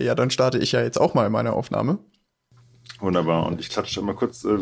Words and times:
Ja, 0.00 0.14
dann 0.14 0.30
starte 0.30 0.58
ich 0.58 0.72
ja 0.72 0.82
jetzt 0.82 1.00
auch 1.00 1.14
mal 1.14 1.28
meine 1.30 1.52
Aufnahme. 1.52 1.98
Wunderbar. 3.00 3.46
Und 3.46 3.60
ich 3.60 3.68
klatsche 3.68 4.02
mal 4.02 4.14
kurz. 4.14 4.44
Äh, 4.44 4.56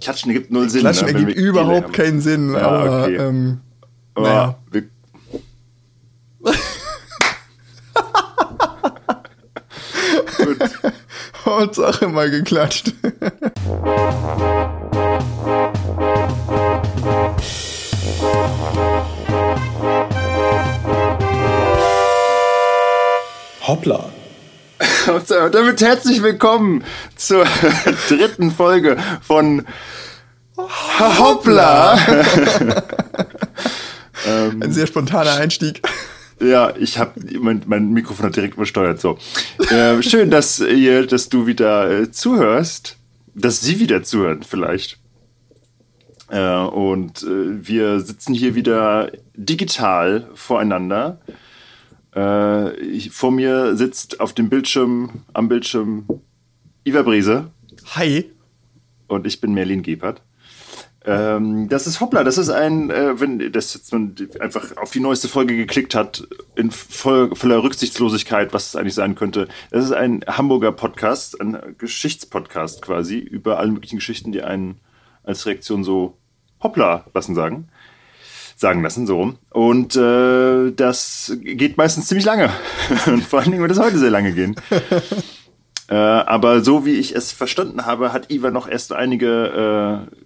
Klatschen 0.00 0.30
ergibt 0.30 0.50
null 0.50 0.68
Sinn. 0.70 0.80
Klatschen 0.80 1.06
ne, 1.06 1.12
ergibt 1.12 1.34
überhaupt 1.36 1.92
keinen 1.92 2.20
Sinn. 2.20 2.52
Ja, 2.52 2.68
aber, 2.68 3.02
okay. 3.02 3.16
ähm, 3.16 3.60
aber 4.14 4.28
naja. 4.28 4.58
wir 4.70 4.82
Gut. 10.44 10.58
Hauptsache 11.44 12.08
mal 12.08 12.30
geklatscht. 12.30 12.92
Hoppla. 23.66 24.11
Und 25.06 25.30
damit 25.30 25.80
herzlich 25.80 26.22
willkommen 26.22 26.84
zur 27.16 27.44
dritten 28.08 28.52
Folge 28.52 28.96
von 29.20 29.66
Hoppla. 30.56 31.94
Ein 34.24 34.72
sehr 34.72 34.86
spontaner 34.86 35.34
Einstieg. 35.34 35.82
Ja, 36.40 36.72
ich 36.76 36.98
habe 36.98 37.20
mein, 37.40 37.62
mein 37.66 37.90
Mikrofon 37.92 38.26
hat 38.26 38.36
direkt 38.36 38.54
übersteuert. 38.54 39.00
So, 39.00 39.18
äh, 39.70 40.00
schön, 40.02 40.30
dass 40.30 40.60
ihr, 40.60 41.06
dass 41.06 41.28
du 41.28 41.46
wieder 41.46 41.90
äh, 41.90 42.10
zuhörst, 42.12 42.96
dass 43.34 43.60
Sie 43.60 43.80
wieder 43.80 44.04
zuhören 44.04 44.44
vielleicht. 44.44 45.00
Äh, 46.30 46.58
und 46.58 47.24
äh, 47.24 47.66
wir 47.66 48.00
sitzen 48.00 48.34
hier 48.34 48.54
wieder 48.54 49.10
digital 49.34 50.28
voreinander. 50.34 51.18
Äh, 52.14 52.76
ich, 52.80 53.10
vor 53.10 53.30
mir 53.30 53.76
sitzt 53.76 54.20
auf 54.20 54.32
dem 54.32 54.48
Bildschirm, 54.48 55.24
am 55.32 55.48
Bildschirm 55.48 56.06
Iva 56.84 57.02
Brise. 57.02 57.50
Hi. 57.94 58.30
Und 59.08 59.26
ich 59.26 59.40
bin 59.40 59.54
Merlin 59.54 59.82
Gebhardt. 59.82 60.22
Ähm, 61.04 61.68
das 61.68 61.88
ist 61.88 62.00
Hoppla, 62.00 62.22
das 62.22 62.38
ist 62.38 62.48
ein, 62.48 62.90
äh, 62.90 63.18
wenn 63.18 63.50
das 63.50 63.74
jetzt 63.74 63.92
man 63.92 64.14
einfach 64.38 64.76
auf 64.76 64.92
die 64.92 65.00
neueste 65.00 65.26
Folge 65.28 65.56
geklickt 65.56 65.96
hat, 65.96 66.28
in 66.54 66.70
voll, 66.70 67.34
voller 67.34 67.62
Rücksichtslosigkeit, 67.62 68.52
was 68.52 68.68
es 68.68 68.76
eigentlich 68.76 68.94
sein 68.94 69.16
könnte. 69.16 69.48
Das 69.70 69.84
ist 69.84 69.92
ein 69.92 70.22
Hamburger 70.28 70.70
Podcast, 70.70 71.40
ein 71.40 71.58
Geschichtspodcast 71.76 72.82
quasi, 72.82 73.18
über 73.18 73.58
alle 73.58 73.72
möglichen 73.72 73.96
Geschichten, 73.96 74.30
die 74.30 74.42
einen 74.42 74.80
als 75.24 75.44
Reaktion 75.46 75.82
so 75.82 76.18
Hoppla 76.62 77.04
lassen 77.14 77.34
sagen. 77.34 77.68
Sagen 78.62 78.82
lassen, 78.84 79.08
so 79.08 79.16
rum. 79.16 79.38
Und 79.50 79.96
äh, 79.96 80.70
das 80.70 81.36
geht 81.42 81.76
meistens 81.76 82.06
ziemlich 82.06 82.24
lange. 82.24 82.48
Und 83.06 83.24
vor 83.24 83.40
allen 83.40 83.50
Dingen 83.50 83.60
wird 83.60 83.72
es 83.72 83.80
heute 83.80 83.98
sehr 83.98 84.10
lange 84.10 84.32
gehen. 84.32 84.54
äh, 85.88 85.94
aber 85.96 86.62
so 86.62 86.86
wie 86.86 86.92
ich 86.92 87.12
es 87.12 87.32
verstanden 87.32 87.86
habe, 87.86 88.12
hat 88.12 88.30
Iva 88.30 88.52
noch 88.52 88.68
erst 88.68 88.92
einige 88.92 90.06
äh, 90.08 90.16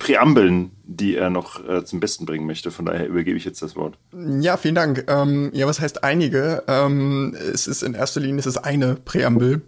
Präambeln, 0.00 0.72
die 0.82 1.14
er 1.14 1.30
noch 1.30 1.66
äh, 1.68 1.84
zum 1.84 2.00
Besten 2.00 2.26
bringen 2.26 2.46
möchte. 2.46 2.72
Von 2.72 2.84
daher 2.84 3.06
übergebe 3.06 3.36
ich 3.36 3.44
jetzt 3.44 3.62
das 3.62 3.76
Wort. 3.76 3.96
Ja, 4.40 4.56
vielen 4.56 4.74
Dank. 4.74 5.04
Ähm, 5.06 5.50
ja, 5.54 5.68
was 5.68 5.80
heißt 5.80 6.02
einige? 6.02 6.64
Ähm, 6.66 7.36
es 7.38 7.68
ist 7.68 7.84
in 7.84 7.94
erster 7.94 8.20
Linie 8.20 8.40
es 8.40 8.46
ist 8.46 8.58
eine 8.58 8.96
Präambel. 8.96 9.62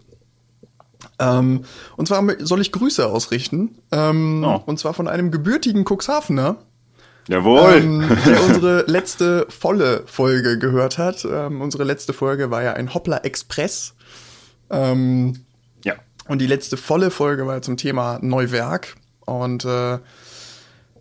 Ähm, 1.20 1.62
und 1.96 2.08
zwar 2.08 2.24
soll 2.40 2.60
ich 2.60 2.72
Grüße 2.72 3.06
ausrichten. 3.06 3.78
Ähm, 3.92 4.44
oh. 4.44 4.60
Und 4.66 4.80
zwar 4.80 4.94
von 4.94 5.06
einem 5.06 5.30
gebürtigen 5.30 5.84
Cuxhavener. 5.84 6.56
Jawohl. 7.28 7.74
Ähm, 7.76 8.16
der 8.26 8.42
unsere 8.44 8.84
letzte 8.86 9.46
volle 9.48 10.02
Folge 10.06 10.58
gehört 10.58 10.98
hat. 10.98 11.24
Ähm, 11.24 11.60
unsere 11.60 11.84
letzte 11.84 12.12
Folge 12.12 12.50
war 12.50 12.62
ja 12.62 12.74
ein 12.74 12.94
Hoppler 12.94 13.24
Express. 13.24 13.94
Ähm, 14.70 15.44
ja. 15.84 15.94
Und 16.28 16.40
die 16.40 16.46
letzte 16.46 16.76
volle 16.76 17.10
Folge 17.10 17.46
war 17.46 17.62
zum 17.62 17.76
Thema 17.76 18.18
Neuwerk. 18.22 18.94
Und 19.24 19.64
äh, 19.64 19.98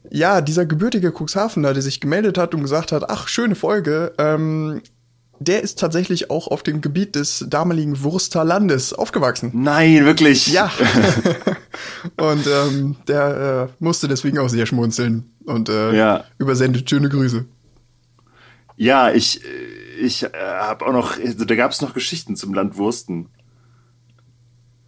ja, 0.10 0.42
dieser 0.42 0.66
gebürtige 0.66 1.12
Cuxhavener, 1.12 1.74
der 1.74 1.82
sich 1.82 2.00
gemeldet 2.00 2.38
hat 2.38 2.54
und 2.54 2.62
gesagt 2.62 2.92
hat, 2.92 3.10
ach, 3.10 3.28
schöne 3.28 3.56
Folge, 3.56 4.14
ähm, 4.18 4.82
der 5.40 5.62
ist 5.62 5.80
tatsächlich 5.80 6.30
auch 6.30 6.48
auf 6.48 6.64
dem 6.64 6.82
Gebiet 6.82 7.16
des 7.16 7.46
damaligen 7.48 8.04
Wurster 8.04 8.44
Landes 8.44 8.94
aufgewachsen. 8.94 9.52
Nein, 9.54 10.06
wirklich? 10.06 10.48
Ja. 10.48 10.72
und 12.18 12.48
ähm, 12.48 12.96
der 13.08 13.70
äh, 13.70 13.84
musste 13.84 14.08
deswegen 14.08 14.40
auch 14.40 14.50
sehr 14.50 14.66
schmunzeln 14.66 15.32
und 15.46 15.70
äh, 15.70 15.96
ja. 15.96 16.24
übersendet 16.38 16.90
schöne 16.90 17.10
Grüße. 17.10 17.46
Ja, 18.78 19.12
ich, 19.12 19.42
ich 20.00 20.24
äh, 20.24 20.30
habe 20.34 20.86
auch 20.86 20.94
noch, 20.94 21.20
also 21.20 21.46
da 21.46 21.56
gab 21.56 21.72
es 21.72 21.82
noch 21.82 21.94
Geschichten 21.94 22.36
zum 22.36 22.54
Land 22.54 22.78
Wursten. 22.78 23.30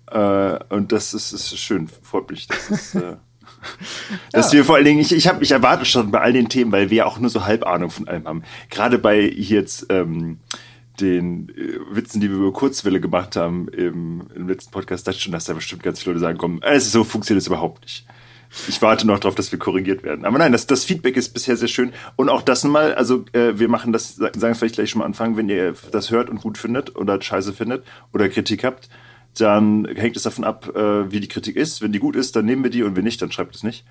Äh, 0.08 0.60
und 0.70 0.92
das 0.92 1.14
ist, 1.14 1.32
ist 1.32 1.58
schön, 1.58 1.88
freut 1.88 2.30
mich. 2.30 2.48
Das 2.48 2.70
ist, 2.70 2.96
äh, 2.96 3.18
Dass 4.32 4.52
ja. 4.52 4.60
wir 4.60 4.66
vor 4.66 4.76
allen 4.76 4.86
Dingen, 4.86 5.00
ich, 5.00 5.12
ich, 5.12 5.28
hab, 5.28 5.42
ich 5.42 5.52
erwarte 5.52 5.86
schon 5.86 6.12
bei 6.12 6.22
all 6.22 6.34
den 6.34 6.50
Themen, 6.50 6.72
weil 6.72 6.90
wir 6.90 6.98
ja 6.98 7.06
auch 7.06 7.20
nur 7.20 7.30
so 7.30 7.46
halb 7.46 7.66
Ahnung 7.66 7.90
von 7.90 8.08
allem 8.08 8.28
haben. 8.28 8.44
Gerade 8.70 8.98
bei 8.98 9.22
jetzt 9.22 9.88
ähm, 9.90 10.40
den 11.00 11.50
äh, 11.50 11.96
Witzen, 11.96 12.22
die 12.22 12.30
wir 12.30 12.38
über 12.38 12.54
Kurzwelle 12.54 13.00
gemacht 13.00 13.36
haben 13.36 13.68
im, 13.70 14.28
im 14.36 14.48
letzten 14.48 14.72
Podcast, 14.72 15.08
dachte 15.08 15.20
schon, 15.20 15.32
dass 15.32 15.46
da 15.46 15.54
bestimmt 15.54 15.84
ganz 15.84 16.02
viele 16.02 16.14
Leute 16.14 16.22
sagen, 16.22 16.38
komm, 16.38 16.62
äh, 16.62 16.80
so 16.80 17.04
funktioniert 17.04 17.42
es 17.42 17.48
überhaupt 17.48 17.84
nicht. 17.84 18.06
Ich 18.68 18.82
warte 18.82 19.06
noch 19.06 19.20
darauf, 19.20 19.36
dass 19.36 19.52
wir 19.52 19.60
korrigiert 19.60 20.04
werden. 20.04 20.26
Aber 20.26 20.38
nein, 20.38 20.54
das, 20.54 20.68
das 20.68 20.86
Feedback 20.86 21.18
ist 21.18 21.34
bisher 21.34 21.58
sehr 21.58 21.68
schön. 21.68 21.92
Und 22.16 22.30
auch 22.30 22.42
das 22.42 22.64
mal, 22.64 22.94
also 22.96 23.26
äh, 23.34 23.60
wir 23.60 23.68
machen 23.68 23.92
das, 23.92 24.16
sagen 24.16 24.34
es 24.34 24.58
vielleicht 24.58 24.76
gleich 24.76 24.90
schon 24.90 25.00
mal 25.00 25.06
anfangen, 25.06 25.36
wenn 25.36 25.50
ihr 25.50 25.74
das 25.92 26.12
hört 26.12 26.30
und 26.30 26.42
gut 26.42 26.58
findet 26.58 26.96
oder 26.96 27.22
scheiße 27.22 27.54
findet 27.54 27.84
oder 28.14 28.30
Kritik 28.30 28.64
habt, 28.64 28.90
dann 29.42 29.86
hängt 29.96 30.18
es 30.18 30.24
davon 30.24 30.44
ab, 30.44 30.76
äh, 30.76 31.12
wie 31.12 31.20
die 31.20 31.28
Kritik 31.28 31.56
ist. 31.56 31.82
Wenn 31.82 31.92
die 31.92 32.00
gut 32.00 32.16
ist, 32.16 32.36
dann 32.36 32.46
nehmen 32.46 32.64
wir 32.64 32.72
die 32.72 32.84
und 32.84 32.96
wenn 32.96 33.04
nicht, 33.04 33.22
dann 33.22 33.32
schreibt 33.32 33.56
es 33.56 33.64
nicht. 33.64 33.86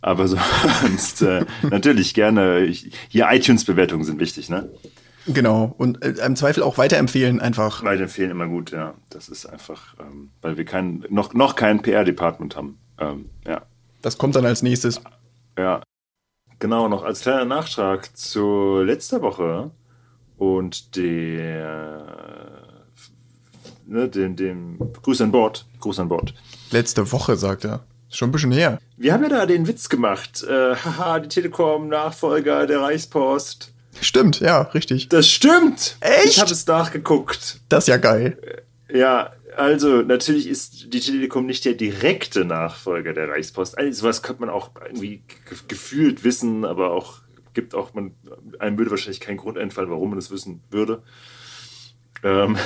Aber 0.00 0.28
sonst 0.82 1.22
äh, 1.22 1.44
natürlich 1.62 2.14
gerne. 2.14 2.64
Ich, 2.64 2.92
hier 3.08 3.28
iTunes-Bewertungen 3.30 4.04
sind 4.04 4.20
wichtig, 4.20 4.48
ne? 4.48 4.68
Genau. 5.26 5.74
Und 5.76 6.02
äh, 6.04 6.24
im 6.24 6.36
Zweifel 6.36 6.62
auch 6.62 6.78
weiterempfehlen 6.78 7.40
einfach. 7.40 7.82
Weiterempfehlen 7.82 8.30
immer 8.30 8.46
gut, 8.46 8.70
ja. 8.70 8.94
Das 9.10 9.28
ist 9.28 9.46
einfach, 9.46 9.94
ähm, 10.00 10.30
weil 10.40 10.56
wir 10.56 10.64
kein, 10.64 11.04
noch, 11.10 11.34
noch 11.34 11.56
kein 11.56 11.82
PR-Department 11.82 12.56
haben. 12.56 12.78
Ähm, 12.98 13.30
ja. 13.46 13.62
Das 14.02 14.18
kommt 14.18 14.36
dann 14.36 14.46
als 14.46 14.62
nächstes. 14.62 15.00
Ja. 15.58 15.82
Genau, 16.58 16.88
noch 16.88 17.02
als 17.02 17.20
kleiner 17.20 17.44
Nachtrag 17.44 18.16
zu 18.16 18.80
letzter 18.82 19.20
Woche 19.20 19.72
und 20.38 20.96
der 20.96 22.55
ne, 23.86 24.08
dem, 24.08 24.36
dem 24.36 24.78
Gruß 25.02 25.20
an 25.20 25.32
Bord. 25.32 25.66
Gruß 25.80 26.00
an 26.00 26.08
Bord. 26.08 26.34
Letzte 26.70 27.10
Woche, 27.12 27.36
sagt 27.36 27.64
er. 27.64 27.84
Schon 28.08 28.28
ein 28.28 28.32
bisschen 28.32 28.52
her. 28.52 28.78
Wir 28.96 29.12
haben 29.12 29.22
ja 29.24 29.28
da 29.28 29.46
den 29.46 29.66
Witz 29.66 29.88
gemacht. 29.88 30.44
Äh, 30.44 30.76
haha, 30.76 31.18
die 31.18 31.28
Telekom, 31.28 31.88
Nachfolger 31.88 32.66
der 32.66 32.80
Reichspost. 32.80 33.72
Stimmt, 34.00 34.40
ja, 34.40 34.62
richtig. 34.62 35.08
Das 35.08 35.28
stimmt. 35.28 35.96
Echt? 36.00 36.26
Ich 36.26 36.40
habe 36.40 36.52
es 36.52 36.66
nachgeguckt. 36.66 37.60
Das 37.68 37.84
ist 37.84 37.88
ja 37.88 37.96
geil. 37.96 38.38
Äh, 38.88 38.98
ja, 38.98 39.32
also 39.56 40.02
natürlich 40.02 40.46
ist 40.46 40.92
die 40.92 41.00
Telekom 41.00 41.46
nicht 41.46 41.64
der 41.64 41.74
direkte 41.74 42.44
Nachfolger 42.44 43.12
der 43.12 43.28
Reichspost. 43.28 43.76
Also 43.76 44.00
sowas 44.00 44.22
könnte 44.22 44.42
man 44.42 44.50
auch 44.50 44.70
irgendwie 44.84 45.22
gefühlt 45.66 46.24
wissen, 46.24 46.64
aber 46.64 46.92
auch 46.92 47.20
gibt 47.54 47.74
auch 47.74 47.94
man 47.94 48.14
einem 48.58 48.76
würde 48.76 48.90
wahrscheinlich 48.90 49.20
keinen 49.20 49.38
Grund 49.38 49.56
einfallen, 49.56 49.90
warum 49.90 50.10
man 50.10 50.18
das 50.18 50.30
wissen 50.30 50.62
würde. 50.70 51.02
Ähm, 52.22 52.56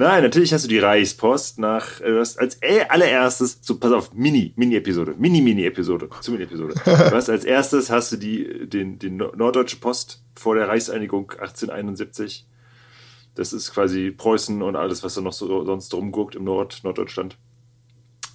Nein, 0.00 0.22
natürlich 0.22 0.52
hast 0.52 0.62
du 0.62 0.68
die 0.68 0.78
Reichspost 0.78 1.58
nach, 1.58 2.00
äh, 2.00 2.20
hast 2.20 2.38
als 2.38 2.60
allererstes, 2.88 3.58
so 3.62 3.80
pass 3.80 3.90
auf, 3.90 4.14
Mini, 4.14 4.52
Mini-Episode, 4.54 5.16
Mini-Mini-Episode, 5.18 6.08
zu 6.20 6.30
Mini-Episode. 6.30 6.74
Was 7.10 7.28
als 7.28 7.44
erstes 7.44 7.90
hast 7.90 8.12
du 8.12 8.16
die, 8.16 8.68
den, 8.68 9.00
den 9.00 9.16
Norddeutsche 9.16 9.78
Post 9.78 10.22
vor 10.36 10.54
der 10.54 10.68
Reichseinigung 10.68 11.32
1871. 11.32 12.46
Das 13.34 13.52
ist 13.52 13.72
quasi 13.72 14.12
Preußen 14.12 14.62
und 14.62 14.76
alles, 14.76 15.02
was 15.02 15.14
da 15.14 15.20
noch 15.20 15.32
so 15.32 15.64
sonst 15.64 15.92
rumguckt 15.92 16.36
im 16.36 16.44
Nord, 16.44 16.84
Norddeutschland. 16.84 17.36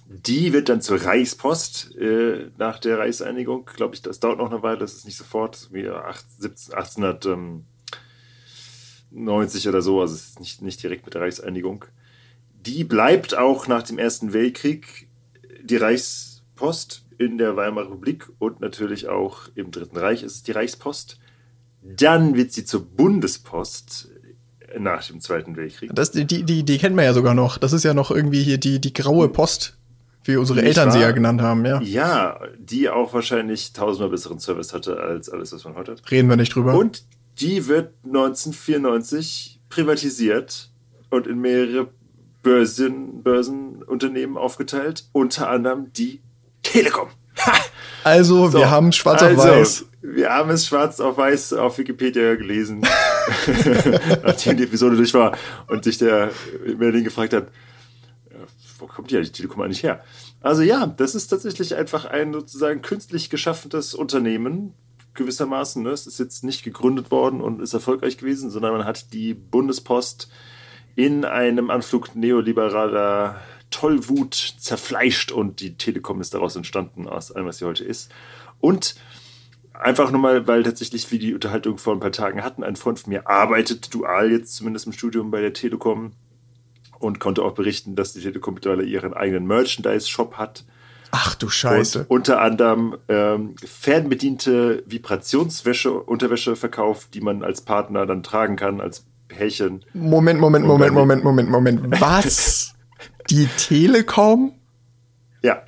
Die 0.06 0.52
wird 0.52 0.68
dann 0.68 0.82
zur 0.82 1.02
Reichspost 1.02 1.96
äh, 1.96 2.50
nach 2.58 2.78
der 2.78 2.98
Reichseinigung. 2.98 3.70
Glaube 3.74 3.94
ich, 3.94 4.02
das 4.02 4.20
dauert 4.20 4.36
noch 4.36 4.50
eine 4.50 4.62
Weile, 4.62 4.80
das 4.80 4.92
ist 4.92 5.06
nicht 5.06 5.16
sofort, 5.16 5.70
wie 5.72 5.88
1800. 5.88 7.24
Ähm, 7.24 7.64
90 9.14 9.68
oder 9.68 9.80
so, 9.80 10.00
also 10.00 10.14
es 10.14 10.28
ist 10.28 10.40
nicht, 10.40 10.62
nicht 10.62 10.82
direkt 10.82 11.04
mit 11.04 11.14
der 11.14 11.22
Reichseinigung. 11.22 11.84
Die 12.66 12.84
bleibt 12.84 13.36
auch 13.36 13.66
nach 13.66 13.82
dem 13.82 13.98
Ersten 13.98 14.32
Weltkrieg 14.32 15.08
die 15.62 15.76
Reichspost 15.76 17.04
in 17.18 17.38
der 17.38 17.56
Weimarer 17.56 17.86
Republik 17.86 18.30
und 18.38 18.60
natürlich 18.60 19.08
auch 19.08 19.48
im 19.54 19.70
Dritten 19.70 19.96
Reich 19.96 20.22
ist 20.22 20.34
es 20.34 20.42
die 20.42 20.52
Reichspost. 20.52 21.18
Dann 21.82 22.34
wird 22.34 22.52
sie 22.52 22.64
zur 22.64 22.84
Bundespost 22.84 24.08
nach 24.78 25.06
dem 25.06 25.20
Zweiten 25.20 25.56
Weltkrieg. 25.56 25.90
Das, 25.94 26.10
die, 26.10 26.24
die, 26.24 26.64
die 26.64 26.78
kennt 26.78 26.96
man 26.96 27.04
ja 27.04 27.12
sogar 27.12 27.34
noch. 27.34 27.58
Das 27.58 27.72
ist 27.72 27.84
ja 27.84 27.94
noch 27.94 28.10
irgendwie 28.10 28.42
hier 28.42 28.58
die, 28.58 28.80
die 28.80 28.92
graue 28.92 29.28
Post, 29.28 29.76
wie 30.24 30.36
unsere 30.36 30.58
Nicht 30.58 30.68
Eltern 30.68 30.88
wahr? 30.88 30.92
sie 30.92 31.00
ja 31.00 31.10
genannt 31.12 31.42
haben, 31.42 31.64
ja. 31.64 31.80
Ja, 31.82 32.40
die 32.58 32.88
auch 32.88 33.12
wahrscheinlich 33.12 33.72
tausendmal 33.72 34.10
besseren 34.10 34.40
Service 34.40 34.72
hatte 34.72 34.98
als 34.98 35.28
alles, 35.28 35.52
was 35.52 35.64
man 35.64 35.74
heute 35.74 35.92
hat. 35.92 36.10
Reden 36.10 36.28
wir 36.28 36.36
nicht 36.36 36.54
drüber. 36.54 36.74
Und 36.74 37.04
die 37.40 37.66
wird 37.66 37.94
1994 38.04 39.60
privatisiert 39.68 40.70
und 41.10 41.26
in 41.26 41.40
mehrere 41.40 41.88
Börsen, 42.42 43.22
Börsenunternehmen 43.22 44.36
aufgeteilt, 44.36 45.08
unter 45.12 45.48
anderem 45.48 45.92
die 45.92 46.20
Telekom. 46.62 47.08
Ha! 47.44 47.52
Also, 48.04 48.48
so, 48.50 48.58
wir 48.58 48.70
haben 48.70 48.92
schwarz 48.92 49.22
auf 49.22 49.30
also, 49.30 49.42
weiß. 49.42 49.84
Wir 50.02 50.28
haben 50.28 50.50
es 50.50 50.66
schwarz 50.66 51.00
auf 51.00 51.16
weiß 51.16 51.54
auf 51.54 51.78
Wikipedia 51.78 52.34
gelesen, 52.34 52.82
nachdem 54.22 54.58
die 54.58 54.64
Episode 54.64 54.96
durch 54.96 55.14
war 55.14 55.36
und 55.66 55.84
sich 55.84 55.96
der 55.96 56.30
Merlin 56.76 57.04
gefragt 57.04 57.32
hat, 57.32 57.48
wo 58.78 58.86
kommt 58.86 59.10
die 59.10 59.22
Telekom 59.22 59.62
eigentlich 59.62 59.82
her? 59.82 60.04
Also 60.42 60.60
ja, 60.60 60.86
das 60.86 61.14
ist 61.14 61.28
tatsächlich 61.28 61.74
einfach 61.74 62.04
ein 62.04 62.34
sozusagen 62.34 62.82
künstlich 62.82 63.30
geschaffenes 63.30 63.94
Unternehmen, 63.94 64.74
gewissermaßen. 65.14 65.82
Ne? 65.82 65.90
Es 65.90 66.06
ist 66.06 66.18
jetzt 66.18 66.44
nicht 66.44 66.62
gegründet 66.62 67.10
worden 67.10 67.40
und 67.40 67.60
ist 67.60 67.74
erfolgreich 67.74 68.16
gewesen, 68.16 68.50
sondern 68.50 68.72
man 68.72 68.84
hat 68.84 69.12
die 69.12 69.34
Bundespost 69.34 70.30
in 70.96 71.24
einem 71.24 71.70
Anflug 71.70 72.14
neoliberaler 72.14 73.40
Tollwut 73.70 74.34
zerfleischt 74.34 75.32
und 75.32 75.60
die 75.60 75.76
Telekom 75.76 76.20
ist 76.20 76.34
daraus 76.34 76.54
entstanden, 76.54 77.08
aus 77.08 77.32
allem, 77.32 77.46
was 77.46 77.58
sie 77.58 77.64
heute 77.64 77.84
ist. 77.84 78.12
Und 78.60 78.94
einfach 79.72 80.10
nur 80.12 80.20
mal, 80.20 80.46
weil 80.46 80.62
tatsächlich 80.62 81.10
wie 81.10 81.18
die 81.18 81.34
Unterhaltung 81.34 81.78
vor 81.78 81.92
ein 81.92 82.00
paar 82.00 82.12
Tagen 82.12 82.44
hatten, 82.44 82.62
ein 82.62 82.76
Freund 82.76 83.00
von 83.00 83.12
mir 83.12 83.28
arbeitet 83.28 83.92
dual 83.92 84.30
jetzt 84.30 84.54
zumindest 84.54 84.86
im 84.86 84.92
Studium 84.92 85.30
bei 85.30 85.40
der 85.40 85.52
Telekom 85.52 86.12
und 86.98 87.18
konnte 87.18 87.42
auch 87.42 87.54
berichten, 87.54 87.96
dass 87.96 88.12
die 88.12 88.20
Telekom 88.20 88.54
mittlerweile 88.54 88.84
ihren 88.84 89.12
eigenen 89.12 89.46
Merchandise-Shop 89.46 90.34
hat. 90.34 90.64
Ach 91.16 91.36
du 91.36 91.48
Scheiße. 91.48 92.00
Und 92.00 92.10
unter 92.10 92.40
anderem 92.40 92.96
ähm, 93.08 93.54
fernbediente 93.64 94.82
Vibrationswäsche, 94.84 95.92
Unterwäsche 95.92 96.56
verkauft, 96.56 97.14
die 97.14 97.20
man 97.20 97.44
als 97.44 97.60
Partner 97.60 98.04
dann 98.04 98.24
tragen 98.24 98.56
kann, 98.56 98.80
als 98.80 99.04
Pärchen. 99.28 99.84
Moment, 99.94 100.40
Moment, 100.40 100.66
Moment, 100.66 100.92
Moment, 100.92 101.22
Moment, 101.22 101.50
Moment. 101.50 101.80
Was? 102.00 102.74
Die 103.30 103.46
Telekom? 103.56 104.54
Ja. 105.40 105.62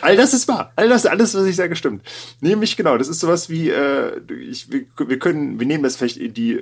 All 0.00 0.16
das 0.16 0.32
ist 0.32 0.48
wahr. 0.48 0.72
All 0.76 0.88
das, 0.88 1.04
alles, 1.04 1.34
was 1.34 1.44
ich 1.44 1.56
sage, 1.56 1.76
stimmt. 1.76 2.02
Nämlich 2.40 2.78
genau, 2.78 2.96
das 2.96 3.08
ist 3.08 3.20
sowas 3.20 3.50
wie, 3.50 3.68
äh, 3.68 4.18
ich, 4.32 4.72
wir, 4.72 4.86
wir 4.96 5.18
können, 5.18 5.60
wir 5.60 5.66
nehmen 5.66 5.82
das 5.82 5.96
vielleicht 5.96 6.16
in 6.16 6.32
die 6.32 6.58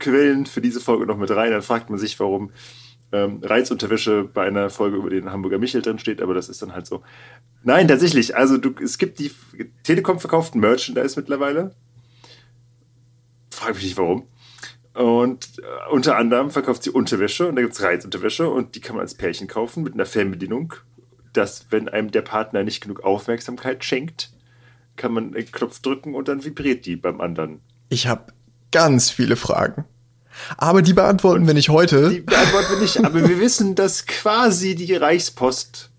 Quellen 0.00 0.46
für 0.46 0.60
diese 0.60 0.80
Folge 0.80 1.06
noch 1.06 1.18
mit 1.18 1.30
rein, 1.30 1.52
dann 1.52 1.62
fragt 1.62 1.88
man 1.88 2.00
sich, 2.00 2.18
warum 2.18 2.50
ähm, 3.12 3.40
Reizunterwäsche 3.42 4.24
bei 4.24 4.46
einer 4.46 4.70
Folge 4.70 4.96
über 4.96 5.10
den 5.10 5.30
Hamburger 5.30 5.58
Michel 5.58 5.82
drin 5.82 5.98
steht, 5.98 6.22
aber 6.22 6.34
das 6.34 6.48
ist 6.48 6.62
dann 6.62 6.72
halt 6.72 6.86
so. 6.86 7.02
Nein, 7.62 7.86
tatsächlich, 7.86 8.34
also 8.36 8.56
du, 8.56 8.74
es 8.82 8.98
gibt 8.98 9.18
die 9.18 9.30
Telekom 9.82 10.18
verkauften 10.18 10.60
Merchandise 10.60 11.18
mittlerweile. 11.18 11.74
Frag 13.50 13.74
mich 13.74 13.84
nicht 13.84 13.98
warum. 13.98 14.26
Und 14.94 15.58
äh, 15.58 15.90
unter 15.90 16.16
anderem 16.16 16.50
verkauft 16.50 16.82
sie 16.82 16.90
Unterwäsche 16.90 17.48
und 17.48 17.56
da 17.56 17.62
gibt 17.62 17.74
es 17.74 17.82
Reizunterwäsche 17.82 18.48
und 18.48 18.74
die 18.74 18.80
kann 18.80 18.96
man 18.96 19.02
als 19.02 19.14
Pärchen 19.14 19.46
kaufen 19.46 19.82
mit 19.82 19.94
einer 19.94 20.06
Fernbedienung, 20.06 20.74
dass, 21.32 21.66
wenn 21.70 21.88
einem 21.88 22.10
der 22.10 22.22
Partner 22.22 22.62
nicht 22.62 22.82
genug 22.82 23.04
Aufmerksamkeit 23.04 23.84
schenkt, 23.84 24.30
kann 24.96 25.12
man 25.12 25.34
einen 25.34 25.50
Knopf 25.50 25.80
drücken 25.80 26.14
und 26.14 26.28
dann 26.28 26.44
vibriert 26.44 26.84
die 26.84 26.96
beim 26.96 27.20
anderen. 27.20 27.60
Ich 27.88 28.06
habe 28.06 28.32
ganz 28.70 29.10
viele 29.10 29.36
Fragen. 29.36 29.84
Aber 30.56 30.82
die 30.82 30.92
beantworten 30.92 31.46
wir 31.46 31.54
nicht 31.54 31.68
heute. 31.68 32.10
Die 32.10 32.20
beantworten 32.20 32.72
wir 32.72 32.80
nicht, 32.80 33.04
aber 33.04 33.28
wir 33.28 33.38
wissen, 33.38 33.74
dass 33.74 34.06
quasi 34.06 34.74
die 34.74 34.94
Reichspost 34.94 35.90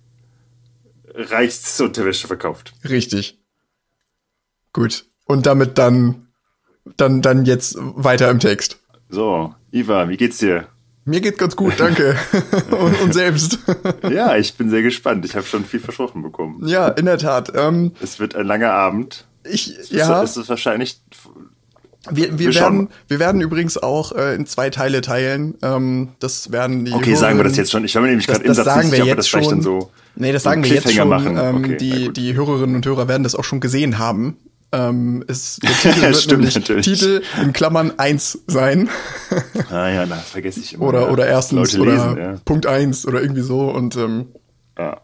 Reichsunterwäsche 1.16 2.28
verkauft. 2.28 2.74
Richtig. 2.88 3.40
Gut. 4.74 5.06
Und 5.26 5.46
damit 5.46 5.78
dann, 5.78 6.28
dann, 6.98 7.22
dann 7.22 7.46
jetzt 7.46 7.76
weiter 7.80 8.30
im 8.30 8.40
Text. 8.40 8.80
So, 9.10 9.54
Iva, 9.72 10.10
wie 10.10 10.18
geht's 10.18 10.40
dir? 10.40 10.68
Mir 11.06 11.22
geht's 11.22 11.38
ganz 11.38 11.56
gut, 11.56 11.74
danke. 11.78 12.18
und, 12.72 13.02
und, 13.02 13.14
selbst. 13.14 13.60
ja, 14.10 14.38
ich 14.38 14.56
bin 14.56 14.70
sehr 14.70 14.82
gespannt. 14.82 15.26
Ich 15.26 15.36
habe 15.36 15.46
schon 15.46 15.66
viel 15.66 15.80
versprochen 15.80 16.24
bekommen. 16.24 16.66
Ja, 16.66 16.88
in 16.88 17.06
der 17.06 17.18
Tat. 17.18 17.52
Ähm, 17.56 17.92
es 18.02 18.20
wird 18.20 18.36
ein 18.36 18.48
langer 18.48 18.72
Abend. 18.72 19.26
Ich, 19.44 19.78
es 19.78 19.90
ja. 19.90 20.24
Ist, 20.24 20.32
es 20.32 20.38
ist 20.38 20.50
wahrscheinlich. 20.50 21.02
Wir, 22.12 22.38
wir, 22.38 22.54
werden, 22.54 22.90
wir 23.08 23.20
werden 23.20 23.40
übrigens 23.40 23.78
auch 23.78 24.12
äh, 24.12 24.36
in 24.36 24.46
zwei 24.46 24.70
Teile 24.70 25.00
teilen. 25.00 25.56
Ähm, 25.62 26.10
das 26.20 26.52
werden 26.52 26.84
die. 26.84 26.92
Okay, 26.92 27.12
Hörer, 27.12 27.20
sagen 27.20 27.38
wir 27.38 27.44
das 27.46 27.56
jetzt 27.56 27.72
schon. 27.72 27.86
Ich 27.86 27.96
habe 27.96 28.08
nämlich 28.08 28.28
gerade 28.28 28.44
im 28.44 28.54
Satz 28.54 28.66
sagen 28.66 28.92
wir 28.92 29.06
jetzt 29.06 29.18
das 29.20 29.28
schon. 29.30 29.44
Dann 29.44 29.62
so 29.62 29.90
nee, 30.16 30.34
das 30.34 30.44
sagen 30.44 30.64
wir 30.64 30.72
jetzt 30.72 30.92
schon. 30.92 31.38
Ähm, 31.38 31.56
okay, 31.56 31.78
die, 31.78 32.12
die 32.12 32.34
Hörerinnen 32.34 32.76
und 32.76 32.86
Hörer 32.86 33.08
werden 33.08 33.24
das 33.24 33.36
auch 33.36 33.46
schon 33.46 33.62
gesehen 33.62 34.00
haben. 34.00 34.38
Ähm, 34.74 35.24
ist, 35.28 35.64
der 35.64 35.70
Titel 35.82 36.02
wird 36.02 36.18
Stimmt, 36.18 36.40
nämlich 36.40 36.56
natürlich. 36.56 36.86
Titel 36.86 37.22
in 37.42 37.54
Klammern 37.54 37.94
1 37.98 38.40
sein. 38.48 38.90
ah 39.70 39.88
ja, 39.88 40.06
das 40.06 40.32
vergesse 40.32 40.60
ich 40.60 40.74
immer. 40.74 40.88
Oder, 40.88 41.02
ja. 41.04 41.10
oder 41.10 41.28
erstens 41.28 41.74
Leute 41.74 41.82
oder 41.82 42.20
ja. 42.20 42.36
Punkt 42.44 42.66
1 42.66 43.06
oder 43.06 43.22
irgendwie 43.22 43.44
so. 43.44 43.70
Und 43.70 43.96
ähm, 43.96 44.26
ja. 44.78 45.00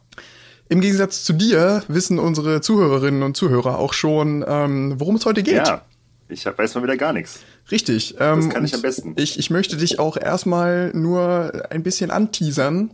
im 0.67 0.81
Gegensatz 0.81 1.23
zu 1.23 1.31
dir 1.31 1.83
wissen 1.87 2.19
unsere 2.19 2.59
Zuhörerinnen 2.59 3.23
und 3.23 3.37
Zuhörer 3.37 3.77
auch 3.77 3.93
schon, 3.93 4.43
ähm, 4.45 4.95
worum 4.97 5.15
es 5.15 5.25
heute 5.25 5.43
geht. 5.43 5.67
Ja, 5.67 5.83
ich 6.29 6.45
hab, 6.45 6.57
weiß 6.57 6.75
mal 6.75 6.83
wieder 6.83 6.97
gar 6.97 7.13
nichts. 7.13 7.39
Richtig. 7.71 8.15
Ähm, 8.19 8.41
das 8.41 8.49
kann 8.49 8.65
ich 8.65 8.73
am 8.73 8.81
besten. 8.81 9.15
Ich, 9.17 9.37
ich 9.37 9.49
möchte 9.49 9.77
dich 9.77 9.99
auch 9.99 10.15
erstmal 10.15 10.91
nur 10.93 11.65
ein 11.69 11.83
bisschen 11.83 12.11
anteasern 12.11 12.91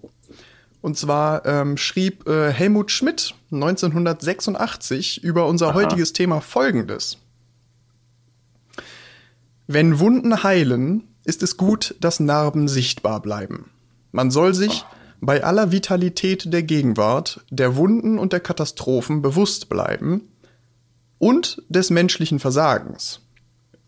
und 0.86 0.98
zwar 0.98 1.46
ähm, 1.48 1.78
schrieb 1.78 2.28
äh, 2.28 2.52
Helmut 2.52 2.92
Schmidt 2.92 3.34
1986 3.52 5.24
über 5.24 5.48
unser 5.48 5.70
Aha. 5.70 5.74
heutiges 5.74 6.14
Thema 6.14 6.42
Folgendes. 6.42 7.18
Wenn 9.66 10.00
Wunden 10.00 10.44
heilen, 10.44 11.08
ist 11.24 11.42
es 11.42 11.58
gut, 11.58 11.96
dass 12.02 12.20
Narben 12.20 12.68
sichtbar 12.68 13.20
bleiben. 13.20 13.72
Man 14.12 14.30
soll 14.30 14.54
sich 14.54 14.86
oh. 14.88 14.96
bei 15.22 15.44
aller 15.44 15.72
Vitalität 15.72 16.54
der 16.54 16.62
Gegenwart, 16.62 17.44
der 17.50 17.76
Wunden 17.76 18.20
und 18.20 18.32
der 18.32 18.40
Katastrophen 18.40 19.24
bewusst 19.24 19.70
bleiben 19.70 20.30
und 21.18 21.64
des 21.68 21.90
menschlichen 21.90 22.40
Versagens. 22.40 23.22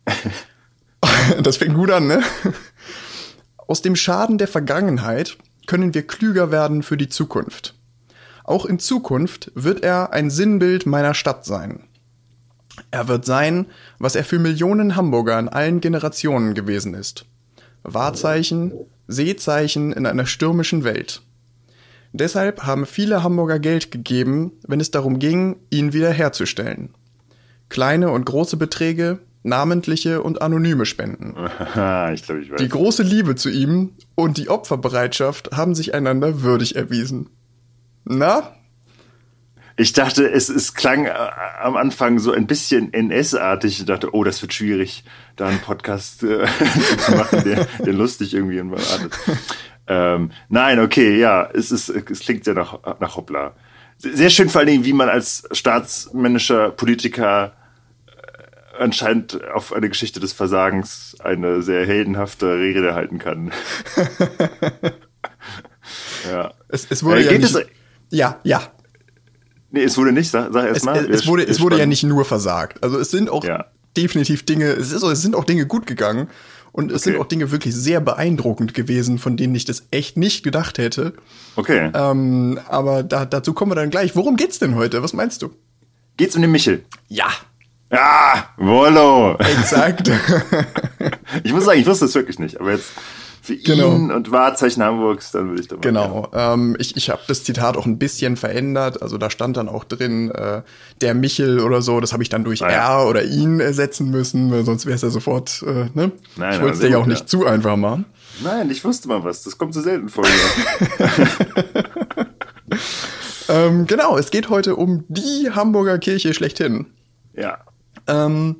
das 1.41 1.57
fängt 1.57 1.75
gut 1.75 1.91
an, 1.91 2.07
ne? 2.07 2.21
Aus 3.67 3.81
dem 3.81 3.95
Schaden 3.95 4.37
der 4.37 4.47
Vergangenheit 4.47 5.37
können 5.65 5.93
wir 5.93 6.07
klüger 6.07 6.51
werden 6.51 6.83
für 6.83 6.97
die 6.97 7.09
Zukunft. 7.09 7.75
Auch 8.43 8.65
in 8.65 8.79
Zukunft 8.79 9.51
wird 9.55 9.83
er 9.83 10.13
ein 10.13 10.29
Sinnbild 10.29 10.85
meiner 10.85 11.13
Stadt 11.13 11.45
sein. 11.45 11.83
Er 12.91 13.07
wird 13.07 13.25
sein, 13.25 13.65
was 13.99 14.15
er 14.15 14.23
für 14.23 14.39
Millionen 14.39 14.95
Hamburger 14.95 15.37
in 15.37 15.49
allen 15.49 15.81
Generationen 15.81 16.53
gewesen 16.53 16.93
ist. 16.93 17.25
Wahrzeichen, 17.83 18.71
Seezeichen 19.07 19.91
in 19.91 20.05
einer 20.05 20.25
stürmischen 20.25 20.83
Welt. 20.83 21.21
Deshalb 22.13 22.63
haben 22.63 22.85
viele 22.85 23.23
Hamburger 23.23 23.59
Geld 23.59 23.91
gegeben, 23.91 24.53
wenn 24.67 24.79
es 24.79 24.91
darum 24.91 25.19
ging, 25.19 25.57
ihn 25.69 25.91
wiederherzustellen. 25.91 26.93
Kleine 27.69 28.11
und 28.11 28.25
große 28.25 28.55
Beträge, 28.55 29.19
namentliche 29.47 30.21
und 30.21 30.41
anonyme 30.41 30.85
Spenden. 30.85 31.35
ich 32.13 32.23
glaube, 32.23 32.41
ich 32.41 32.51
weiß. 32.51 32.57
Die 32.59 32.69
große 32.69 33.03
Liebe 33.03 33.35
zu 33.35 33.49
ihm 33.49 33.93
und 34.15 34.37
die 34.37 34.49
Opferbereitschaft 34.49 35.51
haben 35.51 35.75
sich 35.75 35.93
einander 35.93 36.41
würdig 36.41 36.75
erwiesen. 36.75 37.29
Na? 38.05 38.53
Ich 39.79 39.93
dachte, 39.93 40.29
es, 40.29 40.49
es 40.49 40.73
klang 40.73 41.05
äh, 41.05 41.11
am 41.61 41.77
Anfang 41.77 42.17
so 42.17 42.31
ein 42.31 42.47
bisschen 42.47 42.93
NS-artig. 42.93 43.79
Ich 43.79 43.85
dachte, 43.85 44.13
oh, 44.13 44.23
das 44.23 44.41
wird 44.41 44.53
schwierig, 44.53 45.03
da 45.35 45.47
einen 45.47 45.59
Podcast 45.59 46.23
äh, 46.23 46.45
zu 46.97 47.11
machen, 47.11 47.43
der, 47.43 47.67
der 47.85 47.93
lustig 47.93 48.33
irgendwie 48.33 48.59
artet. 48.59 49.13
Ähm, 49.87 50.31
nein, 50.49 50.79
okay, 50.79 51.17
ja, 51.17 51.47
es, 51.53 51.71
ist, 51.71 51.89
es 51.89 52.19
klingt 52.19 52.43
sehr 52.43 52.55
nach, 52.55 52.79
nach 52.99 53.15
Hoppla. 53.15 53.55
Sehr 53.97 54.29
schön 54.29 54.49
vor 54.49 54.59
allen 54.59 54.69
Dingen, 54.69 54.85
wie 54.85 54.93
man 54.93 55.09
als 55.09 55.47
staatsmännischer 55.51 56.71
Politiker 56.71 57.53
anscheinend 58.79 59.43
auf 59.53 59.73
eine 59.73 59.89
Geschichte 59.89 60.19
des 60.19 60.33
Versagens 60.33 61.15
eine 61.19 61.61
sehr 61.61 61.85
heldenhafte 61.85 62.57
Rede 62.57 62.95
halten 62.95 63.19
kann. 63.19 63.51
ja. 66.29 66.53
Es, 66.69 66.87
es 66.89 67.03
wurde 67.03 67.21
äh, 67.21 67.25
ja, 67.25 67.31
nicht, 67.33 67.55
es, 67.55 67.65
ja, 68.09 68.39
ja. 68.43 68.61
Nee, 69.71 69.83
es 69.83 69.97
wurde 69.97 70.11
nicht, 70.11 70.29
sag, 70.29 70.53
sag 70.53 70.67
erst 70.67 70.85
mal. 70.85 70.97
Es, 70.97 71.21
es, 71.21 71.27
wurde, 71.27 71.43
es 71.43 71.59
wurde 71.59 71.77
ja 71.77 71.85
nicht 71.85 72.03
nur 72.03 72.25
versagt. 72.25 72.83
Also 72.83 72.99
es 72.99 73.11
sind 73.11 73.29
auch 73.29 73.43
ja. 73.43 73.65
definitiv 73.95 74.45
Dinge, 74.45 74.65
es, 74.65 74.91
ist, 74.91 75.03
es 75.03 75.21
sind 75.21 75.35
auch 75.35 75.43
Dinge 75.43 75.65
gut 75.65 75.87
gegangen. 75.87 76.29
Und 76.71 76.91
es 76.91 77.01
okay. 77.01 77.11
sind 77.11 77.21
auch 77.21 77.25
Dinge 77.25 77.51
wirklich 77.51 77.73
sehr 77.73 78.01
beeindruckend 78.01 78.75
gewesen, 78.75 79.17
von 79.17 79.35
denen 79.35 79.55
ich 79.55 79.65
das 79.65 79.87
echt 79.89 80.15
nicht 80.15 80.43
gedacht 80.43 80.77
hätte. 80.77 81.13
Okay. 81.55 81.89
Ähm, 81.93 82.59
aber 82.67 83.01
da, 83.01 83.25
dazu 83.25 83.53
kommen 83.53 83.71
wir 83.71 83.75
dann 83.75 83.89
gleich. 83.89 84.15
Worum 84.15 84.35
geht's 84.35 84.59
denn 84.59 84.75
heute? 84.75 85.01
Was 85.01 85.13
meinst 85.13 85.41
du? 85.41 85.49
Geht's 86.17 86.35
um 86.35 86.43
den 86.43 86.51
Michel? 86.51 86.85
Ja, 87.07 87.29
Ah, 87.89 88.43
Wollo. 88.57 89.35
Exakt. 89.37 90.11
ich 91.43 91.53
muss 91.53 91.65
sagen, 91.65 91.79
ich 91.79 91.87
wusste 91.87 92.05
es 92.05 92.15
wirklich 92.15 92.37
nicht, 92.39 92.59
aber 92.59 92.71
jetzt 92.71 92.91
für 93.47 93.55
genau. 93.55 93.95
ihn 93.95 94.11
und 94.11 94.29
Wahrzeichen 94.31 94.83
Hamburgs, 94.83 95.31
dann 95.31 95.47
würde 95.49 95.61
ich 95.61 95.69
dabei. 95.69 95.81
Genau. 95.81 96.27
Ähm, 96.33 96.75
ich 96.79 96.97
ich 96.97 97.09
habe 97.09 97.21
das 97.29 97.45
Zitat 97.45 97.77
auch 97.77 97.85
ein 97.85 97.97
bisschen 97.97 98.35
verändert. 98.35 99.01
Also 99.01 99.17
da 99.17 99.29
stand 99.29 99.55
dann 99.55 99.69
auch 99.69 99.85
drin, 99.85 100.31
äh, 100.31 100.63
der 100.99 101.13
Michel 101.13 101.61
oder 101.61 101.81
so. 101.81 102.01
Das 102.01 102.11
habe 102.11 102.21
ich 102.23 102.29
dann 102.29 102.43
durch 102.43 102.61
ah, 102.61 102.69
ja. 102.69 102.99
R 102.99 103.07
oder 103.07 103.23
ihn 103.23 103.61
ersetzen 103.61 104.09
müssen, 104.09 104.51
weil 104.51 104.65
sonst 104.65 104.85
wäre 104.85 104.95
es 104.95 105.01
ja 105.01 105.09
sofort, 105.09 105.63
äh, 105.65 105.85
ne? 105.93 106.11
Nein, 106.35 106.55
ich 106.55 106.61
wollte 106.61 106.73
es 106.73 106.79
dir 106.81 106.89
ja 106.89 106.97
auch 106.97 107.05
nicht 107.05 107.29
zu 107.29 107.45
einfach 107.45 107.77
machen. 107.77 108.03
Nein, 108.43 108.69
ich 108.69 108.83
wusste 108.83 109.07
mal 109.07 109.23
was. 109.23 109.43
Das 109.43 109.57
kommt 109.57 109.73
so 109.73 109.81
selten 109.81 110.09
vor. 110.09 110.25
ähm, 113.47 113.87
genau, 113.87 114.17
es 114.17 114.29
geht 114.29 114.49
heute 114.49 114.75
um 114.75 115.05
die 115.07 115.51
Hamburger 115.51 115.99
Kirche 115.99 116.33
schlechthin. 116.33 116.87
Ja. 117.33 117.59
Ähm, 118.07 118.57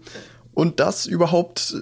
und 0.54 0.80
das 0.80 1.06
überhaupt 1.06 1.74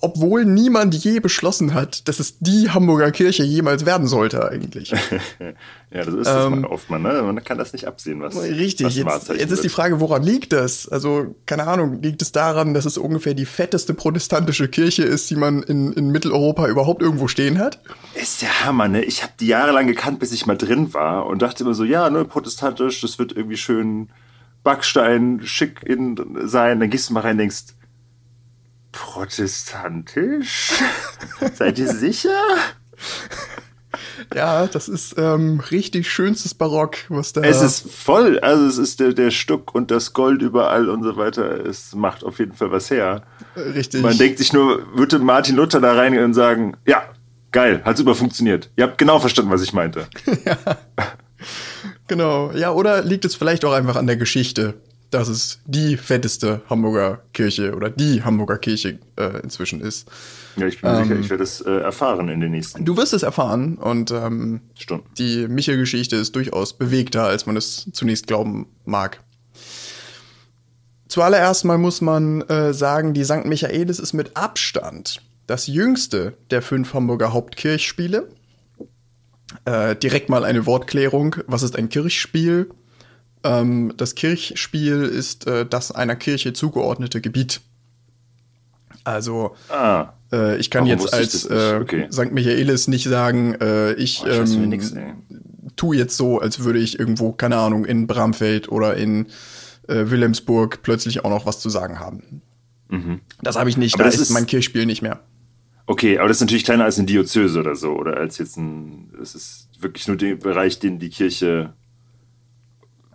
obwohl 0.00 0.44
niemand 0.44 0.94
je 0.94 1.20
beschlossen 1.20 1.74
hat, 1.74 2.08
dass 2.08 2.20
es 2.20 2.38
die 2.38 2.70
Hamburger 2.70 3.10
Kirche 3.10 3.42
jemals 3.42 3.86
werden 3.86 4.06
sollte 4.06 4.48
eigentlich. 4.48 4.90
ja, 5.90 6.04
das 6.04 6.08
ist 6.08 6.26
das 6.26 6.46
ähm, 6.46 6.64
oft 6.64 6.90
mal, 6.90 6.98
ne? 6.98 7.22
Man 7.22 7.42
kann 7.42 7.58
das 7.58 7.72
nicht 7.72 7.86
absehen, 7.86 8.20
was 8.20 8.36
Richtig, 8.36 9.04
was 9.04 9.28
jetzt, 9.28 9.40
jetzt 9.40 9.50
ist 9.50 9.64
die 9.64 9.68
Frage, 9.68 10.00
woran 10.00 10.22
liegt 10.22 10.52
das? 10.52 10.88
Also, 10.88 11.34
keine 11.46 11.66
Ahnung, 11.66 12.00
liegt 12.02 12.22
es 12.22 12.32
daran, 12.32 12.74
dass 12.74 12.84
es 12.84 12.98
ungefähr 12.98 13.34
die 13.34 13.46
fetteste 13.46 13.94
protestantische 13.94 14.68
Kirche 14.68 15.04
ist, 15.04 15.30
die 15.30 15.36
man 15.36 15.62
in, 15.62 15.92
in 15.92 16.10
Mitteleuropa 16.10 16.68
überhaupt 16.68 17.02
irgendwo 17.02 17.28
stehen 17.28 17.58
hat? 17.58 17.80
Ist 18.14 18.42
der 18.42 18.64
Hammer, 18.64 18.88
ne? 18.88 19.04
Ich 19.04 19.22
habe 19.22 19.32
die 19.40 19.46
jahrelang 19.46 19.86
gekannt, 19.86 20.20
bis 20.20 20.32
ich 20.32 20.46
mal 20.46 20.56
drin 20.56 20.94
war 20.94 21.26
und 21.26 21.42
dachte 21.42 21.64
immer 21.64 21.74
so, 21.74 21.84
ja, 21.84 22.10
ne, 22.10 22.24
protestantisch, 22.24 23.00
das 23.00 23.18
wird 23.18 23.32
irgendwie 23.32 23.56
schön 23.56 24.08
Backstein, 24.62 25.40
schick 25.44 25.82
in, 25.84 26.16
sein. 26.48 26.80
Dann 26.80 26.90
gehst 26.90 27.08
du 27.08 27.14
mal 27.14 27.20
rein 27.20 27.32
und 27.32 27.38
denkst, 27.38 27.64
Protestantisch? 28.92 30.72
Seid 31.54 31.78
ihr 31.78 31.88
sicher? 31.88 32.30
Ja, 34.34 34.66
das 34.66 34.88
ist 34.88 35.14
ähm, 35.18 35.60
richtig 35.70 36.10
schönstes 36.10 36.54
Barock, 36.54 36.96
was 37.08 37.32
da. 37.32 37.42
Es 37.42 37.62
ist 37.62 37.90
voll, 37.90 38.38
also 38.40 38.66
es 38.66 38.78
ist 38.78 39.00
der, 39.00 39.12
der 39.12 39.30
Stuck 39.30 39.74
und 39.74 39.90
das 39.90 40.12
Gold 40.12 40.42
überall 40.42 40.88
und 40.88 41.02
so 41.02 41.16
weiter. 41.16 41.64
Es 41.64 41.94
macht 41.94 42.24
auf 42.24 42.38
jeden 42.38 42.54
Fall 42.54 42.70
was 42.70 42.90
her. 42.90 43.22
Richtig. 43.56 44.02
Man 44.02 44.18
denkt 44.18 44.38
sich 44.38 44.52
nur, 44.52 44.96
würde 44.96 45.18
Martin 45.18 45.56
Luther 45.56 45.80
da 45.80 45.94
reingehen 45.94 46.24
und 46.24 46.34
sagen, 46.34 46.76
ja, 46.86 47.04
geil, 47.52 47.82
hat 47.84 47.96
super 47.96 48.14
funktioniert. 48.14 48.70
Ihr 48.76 48.84
habt 48.84 48.98
genau 48.98 49.20
verstanden, 49.20 49.50
was 49.50 49.62
ich 49.62 49.72
meinte. 49.72 50.08
ja. 50.44 50.56
Genau. 52.08 52.50
Ja, 52.52 52.72
oder 52.72 53.02
liegt 53.02 53.24
es 53.24 53.34
vielleicht 53.34 53.64
auch 53.64 53.72
einfach 53.72 53.96
an 53.96 54.06
der 54.06 54.16
Geschichte? 54.16 54.74
dass 55.10 55.28
es 55.28 55.60
die 55.64 55.96
fetteste 55.96 56.60
Hamburger 56.68 57.22
Kirche 57.32 57.74
oder 57.74 57.90
die 57.90 58.22
Hamburger 58.22 58.58
Kirche 58.58 58.98
äh, 59.16 59.40
inzwischen 59.42 59.80
ist. 59.80 60.08
Ja, 60.56 60.66
ich 60.66 60.80
bin 60.80 60.90
ähm, 60.90 61.04
sicher, 61.04 61.20
ich 61.20 61.30
werde 61.30 61.42
es 61.42 61.60
äh, 61.60 61.70
erfahren 61.70 62.28
in 62.28 62.40
den 62.40 62.50
nächsten. 62.50 62.84
Du 62.84 62.96
wirst 62.96 63.14
es 63.14 63.22
erfahren 63.22 63.76
und 63.76 64.10
ähm, 64.10 64.60
Stunden. 64.78 65.06
die 65.16 65.48
Michel-Geschichte 65.48 66.16
ist 66.16 66.36
durchaus 66.36 66.76
bewegter, 66.76 67.24
als 67.24 67.46
man 67.46 67.56
es 67.56 67.88
zunächst 67.92 68.26
glauben 68.26 68.66
mag. 68.84 69.20
Zuallererst 71.08 71.64
mal 71.64 71.78
muss 71.78 72.02
man 72.02 72.42
äh, 72.42 72.74
sagen, 72.74 73.14
die 73.14 73.24
St. 73.24 73.46
Michaelis 73.46 73.98
ist 73.98 74.12
mit 74.12 74.36
Abstand 74.36 75.22
das 75.46 75.66
jüngste 75.66 76.34
der 76.50 76.60
fünf 76.60 76.92
Hamburger 76.92 77.32
Hauptkirchspiele. 77.32 78.28
Äh, 79.64 79.96
direkt 79.96 80.28
mal 80.28 80.44
eine 80.44 80.66
Wortklärung. 80.66 81.36
Was 81.46 81.62
ist 81.62 81.76
ein 81.76 81.88
Kirchspiel? 81.88 82.70
Ähm, 83.44 83.94
das 83.96 84.14
Kirchspiel 84.14 85.04
ist 85.04 85.46
äh, 85.46 85.64
das 85.64 85.92
einer 85.92 86.16
Kirche 86.16 86.52
zugeordnete 86.52 87.20
Gebiet. 87.20 87.60
Also 89.04 89.54
ah, 89.70 90.12
äh, 90.32 90.58
ich 90.58 90.70
kann 90.70 90.84
jetzt 90.84 91.12
als 91.14 91.46
äh, 91.46 91.78
okay. 91.80 92.08
St. 92.12 92.32
Michaelis 92.32 92.88
nicht 92.88 93.04
sagen, 93.04 93.54
äh, 93.54 93.94
ich 93.94 94.22
oh, 94.24 94.28
ähm, 94.28 94.68
nix, 94.68 94.94
tu 95.76 95.92
jetzt 95.94 96.16
so, 96.16 96.40
als 96.40 96.64
würde 96.64 96.78
ich 96.78 96.98
irgendwo, 96.98 97.32
keine 97.32 97.56
Ahnung, 97.56 97.86
in 97.86 98.06
Bramfeld 98.06 98.68
oder 98.68 98.96
in 98.96 99.26
äh, 99.86 100.10
Wilhelmsburg 100.10 100.82
plötzlich 100.82 101.24
auch 101.24 101.30
noch 101.30 101.46
was 101.46 101.60
zu 101.60 101.70
sagen 101.70 102.00
haben. 102.00 102.42
Mhm. 102.88 103.20
Das 103.40 103.56
habe 103.56 103.70
ich 103.70 103.76
nicht, 103.76 103.94
aber 103.94 104.04
da 104.04 104.10
ist, 104.10 104.20
ist 104.20 104.30
mein 104.30 104.46
Kirchspiel 104.46 104.84
nicht 104.84 105.00
mehr. 105.00 105.20
Okay, 105.88 106.18
aber 106.18 106.28
das 106.28 106.36
ist 106.36 106.42
natürlich 106.42 106.64
kleiner 106.64 106.84
als 106.84 106.98
eine 106.98 107.06
Diözese 107.06 107.58
oder 107.58 107.74
so, 107.74 107.94
oder 107.94 108.18
als 108.18 108.36
jetzt 108.36 108.58
ein, 108.58 109.10
es 109.22 109.34
ist 109.34 109.70
wirklich 109.80 110.06
nur 110.06 110.18
der 110.18 110.34
Bereich, 110.34 110.78
den 110.78 110.98
die 110.98 111.08
Kirche 111.08 111.72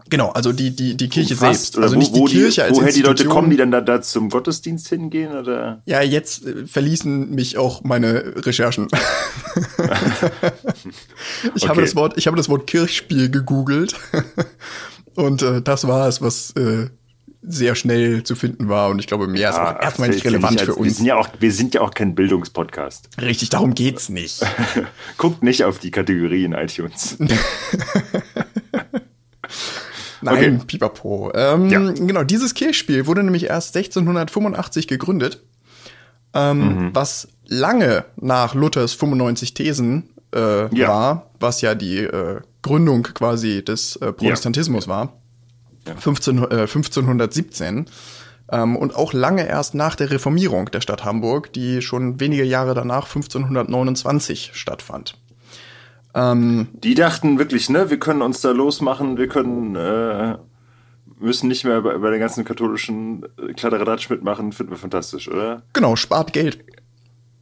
Genau, 0.09 0.29
also 0.29 0.51
die, 0.51 0.75
die, 0.75 0.97
die 0.97 1.07
Kirche 1.07 1.35
selbst. 1.35 1.77
Also 1.77 1.95
wo, 1.95 1.99
nicht 1.99 2.15
die 2.15 2.23
Kirche 2.25 2.61
die, 2.61 2.61
als 2.61 2.77
Woher 2.77 2.91
die 2.91 3.01
Leute 3.01 3.25
kommen, 3.25 3.49
die 3.51 3.57
dann 3.57 3.71
da, 3.71 3.79
da 3.79 4.01
zum 4.01 4.29
Gottesdienst 4.29 4.87
hingehen? 4.89 5.31
Oder? 5.31 5.81
Ja, 5.85 6.01
jetzt 6.01 6.45
äh, 6.45 6.67
verließen 6.67 7.29
mich 7.31 7.57
auch 7.57 7.83
meine 7.83 8.45
Recherchen. 8.45 8.87
ich, 11.55 11.63
okay. 11.63 11.67
habe 11.67 11.81
das 11.81 11.95
Wort, 11.95 12.17
ich 12.17 12.27
habe 12.27 12.37
das 12.37 12.49
Wort 12.49 12.67
Kirchspiel 12.67 13.29
gegoogelt. 13.29 13.95
Und 15.15 15.41
äh, 15.41 15.61
das 15.61 15.87
war 15.87 16.07
es, 16.07 16.21
was 16.21 16.51
äh, 16.57 16.89
sehr 17.45 17.75
schnell 17.75 18.23
zu 18.23 18.35
finden 18.35 18.69
war. 18.69 18.89
Und 18.89 18.99
ich 18.99 19.07
glaube, 19.07 19.27
mehr 19.27 19.41
ja, 19.41 19.49
ist 19.49 19.57
aber 19.57 19.81
erstmal 19.81 20.09
nicht 20.09 20.25
relevant 20.25 20.53
nicht, 20.53 20.65
für 20.65 20.75
uns. 20.75 20.87
Wir 20.87 20.93
sind, 20.93 21.05
ja 21.05 21.15
auch, 21.15 21.29
wir 21.39 21.51
sind 21.51 21.73
ja 21.73 21.81
auch 21.81 21.93
kein 21.93 22.15
Bildungspodcast. 22.15 23.09
Richtig, 23.21 23.49
darum 23.49 23.73
geht's 23.73 24.09
nicht. 24.09 24.41
Guckt 25.17 25.43
nicht 25.43 25.63
auf 25.63 25.79
die 25.79 25.91
Kategorie 25.91 26.45
in 26.45 26.53
iTunes. 26.53 27.17
Nein, 30.21 30.35
okay. 30.35 30.59
Pipapo. 30.65 31.31
Ähm, 31.35 31.69
ja. 31.69 31.79
Genau, 31.91 32.23
dieses 32.23 32.53
Kirchspiel 32.53 33.07
wurde 33.07 33.23
nämlich 33.23 33.45
erst 33.45 33.75
1685 33.75 34.87
gegründet, 34.87 35.43
ähm, 36.33 36.85
mhm. 36.85 36.95
was 36.95 37.27
lange 37.45 38.05
nach 38.15 38.55
Luthers 38.55 38.93
95 38.93 39.53
Thesen 39.53 40.09
äh, 40.33 40.73
ja. 40.73 40.87
war, 40.87 41.29
was 41.39 41.59
ja 41.59 41.75
die 41.75 41.99
äh, 41.99 42.39
Gründung 42.61 43.03
quasi 43.03 43.63
des 43.63 43.97
äh, 43.97 44.13
Protestantismus 44.13 44.87
ja. 45.87 45.93
war. 45.93 46.01
15, 46.01 46.39
1517. 46.39 47.77
Äh, 47.77 47.85
ähm, 48.51 48.75
und 48.75 48.95
auch 48.95 49.13
lange 49.13 49.47
erst 49.47 49.73
nach 49.73 49.95
der 49.95 50.11
Reformierung 50.11 50.69
der 50.71 50.81
Stadt 50.81 51.05
Hamburg, 51.05 51.53
die 51.53 51.81
schon 51.81 52.19
wenige 52.19 52.43
Jahre 52.43 52.73
danach 52.73 53.05
1529 53.05 54.51
stattfand. 54.53 55.17
Ähm, 56.13 56.67
die 56.73 56.93
dachten 56.93 57.39
wirklich, 57.39 57.69
ne, 57.69 57.89
wir 57.89 57.97
können 57.97 58.21
uns 58.21 58.41
da 58.41 58.51
losmachen, 58.51 59.17
wir 59.17 59.27
können, 59.27 59.75
äh, 59.75 60.37
müssen 61.19 61.47
nicht 61.47 61.63
mehr 61.63 61.81
bei, 61.81 61.97
bei 61.97 62.11
den 62.11 62.19
ganzen 62.19 62.45
katholischen 62.45 63.25
äh, 63.37 63.53
Kladderadatsch 63.53 64.09
mitmachen, 64.09 64.51
finden 64.51 64.73
wir 64.73 64.77
fantastisch, 64.77 65.27
oder? 65.27 65.63
Genau, 65.73 65.95
spart 65.95 66.33
Geld. 66.33 66.63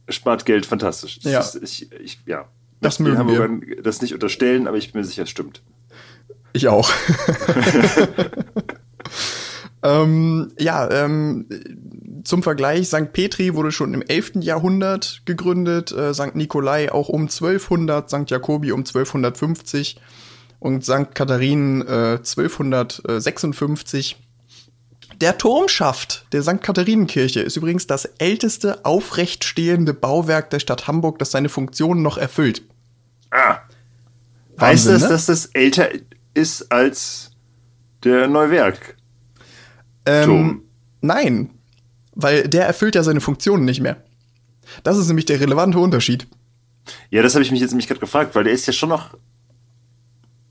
Spart 0.08 0.46
Geld, 0.46 0.64
fantastisch. 0.64 1.18
Das 1.20 1.32
ja. 1.32 1.40
Ist, 1.40 1.56
ich, 1.56 1.92
ich, 1.92 2.20
ja. 2.26 2.46
Das 2.80 2.98
mögen 2.98 3.18
Hamburgern 3.18 3.62
wir. 3.62 3.82
das 3.82 4.02
nicht 4.02 4.14
unterstellen, 4.14 4.66
aber 4.66 4.76
ich 4.76 4.92
bin 4.92 5.00
mir 5.00 5.06
sicher, 5.06 5.24
es 5.24 5.30
stimmt. 5.30 5.62
Ich 6.52 6.68
auch. 6.68 6.90
ähm, 9.82 10.52
ja, 10.58 10.90
ähm, 10.90 11.46
zum 12.24 12.42
Vergleich, 12.42 12.88
St. 12.88 13.12
Petri 13.12 13.54
wurde 13.54 13.72
schon 13.72 13.94
im 13.94 14.02
11. 14.02 14.32
Jahrhundert 14.40 15.22
gegründet, 15.24 15.92
äh, 15.92 16.14
St. 16.14 16.34
Nikolai 16.34 16.92
auch 16.92 17.08
um 17.08 17.22
1200, 17.22 18.08
St. 18.08 18.30
Jakobi 18.30 18.72
um 18.72 18.80
1250 18.80 20.00
und 20.60 20.84
St. 20.84 21.14
Katharinen 21.14 21.82
äh, 21.82 22.18
1256. 22.18 24.16
Der 25.20 25.38
Turmschaft 25.38 26.26
der 26.32 26.42
St. 26.42 26.62
Katharinenkirche 26.62 27.40
ist 27.40 27.56
übrigens 27.56 27.86
das 27.86 28.06
älteste 28.18 28.84
aufrecht 28.84 29.44
stehende 29.44 29.94
Bauwerk 29.94 30.50
der 30.50 30.60
Stadt 30.60 30.86
Hamburg, 30.86 31.18
das 31.18 31.30
seine 31.30 31.48
Funktion 31.48 32.02
noch 32.02 32.18
erfüllt. 32.18 32.62
Ah. 33.30 33.58
Heißt 34.60 34.86
das, 34.86 35.02
ne? 35.02 35.08
dass 35.08 35.26
das 35.26 35.46
älter 35.46 35.88
ist 36.34 36.70
als 36.72 37.30
der 38.04 38.28
Neuwerk? 38.28 38.96
Ähm, 40.06 40.62
nein, 41.00 41.50
weil 42.14 42.48
der 42.48 42.66
erfüllt 42.66 42.94
ja 42.94 43.02
seine 43.02 43.20
Funktionen 43.20 43.64
nicht 43.64 43.80
mehr. 43.80 44.02
Das 44.82 44.98
ist 44.98 45.08
nämlich 45.08 45.26
der 45.26 45.40
relevante 45.40 45.78
Unterschied. 45.78 46.26
Ja, 47.10 47.22
das 47.22 47.34
habe 47.34 47.42
ich 47.44 47.50
mich 47.50 47.60
jetzt 47.60 47.70
nämlich 47.70 47.88
gerade 47.88 48.00
gefragt, 48.00 48.34
weil 48.34 48.44
der 48.44 48.52
ist 48.52 48.66
ja 48.66 48.72
schon 48.72 48.88
noch 48.88 49.16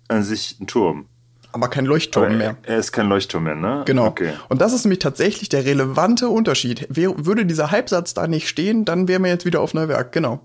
an 0.08 0.24
sich 0.24 0.60
ein 0.60 0.68
Turm. 0.68 1.06
Aber 1.54 1.68
kein 1.68 1.86
Leuchtturm 1.86 2.26
Aber 2.26 2.36
mehr. 2.36 2.58
Er 2.64 2.78
ist 2.78 2.94
kein 2.94 3.08
Leuchtturm 3.08 3.44
mehr, 3.44 3.56
ne? 3.56 3.84
Genau. 3.86 4.06
Okay. 4.08 4.34
Und 4.48 4.62
das 4.62 4.72
ist 4.72 4.86
nämlich 4.86 5.00
tatsächlich 5.00 5.50
der 5.50 5.66
relevante 5.66 6.30
Unterschied. 6.30 6.88
würde 6.90 7.46
dieser 7.46 7.72
Halbsatz 7.72 8.14
da 8.14 8.28
nicht 8.28 8.48
stehen, 8.48 8.86
dann 8.86 9.08
wären 9.08 9.24
wir 9.24 9.30
jetzt 9.30 9.46
wieder 9.46 9.60
auf 9.60 9.74
Neuwerk, 9.74 10.14
genau. 10.14 10.40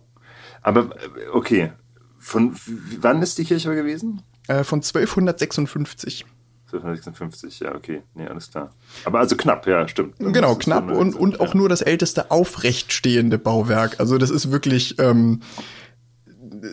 Aber, 0.62 0.90
okay. 1.32 1.70
Von 2.18 2.56
wann 2.98 3.22
ist 3.22 3.38
die 3.38 3.44
Kirche 3.44 3.72
gewesen? 3.74 4.22
Äh, 4.48 4.64
von 4.64 4.78
1256. 4.78 6.24
1256, 6.66 7.60
ja, 7.60 7.74
okay. 7.74 8.02
Nee, 8.14 8.26
alles 8.26 8.50
klar. 8.50 8.72
Aber 9.04 9.20
also 9.20 9.36
knapp, 9.36 9.66
ja, 9.66 9.86
stimmt. 9.86 10.14
Dann 10.18 10.32
genau, 10.32 10.56
knapp 10.56 10.90
und, 10.90 11.14
und 11.14 11.40
auch 11.40 11.54
ja. 11.54 11.56
nur 11.56 11.68
das 11.68 11.80
älteste 11.80 12.30
aufrechtstehende 12.30 13.38
Bauwerk. 13.38 14.00
Also 14.00 14.18
das 14.18 14.30
ist 14.30 14.50
wirklich 14.50 14.98
ähm, 14.98 15.42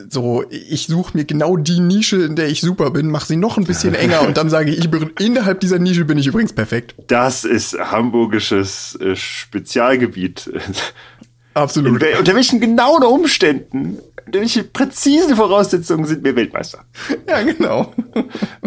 so, 0.09 0.45
ich 0.49 0.87
suche 0.87 1.15
mir 1.15 1.25
genau 1.25 1.57
die 1.57 1.79
Nische, 1.79 2.23
in 2.23 2.35
der 2.35 2.47
ich 2.47 2.61
super 2.61 2.91
bin, 2.91 3.09
mache 3.09 3.27
sie 3.27 3.35
noch 3.35 3.57
ein 3.57 3.65
bisschen 3.65 3.93
enger 3.95 4.21
und 4.21 4.37
dann 4.37 4.49
sage 4.49 4.71
ich, 4.71 4.89
innerhalb 5.19 5.59
dieser 5.59 5.79
Nische 5.79 6.05
bin 6.05 6.17
ich 6.17 6.27
übrigens 6.27 6.53
perfekt. 6.53 6.95
Das 7.07 7.43
ist 7.43 7.77
hamburgisches 7.77 8.97
äh, 8.99 9.15
Spezialgebiet. 9.15 10.51
Absolut. 11.53 12.01
Unter 12.01 12.35
welchen 12.35 12.59
genauen 12.59 13.03
Umständen 13.03 13.99
welche 14.25 14.63
präzise 14.63 15.35
Voraussetzungen 15.35 16.05
sind 16.05 16.23
wir 16.23 16.35
Weltmeister? 16.35 16.85
Ja, 17.27 17.41
genau. 17.41 17.93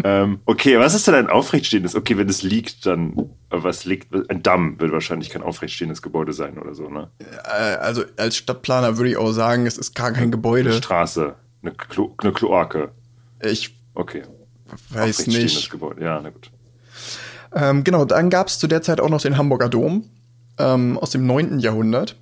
ähm, 0.03 0.39
okay, 0.45 0.79
was 0.79 0.93
ist 0.93 1.07
denn 1.07 1.15
ein 1.15 1.27
aufrechtstehendes? 1.27 1.95
Okay, 1.95 2.17
wenn 2.17 2.29
es 2.29 2.43
liegt, 2.43 2.85
dann 2.85 3.29
was 3.49 3.85
liegt? 3.85 4.13
Ein 4.29 4.43
Damm 4.43 4.79
wird 4.79 4.91
wahrscheinlich 4.91 5.29
kein 5.29 5.43
aufrechtstehendes 5.43 6.01
Gebäude 6.01 6.33
sein 6.33 6.57
oder 6.57 6.73
so, 6.73 6.89
ne? 6.89 7.09
Äh, 7.19 7.75
also 7.77 8.03
als 8.17 8.37
Stadtplaner 8.37 8.97
würde 8.97 9.09
ich 9.11 9.17
auch 9.17 9.31
sagen, 9.31 9.65
es 9.65 9.77
ist 9.77 9.95
gar 9.95 10.11
kein 10.11 10.31
Gebäude. 10.31 10.69
Eine 10.69 10.77
Straße, 10.77 11.35
eine, 11.61 11.71
Klo 11.71 12.13
eine 12.17 12.33
Kloake. 12.33 12.91
Ich 13.41 13.75
okay. 13.93 14.23
weiß 14.89 15.27
nicht. 15.27 15.69
Gebäude. 15.69 16.03
Ja, 16.03 16.19
na 16.21 16.29
gut. 16.29 16.51
Ähm, 17.55 17.83
genau, 17.83 18.05
dann 18.05 18.29
gab 18.29 18.47
es 18.47 18.59
zu 18.59 18.67
der 18.67 18.81
Zeit 18.81 18.99
auch 18.99 19.09
noch 19.09 19.21
den 19.21 19.37
Hamburger 19.37 19.69
Dom 19.69 20.09
ähm, 20.57 20.97
aus 20.97 21.11
dem 21.11 21.25
9. 21.25 21.59
Jahrhundert. 21.59 22.17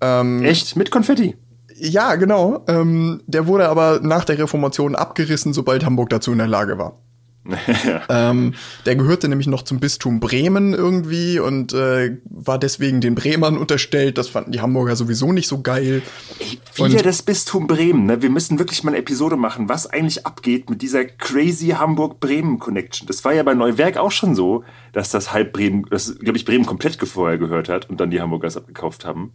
Ähm, 0.00 0.42
Echt? 0.44 0.76
Mit 0.76 0.90
Konfetti? 0.90 1.36
Ja, 1.76 2.14
genau. 2.16 2.64
Ähm, 2.68 3.22
der 3.26 3.46
wurde 3.46 3.68
aber 3.68 4.00
nach 4.02 4.24
der 4.24 4.38
Reformation 4.38 4.94
abgerissen, 4.94 5.52
sobald 5.52 5.84
Hamburg 5.84 6.10
dazu 6.10 6.32
in 6.32 6.38
der 6.38 6.48
Lage 6.48 6.78
war. 6.78 6.98
ähm, 8.08 8.54
der 8.86 8.94
gehörte 8.94 9.28
nämlich 9.28 9.48
noch 9.48 9.62
zum 9.62 9.80
Bistum 9.80 10.20
Bremen 10.20 10.74
irgendwie 10.74 11.40
und 11.40 11.72
äh, 11.72 12.18
war 12.24 12.58
deswegen 12.58 13.00
den 13.00 13.16
Bremern 13.16 13.58
unterstellt. 13.58 14.16
Das 14.16 14.28
fanden 14.28 14.52
die 14.52 14.60
Hamburger 14.60 14.94
sowieso 14.94 15.32
nicht 15.32 15.48
so 15.48 15.60
geil. 15.60 16.02
Ey, 16.38 16.60
wieder 16.74 16.98
und 16.98 17.06
das 17.06 17.22
Bistum 17.22 17.66
Bremen. 17.66 18.06
Ne? 18.06 18.22
Wir 18.22 18.30
müssen 18.30 18.60
wirklich 18.60 18.84
mal 18.84 18.92
eine 18.92 18.98
Episode 18.98 19.36
machen, 19.36 19.68
was 19.68 19.88
eigentlich 19.88 20.24
abgeht 20.24 20.70
mit 20.70 20.82
dieser 20.82 21.04
crazy 21.04 21.68
Hamburg-Bremen-Connection. 21.70 23.08
Das 23.08 23.24
war 23.24 23.32
ja 23.32 23.42
bei 23.42 23.54
Neuwerk 23.54 23.96
auch 23.96 24.12
schon 24.12 24.36
so, 24.36 24.62
dass 24.92 25.10
das 25.10 25.32
halb 25.32 25.52
Bremen, 25.52 25.86
das 25.90 26.18
glaube 26.20 26.38
ich 26.38 26.44
Bremen 26.44 26.66
komplett 26.66 26.92
vorher 27.02 27.38
gehört 27.38 27.68
hat 27.68 27.90
und 27.90 27.98
dann 27.98 28.10
die 28.10 28.20
Hamburgers 28.20 28.56
abgekauft 28.56 29.04
haben. 29.04 29.32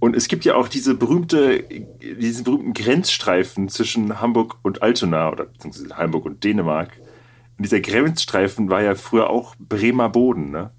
Und 0.00 0.16
es 0.16 0.28
gibt 0.28 0.44
ja 0.44 0.54
auch 0.54 0.68
diese 0.68 0.94
berühmte, 0.94 1.64
diesen 2.00 2.44
berühmten 2.44 2.72
Grenzstreifen 2.72 3.68
zwischen 3.68 4.20
Hamburg 4.20 4.56
und 4.62 4.82
Altona 4.82 5.30
oder 5.30 5.46
beziehungsweise 5.46 5.96
Hamburg 5.96 6.24
und 6.24 6.44
Dänemark. 6.44 6.92
Und 7.56 7.64
dieser 7.64 7.80
Grenzstreifen 7.80 8.70
war 8.70 8.82
ja 8.82 8.94
früher 8.94 9.30
auch 9.30 9.56
Bremer 9.58 10.08
Boden, 10.08 10.50
ne? 10.50 10.70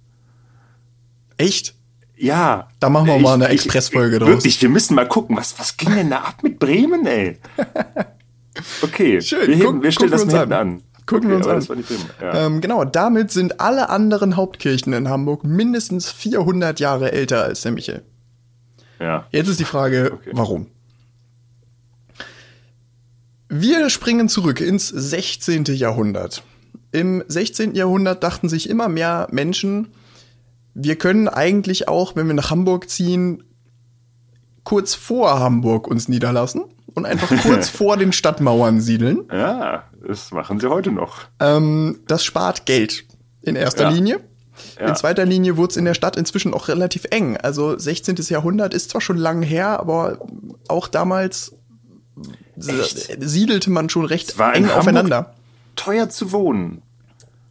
Echt? 1.37 1.75
Ja. 2.15 2.67
Da 2.79 2.89
machen 2.89 3.07
wir 3.07 3.17
ich, 3.17 3.21
mal 3.21 3.33
eine 3.33 3.47
Expressfolge 3.47 4.19
draus. 4.19 4.29
Wirklich, 4.29 4.61
wir 4.61 4.69
müssen 4.69 4.95
mal 4.95 5.07
gucken, 5.07 5.37
was, 5.37 5.57
was 5.59 5.77
ging 5.77 5.93
denn 5.95 6.09
da 6.09 6.19
ab 6.19 6.43
mit 6.43 6.59
Bremen, 6.59 7.05
ey? 7.05 7.37
Okay, 8.81 9.21
Schön. 9.21 9.47
Wir, 9.47 9.55
heben, 9.55 9.83
wir 9.83 9.91
stellen 9.91 10.11
das 10.11 10.25
mal 10.25 10.41
an. 10.41 10.51
an. 10.51 10.83
Gucken 11.05 11.31
okay, 11.31 11.43
wir 11.45 11.55
uns 11.55 11.69
an. 11.69 11.83
Ja. 12.21 12.45
Ähm, 12.45 12.61
genau, 12.61 12.83
damit 12.83 13.31
sind 13.31 13.61
alle 13.61 13.89
anderen 13.89 14.35
Hauptkirchen 14.35 14.91
in 14.91 15.07
Hamburg 15.07 15.43
mindestens 15.43 16.11
400 16.11 16.79
Jahre 16.79 17.11
älter 17.11 17.43
als 17.43 17.61
der 17.61 17.71
Michel. 17.71 18.03
Ja. 18.99 19.27
Jetzt 19.31 19.47
ist 19.47 19.59
die 19.59 19.65
Frage, 19.65 20.11
okay. 20.13 20.31
warum? 20.33 20.67
Wir 23.47 23.89
springen 23.89 24.29
zurück 24.29 24.61
ins 24.61 24.87
16. 24.89 25.65
Jahrhundert. 25.65 26.43
Im 26.91 27.23
16. 27.27 27.75
Jahrhundert 27.75 28.23
dachten 28.23 28.49
sich 28.49 28.69
immer 28.69 28.89
mehr 28.89 29.27
Menschen, 29.31 29.89
wir 30.73 30.95
können 30.95 31.27
eigentlich 31.27 31.87
auch, 31.87 32.15
wenn 32.15 32.27
wir 32.27 32.33
nach 32.33 32.51
Hamburg 32.51 32.89
ziehen, 32.89 33.43
kurz 34.63 34.93
vor 34.93 35.39
Hamburg 35.39 35.87
uns 35.87 36.07
niederlassen 36.07 36.63
und 36.93 37.05
einfach 37.05 37.29
kurz 37.41 37.69
vor 37.69 37.97
den 37.97 38.11
Stadtmauern 38.11 38.79
siedeln. 38.79 39.25
Ja, 39.31 39.83
das 40.07 40.31
machen 40.31 40.59
sie 40.59 40.69
heute 40.69 40.91
noch. 40.91 41.25
Ähm, 41.39 41.99
das 42.07 42.23
spart 42.23 42.65
Geld 42.65 43.05
in 43.41 43.55
erster 43.55 43.85
ja. 43.85 43.89
Linie. 43.89 44.19
Ja. 44.79 44.87
In 44.87 44.95
zweiter 44.95 45.25
Linie 45.25 45.57
wurde 45.57 45.71
es 45.71 45.77
in 45.77 45.85
der 45.85 45.93
Stadt 45.93 46.15
inzwischen 46.15 46.53
auch 46.53 46.67
relativ 46.67 47.05
eng. 47.11 47.37
Also 47.37 47.77
16. 47.77 48.15
Jahrhundert 48.29 48.73
ist 48.73 48.89
zwar 48.89 49.01
schon 49.01 49.17
lang 49.17 49.41
her, 49.41 49.79
aber 49.79 50.19
auch 50.67 50.87
damals 50.87 51.55
Echt? 52.67 53.17
siedelte 53.19 53.69
man 53.69 53.89
schon 53.89 54.05
recht 54.05 54.39
eng 54.39 54.69
aufeinander. 54.69 55.33
Teuer 55.75 56.09
zu 56.09 56.31
wohnen. 56.31 56.81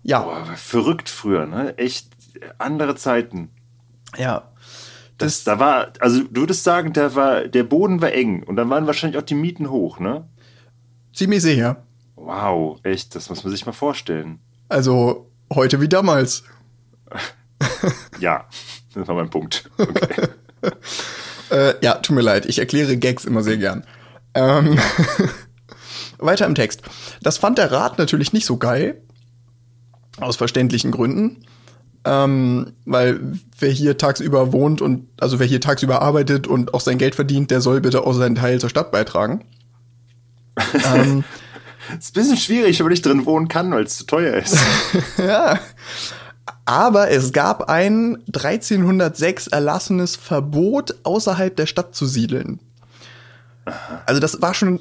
Ja. 0.02 0.20
Boah, 0.20 0.46
verrückt 0.56 1.08
früher, 1.08 1.46
ne? 1.46 1.76
Echt 1.78 2.08
andere 2.58 2.94
Zeiten. 2.94 3.50
Ja. 4.16 4.50
Das, 5.18 5.42
das, 5.42 5.44
da 5.44 5.58
war, 5.58 5.92
also 5.98 6.22
du 6.22 6.42
würdest 6.42 6.62
sagen, 6.64 6.92
da 6.92 7.14
war, 7.14 7.48
der 7.48 7.64
Boden 7.64 8.00
war 8.00 8.12
eng 8.12 8.42
und 8.44 8.56
dann 8.56 8.70
waren 8.70 8.86
wahrscheinlich 8.86 9.18
auch 9.18 9.26
die 9.26 9.34
Mieten 9.34 9.70
hoch, 9.70 9.98
ne? 9.98 10.28
Ziemlich 11.12 11.42
sicher. 11.42 11.82
Wow, 12.14 12.78
echt, 12.84 13.14
das 13.14 13.28
muss 13.28 13.42
man 13.42 13.50
sich 13.50 13.66
mal 13.66 13.72
vorstellen. 13.72 14.38
Also 14.68 15.30
heute 15.52 15.80
wie 15.80 15.88
damals. 15.88 16.44
Ja, 18.20 18.46
das 18.94 19.08
war 19.08 19.14
mein 19.14 19.30
Punkt. 19.30 19.70
Okay. 19.78 20.28
äh, 21.50 21.74
ja, 21.80 21.94
tut 21.94 22.16
mir 22.16 22.22
leid, 22.22 22.46
ich 22.46 22.58
erkläre 22.58 22.96
Gags 22.96 23.24
immer 23.24 23.42
sehr 23.42 23.56
gern. 23.56 23.84
Ähm, 24.34 24.78
weiter 26.18 26.46
im 26.46 26.54
Text. 26.54 26.82
Das 27.22 27.38
fand 27.38 27.58
der 27.58 27.72
Rat 27.72 27.98
natürlich 27.98 28.32
nicht 28.32 28.46
so 28.46 28.56
geil. 28.56 29.00
Aus 30.20 30.36
verständlichen 30.36 30.90
Gründen. 30.90 31.44
Ähm, 32.04 32.72
weil 32.84 33.20
wer 33.58 33.70
hier 33.70 33.98
tagsüber 33.98 34.52
wohnt 34.52 34.80
und 34.80 35.08
also 35.20 35.38
wer 35.38 35.46
hier 35.46 35.60
tagsüber 35.60 36.00
arbeitet 36.00 36.46
und 36.46 36.72
auch 36.72 36.80
sein 36.80 36.98
Geld 36.98 37.14
verdient, 37.14 37.50
der 37.50 37.60
soll 37.60 37.80
bitte 37.80 38.06
auch 38.06 38.12
seinen 38.12 38.36
Teil 38.36 38.60
zur 38.60 38.70
Stadt 38.70 38.90
beitragen. 38.90 39.44
ähm, 40.94 41.24
ist 41.98 42.10
ein 42.10 42.20
bisschen 42.20 42.36
schwierig, 42.36 42.78
wenn 42.78 42.86
man 42.86 42.92
nicht 42.92 43.04
drin 43.04 43.26
wohnen 43.26 43.48
kann, 43.48 43.70
weil 43.72 43.84
es 43.84 43.98
zu 43.98 44.06
teuer 44.06 44.36
ist. 44.36 44.58
ja. 45.18 45.58
Aber 46.68 47.10
es 47.10 47.32
gab 47.32 47.70
ein 47.70 48.18
1306 48.26 49.46
erlassenes 49.46 50.16
Verbot, 50.16 50.96
außerhalb 51.02 51.56
der 51.56 51.64
Stadt 51.64 51.94
zu 51.94 52.04
siedeln. 52.04 52.60
Also 54.04 54.20
das 54.20 54.42
war 54.42 54.52
schon 54.52 54.78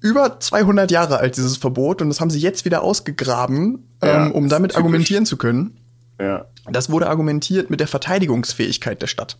über 0.00 0.40
200 0.40 0.90
Jahre 0.90 1.16
alt, 1.16 1.38
dieses 1.38 1.56
Verbot, 1.56 2.02
und 2.02 2.10
das 2.10 2.20
haben 2.20 2.28
sie 2.28 2.38
jetzt 2.38 2.66
wieder 2.66 2.82
ausgegraben, 2.82 3.88
ja, 4.02 4.26
ähm, 4.26 4.32
um 4.32 4.50
damit 4.50 4.72
typisch. 4.72 4.76
argumentieren 4.76 5.24
zu 5.24 5.38
können. 5.38 5.78
Ja. 6.20 6.44
Das 6.70 6.90
wurde 6.90 7.08
argumentiert 7.08 7.70
mit 7.70 7.80
der 7.80 7.88
Verteidigungsfähigkeit 7.88 9.00
der 9.00 9.06
Stadt. 9.06 9.38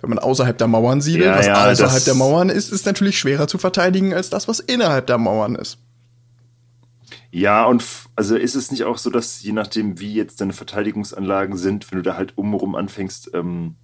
Wenn 0.00 0.08
man 0.08 0.18
außerhalb 0.18 0.56
der 0.56 0.68
Mauern 0.68 1.02
siedelt, 1.02 1.44
ja, 1.44 1.66
was 1.66 1.82
außerhalb 1.82 2.04
der 2.04 2.14
Mauern 2.14 2.48
ist, 2.48 2.72
ist 2.72 2.86
natürlich 2.86 3.18
schwerer 3.18 3.46
zu 3.46 3.58
verteidigen 3.58 4.14
als 4.14 4.30
das, 4.30 4.48
was 4.48 4.58
innerhalb 4.58 5.06
der 5.06 5.18
Mauern 5.18 5.54
ist. 5.54 5.76
Ja, 7.30 7.66
und 7.66 7.84
also 8.16 8.36
ist 8.36 8.54
es 8.54 8.70
nicht 8.70 8.84
auch 8.84 8.98
so, 8.98 9.10
dass 9.10 9.42
je 9.42 9.52
nachdem, 9.52 10.00
wie 10.00 10.14
jetzt 10.14 10.40
deine 10.40 10.52
Verteidigungsanlagen 10.54 11.56
sind, 11.56 11.90
wenn 11.90 11.98
du 11.98 12.02
da 12.02 12.16
halt 12.16 12.38
umrum 12.38 12.74
anfängst, 12.74 13.30
ähm, 13.34 13.76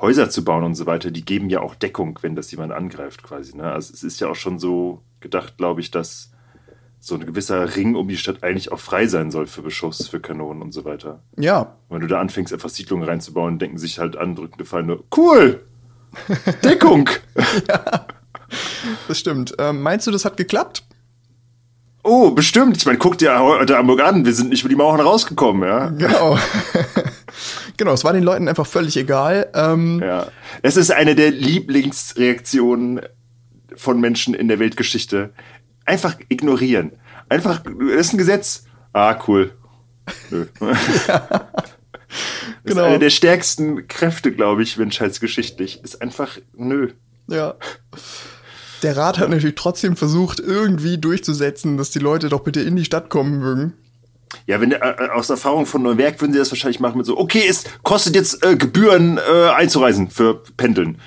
Häuser 0.00 0.30
zu 0.30 0.44
bauen 0.44 0.64
und 0.64 0.74
so 0.74 0.86
weiter, 0.86 1.10
die 1.10 1.24
geben 1.24 1.50
ja 1.50 1.60
auch 1.60 1.74
Deckung, 1.74 2.18
wenn 2.22 2.34
das 2.34 2.50
jemand 2.50 2.72
angreift, 2.72 3.22
quasi. 3.22 3.56
Ne? 3.56 3.70
Also 3.70 3.92
es 3.92 4.02
ist 4.02 4.20
ja 4.20 4.28
auch 4.28 4.34
schon 4.34 4.58
so 4.58 5.02
gedacht, 5.20 5.58
glaube 5.58 5.80
ich, 5.80 5.90
dass 5.90 6.32
so 6.98 7.14
ein 7.14 7.24
gewisser 7.24 7.76
Ring 7.76 7.94
um 7.94 8.08
die 8.08 8.16
Stadt 8.16 8.42
eigentlich 8.42 8.72
auch 8.72 8.78
frei 8.78 9.06
sein 9.06 9.30
soll 9.30 9.46
für 9.46 9.62
Beschuss, 9.62 10.08
für 10.08 10.20
Kanonen 10.20 10.62
und 10.62 10.72
so 10.72 10.84
weiter. 10.84 11.22
Ja. 11.38 11.76
wenn 11.88 12.00
du 12.00 12.06
da 12.06 12.20
anfängst, 12.20 12.52
einfach 12.52 12.68
Siedlungen 12.68 13.08
reinzubauen, 13.08 13.58
denken 13.58 13.78
sich 13.78 13.98
halt 13.98 14.16
andrückende 14.16 14.64
Feinde, 14.64 15.02
cool! 15.16 15.64
Deckung! 16.64 17.08
ja. 17.68 18.06
Das 19.06 19.18
stimmt. 19.18 19.54
Ähm, 19.58 19.80
meinst 19.80 20.06
du, 20.06 20.10
das 20.10 20.24
hat 20.24 20.36
geklappt? 20.36 20.84
Oh, 22.02 22.30
bestimmt. 22.30 22.76
Ich 22.78 22.86
meine, 22.86 22.98
guck 22.98 23.18
dir 23.18 23.38
heute 23.38 23.76
Hamburg 23.76 24.00
an. 24.00 24.24
Wir 24.24 24.32
sind 24.32 24.48
nicht 24.48 24.60
über 24.60 24.70
die 24.70 24.76
Mauern 24.76 25.00
rausgekommen, 25.00 25.68
ja. 25.68 25.88
Genau. 25.88 26.38
genau, 27.76 27.92
es 27.92 28.04
war 28.04 28.12
den 28.12 28.22
Leuten 28.22 28.48
einfach 28.48 28.66
völlig 28.66 28.96
egal. 28.96 29.50
Ähm, 29.54 30.00
ja. 30.02 30.28
Es 30.62 30.76
ist 30.76 30.90
eine 30.90 31.14
der 31.14 31.30
Lieblingsreaktionen 31.30 33.02
von 33.76 34.00
Menschen 34.00 34.32
in 34.34 34.48
der 34.48 34.58
Weltgeschichte. 34.58 35.32
Einfach 35.84 36.16
ignorieren. 36.28 36.92
Einfach, 37.28 37.62
das 37.62 38.06
ist 38.06 38.14
ein 38.14 38.18
Gesetz. 38.18 38.64
Ah, 38.92 39.18
cool. 39.28 39.52
Nö. 40.30 40.46
ja. 40.60 41.48
Das 42.64 42.74
genau. 42.74 42.82
ist 42.82 42.86
eine 42.88 42.98
der 42.98 43.10
stärksten 43.10 43.88
Kräfte, 43.88 44.32
glaube 44.32 44.62
ich, 44.62 44.78
menschheitsgeschichtlich. 44.78 45.84
Ist 45.84 46.00
einfach 46.00 46.38
nö. 46.54 46.92
Ja 47.28 47.54
der 48.82 48.96
Rat 48.96 49.18
hat 49.18 49.30
natürlich 49.30 49.54
trotzdem 49.54 49.96
versucht, 49.96 50.40
irgendwie 50.40 50.98
durchzusetzen, 50.98 51.76
dass 51.76 51.90
die 51.90 51.98
Leute 51.98 52.28
doch 52.28 52.40
bitte 52.40 52.60
in 52.60 52.76
die 52.76 52.84
Stadt 52.84 53.10
kommen 53.10 53.38
mögen. 53.38 53.74
Ja, 54.46 54.60
wenn 54.60 54.72
äh, 54.72 54.78
aus 55.12 55.30
Erfahrung 55.30 55.66
von 55.66 55.82
Neuwerk 55.82 56.20
würden 56.20 56.32
sie 56.32 56.38
das 56.38 56.50
wahrscheinlich 56.50 56.80
machen 56.80 56.98
mit 56.98 57.06
so, 57.06 57.18
okay, 57.18 57.44
es 57.48 57.64
kostet 57.82 58.14
jetzt 58.14 58.44
äh, 58.44 58.56
Gebühren 58.56 59.18
äh, 59.18 59.50
einzureisen 59.50 60.10
für 60.10 60.42
Pendeln. 60.56 60.98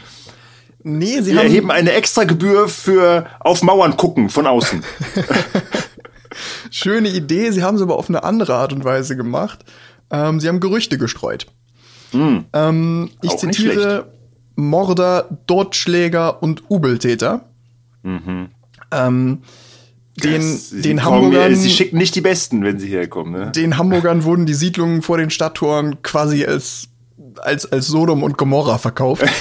Nee, 0.84 1.22
sie 1.22 1.32
Wir 1.32 1.40
haben 1.40 1.48
erheben 1.48 1.72
eine 1.72 1.94
extra 1.94 2.26
Gebühr 2.26 2.68
für 2.68 3.26
auf 3.40 3.64
Mauern 3.64 3.96
gucken 3.96 4.30
von 4.30 4.46
außen. 4.46 4.84
Schöne 6.72 7.10
Idee, 7.10 7.52
sie 7.52 7.64
haben 7.64 7.76
es 7.76 7.82
aber 7.82 7.98
auf 7.98 8.10
eine 8.10 8.24
andere 8.24 8.56
Art 8.56 8.74
und 8.74 8.84
Weise 8.84 9.16
gemacht. 9.16 9.60
Ähm, 10.12 10.42
sie 10.42 10.50
haben 10.50 10.60
Gerüchte 10.60 10.98
gestreut. 10.98 11.48
Hm. 12.12 12.46
Ähm, 12.52 13.12
ich 13.22 13.38
zitiere 13.38 14.12
Morder, 14.56 15.30
Totschläger 15.48 16.44
und 16.44 16.70
Ubeltäter. 16.70 17.46
Mhm. 18.04 18.50
Ähm, 18.92 19.42
den, 20.16 20.42
das, 20.42 20.70
den 20.70 21.04
Hamburgern. 21.04 21.56
sie 21.56 21.72
schicken 21.72 21.98
nicht 21.98 22.14
die 22.16 22.22
Besten, 22.22 22.64
wenn 22.64 22.78
sie 22.78 22.88
herkommen. 22.88 23.34
Ne? 23.34 23.52
Den 23.52 23.78
Hamburgern 23.78 24.24
wurden 24.26 24.46
die 24.46 24.54
Siedlungen 24.54 25.02
vor 25.02 25.18
den 25.18 25.32
Stadttoren 25.32 26.02
quasi 26.04 26.46
als, 26.46 26.90
als, 27.38 27.72
als 27.72 27.88
Sodom 27.88 28.22
und 28.22 28.38
Gomorra 28.38 28.78
verkauft. 28.78 29.26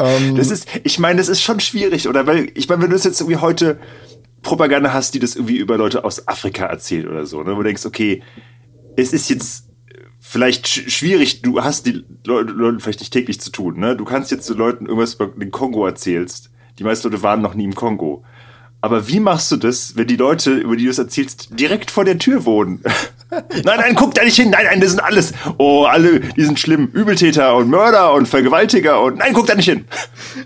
Ähm, 0.00 0.36
das 0.36 0.50
ist, 0.50 0.66
ich 0.82 0.98
meine, 0.98 1.18
das 1.18 1.28
ist 1.28 1.42
schon 1.42 1.60
schwierig, 1.60 2.08
oder? 2.08 2.26
Weil, 2.26 2.50
ich 2.54 2.68
meine, 2.70 2.80
wenn 2.80 2.88
du 2.88 2.96
das 2.96 3.04
jetzt 3.04 3.20
irgendwie 3.20 3.36
heute 3.36 3.78
Propaganda 4.40 4.94
hast, 4.94 5.12
die 5.14 5.18
das 5.18 5.36
irgendwie 5.36 5.58
über 5.58 5.76
Leute 5.76 6.04
aus 6.04 6.26
Afrika 6.26 6.64
erzählt 6.64 7.06
oder 7.06 7.26
so, 7.26 7.42
ne? 7.42 7.52
wo 7.52 7.56
du 7.56 7.64
denkst, 7.64 7.84
okay, 7.84 8.22
es 8.96 9.12
ist 9.12 9.28
jetzt 9.28 9.68
vielleicht 10.20 10.68
schwierig, 10.68 11.42
du 11.42 11.62
hast 11.62 11.86
die 11.86 12.04
Leute, 12.24 12.52
Leute 12.52 12.80
vielleicht 12.80 13.00
nicht 13.00 13.12
täglich 13.12 13.40
zu 13.40 13.50
tun, 13.50 13.78
ne? 13.78 13.96
Du 13.96 14.04
kannst 14.04 14.30
jetzt 14.30 14.48
den 14.48 14.56
Leuten 14.56 14.86
irgendwas 14.86 15.14
über 15.14 15.26
den 15.28 15.50
Kongo 15.50 15.84
erzählst. 15.86 16.49
Die 16.80 16.84
meisten 16.84 17.10
Leute 17.10 17.22
waren 17.22 17.42
noch 17.42 17.52
nie 17.52 17.64
im 17.64 17.74
Kongo. 17.74 18.24
Aber 18.80 19.06
wie 19.06 19.20
machst 19.20 19.52
du 19.52 19.56
das, 19.56 19.96
wenn 19.96 20.06
die 20.06 20.16
Leute, 20.16 20.54
über 20.54 20.74
die 20.74 20.84
du 20.84 20.90
es 20.90 20.98
erzählst, 20.98 21.48
direkt 21.50 21.90
vor 21.90 22.06
der 22.06 22.16
Tür 22.16 22.46
wohnen? 22.46 22.82
nein, 23.30 23.62
nein, 23.64 23.94
guck 23.94 24.14
da 24.14 24.24
nicht 24.24 24.36
hin. 24.36 24.48
Nein, 24.48 24.64
nein, 24.64 24.80
das 24.80 24.92
sind 24.92 25.00
alles. 25.00 25.34
Oh, 25.58 25.84
alle, 25.84 26.20
die 26.20 26.42
sind 26.42 26.58
schlimm. 26.58 26.88
Übeltäter 26.94 27.54
und 27.56 27.68
Mörder 27.68 28.14
und 28.14 28.26
Vergewaltiger 28.26 29.02
und 29.02 29.18
nein, 29.18 29.34
guck 29.34 29.46
da 29.46 29.54
nicht 29.54 29.68
hin. 29.68 29.84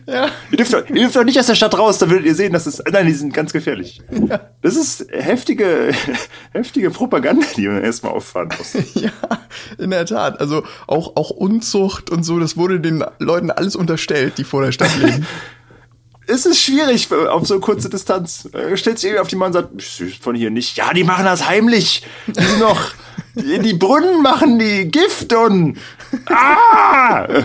Ja. 0.07 0.29
Ihr 0.51 0.59
dürft, 0.59 0.73
doch, 0.73 0.89
ihr 0.89 1.03
dürft 1.03 1.17
doch 1.17 1.25
nicht 1.25 1.39
aus 1.39 1.47
der 1.47 1.55
Stadt 1.55 1.79
raus, 1.79 1.99
da 1.99 2.11
würdet 2.11 2.27
ihr 2.27 2.35
sehen, 2.35 2.53
dass 2.53 2.67
es, 2.67 2.83
nein, 2.91 3.07
die 3.07 3.13
sind 3.13 3.33
ganz 3.33 3.53
gefährlich. 3.53 4.03
Ja. 4.11 4.41
Das 4.61 4.77
ist 4.77 5.07
heftige, 5.11 5.93
heftige 6.53 6.91
Propaganda, 6.91 7.47
die 7.57 7.69
man 7.69 7.83
erstmal 7.83 8.13
auffahren 8.13 8.49
muss. 8.59 8.75
ja, 8.95 9.11
in 9.79 9.91
der 9.91 10.05
Tat. 10.05 10.41
Also 10.41 10.65
auch, 10.87 11.17
auch 11.17 11.31
Unzucht 11.31 12.11
und 12.11 12.25
so, 12.25 12.39
das 12.39 12.57
wurde 12.57 12.81
den 12.81 13.05
Leuten 13.19 13.51
alles 13.51 13.77
unterstellt, 13.77 14.39
die 14.39 14.45
vor 14.45 14.63
der 14.63 14.73
Stadt 14.73 14.97
leben. 14.99 15.27
Es 16.27 16.47
ist 16.47 16.61
schwierig 16.61 17.13
auf 17.13 17.47
so 17.47 17.61
kurze 17.61 17.89
Distanz. 17.89 18.49
Äh, 18.53 18.77
stellt 18.77 18.99
sich 18.99 19.09
irgendwie 19.09 19.21
auf 19.21 19.29
die 19.29 19.37
Mann 19.37 19.49
und 19.49 19.53
sagt, 19.53 19.83
von 20.21 20.35
hier 20.35 20.51
nicht. 20.51 20.77
Ja, 20.77 20.93
die 20.93 21.05
machen 21.05 21.25
das 21.25 21.49
heimlich. 21.49 22.03
Die 22.27 22.43
sind 22.43 22.61
noch, 22.61 22.93
in 23.35 23.63
die 23.63 23.75
Brunnen 23.75 24.23
machen 24.23 24.59
die 24.59 24.91
Gift 24.91 25.33
und, 25.33 25.79
ah! 26.27 27.27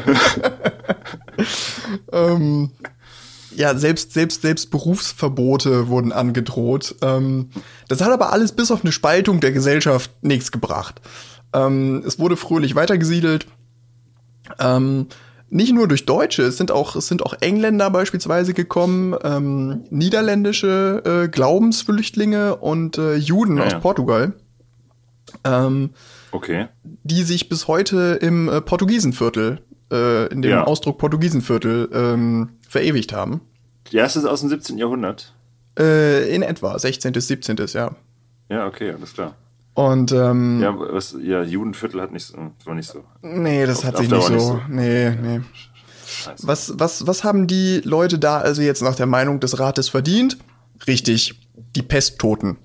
ähm, 2.11 2.71
ja, 3.55 3.75
selbst, 3.75 4.13
selbst, 4.13 4.41
selbst 4.41 4.71
Berufsverbote 4.71 5.89
wurden 5.89 6.11
angedroht. 6.11 6.95
Ähm, 7.01 7.49
das 7.87 8.01
hat 8.01 8.11
aber 8.11 8.31
alles 8.31 8.53
bis 8.53 8.71
auf 8.71 8.83
eine 8.83 8.91
Spaltung 8.91 9.41
der 9.41 9.51
Gesellschaft 9.51 10.11
nichts 10.21 10.51
gebracht. 10.51 11.01
Ähm, 11.53 12.03
es 12.05 12.19
wurde 12.19 12.37
fröhlich 12.37 12.75
weitergesiedelt. 12.75 13.47
Ähm, 14.59 15.07
nicht 15.49 15.73
nur 15.73 15.87
durch 15.87 16.05
Deutsche, 16.05 16.43
es 16.43 16.57
sind 16.57 16.71
auch, 16.71 16.95
es 16.95 17.07
sind 17.07 17.25
auch 17.25 17.33
Engländer 17.41 17.89
beispielsweise 17.89 18.53
gekommen, 18.53 19.15
ähm, 19.23 19.83
niederländische 19.89 21.01
äh, 21.05 21.27
Glaubensflüchtlinge 21.27 22.55
und 22.57 22.97
äh, 22.97 23.15
Juden 23.15 23.57
ja, 23.57 23.65
aus 23.65 23.71
ja. 23.73 23.79
Portugal. 23.79 24.33
Ähm, 25.43 25.91
okay. 26.31 26.67
Die 26.83 27.23
sich 27.23 27.49
bis 27.49 27.67
heute 27.67 28.19
im 28.21 28.49
äh, 28.49 28.61
Portugiesenviertel, 28.61 29.59
äh, 29.91 30.27
in 30.31 30.41
dem 30.41 30.51
ja. 30.51 30.63
Ausdruck 30.63 30.97
Portugiesenviertel, 30.97 31.89
ähm, 31.93 32.49
verewigt 32.67 33.13
haben. 33.13 33.41
Die 33.91 33.97
erste 33.97 34.19
ist 34.19 34.25
aus 34.25 34.41
dem 34.41 34.49
17. 34.49 34.77
Jahrhundert. 34.77 35.33
Äh, 35.77 36.33
in 36.33 36.41
etwa, 36.41 36.77
16. 36.77 37.11
bis 37.11 37.27
17. 37.27 37.57
ja. 37.73 37.95
Ja, 38.49 38.67
okay, 38.67 38.91
alles 38.91 39.13
klar. 39.13 39.35
Und 39.79 40.11
ähm, 40.11 40.59
ja, 40.61 40.77
was, 40.77 41.15
ja, 41.23 41.41
Judenviertel 41.41 42.01
hat 42.01 42.11
nicht 42.11 42.25
so, 42.25 42.35
war 42.65 42.75
nicht 42.75 42.89
so. 42.89 43.05
Nee, 43.21 43.65
das 43.65 43.79
auf, 43.79 43.85
hat 43.85 43.97
sich 43.97 44.11
nicht 44.11 44.23
so, 44.23 44.33
nicht 44.33 44.41
so. 44.41 44.61
Nee, 44.67 45.11
nee. 45.11 45.39
Scheiße. 46.05 46.45
Was, 46.45 46.73
was, 46.75 47.07
was 47.07 47.23
haben 47.23 47.47
die 47.47 47.79
Leute 47.85 48.19
da 48.19 48.39
also 48.39 48.61
jetzt 48.61 48.81
nach 48.81 48.95
der 48.95 49.05
Meinung 49.05 49.39
des 49.39 49.57
Rates 49.57 49.87
verdient? 49.87 50.37
Richtig, 50.85 51.39
die 51.77 51.81
Pesttoten. 51.81 52.57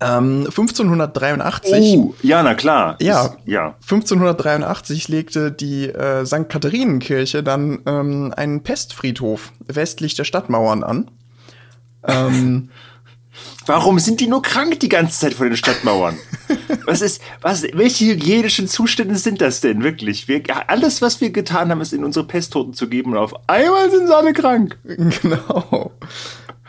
Ähm, 0.00 0.46
1583. 0.46 1.98
Oh, 1.98 2.14
ja, 2.22 2.42
na 2.42 2.54
klar. 2.54 2.96
Ja, 3.02 3.26
ist, 3.26 3.36
ja. 3.44 3.74
1583 3.82 5.08
legte 5.08 5.52
die 5.52 5.90
äh, 5.90 6.24
St. 6.24 6.48
Katharinenkirche 6.48 7.42
dann 7.42 7.82
ähm, 7.84 8.32
einen 8.34 8.62
Pestfriedhof 8.62 9.52
westlich 9.66 10.14
der 10.14 10.24
Stadtmauern 10.24 10.82
an. 10.82 11.10
ähm, 12.08 12.70
Warum 13.66 13.98
sind 13.98 14.20
die 14.20 14.28
nur 14.28 14.42
krank 14.42 14.78
die 14.78 14.88
ganze 14.88 15.18
Zeit 15.18 15.34
vor 15.34 15.46
den 15.46 15.56
Stadtmauern? 15.56 16.16
was 16.86 17.02
ist, 17.02 17.20
was, 17.42 17.64
welche 17.74 18.06
hygienischen 18.06 18.68
Zustände 18.68 19.16
sind 19.16 19.40
das 19.40 19.60
denn 19.60 19.82
wirklich? 19.82 20.28
Wir, 20.28 20.42
alles, 20.68 21.02
was 21.02 21.20
wir 21.20 21.30
getan 21.30 21.70
haben, 21.70 21.80
ist 21.80 21.92
in 21.92 22.04
unsere 22.04 22.26
Pesttoten 22.26 22.74
zu 22.74 22.88
geben 22.88 23.12
und 23.12 23.18
auf 23.18 23.34
einmal 23.48 23.90
sind 23.90 24.06
sie 24.06 24.16
alle 24.16 24.32
krank. 24.32 24.78
Genau. 25.22 25.92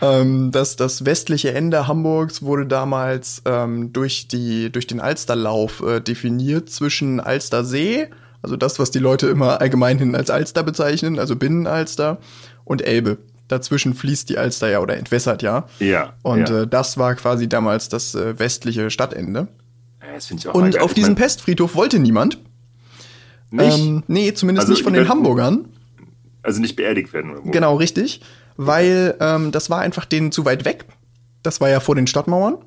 Ähm, 0.02 0.52
das, 0.52 0.76
das 0.76 1.06
westliche 1.06 1.54
Ende 1.54 1.88
Hamburgs 1.88 2.42
wurde 2.42 2.66
damals 2.66 3.42
ähm, 3.46 3.94
durch, 3.94 4.28
die, 4.28 4.72
durch 4.72 4.88
den 4.88 5.00
Alsterlauf 5.00 5.82
äh, 5.82 6.02
definiert 6.02 6.70
zwischen 6.70 7.20
Alstersee, 7.20 8.10
also 8.42 8.58
das, 8.58 8.80
was 8.80 8.92
die 8.92 9.00
Leute 9.00 9.28
immer 9.28 9.60
allgemein 9.60 9.98
hin 9.98 10.16
als 10.16 10.30
Alster 10.30 10.64
bezeichnen, 10.64 11.20
also 11.20 11.36
Binnenalster, 11.36 12.20
und 12.64 12.82
Elbe 12.82 13.18
dazwischen 13.48 13.94
fließt 13.94 14.30
die 14.30 14.38
Alster 14.38 14.70
ja 14.70 14.80
oder 14.80 14.98
entwässert 14.98 15.42
ja. 15.42 15.68
Ja. 15.80 16.14
Und 16.24 16.50
ja. 16.50 16.64
Äh, 16.64 16.68
das 16.68 16.98
war 16.98 17.16
quasi 17.16 17.48
damals 17.48 17.90
das 17.90 18.16
äh, 18.16 18.38
westliche 18.40 18.90
Stadtende. 18.92 19.48
Das 20.14 20.28
finde 20.28 20.42
ich 20.42 20.48
auch 20.48 20.56
Und 20.56 20.72
geil. 20.72 20.82
auf 20.82 20.94
diesem 20.94 21.16
Pestfriedhof 21.16 21.76
wollte 21.76 22.00
niemand. 22.00 22.40
Nicht? 23.52 23.78
Ähm, 23.78 24.04
nee, 24.08 24.34
zumindest 24.34 24.64
also, 24.66 24.74
nicht 24.74 24.84
von 24.84 24.94
den 24.94 25.08
Hamburgern. 25.08 25.66
Also 26.42 26.60
nicht 26.60 26.76
beerdigt 26.76 27.14
werden. 27.14 27.32
Irgendwo. 27.32 27.52
Genau, 27.52 27.76
richtig. 27.76 28.22
Weil 28.56 29.16
ähm, 29.20 29.52
das 29.52 29.70
war 29.70 29.80
einfach 29.80 30.06
denen 30.06 30.32
zu 30.32 30.44
weit 30.46 30.66
weg. 30.66 30.86
Das 31.44 31.62
war 31.62 31.70
ja 31.70 31.80
vor 31.80 31.96
den 31.96 32.08
Stadtmauern. 32.08 32.58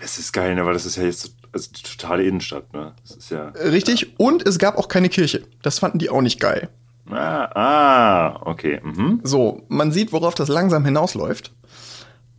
Das 0.00 0.18
ist 0.18 0.32
geil, 0.32 0.54
ne? 0.54 0.66
weil 0.66 0.74
das 0.74 0.84
ist 0.84 0.96
ja 0.96 1.04
jetzt 1.04 1.34
also 1.52 1.70
die 1.72 1.82
totale 1.82 2.24
Innenstadt. 2.24 2.72
Ne? 2.72 2.94
Das 3.02 3.16
ist 3.16 3.30
ja, 3.30 3.48
Richtig. 3.48 4.02
Ja. 4.02 4.08
Und 4.18 4.46
es 4.46 4.58
gab 4.58 4.76
auch 4.76 4.88
keine 4.88 5.08
Kirche. 5.08 5.42
Das 5.62 5.78
fanden 5.78 5.98
die 5.98 6.10
auch 6.10 6.20
nicht 6.20 6.40
geil. 6.40 6.68
Ah, 7.10 7.50
ah 7.54 8.40
okay. 8.44 8.80
Mhm. 8.82 9.20
So, 9.22 9.62
man 9.68 9.92
sieht, 9.92 10.12
worauf 10.12 10.34
das 10.34 10.48
langsam 10.48 10.84
hinausläuft. 10.84 11.52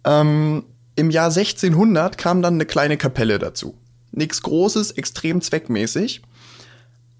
Ähm, 0.06 0.64
Im 0.96 1.10
Jahr 1.10 1.28
1600 1.28 2.18
kam 2.18 2.42
dann 2.42 2.56
eine 2.56 2.66
kleine 2.66 2.98
Kapelle 2.98 3.40
dazu. 3.40 3.76
Nichts 4.12 4.42
Großes, 4.42 4.92
extrem 4.92 5.42
zweckmäßig. 5.42 6.22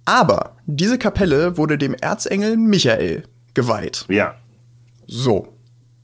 Aber 0.06 0.58
diese 0.66 0.98
Kapelle 0.98 1.58
wurde 1.58 1.78
dem 1.78 1.94
Erzengel 1.94 2.58
Michael 2.58 3.24
geweiht. 3.54 4.06
Ja. 4.10 4.36
So. 5.08 5.58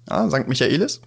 Ja, 0.10 0.30
St. 0.30 0.48
Michaelis. 0.48 1.02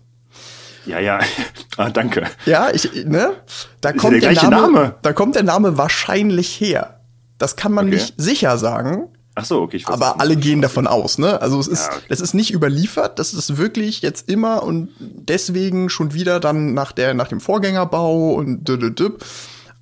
Ja, 0.87 0.99
ja. 0.99 1.21
Ah, 1.79 1.89
danke. 1.89 2.27
Ja, 2.45 2.69
ich, 2.71 3.07
ne? 3.07 3.33
Da 3.81 3.95
kommt 3.95 4.23
der, 4.23 4.35
der 4.35 4.51
Name, 4.51 4.73
Name, 4.73 4.95
Da 5.01 5.15
kommt 5.15 5.37
der 5.37 5.43
Name 5.43 5.79
wahrscheinlich 5.79 6.61
her. 6.61 7.01
Das 7.39 7.57
kann 7.57 7.73
man 7.73 7.87
okay. 7.87 7.95
nicht 7.95 8.15
sicher 8.19 8.59
sagen. 8.59 9.09
Ach 9.35 9.45
so, 9.45 9.63
okay. 9.63 9.79
Ich 9.79 9.89
aber 9.89 10.21
alle 10.21 10.37
gehen 10.37 10.61
davon 10.61 10.87
aus, 10.87 11.17
ne? 11.17 11.41
Also 11.41 11.59
es 11.59 11.67
ist, 11.67 11.87
ja, 11.87 11.97
okay. 11.97 12.07
es 12.11 12.21
ist 12.21 12.35
nicht 12.35 12.53
überliefert, 12.53 13.19
das 13.19 13.33
ist 13.33 13.57
wirklich 13.57 14.03
jetzt 14.03 14.29
immer 14.29 14.63
und 14.63 14.91
deswegen 14.99 15.89
schon 15.89 16.13
wieder 16.13 16.39
dann 16.39 16.75
nach 16.75 16.93
der, 16.93 17.15
nach 17.15 17.29
dem 17.29 17.41
Vorgängerbau 17.41 18.35
und 18.35 18.69
düdüdüb. 18.69 19.25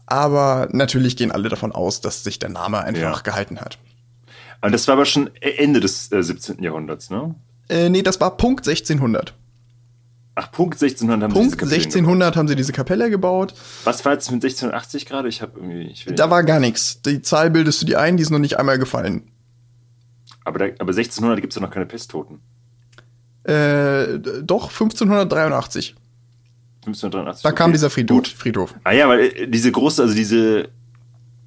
Aber 0.06 0.68
natürlich 0.72 1.16
gehen 1.16 1.32
alle 1.32 1.48
davon 1.48 1.72
aus, 1.72 2.00
dass 2.00 2.22
sich 2.22 2.38
der 2.38 2.48
Name 2.48 2.80
einfach 2.80 3.00
ja. 3.00 3.20
gehalten 3.22 3.60
hat. 3.60 3.78
Und 4.60 4.72
das 4.72 4.86
war 4.88 4.94
aber 4.94 5.06
schon 5.06 5.30
Ende 5.40 5.80
des 5.80 6.12
äh, 6.12 6.22
17. 6.22 6.62
Jahrhunderts, 6.62 7.10
ne? 7.10 7.34
Äh, 7.68 7.88
nee, 7.88 8.02
das 8.02 8.20
war 8.20 8.36
Punkt 8.36 8.66
1600. 8.68 9.34
Ach, 10.34 10.50
Punkt 10.52 10.74
1600 10.74 11.22
haben 11.22 11.32
Punkt 11.32 11.52
sie 11.52 11.56
diese 11.58 11.74
1600 11.74 12.28
gebaut. 12.28 12.36
haben 12.36 12.48
sie 12.48 12.56
diese 12.56 12.72
Kapelle 12.72 13.10
gebaut. 13.10 13.54
Was 13.84 14.04
war 14.04 14.12
jetzt 14.12 14.30
mit 14.30 14.44
1680 14.44 15.06
gerade? 15.06 15.28
Ich 15.28 15.42
habe 15.42 15.52
irgendwie. 15.56 15.90
Ich 15.90 16.06
da 16.06 16.30
war 16.30 16.44
gar 16.44 16.60
nichts. 16.60 17.02
Die 17.02 17.20
Zahl 17.20 17.50
bildest 17.50 17.82
du 17.82 17.86
dir 17.86 18.00
ein, 18.00 18.16
die 18.16 18.22
ist 18.22 18.30
noch 18.30 18.38
nicht 18.38 18.58
einmal 18.58 18.78
gefallen. 18.78 19.30
Aber, 20.44 20.58
da, 20.58 20.64
aber 20.78 20.90
1600 20.90 21.40
gibt 21.40 21.52
es 21.52 21.56
ja 21.56 21.62
noch 21.62 21.70
keine 21.70 21.86
Pesttoten. 21.86 22.40
Äh, 23.44 24.18
doch, 24.42 24.70
1583. 24.70 25.94
1583. 26.86 27.42
Da 27.42 27.48
okay. 27.48 27.56
kam 27.56 27.72
dieser 27.72 27.90
Friedhof, 27.90 28.26
Friedhof. 28.26 28.74
Ah 28.84 28.92
ja, 28.92 29.08
weil 29.08 29.20
äh, 29.20 29.48
diese 29.48 29.70
große, 29.70 30.02
also 30.02 30.14
diese, 30.14 30.68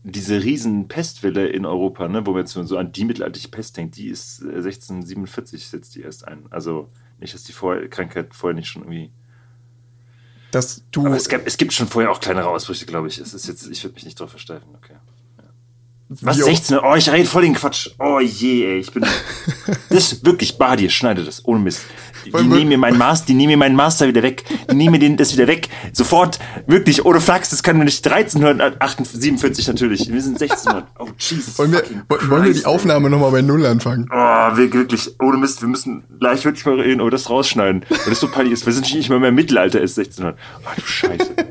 diese 0.03 0.43
riesen 0.43 0.87
Pestwelle 0.87 1.47
in 1.47 1.65
Europa, 1.65 2.07
ne, 2.07 2.25
wo 2.25 2.31
man 2.31 2.41
jetzt 2.41 2.53
so 2.53 2.77
an 2.77 2.91
die 2.91 3.05
mittelalterliche 3.05 3.49
Pest 3.49 3.77
denkt, 3.77 3.97
die 3.97 4.07
ist 4.07 4.41
1647 4.41 5.61
äh, 5.61 5.65
setzt 5.65 5.95
die 5.95 6.01
erst 6.01 6.27
ein. 6.27 6.45
Also 6.49 6.89
nicht, 7.19 7.33
dass 7.33 7.43
die 7.43 7.53
vor 7.53 7.77
Krankheit 7.87 8.33
vorher 8.33 8.55
nicht 8.55 8.67
schon 8.67 8.83
irgendwie. 8.83 9.11
Dass 10.51 10.83
du. 10.91 11.05
Aber 11.05 11.15
es, 11.15 11.29
gab, 11.29 11.47
es 11.47 11.57
gibt 11.57 11.73
schon 11.73 11.87
vorher 11.87 12.11
auch 12.11 12.19
kleinere 12.19 12.49
Ausbrüche, 12.49 12.85
glaube 12.85 13.07
ich. 13.07 13.17
Es 13.17 13.33
ist 13.33 13.47
jetzt, 13.47 13.67
ich 13.67 13.83
würde 13.83 13.95
mich 13.95 14.05
nicht 14.05 14.19
drauf 14.19 14.29
versteifen, 14.29 14.69
okay. 14.75 14.95
Was, 16.09 16.37
16? 16.37 16.79
Oh, 16.79 16.95
ich 16.95 17.09
rede 17.09 17.25
voll 17.27 17.43
den 17.43 17.55
Quatsch. 17.55 17.89
Oh 17.97 18.19
je, 18.19 18.65
ey, 18.65 18.79
ich 18.79 18.91
bin. 18.91 19.03
das 19.89 20.11
ist 20.11 20.25
wirklich 20.25 20.57
Badi, 20.57 20.89
schneide 20.89 21.23
das, 21.23 21.45
ohne 21.45 21.59
Mist. 21.59 21.81
Die, 22.25 22.31
die 22.31 22.43
nehmen 22.43 22.69
mir 22.69 22.77
meinen 22.77 22.97
Master, 22.97 23.25
die 23.27 23.33
nehmen 23.33 23.53
mir 23.53 23.57
meinen 23.57 23.75
Master 23.75 24.07
wieder 24.07 24.23
weg. 24.23 24.43
Die 24.69 24.75
nehmen 24.75 24.91
mir 24.91 24.99
den, 24.99 25.17
das 25.17 25.33
wieder 25.33 25.47
weg. 25.47 25.69
Sofort, 25.91 26.39
wirklich, 26.67 27.03
ohne 27.05 27.19
Flachs, 27.19 27.49
das 27.49 27.63
kann 27.63 27.77
mir 27.77 27.85
nicht 27.85 28.05
1347 28.05 29.67
natürlich. 29.67 30.11
Wir 30.11 30.21
sind 30.21 30.41
1600. 30.41 30.87
Oh, 30.99 31.07
Jesus. 31.17 31.57
Wollen 31.57 31.71
wir, 31.71 31.83
wollen 32.29 32.43
wir 32.43 32.53
die 32.53 32.65
Aufnahme 32.65 33.09
nochmal 33.09 33.31
bei 33.31 33.41
Null 33.41 33.65
anfangen? 33.65 34.07
Oh, 34.11 34.15
wir 34.15 34.71
wirklich, 34.73 35.09
ohne 35.19 35.37
Mist, 35.37 35.61
wir 35.61 35.69
müssen 35.69 36.03
gleich 36.19 36.45
wirklich 36.45 36.65
mal 36.65 36.79
reden, 36.79 37.01
oh, 37.01 37.09
das 37.09 37.29
rausschneiden. 37.29 37.85
Weil 37.89 37.99
das 38.05 38.19
so 38.19 38.27
peinlich 38.27 38.53
ist. 38.53 38.65
Wir 38.65 38.73
sind 38.73 38.93
nicht 38.93 39.09
mal 39.09 39.19
mehr 39.19 39.31
Mittelalter 39.31 39.81
ist 39.81 39.97
1600. 39.97 40.37
Oh, 40.63 40.69
du 40.75 40.85
Scheiße. 40.85 41.31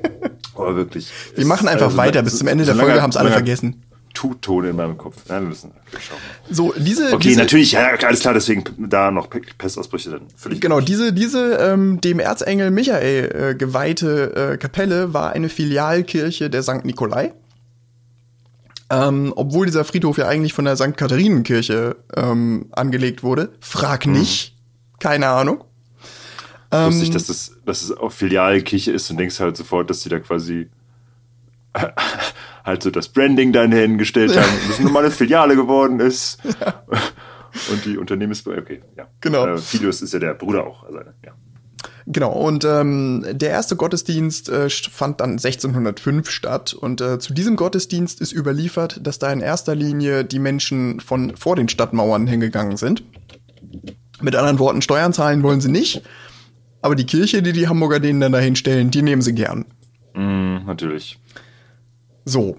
Oh, 0.55 0.77
wirklich. 0.77 1.11
Wir 1.35 1.47
machen 1.47 1.67
einfach 1.67 1.87
also, 1.87 1.97
weiter. 1.97 2.23
Bis 2.23 2.37
zum 2.37 2.47
Ende 2.47 2.67
der 2.67 2.77
Folge 2.77 3.01
haben 3.01 3.09
es 3.09 3.17
alle 3.17 3.31
vergessen 3.31 3.83
Tuton 4.15 4.65
in 4.65 4.77
meinem 4.77 4.99
Kopf. 4.99 5.17
Ja, 5.29 5.41
wir 5.41 5.49
müssen 5.49 5.73
schauen. 5.93 6.19
So, 6.51 6.75
diese. 6.77 7.13
Okay, 7.13 7.29
diese, 7.29 7.41
natürlich, 7.41 7.73
ja, 7.73 7.95
alles 8.05 8.21
klar, 8.21 8.35
deswegen 8.35 8.65
da 8.79 9.11
noch 9.11 9.29
Pestausbrüche 9.31 10.11
dann. 10.11 10.23
Völlig 10.37 10.61
genau, 10.61 10.81
diese, 10.81 11.13
diese 11.13 11.57
ähm, 11.57 12.01
dem 12.01 12.21
Erzengel 12.21 12.71
Michael 12.71 13.51
äh, 13.51 13.55
geweihte 13.55 14.53
äh, 14.53 14.57
Kapelle 14.57 15.15
war 15.15 15.33
eine 15.33 15.49
Filialkirche 15.49 16.51
der 16.51 16.63
St. 16.63 16.85
Nikolai. 16.85 17.33
Ähm, 18.91 19.33
obwohl 19.37 19.67
dieser 19.67 19.85
Friedhof 19.85 20.19
ja 20.19 20.29
eigentlich 20.29 20.53
von 20.53 20.67
der 20.67 20.77
St. 20.77 20.97
Katharinenkirche 20.97 21.97
ähm, 22.15 22.67
angelegt 22.73 23.23
wurde. 23.23 23.51
Frag 23.61 24.07
mhm. 24.07 24.13
nicht. 24.13 24.55
Mhm. 24.55 24.99
Keine 24.99 25.29
Ahnung. 25.29 25.65
Ähm, 26.71 26.89
Wusste 26.89 27.05
ich, 27.05 27.11
dass 27.11 27.27
das, 27.27 27.53
dass 27.65 27.83
es 27.83 27.97
auch 27.97 28.13
Filialkirche 28.13 28.93
ist 28.93 29.11
und 29.11 29.17
denkst 29.17 29.41
halt 29.41 29.57
sofort, 29.57 29.89
dass 29.89 30.01
die 30.01 30.11
da 30.11 30.19
quasi 30.19 30.69
halt 32.65 32.83
so 32.83 32.91
das 32.91 33.09
Branding 33.09 33.53
da 33.53 33.65
hingestellt 33.65 34.37
haben, 34.37 34.53
dass 34.69 34.79
eine 34.79 34.87
normale 34.87 35.11
Filiale 35.11 35.57
geworden 35.57 36.01
ist. 36.01 36.39
Ja. 36.61 36.85
Und 37.71 37.85
die 37.85 37.99
Unternehmens... 37.99 38.47
Okay, 38.47 38.81
ja. 38.97 39.09
Genau. 39.21 39.47
Äh, 39.47 39.59
Filius 39.59 40.01
ist 40.01 40.15
ja 40.15 40.19
der 40.19 40.33
Bruder 40.33 40.67
auch. 40.67 40.85
Also, 40.85 41.01
ja. 41.23 41.33
Genau, 42.07 42.33
und 42.33 42.65
ähm, 42.65 43.25
der 43.31 43.51
erste 43.51 43.77
Gottesdienst 43.77 44.49
äh, 44.49 44.69
fand 44.71 45.21
dann 45.21 45.33
1605 45.33 46.31
statt. 46.31 46.73
Und 46.73 47.01
äh, 47.01 47.19
zu 47.19 47.33
diesem 47.33 47.57
Gottesdienst 47.57 48.21
ist 48.21 48.33
überliefert, 48.33 49.01
dass 49.07 49.19
da 49.19 49.33
in 49.33 49.41
erster 49.41 49.75
Linie 49.75 50.25
die 50.25 50.39
Menschen 50.39 51.01
von 51.01 51.37
vor 51.37 51.57
den 51.57 51.69
Stadtmauern 51.69 52.27
hingegangen 52.27 52.77
sind. 52.77 53.05
Mit 54.21 54.35
anderen 54.35 54.59
Worten, 54.59 54.83
Steuern 54.83 55.13
zahlen 55.13 55.43
wollen 55.43 55.61
sie 55.61 55.71
nicht, 55.71 56.03
aber 56.81 56.95
die 56.95 57.07
Kirche, 57.07 57.43
die 57.43 57.53
die 57.53 57.69
Hamburger 57.69 58.01
denen 58.01 58.21
dann 58.21 58.33
dahin 58.33 58.57
stellen, 58.57 58.91
die 58.91 59.03
nehmen 59.03 59.23
sie 59.23 59.35
gern. 59.35 59.65
Mm, 60.15 60.67
natürlich. 60.67 61.19
So. 62.25 62.57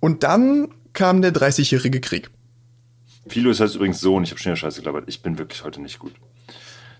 Und 0.00 0.22
dann 0.22 0.68
kam 0.92 1.22
der 1.22 1.32
30-jährige 1.32 2.00
Krieg. 2.00 2.30
Philo 3.26 3.52
heißt 3.52 3.76
übrigens 3.76 4.00
Sohn. 4.00 4.24
Ich 4.24 4.30
habe 4.30 4.40
schon 4.40 4.50
ja 4.50 4.56
Scheiße 4.56 4.80
gelabert. 4.80 5.04
Ich 5.06 5.22
bin 5.22 5.38
wirklich 5.38 5.64
heute 5.64 5.80
nicht 5.80 5.98
gut. 5.98 6.12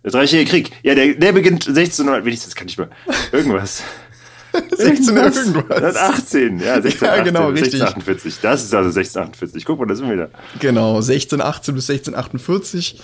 Der 0.05 0.13
30-jährige 0.13 0.51
Krieg. 0.51 0.73
Ja, 0.83 0.95
der, 0.95 1.15
der 1.15 1.33
beginnt 1.33 1.67
1600. 1.67 2.25
Wenigstens 2.25 2.55
kann 2.55 2.69
ich 2.69 2.79
mal. 2.79 2.91
Irgendwas. 3.33 3.83
16 4.53 5.17
irgendwas. 5.17 5.97
18, 5.97 6.61
ja, 6.61 6.81
16, 6.81 7.09
ja, 7.09 7.23
genau, 7.23 7.49
18, 7.49 7.53
richtig. 7.53 7.83
1648. 7.83 8.41
Das 8.43 8.63
ist 8.63 8.75
also 8.75 8.89
1648. 8.89 9.65
Guck 9.65 9.79
mal, 9.79 9.87
da 9.87 9.95
sind 9.95 10.07
wir 10.07 10.15
wieder. 10.15 10.31
Genau, 10.61 10.97
1618 10.97 11.75
bis 11.75 11.89
1648. 11.91 13.01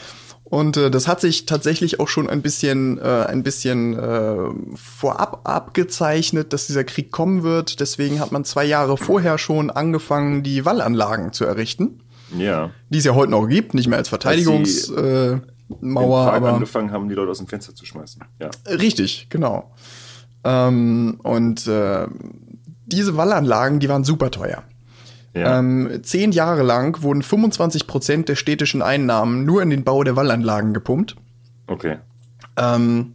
Und 0.51 0.79
äh, 0.79 0.91
das 0.91 1.07
hat 1.07 1.21
sich 1.21 1.45
tatsächlich 1.45 2.01
auch 2.01 2.09
schon 2.09 2.29
ein 2.29 2.41
bisschen, 2.41 2.99
äh, 2.99 3.27
ein 3.29 3.43
bisschen 3.43 3.99
äh, 3.99 4.49
vorab 4.77 5.43
abgezeichnet, 5.45 6.55
dass 6.55 6.67
dieser 6.67 6.85
Krieg 6.85 7.13
kommen 7.13 7.43
wird. 7.43 7.81
Deswegen 7.81 8.19
hat 8.19 8.33
man 8.33 8.45
zwei 8.45 8.65
Jahre 8.65 8.97
vorher 8.97 9.37
schon 9.37 9.71
angefangen, 9.71 10.43
die 10.43 10.65
Wallanlagen 10.65 11.35
zu 11.35 11.45
errichten. 11.45 12.01
Ja. 12.37 12.71
Die 12.89 12.99
es 12.99 13.05
ja 13.05 13.15
heute 13.15 13.31
noch 13.31 13.47
gibt, 13.47 13.75
nicht 13.75 13.89
mehr 13.89 13.99
als 13.99 14.09
Verteidigungsmauer. 14.09 15.43
Äh, 15.83 16.37
aber 16.37 16.55
angefangen 16.55 16.93
haben, 16.93 17.11
die 17.11 17.15
Leute 17.15 17.31
aus 17.31 17.39
dem 17.39 17.47
Fenster 17.47 17.75
zu 17.75 17.85
schmeißen. 17.85 18.23
Ja. 18.41 18.51
Richtig, 18.67 19.27
genau. 19.29 19.75
Ähm, 20.45 21.21
und 21.23 21.67
äh, 21.67 22.07
diese 22.87 23.19
Wallanlagen, 23.19 23.81
die 23.81 23.89
waren 23.91 24.05
super 24.05 24.31
teuer. 24.31 24.63
Ja. 25.35 25.59
Ähm, 25.59 26.01
zehn 26.03 26.33
Jahre 26.33 26.63
lang 26.63 27.03
wurden 27.03 27.23
25 27.23 27.87
Prozent 27.87 28.29
der 28.29 28.35
städtischen 28.35 28.83
Einnahmen 28.83 29.45
nur 29.45 29.63
in 29.63 29.71
den 29.71 29.85
Bau 29.85 30.03
der 30.03 30.17
Wallanlagen 30.17 30.75
gepumpt. 30.75 31.17
Okay. 31.67 31.99
Ähm, 32.57 33.15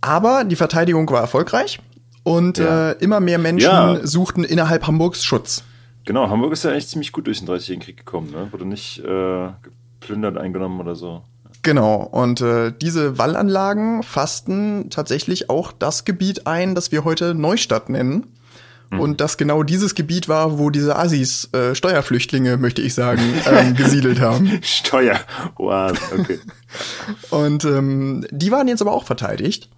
aber 0.00 0.44
die 0.44 0.56
Verteidigung 0.56 1.08
war 1.10 1.20
erfolgreich 1.20 1.80
und 2.22 2.58
ja. 2.58 2.90
äh, 2.90 2.92
immer 2.98 3.20
mehr 3.20 3.38
Menschen 3.38 3.70
ja. 3.70 4.06
suchten 4.06 4.44
innerhalb 4.44 4.86
Hamburgs 4.86 5.24
Schutz. 5.24 5.64
Genau, 6.04 6.28
Hamburg 6.28 6.52
ist 6.52 6.64
ja 6.64 6.72
echt 6.72 6.88
ziemlich 6.88 7.12
gut 7.12 7.26
durch 7.26 7.38
den 7.38 7.46
Dreißigjährigen 7.46 7.84
Krieg 7.84 7.96
gekommen, 7.98 8.30
ne? 8.30 8.48
Wurde 8.50 8.64
nicht 8.64 8.98
äh, 8.98 9.48
geplündert, 10.00 10.36
eingenommen 10.36 10.80
oder 10.80 10.96
so. 10.96 11.22
Genau, 11.62 12.02
und 12.02 12.40
äh, 12.40 12.72
diese 12.72 13.18
Wallanlagen 13.18 14.02
fassten 14.02 14.90
tatsächlich 14.90 15.48
auch 15.48 15.70
das 15.70 16.04
Gebiet 16.04 16.46
ein, 16.48 16.74
das 16.74 16.90
wir 16.90 17.04
heute 17.04 17.34
Neustadt 17.34 17.88
nennen. 17.88 18.26
Mhm. 18.92 19.00
Und 19.00 19.20
dass 19.20 19.38
genau 19.38 19.62
dieses 19.62 19.94
Gebiet 19.94 20.28
war, 20.28 20.58
wo 20.58 20.68
diese 20.68 20.96
Assis, 20.96 21.48
äh, 21.52 21.74
Steuerflüchtlinge, 21.74 22.58
möchte 22.58 22.82
ich 22.82 22.94
sagen, 22.94 23.22
ähm, 23.46 23.74
gesiedelt 23.74 24.20
haben. 24.20 24.60
Steuer, 24.62 25.18
wow, 25.56 25.92
okay. 26.16 26.38
und 27.30 27.64
ähm, 27.64 28.26
die 28.30 28.50
waren 28.50 28.68
jetzt 28.68 28.82
aber 28.82 28.92
auch 28.92 29.04
verteidigt. 29.04 29.70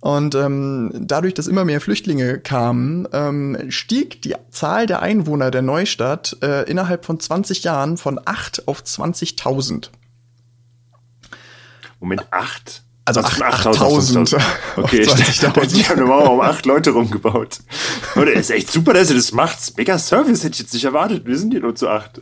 Und 0.00 0.36
ähm, 0.36 0.92
dadurch, 0.94 1.34
dass 1.34 1.48
immer 1.48 1.64
mehr 1.64 1.80
Flüchtlinge 1.80 2.38
kamen, 2.38 3.08
ähm, 3.12 3.66
stieg 3.68 4.22
die 4.22 4.36
Zahl 4.50 4.86
der 4.86 5.02
Einwohner 5.02 5.50
der 5.50 5.62
Neustadt 5.62 6.36
äh, 6.40 6.62
innerhalb 6.70 7.04
von 7.04 7.18
20 7.18 7.64
Jahren 7.64 7.96
von 7.96 8.20
8 8.24 8.68
auf 8.68 8.80
20.000. 8.80 9.90
Moment, 11.98 12.26
8? 12.30 12.84
Also 13.08 13.20
8000. 13.20 14.36
Okay, 14.76 15.00
die 15.00 15.84
haben 15.84 15.98
eine 15.98 16.04
Mauer 16.04 16.30
um 16.30 16.40
acht 16.42 16.66
Leute 16.66 16.90
rumgebaut. 16.90 17.58
Und 18.14 18.28
ist 18.28 18.50
echt 18.50 18.70
super, 18.70 18.92
dass 18.92 19.08
ihr 19.08 19.16
das 19.16 19.32
macht. 19.32 19.78
Mega 19.78 19.98
Service 19.98 20.44
hätte 20.44 20.52
ich 20.54 20.58
jetzt 20.60 20.74
nicht 20.74 20.84
erwartet. 20.84 21.22
Wir 21.24 21.38
sind 21.38 21.52
hier 21.52 21.62
nur 21.62 21.74
zu 21.74 21.88
acht. 21.88 22.20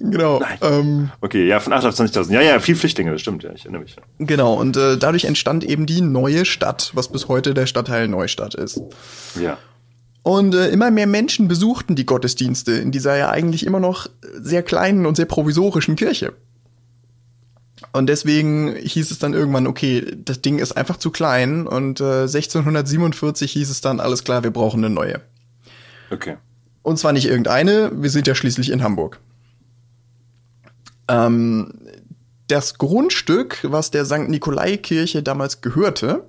Genau. 0.00 0.42
Ähm, 0.60 1.10
okay, 1.20 1.46
ja, 1.46 1.60
von 1.60 1.72
8 1.72 1.84
auf 1.84 1.94
20.000. 1.94 2.32
Ja, 2.32 2.40
ja, 2.40 2.58
viel 2.58 2.74
Flüchtlinge, 2.74 3.12
das 3.12 3.20
stimmt, 3.20 3.44
ja, 3.44 3.50
ich 3.54 3.62
erinnere 3.62 3.82
mich. 3.82 3.94
Genau, 4.18 4.54
und 4.54 4.76
äh, 4.76 4.96
dadurch 4.96 5.24
entstand 5.24 5.62
eben 5.62 5.86
die 5.86 6.00
neue 6.00 6.44
Stadt, 6.44 6.90
was 6.94 7.08
bis 7.08 7.28
heute 7.28 7.54
der 7.54 7.66
Stadtteil 7.66 8.08
Neustadt 8.08 8.54
ist. 8.54 8.80
Ja. 9.40 9.58
Und 10.22 10.56
äh, 10.56 10.70
immer 10.70 10.90
mehr 10.90 11.06
Menschen 11.06 11.46
besuchten 11.46 11.94
die 11.94 12.04
Gottesdienste 12.04 12.72
in 12.72 12.90
dieser 12.90 13.16
ja 13.16 13.30
eigentlich 13.30 13.64
immer 13.64 13.78
noch 13.78 14.08
sehr 14.34 14.64
kleinen 14.64 15.06
und 15.06 15.16
sehr 15.16 15.26
provisorischen 15.26 15.94
Kirche. 15.94 16.32
Und 17.92 18.06
deswegen 18.06 18.74
hieß 18.74 19.10
es 19.10 19.18
dann 19.18 19.34
irgendwann, 19.34 19.66
okay, 19.66 20.16
das 20.16 20.40
Ding 20.40 20.58
ist 20.58 20.72
einfach 20.72 20.96
zu 20.96 21.10
klein. 21.10 21.66
Und 21.66 22.00
äh, 22.00 22.22
1647 22.22 23.52
hieß 23.52 23.70
es 23.70 23.80
dann, 23.80 24.00
alles 24.00 24.24
klar, 24.24 24.42
wir 24.42 24.50
brauchen 24.50 24.84
eine 24.84 24.94
neue. 24.94 25.20
Okay. 26.10 26.36
Und 26.82 26.98
zwar 26.98 27.12
nicht 27.12 27.26
irgendeine, 27.26 27.90
wir 27.94 28.10
sind 28.10 28.26
ja 28.26 28.34
schließlich 28.34 28.70
in 28.70 28.82
Hamburg. 28.82 29.20
Ähm, 31.08 31.72
das 32.48 32.78
Grundstück, 32.78 33.58
was 33.62 33.90
der 33.90 34.04
St. 34.04 34.28
Nikolai-Kirche 34.28 35.22
damals 35.22 35.60
gehörte, 35.60 36.24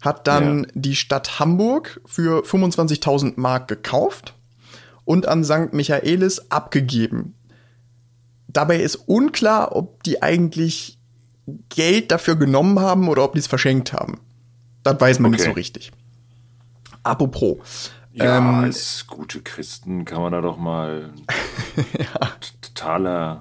hat 0.00 0.26
dann 0.26 0.64
ja. 0.64 0.70
die 0.74 0.96
Stadt 0.96 1.38
Hamburg 1.38 2.00
für 2.06 2.42
25.000 2.42 3.34
Mark 3.36 3.68
gekauft 3.68 4.34
und 5.04 5.28
an 5.28 5.44
St. 5.44 5.72
Michaelis 5.72 6.50
abgegeben. 6.50 7.34
Dabei 8.52 8.80
ist 8.80 8.96
unklar, 8.96 9.74
ob 9.74 10.02
die 10.02 10.22
eigentlich 10.22 10.98
Geld 11.68 12.10
dafür 12.10 12.36
genommen 12.36 12.80
haben 12.80 13.08
oder 13.08 13.24
ob 13.24 13.32
die 13.32 13.40
es 13.40 13.46
verschenkt 13.46 13.92
haben. 13.92 14.20
Das 14.82 15.00
weiß 15.00 15.18
man 15.18 15.32
okay. 15.32 15.40
nicht 15.40 15.48
so 15.48 15.52
richtig. 15.52 15.92
Apropos. 17.02 17.90
Ja, 18.12 18.38
ähm, 18.38 18.64
als 18.64 19.06
gute 19.06 19.40
Christen 19.40 20.04
kann 20.04 20.20
man 20.22 20.32
da 20.32 20.40
doch 20.40 20.58
mal 20.58 21.12
ja. 21.98 22.30
totaler 22.60 23.40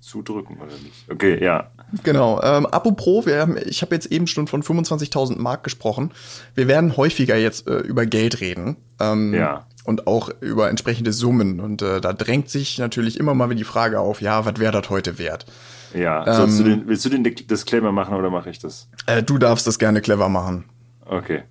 zudrücken, 0.00 0.58
oder 0.58 0.74
nicht? 0.82 1.10
Okay, 1.10 1.42
ja. 1.42 1.70
Genau. 2.02 2.42
Ähm, 2.42 2.66
apropos, 2.66 3.24
wir 3.24 3.40
haben, 3.40 3.56
ich 3.64 3.82
habe 3.82 3.94
jetzt 3.94 4.06
eben 4.06 4.26
schon 4.26 4.46
von 4.46 4.62
25.000 4.62 5.38
Mark 5.38 5.64
gesprochen. 5.64 6.12
Wir 6.54 6.68
werden 6.68 6.96
häufiger 6.96 7.36
jetzt 7.36 7.66
äh, 7.66 7.78
über 7.78 8.04
Geld 8.04 8.40
reden. 8.40 8.76
Ähm, 9.00 9.32
ja 9.32 9.66
und 9.84 10.06
auch 10.06 10.30
über 10.40 10.70
entsprechende 10.70 11.12
Summen. 11.12 11.60
Und 11.60 11.82
äh, 11.82 12.00
da 12.00 12.12
drängt 12.12 12.48
sich 12.48 12.78
natürlich 12.78 13.20
immer 13.20 13.34
mal 13.34 13.48
wieder 13.50 13.58
die 13.58 13.64
Frage 13.64 14.00
auf, 14.00 14.20
ja, 14.20 14.44
was 14.44 14.58
wäre 14.58 14.72
das 14.72 14.90
heute 14.90 15.18
wert? 15.18 15.46
Ja, 15.94 16.42
ähm, 16.42 16.58
du 16.58 16.64
den, 16.64 16.88
willst 16.88 17.04
du 17.04 17.08
den 17.08 17.22
Disclaimer 17.22 17.92
machen 17.92 18.16
oder 18.16 18.30
mache 18.30 18.50
ich 18.50 18.58
das? 18.58 18.88
Äh, 19.06 19.22
du 19.22 19.38
darfst 19.38 19.66
das 19.66 19.78
gerne 19.78 20.00
clever 20.00 20.28
machen. 20.28 20.64
Okay. 21.06 21.42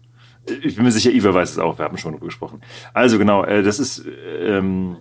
Ich 0.45 0.75
bin 0.75 0.83
mir 0.83 0.91
sicher, 0.91 1.11
Iva 1.11 1.33
weiß 1.33 1.51
es 1.51 1.59
auch, 1.59 1.77
wir 1.77 1.85
haben 1.85 1.97
schon 1.97 2.11
darüber 2.11 2.25
gesprochen. 2.25 2.61
Also 2.93 3.17
genau, 3.17 3.45
äh, 3.45 3.63
das 3.63 3.79
ist, 3.79 4.03
ähm, 4.41 4.97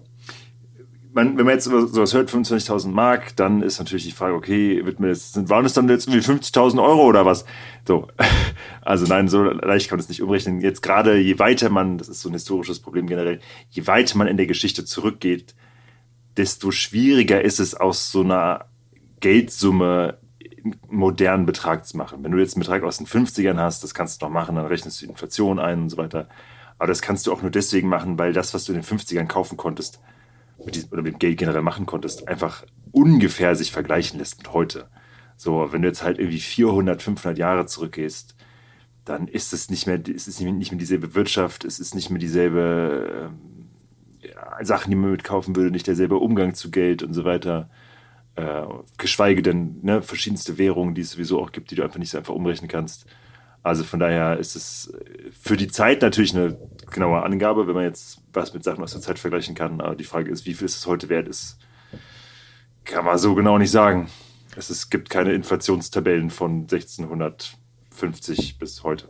man, 1.12 1.36
wenn 1.36 1.44
man 1.44 1.54
jetzt 1.54 1.64
sowas 1.64 2.14
hört, 2.14 2.30
25.000 2.30 2.88
Mark, 2.88 3.36
dann 3.36 3.62
ist 3.62 3.78
natürlich 3.78 4.04
die 4.04 4.12
Frage, 4.12 4.34
okay, 4.34 4.84
wird 4.84 5.00
mir 5.00 5.08
jetzt, 5.08 5.34
sind, 5.34 5.50
waren 5.50 5.64
es 5.64 5.74
dann 5.74 5.88
jetzt 5.88 6.08
irgendwie 6.08 6.26
50.000 6.26 6.82
Euro 6.82 7.04
oder 7.04 7.26
was? 7.26 7.44
So, 7.86 8.08
also 8.82 9.06
nein, 9.06 9.28
so 9.28 9.42
leicht 9.42 9.88
kann 9.88 9.98
man 9.98 10.02
es 10.02 10.08
nicht 10.08 10.22
umrechnen. 10.22 10.60
Jetzt 10.60 10.82
gerade, 10.82 11.18
je 11.18 11.38
weiter 11.38 11.70
man, 11.70 11.98
das 11.98 12.08
ist 12.08 12.22
so 12.22 12.28
ein 12.28 12.32
historisches 12.32 12.80
Problem 12.80 13.06
generell, 13.06 13.40
je 13.70 13.86
weiter 13.86 14.16
man 14.16 14.26
in 14.26 14.36
der 14.36 14.46
Geschichte 14.46 14.84
zurückgeht, 14.84 15.54
desto 16.36 16.70
schwieriger 16.70 17.42
ist 17.42 17.60
es 17.60 17.74
aus 17.74 18.10
so 18.10 18.22
einer 18.22 18.66
Geldsumme 19.20 20.18
einen 20.64 20.76
modernen 20.88 21.44
Betrag 21.44 21.86
zu 21.86 21.96
machen. 21.96 22.22
Wenn 22.22 22.32
du 22.32 22.38
jetzt 22.38 22.54
einen 22.56 22.62
Betrag 22.62 22.84
aus 22.84 22.98
den 22.98 23.06
50ern 23.06 23.58
hast, 23.58 23.82
das 23.82 23.94
kannst 23.94 24.22
du 24.22 24.26
noch 24.26 24.32
machen, 24.32 24.56
dann 24.56 24.66
rechnest 24.66 25.00
du 25.00 25.06
die 25.06 25.10
Inflation 25.10 25.58
ein 25.58 25.82
und 25.82 25.90
so 25.90 25.96
weiter. 25.96 26.28
Aber 26.78 26.86
das 26.86 27.02
kannst 27.02 27.26
du 27.26 27.32
auch 27.32 27.42
nur 27.42 27.50
deswegen 27.50 27.88
machen, 27.88 28.18
weil 28.18 28.32
das, 28.32 28.54
was 28.54 28.64
du 28.64 28.72
in 28.72 28.80
den 28.80 28.84
50ern 28.84 29.26
kaufen 29.26 29.56
konntest, 29.56 30.00
mit 30.64 30.74
diesem, 30.74 30.90
oder 30.92 31.02
mit 31.02 31.14
dem 31.14 31.18
Geld 31.18 31.38
generell 31.38 31.62
machen 31.62 31.86
konntest, 31.86 32.28
einfach 32.28 32.64
ungefähr 32.92 33.56
sich 33.56 33.72
vergleichen 33.72 34.18
lässt 34.18 34.38
mit 34.38 34.52
heute. 34.52 34.88
So, 35.36 35.72
wenn 35.72 35.82
du 35.82 35.88
jetzt 35.88 36.02
halt 36.02 36.18
irgendwie 36.18 36.40
400, 36.40 37.02
500 37.02 37.38
Jahre 37.38 37.66
zurückgehst, 37.66 38.36
dann 39.04 39.26
ist 39.26 39.52
es 39.52 39.70
nicht 39.70 39.86
mehr, 39.86 40.00
es 40.14 40.28
ist 40.28 40.40
nicht 40.40 40.70
mehr 40.70 40.78
dieselbe 40.78 41.14
Wirtschaft, 41.14 41.64
es 41.64 41.80
ist 41.80 41.94
nicht 41.94 42.10
mehr 42.10 42.20
dieselbe, 42.20 43.30
ja, 44.20 44.64
Sachen, 44.64 44.90
die 44.90 44.96
man 44.96 45.10
mitkaufen 45.10 45.56
würde, 45.56 45.70
nicht 45.70 45.86
derselbe 45.86 46.16
Umgang 46.16 46.54
zu 46.54 46.70
Geld 46.70 47.02
und 47.02 47.12
so 47.12 47.24
weiter. 47.24 47.68
Äh, 48.34 48.62
geschweige 48.96 49.42
denn 49.42 49.80
ne, 49.82 50.02
verschiedenste 50.02 50.56
Währungen, 50.56 50.94
die 50.94 51.02
es 51.02 51.10
sowieso 51.10 51.40
auch 51.40 51.52
gibt, 51.52 51.70
die 51.70 51.74
du 51.74 51.82
einfach 51.82 51.98
nicht 51.98 52.10
so 52.10 52.18
einfach 52.18 52.34
umrechnen 52.34 52.68
kannst. 52.68 53.06
Also 53.62 53.84
von 53.84 54.00
daher 54.00 54.38
ist 54.38 54.56
es 54.56 54.94
für 55.38 55.56
die 55.56 55.68
Zeit 55.68 56.02
natürlich 56.02 56.34
eine 56.34 56.56
genaue 56.90 57.22
Angabe, 57.22 57.66
wenn 57.66 57.74
man 57.74 57.84
jetzt 57.84 58.21
was 58.32 58.54
mit 58.54 58.64
Sachen 58.64 58.82
aus 58.82 58.92
der 58.92 59.00
Zeit 59.00 59.18
vergleichen 59.18 59.54
kann. 59.54 59.80
Aber 59.80 59.96
die 59.96 60.04
Frage 60.04 60.30
ist, 60.30 60.46
wie 60.46 60.54
viel 60.54 60.66
ist 60.66 60.76
es 60.76 60.86
heute 60.86 61.08
wert 61.08 61.28
ist, 61.28 61.58
kann 62.84 63.04
man 63.04 63.18
so 63.18 63.34
genau 63.34 63.58
nicht 63.58 63.70
sagen. 63.70 64.08
Es 64.56 64.70
ist, 64.70 64.90
gibt 64.90 65.10
keine 65.10 65.32
Inflationstabellen 65.32 66.30
von 66.30 66.62
1650 66.70 68.58
bis 68.58 68.82
heute. 68.82 69.08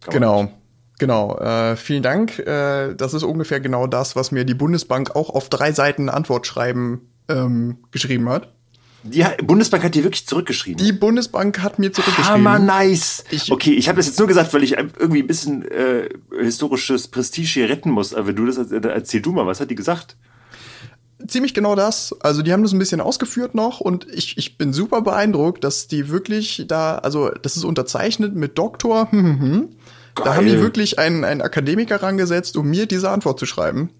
Kann 0.00 0.12
genau. 0.12 0.52
Genau, 0.98 1.36
äh, 1.38 1.74
vielen 1.74 2.02
Dank. 2.04 2.38
Äh, 2.38 2.94
das 2.94 3.12
ist 3.12 3.24
ungefähr 3.24 3.58
genau 3.58 3.88
das, 3.88 4.14
was 4.14 4.30
mir 4.30 4.44
die 4.44 4.54
Bundesbank 4.54 5.16
auch 5.16 5.30
auf 5.30 5.48
drei 5.48 5.72
Seiten 5.72 6.08
Antwortschreiben 6.08 7.00
ähm, 7.28 7.78
geschrieben 7.90 8.28
hat. 8.28 8.52
Die 9.04 9.24
Bundesbank 9.42 9.82
hat 9.82 9.94
dir 9.94 10.04
wirklich 10.04 10.26
zurückgeschrieben. 10.26 10.84
Die 10.84 10.92
Bundesbank 10.92 11.60
hat 11.60 11.78
mir 11.78 11.92
zurückgeschrieben. 11.92 12.30
Hammer 12.30 12.58
nice. 12.58 13.24
Ich, 13.30 13.50
okay, 13.50 13.72
ich 13.72 13.88
habe 13.88 13.96
das 13.96 14.06
jetzt 14.06 14.18
nur 14.18 14.28
gesagt, 14.28 14.54
weil 14.54 14.62
ich 14.62 14.72
irgendwie 14.72 15.22
ein 15.22 15.26
bisschen 15.26 15.62
äh, 15.70 16.08
historisches 16.38 17.08
Prestige 17.08 17.48
hier 17.48 17.68
retten 17.68 17.90
muss. 17.90 18.14
Aber 18.14 18.32
du 18.32 18.46
das 18.46 18.58
erzähl 18.70 19.20
du 19.20 19.32
mal, 19.32 19.46
was 19.46 19.60
hat 19.60 19.70
die 19.70 19.74
gesagt? 19.74 20.16
Ziemlich 21.26 21.54
genau 21.54 21.74
das. 21.74 22.14
Also 22.20 22.42
die 22.42 22.52
haben 22.52 22.62
das 22.62 22.72
ein 22.72 22.78
bisschen 22.78 23.00
ausgeführt 23.00 23.54
noch 23.54 23.80
und 23.80 24.06
ich, 24.12 24.38
ich 24.38 24.58
bin 24.58 24.72
super 24.72 25.02
beeindruckt, 25.02 25.62
dass 25.64 25.86
die 25.88 26.08
wirklich 26.08 26.64
da, 26.68 26.96
also 26.98 27.30
das 27.30 27.56
ist 27.56 27.64
unterzeichnet 27.64 28.34
mit 28.34 28.58
Doktor. 28.58 29.10
Hm, 29.10 29.24
hm, 29.24 29.40
hm. 29.40 29.68
Da 30.16 30.34
haben 30.34 30.46
die 30.46 30.60
wirklich 30.60 30.98
einen, 30.98 31.24
einen 31.24 31.40
Akademiker 31.40 32.02
rangesetzt, 32.02 32.56
um 32.56 32.68
mir 32.68 32.86
diese 32.86 33.10
Antwort 33.10 33.38
zu 33.38 33.46
schreiben. 33.46 33.90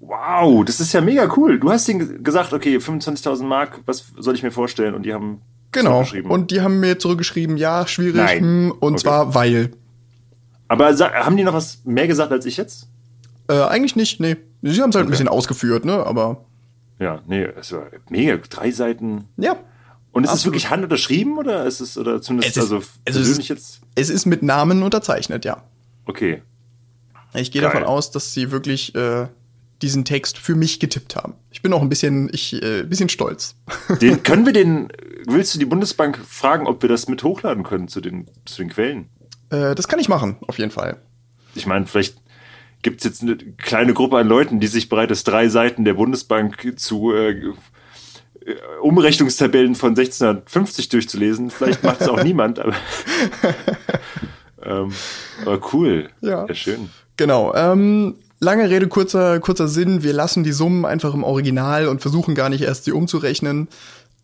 Wow, 0.00 0.64
das 0.64 0.80
ist 0.80 0.92
ja 0.92 1.00
mega 1.00 1.28
cool. 1.36 1.58
Du 1.58 1.70
hast 1.70 1.88
ihnen 1.88 2.22
gesagt, 2.22 2.52
okay, 2.52 2.76
25.000 2.76 3.44
Mark, 3.44 3.80
was 3.86 4.12
soll 4.16 4.34
ich 4.34 4.42
mir 4.42 4.50
vorstellen? 4.50 4.94
Und 4.94 5.04
die 5.04 5.12
haben 5.12 5.42
genau. 5.72 6.04
Und 6.28 6.50
die 6.50 6.60
haben 6.60 6.80
mir 6.80 6.98
zurückgeschrieben, 6.98 7.56
ja, 7.56 7.86
schwierig, 7.86 8.16
Nein. 8.16 8.40
Hm, 8.40 8.72
und 8.78 8.94
okay. 8.94 9.02
zwar 9.02 9.34
weil. 9.34 9.72
Aber 10.68 10.86
haben 10.96 11.36
die 11.36 11.44
noch 11.44 11.54
was 11.54 11.84
mehr 11.84 12.06
gesagt 12.06 12.30
als 12.30 12.46
ich 12.46 12.56
jetzt? 12.56 12.88
Äh, 13.48 13.62
eigentlich 13.62 13.96
nicht, 13.96 14.20
nee. 14.20 14.36
Sie 14.62 14.82
haben 14.82 14.90
es 14.90 14.96
halt 14.96 14.96
okay. 14.96 15.00
ein 15.02 15.10
bisschen 15.10 15.28
ausgeführt, 15.28 15.84
ne? 15.84 16.04
Aber. 16.04 16.44
Ja, 17.00 17.22
nee, 17.26 17.44
es 17.44 17.72
war 17.72 17.86
mega. 18.08 18.36
Drei 18.36 18.70
Seiten. 18.70 19.24
Ja. 19.36 19.56
Und 20.12 20.24
ist 20.24 20.32
es 20.32 20.44
wirklich 20.44 20.70
handunterschrieben 20.70 21.38
oder 21.38 21.64
ist 21.64 21.80
es 21.80 21.96
oder 21.96 22.20
zumindest 22.20 22.56
es 22.56 22.64
ist, 22.64 22.72
also 22.72 22.86
persönlich 23.04 23.30
es 23.30 23.38
ist, 23.38 23.48
jetzt? 23.48 23.80
Es 23.94 24.10
ist 24.10 24.26
mit 24.26 24.42
Namen 24.42 24.82
unterzeichnet, 24.82 25.44
ja. 25.44 25.62
Okay. 26.06 26.42
Ich 27.34 27.52
gehe 27.52 27.62
davon 27.62 27.84
aus, 27.84 28.10
dass 28.10 28.32
sie 28.32 28.50
wirklich 28.50 28.94
äh, 28.94 29.28
diesen 29.82 30.04
Text 30.04 30.38
für 30.38 30.54
mich 30.54 30.80
getippt 30.80 31.16
haben. 31.16 31.34
Ich 31.50 31.62
bin 31.62 31.72
auch 31.72 31.82
ein 31.82 31.88
bisschen, 31.88 32.28
ich, 32.32 32.60
äh, 32.62 32.82
bisschen 32.82 33.08
stolz. 33.08 33.54
Den, 34.00 34.22
können 34.22 34.44
wir 34.44 34.52
den, 34.52 34.88
willst 35.26 35.54
du 35.54 35.58
die 35.58 35.66
Bundesbank 35.66 36.18
fragen, 36.18 36.66
ob 36.66 36.82
wir 36.82 36.88
das 36.88 37.08
mit 37.08 37.22
hochladen 37.22 37.62
können 37.62 37.88
zu 37.88 38.00
den, 38.00 38.26
zu 38.44 38.62
den 38.62 38.70
Quellen? 38.70 39.08
Äh, 39.50 39.74
das 39.74 39.88
kann 39.88 39.98
ich 39.98 40.08
machen, 40.08 40.36
auf 40.46 40.58
jeden 40.58 40.70
Fall. 40.70 41.00
Ich 41.54 41.66
meine, 41.66 41.86
vielleicht 41.86 42.16
gibt 42.82 43.00
es 43.00 43.04
jetzt 43.04 43.22
eine 43.22 43.36
kleine 43.36 43.94
Gruppe 43.94 44.18
an 44.18 44.28
Leuten, 44.28 44.60
die 44.60 44.66
sich 44.66 44.88
bereit 44.88 45.10
ist, 45.10 45.24
drei 45.24 45.48
Seiten 45.48 45.84
der 45.84 45.94
Bundesbank 45.94 46.74
zu 46.76 47.12
äh, 47.12 47.52
Umrechnungstabellen 48.82 49.74
von 49.74 49.90
1650 49.90 50.88
durchzulesen. 50.88 51.50
Vielleicht 51.50 51.82
macht 51.82 52.00
es 52.00 52.08
auch 52.08 52.22
niemand, 52.22 52.58
aber, 52.58 52.74
ähm, 54.62 54.92
aber 55.42 55.60
cool. 55.72 56.08
Ja. 56.20 56.46
ja 56.46 56.54
schön. 56.54 56.88
Genau. 57.16 57.54
Ähm, 57.54 58.16
lange 58.40 58.68
Rede, 58.70 58.88
kurzer, 58.88 59.40
kurzer 59.40 59.68
Sinn. 59.68 60.02
Wir 60.02 60.12
lassen 60.12 60.44
die 60.44 60.52
Summen 60.52 60.84
einfach 60.84 61.14
im 61.14 61.24
Original 61.24 61.88
und 61.88 62.00
versuchen 62.00 62.34
gar 62.34 62.48
nicht 62.48 62.62
erst 62.62 62.84
sie 62.84 62.92
umzurechnen. 62.92 63.68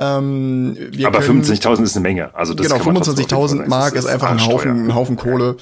Ähm, 0.00 0.76
aber 1.04 1.20
25.000 1.20 1.82
ist 1.82 1.96
eine 1.96 2.02
Menge. 2.02 2.34
Also 2.34 2.54
das 2.54 2.66
genau, 2.66 2.82
25.000 2.82 3.66
Mark 3.66 3.94
ist, 3.94 4.04
ist 4.04 4.10
einfach 4.10 4.30
ein 4.30 4.44
Haufen, 4.44 4.86
ein 4.86 4.94
Haufen 4.94 5.16
Kohle. 5.16 5.56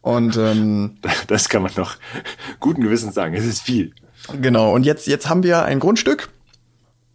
Und 0.00 0.36
ähm, 0.36 0.98
das 1.26 1.48
kann 1.48 1.62
man 1.62 1.72
noch 1.76 1.96
guten 2.60 2.82
Gewissens 2.82 3.14
sagen. 3.14 3.34
Es 3.34 3.44
ist 3.44 3.62
viel. 3.62 3.92
Genau. 4.40 4.72
Und 4.72 4.84
jetzt, 4.84 5.06
jetzt 5.06 5.28
haben 5.28 5.42
wir 5.42 5.64
ein 5.64 5.80
Grundstück 5.80 6.28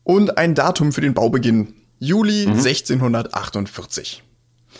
und 0.03 0.37
ein 0.37 0.55
Datum 0.55 0.91
für 0.91 1.01
den 1.01 1.13
Baubeginn. 1.13 1.73
Juli 1.99 2.45
mhm. 2.45 2.53
1648. 2.53 4.23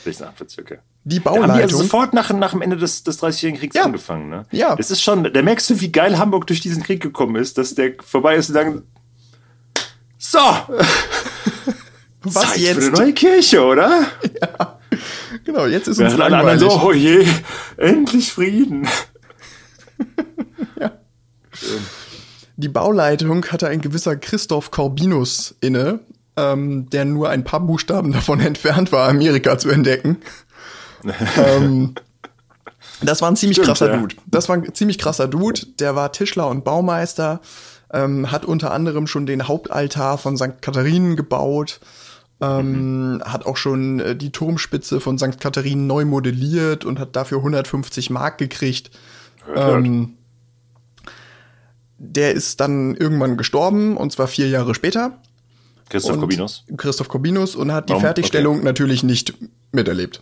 1648, 0.06 0.60
okay. 0.60 0.78
Die 1.08 1.22
Bauleitung. 1.22 1.48
Da 1.48 1.54
haben 1.54 1.58
die 1.60 1.64
also 1.64 1.78
sofort 1.78 2.14
nach, 2.14 2.34
nach 2.34 2.52
dem 2.52 2.62
Ende 2.62 2.76
des, 2.76 3.02
des 3.02 3.24
30-jährigen 3.24 3.60
Kriegs 3.62 3.76
ja. 3.78 3.84
angefangen, 3.84 4.28
ne? 4.28 4.46
Ja. 4.52 4.76
Das 4.76 4.92
ist 4.92 5.02
schon, 5.02 5.24
da 5.24 5.42
merkst 5.42 5.70
du, 5.70 5.80
wie 5.80 5.90
geil 5.90 6.18
Hamburg 6.18 6.48
durch 6.48 6.60
diesen 6.60 6.84
Krieg 6.84 7.02
gekommen 7.02 7.38
ist, 7.38 7.58
dass 7.58 7.76
der 7.76 7.94
vorbei 8.04 8.36
ist 8.36 8.50
und 8.50 8.56
sagen, 8.56 8.84
so! 10.18 10.40
Was 12.24 12.34
Zeit 12.34 12.58
jetzt? 12.58 12.76
für 12.76 12.88
eine 12.88 12.92
neue 12.92 13.14
Kirche, 13.14 13.64
oder? 13.64 14.06
Ja. 14.42 14.80
Genau, 15.44 15.66
jetzt 15.66 15.88
ist 15.88 16.00
es 16.00 16.14
uns 16.14 16.22
anderen 16.22 16.60
so, 16.60 16.70
oh 16.82 16.92
je, 16.92 17.26
endlich 17.78 18.32
Frieden. 18.32 18.88
ja. 20.80 20.92
Die 22.56 22.70
Bauleitung 22.70 23.46
hatte 23.46 23.68
ein 23.68 23.82
gewisser 23.82 24.16
Christoph 24.16 24.72
Corbinus 24.72 25.56
inne, 25.62 26.00
ähm, 26.36 26.90
der 26.90 27.06
nur 27.06 27.30
ein 27.30 27.44
paar 27.44 27.60
Buchstaben 27.60 28.12
davon 28.12 28.40
entfernt 28.40 28.92
war, 28.92 29.10
Amerika 29.10 29.58
zu 29.58 29.70
entdecken. 29.70 30.18
Ähm, 31.38 31.96
das 33.02 33.22
war 33.22 33.30
ein 33.30 33.36
ziemlich 33.36 33.58
Stimmt, 33.58 33.68
krasser 33.68 33.92
ja. 33.92 33.98
Dude. 33.98 34.16
Das 34.26 34.50
war 34.50 34.58
ein 34.58 34.74
ziemlich 34.74 34.98
krasser 34.98 35.28
Dude. 35.28 35.62
Der 35.80 35.96
war 35.96 36.12
Tischler 36.12 36.48
und 36.48 36.64
Baumeister, 36.64 37.42
ähm, 37.92 38.32
hat 38.32 38.46
unter 38.46 38.72
anderem 38.72 39.08
schon 39.08 39.26
den 39.26 39.48
Hauptaltar 39.48 40.18
von 40.18 40.38
St. 40.38 40.62
Katharinen 40.62 41.16
gebaut, 41.16 41.80
ähm, 42.42 43.16
mhm. 43.16 43.24
hat 43.24 43.46
auch 43.46 43.58
schon 43.58 44.00
äh, 44.00 44.16
die 44.16 44.32
Turmspitze 44.32 45.00
von 45.00 45.18
St. 45.18 45.40
Katharinen 45.40 45.88
neu 45.88 46.06
modelliert 46.06 46.86
und 46.86 47.00
hat 47.00 47.16
dafür 47.16 47.40
150 47.40 48.10
Mark 48.10 48.38
gekriegt. 48.38 48.92
Ähm, 49.56 50.18
der 52.00 52.34
ist 52.34 52.60
dann 52.60 52.96
irgendwann 52.96 53.38
gestorben 53.38 53.98
und 53.98 54.12
zwar 54.12 54.28
vier 54.28 54.50
Jahre 54.50 54.76
später. 54.76 55.18
Christoph 55.90 56.20
Corbinus. 56.20 56.64
Christoph 56.76 57.08
Corbinus 57.08 57.56
und 57.56 57.72
hat 57.72 57.90
die 57.90 57.92
Warum? 57.92 58.04
Fertigstellung 58.04 58.58
okay. 58.58 58.66
natürlich 58.66 59.04
nicht 59.04 59.36
miterlebt. 59.72 60.22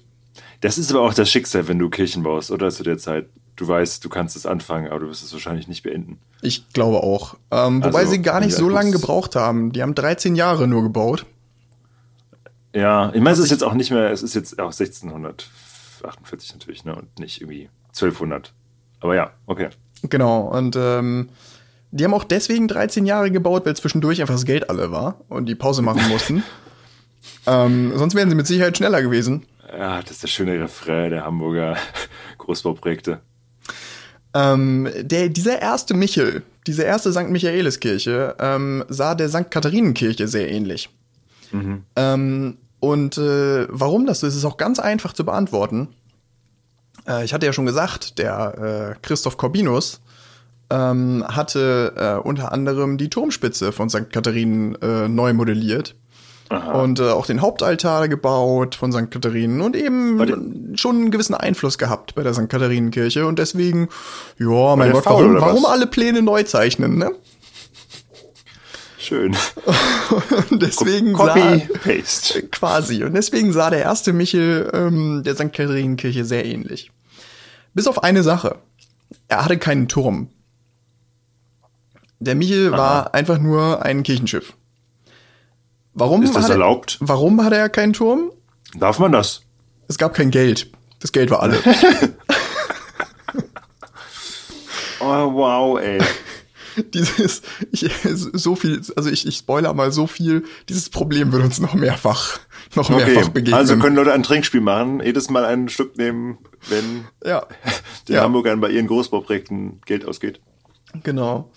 Das 0.61 0.77
ist 0.77 0.91
aber 0.91 1.01
auch 1.01 1.13
das 1.13 1.29
Schicksal, 1.29 1.67
wenn 1.67 1.79
du 1.79 1.89
Kirchen 1.89 2.23
baust, 2.23 2.51
oder 2.51 2.69
zu 2.71 2.83
der 2.83 2.97
Zeit. 2.97 3.27
Du 3.55 3.67
weißt, 3.67 4.03
du 4.03 4.09
kannst 4.09 4.35
es 4.35 4.45
anfangen, 4.45 4.87
aber 4.89 4.99
du 5.01 5.07
wirst 5.07 5.23
es 5.23 5.31
wahrscheinlich 5.31 5.67
nicht 5.67 5.83
beenden. 5.83 6.19
Ich 6.41 6.67
glaube 6.73 7.03
auch. 7.03 7.35
Ähm, 7.51 7.83
wobei 7.83 7.99
also, 7.99 8.11
sie 8.11 8.21
gar 8.21 8.41
nicht 8.41 8.53
so 8.55 8.67
lange 8.67 8.91
gebraucht 8.91 9.35
haben. 9.35 9.71
Die 9.71 9.81
haben 9.81 9.95
13 9.95 10.35
Jahre 10.35 10.67
nur 10.67 10.83
gebaut. 10.83 11.25
Ja, 12.73 13.13
ich 13.13 13.21
meine, 13.21 13.31
es 13.31 13.39
ist 13.39 13.51
jetzt 13.51 13.63
auch 13.63 13.73
nicht 13.73 13.91
mehr, 13.91 14.11
es 14.11 14.21
ist 14.21 14.35
jetzt 14.35 14.59
auch 14.59 14.73
1648 14.73 16.53
natürlich, 16.53 16.83
ne? 16.83 16.93
Und 16.93 17.19
nicht 17.19 17.39
irgendwie 17.39 17.69
1200. 17.87 18.51
Aber 18.99 19.15
ja, 19.15 19.31
okay. 19.45 19.69
Genau, 20.03 20.41
und 20.41 20.75
ähm, 20.75 21.29
die 21.91 22.03
haben 22.03 22.13
auch 22.13 22.25
deswegen 22.25 22.67
13 22.67 23.05
Jahre 23.05 23.31
gebaut, 23.31 23.65
weil 23.65 23.75
zwischendurch 23.77 24.19
einfach 24.19 24.33
das 24.33 24.43
Geld 24.43 24.69
alle 24.69 24.91
war 24.91 25.21
und 25.29 25.45
die 25.45 25.55
Pause 25.55 25.81
machen 25.81 26.07
mussten. 26.09 26.43
ähm, 27.47 27.93
sonst 27.95 28.15
wären 28.15 28.29
sie 28.29 28.35
mit 28.35 28.47
Sicherheit 28.47 28.75
schneller 28.75 29.01
gewesen. 29.01 29.45
Ja, 29.77 30.01
das 30.01 30.11
ist 30.11 30.23
der 30.23 30.27
schöne 30.27 30.59
Refrain 30.59 31.11
der 31.11 31.25
Hamburger 31.25 31.77
Großbauprojekte. 32.37 33.19
Ähm, 34.33 34.89
der, 35.01 35.29
dieser 35.29 35.61
erste 35.61 35.93
Michel, 35.93 36.43
diese 36.67 36.83
erste 36.83 37.11
St. 37.11 37.29
Michaeliskirche, 37.29 38.35
ähm, 38.39 38.83
sah 38.89 39.15
der 39.15 39.29
St. 39.29 39.49
Katharinenkirche 39.49 40.27
sehr 40.27 40.51
ähnlich. 40.51 40.89
Mhm. 41.51 41.83
Ähm, 41.95 42.57
und 42.79 43.17
äh, 43.17 43.67
warum 43.69 44.05
das 44.05 44.19
so 44.19 44.27
ist, 44.27 44.35
ist 44.35 44.45
auch 44.45 44.57
ganz 44.57 44.79
einfach 44.79 45.13
zu 45.13 45.25
beantworten. 45.25 45.89
Äh, 47.07 47.25
ich 47.25 47.33
hatte 47.33 47.45
ja 47.45 47.53
schon 47.53 47.65
gesagt, 47.65 48.19
der 48.19 48.95
äh, 48.97 48.99
Christoph 49.01 49.37
Corbinus 49.37 50.01
ähm, 50.69 51.23
hatte 51.27 51.93
äh, 51.95 52.27
unter 52.27 52.51
anderem 52.51 52.97
die 52.97 53.09
Turmspitze 53.09 53.71
von 53.71 53.89
St. 53.89 54.11
Katharinen 54.11 54.75
äh, 54.81 55.07
neu 55.07 55.33
modelliert. 55.33 55.95
Aha. 56.49 56.81
Und 56.81 56.99
äh, 56.99 57.09
auch 57.09 57.25
den 57.25 57.41
Hauptaltar 57.41 58.07
gebaut 58.07 58.75
von 58.75 58.91
St. 58.91 59.09
Katharinen 59.09 59.61
und 59.61 59.75
eben 59.75 60.75
schon 60.77 60.95
einen 60.97 61.11
gewissen 61.11 61.33
Einfluss 61.33 61.77
gehabt 61.77 62.13
bei 62.13 62.21
der 62.21 62.33
St. 62.33 62.49
Katharinenkirche. 62.49 63.25
Und 63.25 63.39
deswegen, 63.39 63.89
ja, 64.37 64.75
mein 64.75 64.91
Gott, 64.91 65.05
warum, 65.05 65.41
warum 65.41 65.65
alle 65.65 65.87
Pläne 65.87 66.21
neu 66.21 66.43
zeichnen, 66.43 66.97
ne? 66.97 67.11
Schön. 68.99 69.35
und 70.49 70.61
deswegen 70.61 71.13
Copy, 71.13 71.39
sah, 71.39 71.79
paste. 71.83 72.43
Quasi. 72.47 73.03
Und 73.03 73.13
deswegen 73.13 73.51
sah 73.51 73.69
der 73.69 73.81
erste 73.81 74.13
Michel 74.13 74.69
ähm, 74.73 75.23
der 75.23 75.35
St. 75.35 75.53
Katharinenkirche 75.53 76.25
sehr 76.25 76.45
ähnlich. 76.45 76.91
Bis 77.73 77.87
auf 77.87 78.03
eine 78.03 78.23
Sache. 78.23 78.57
Er 79.27 79.45
hatte 79.45 79.57
keinen 79.57 79.87
Turm. 79.87 80.29
Der 82.19 82.35
Michel 82.35 82.73
Aha. 82.73 82.77
war 82.77 83.13
einfach 83.13 83.37
nur 83.39 83.83
ein 83.83 84.03
Kirchenschiff. 84.03 84.53
Warum 85.95 86.23
ist 86.23 86.35
das 86.35 86.49
erlaubt? 86.49 86.97
Er, 87.01 87.07
warum 87.09 87.43
hatte 87.43 87.55
er 87.55 87.69
keinen 87.69 87.93
Turm? 87.93 88.31
Darf 88.77 88.99
man 88.99 89.11
das? 89.11 89.41
Es 89.87 89.97
gab 89.97 90.13
kein 90.13 90.29
Geld. 90.29 90.69
Das 90.99 91.11
Geld 91.11 91.31
war 91.31 91.41
alle. 91.41 91.57
oh, 94.99 95.33
wow, 95.33 95.79
ey. 95.79 95.99
dieses, 96.93 97.41
ich, 97.71 97.89
so 98.33 98.55
viel, 98.55 98.81
also 98.97 99.09
ich, 99.09 99.25
ich 99.25 99.37
spoiler 99.37 99.73
mal 99.73 99.91
so 99.93 100.07
viel, 100.07 100.43
dieses 100.67 100.89
Problem 100.89 101.31
wird 101.31 101.43
uns 101.43 101.59
noch 101.59 101.73
mehrfach, 101.73 102.39
noch 102.75 102.89
Okay, 102.89 103.05
mehrfach 103.13 103.29
begegnen. 103.29 103.53
also 103.57 103.77
können 103.77 103.95
Leute 103.95 104.11
ein 104.11 104.23
Trinkspiel 104.23 104.59
machen, 104.59 105.01
jedes 105.01 105.29
Mal 105.29 105.45
ein 105.45 105.69
Stück 105.69 105.97
nehmen, 105.97 106.37
wenn 106.67 107.05
ja, 107.23 107.45
den 108.09 108.15
Ja. 108.15 108.23
Hamburgern 108.23 108.59
bei 108.59 108.69
ihren 108.71 108.87
Großbauprojekten 108.87 109.79
Geld 109.85 110.05
ausgeht. 110.05 110.41
genau. 111.03 111.49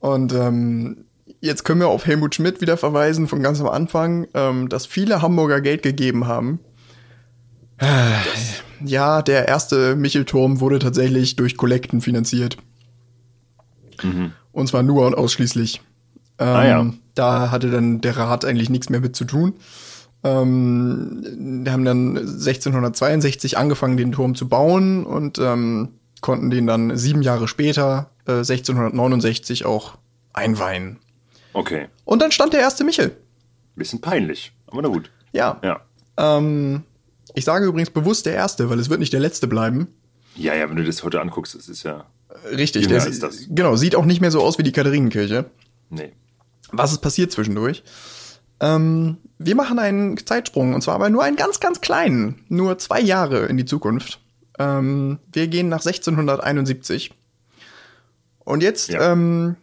Und 0.00 0.32
ähm, 0.32 1.04
jetzt 1.42 1.64
können 1.64 1.80
wir 1.80 1.88
auf 1.88 2.06
Helmut 2.06 2.34
Schmidt 2.34 2.62
wieder 2.62 2.78
verweisen 2.78 3.28
von 3.28 3.42
ganz 3.42 3.60
am 3.60 3.68
Anfang, 3.68 4.26
ähm, 4.32 4.70
dass 4.70 4.86
viele 4.86 5.20
Hamburger 5.20 5.60
Geld 5.60 5.82
gegeben 5.82 6.26
haben. 6.26 6.60
Ja, 8.84 9.22
der 9.22 9.48
erste 9.48 9.96
Michelturm 9.96 10.60
wurde 10.60 10.78
tatsächlich 10.78 11.36
durch 11.36 11.56
Kollekten 11.56 12.00
finanziert. 12.00 12.56
Und 14.52 14.66
zwar 14.68 14.82
nur 14.82 15.06
und 15.06 15.14
ausschließlich. 15.14 15.82
Ähm, 16.38 16.48
Ah, 16.48 16.64
ja. 16.64 16.92
Da 17.14 17.50
hatte 17.50 17.70
dann 17.70 18.00
der 18.00 18.16
Rat 18.16 18.44
eigentlich 18.44 18.70
nichts 18.70 18.88
mehr 18.88 19.00
mit 19.00 19.14
zu 19.16 19.24
tun. 19.24 19.54
Ähm, 20.24 21.64
haben 21.68 21.84
dann 21.84 22.16
1662 22.16 23.58
angefangen, 23.58 23.96
den 23.96 24.12
Turm 24.12 24.34
zu 24.36 24.48
bauen 24.48 25.04
und 25.04 25.38
ähm, 25.38 25.90
konnten 26.20 26.50
den 26.50 26.66
dann 26.68 26.96
sieben 26.96 27.22
Jahre 27.22 27.48
später, 27.48 28.10
äh, 28.26 28.44
1669, 28.44 29.66
auch 29.66 29.98
einweihen. 30.32 30.98
Okay, 31.52 31.88
Und 32.04 32.22
dann 32.22 32.32
stand 32.32 32.52
der 32.52 32.60
erste 32.60 32.84
Michel. 32.84 33.16
bisschen 33.76 34.00
peinlich, 34.00 34.52
aber 34.66 34.82
na 34.82 34.88
gut. 34.88 35.10
Ja. 35.32 35.60
Ja. 35.62 35.80
Ähm, 36.16 36.82
ich 37.34 37.44
sage 37.44 37.66
übrigens 37.66 37.90
bewusst 37.90 38.26
der 38.26 38.34
erste, 38.34 38.68
weil 38.70 38.78
es 38.78 38.88
wird 38.90 39.00
nicht 39.00 39.12
der 39.12 39.20
letzte 39.20 39.46
bleiben. 39.46 39.88
Ja, 40.36 40.54
ja, 40.54 40.68
wenn 40.68 40.76
du 40.76 40.84
das 40.84 41.02
heute 41.02 41.20
anguckst, 41.20 41.54
das 41.54 41.68
ist 41.68 41.82
ja. 41.82 42.06
Richtig, 42.50 42.82
Jünger 42.84 42.98
der 43.02 43.12
sie- 43.12 43.20
das. 43.20 43.46
genau, 43.50 43.76
sieht 43.76 43.94
auch 43.96 44.04
nicht 44.06 44.20
mehr 44.20 44.30
so 44.30 44.42
aus 44.42 44.58
wie 44.58 44.62
die 44.62 44.72
Katharinenkirche. 44.72 45.46
Nee. 45.90 46.12
Was 46.70 46.92
ist 46.92 47.00
passiert 47.02 47.30
zwischendurch? 47.32 47.82
Ähm, 48.60 49.18
wir 49.38 49.54
machen 49.54 49.78
einen 49.78 50.16
Zeitsprung, 50.18 50.72
und 50.74 50.80
zwar 50.82 50.94
aber 50.94 51.10
nur 51.10 51.22
einen 51.22 51.36
ganz, 51.36 51.60
ganz 51.60 51.80
kleinen, 51.82 52.44
nur 52.48 52.78
zwei 52.78 53.00
Jahre 53.00 53.46
in 53.46 53.56
die 53.58 53.64
Zukunft. 53.66 54.20
Ähm, 54.58 55.18
wir 55.32 55.48
gehen 55.48 55.68
nach 55.68 55.82
1671. 55.84 57.12
Und 58.44 58.62
jetzt 58.62 58.88
Ja. 58.90 59.12
ähm, 59.12 59.56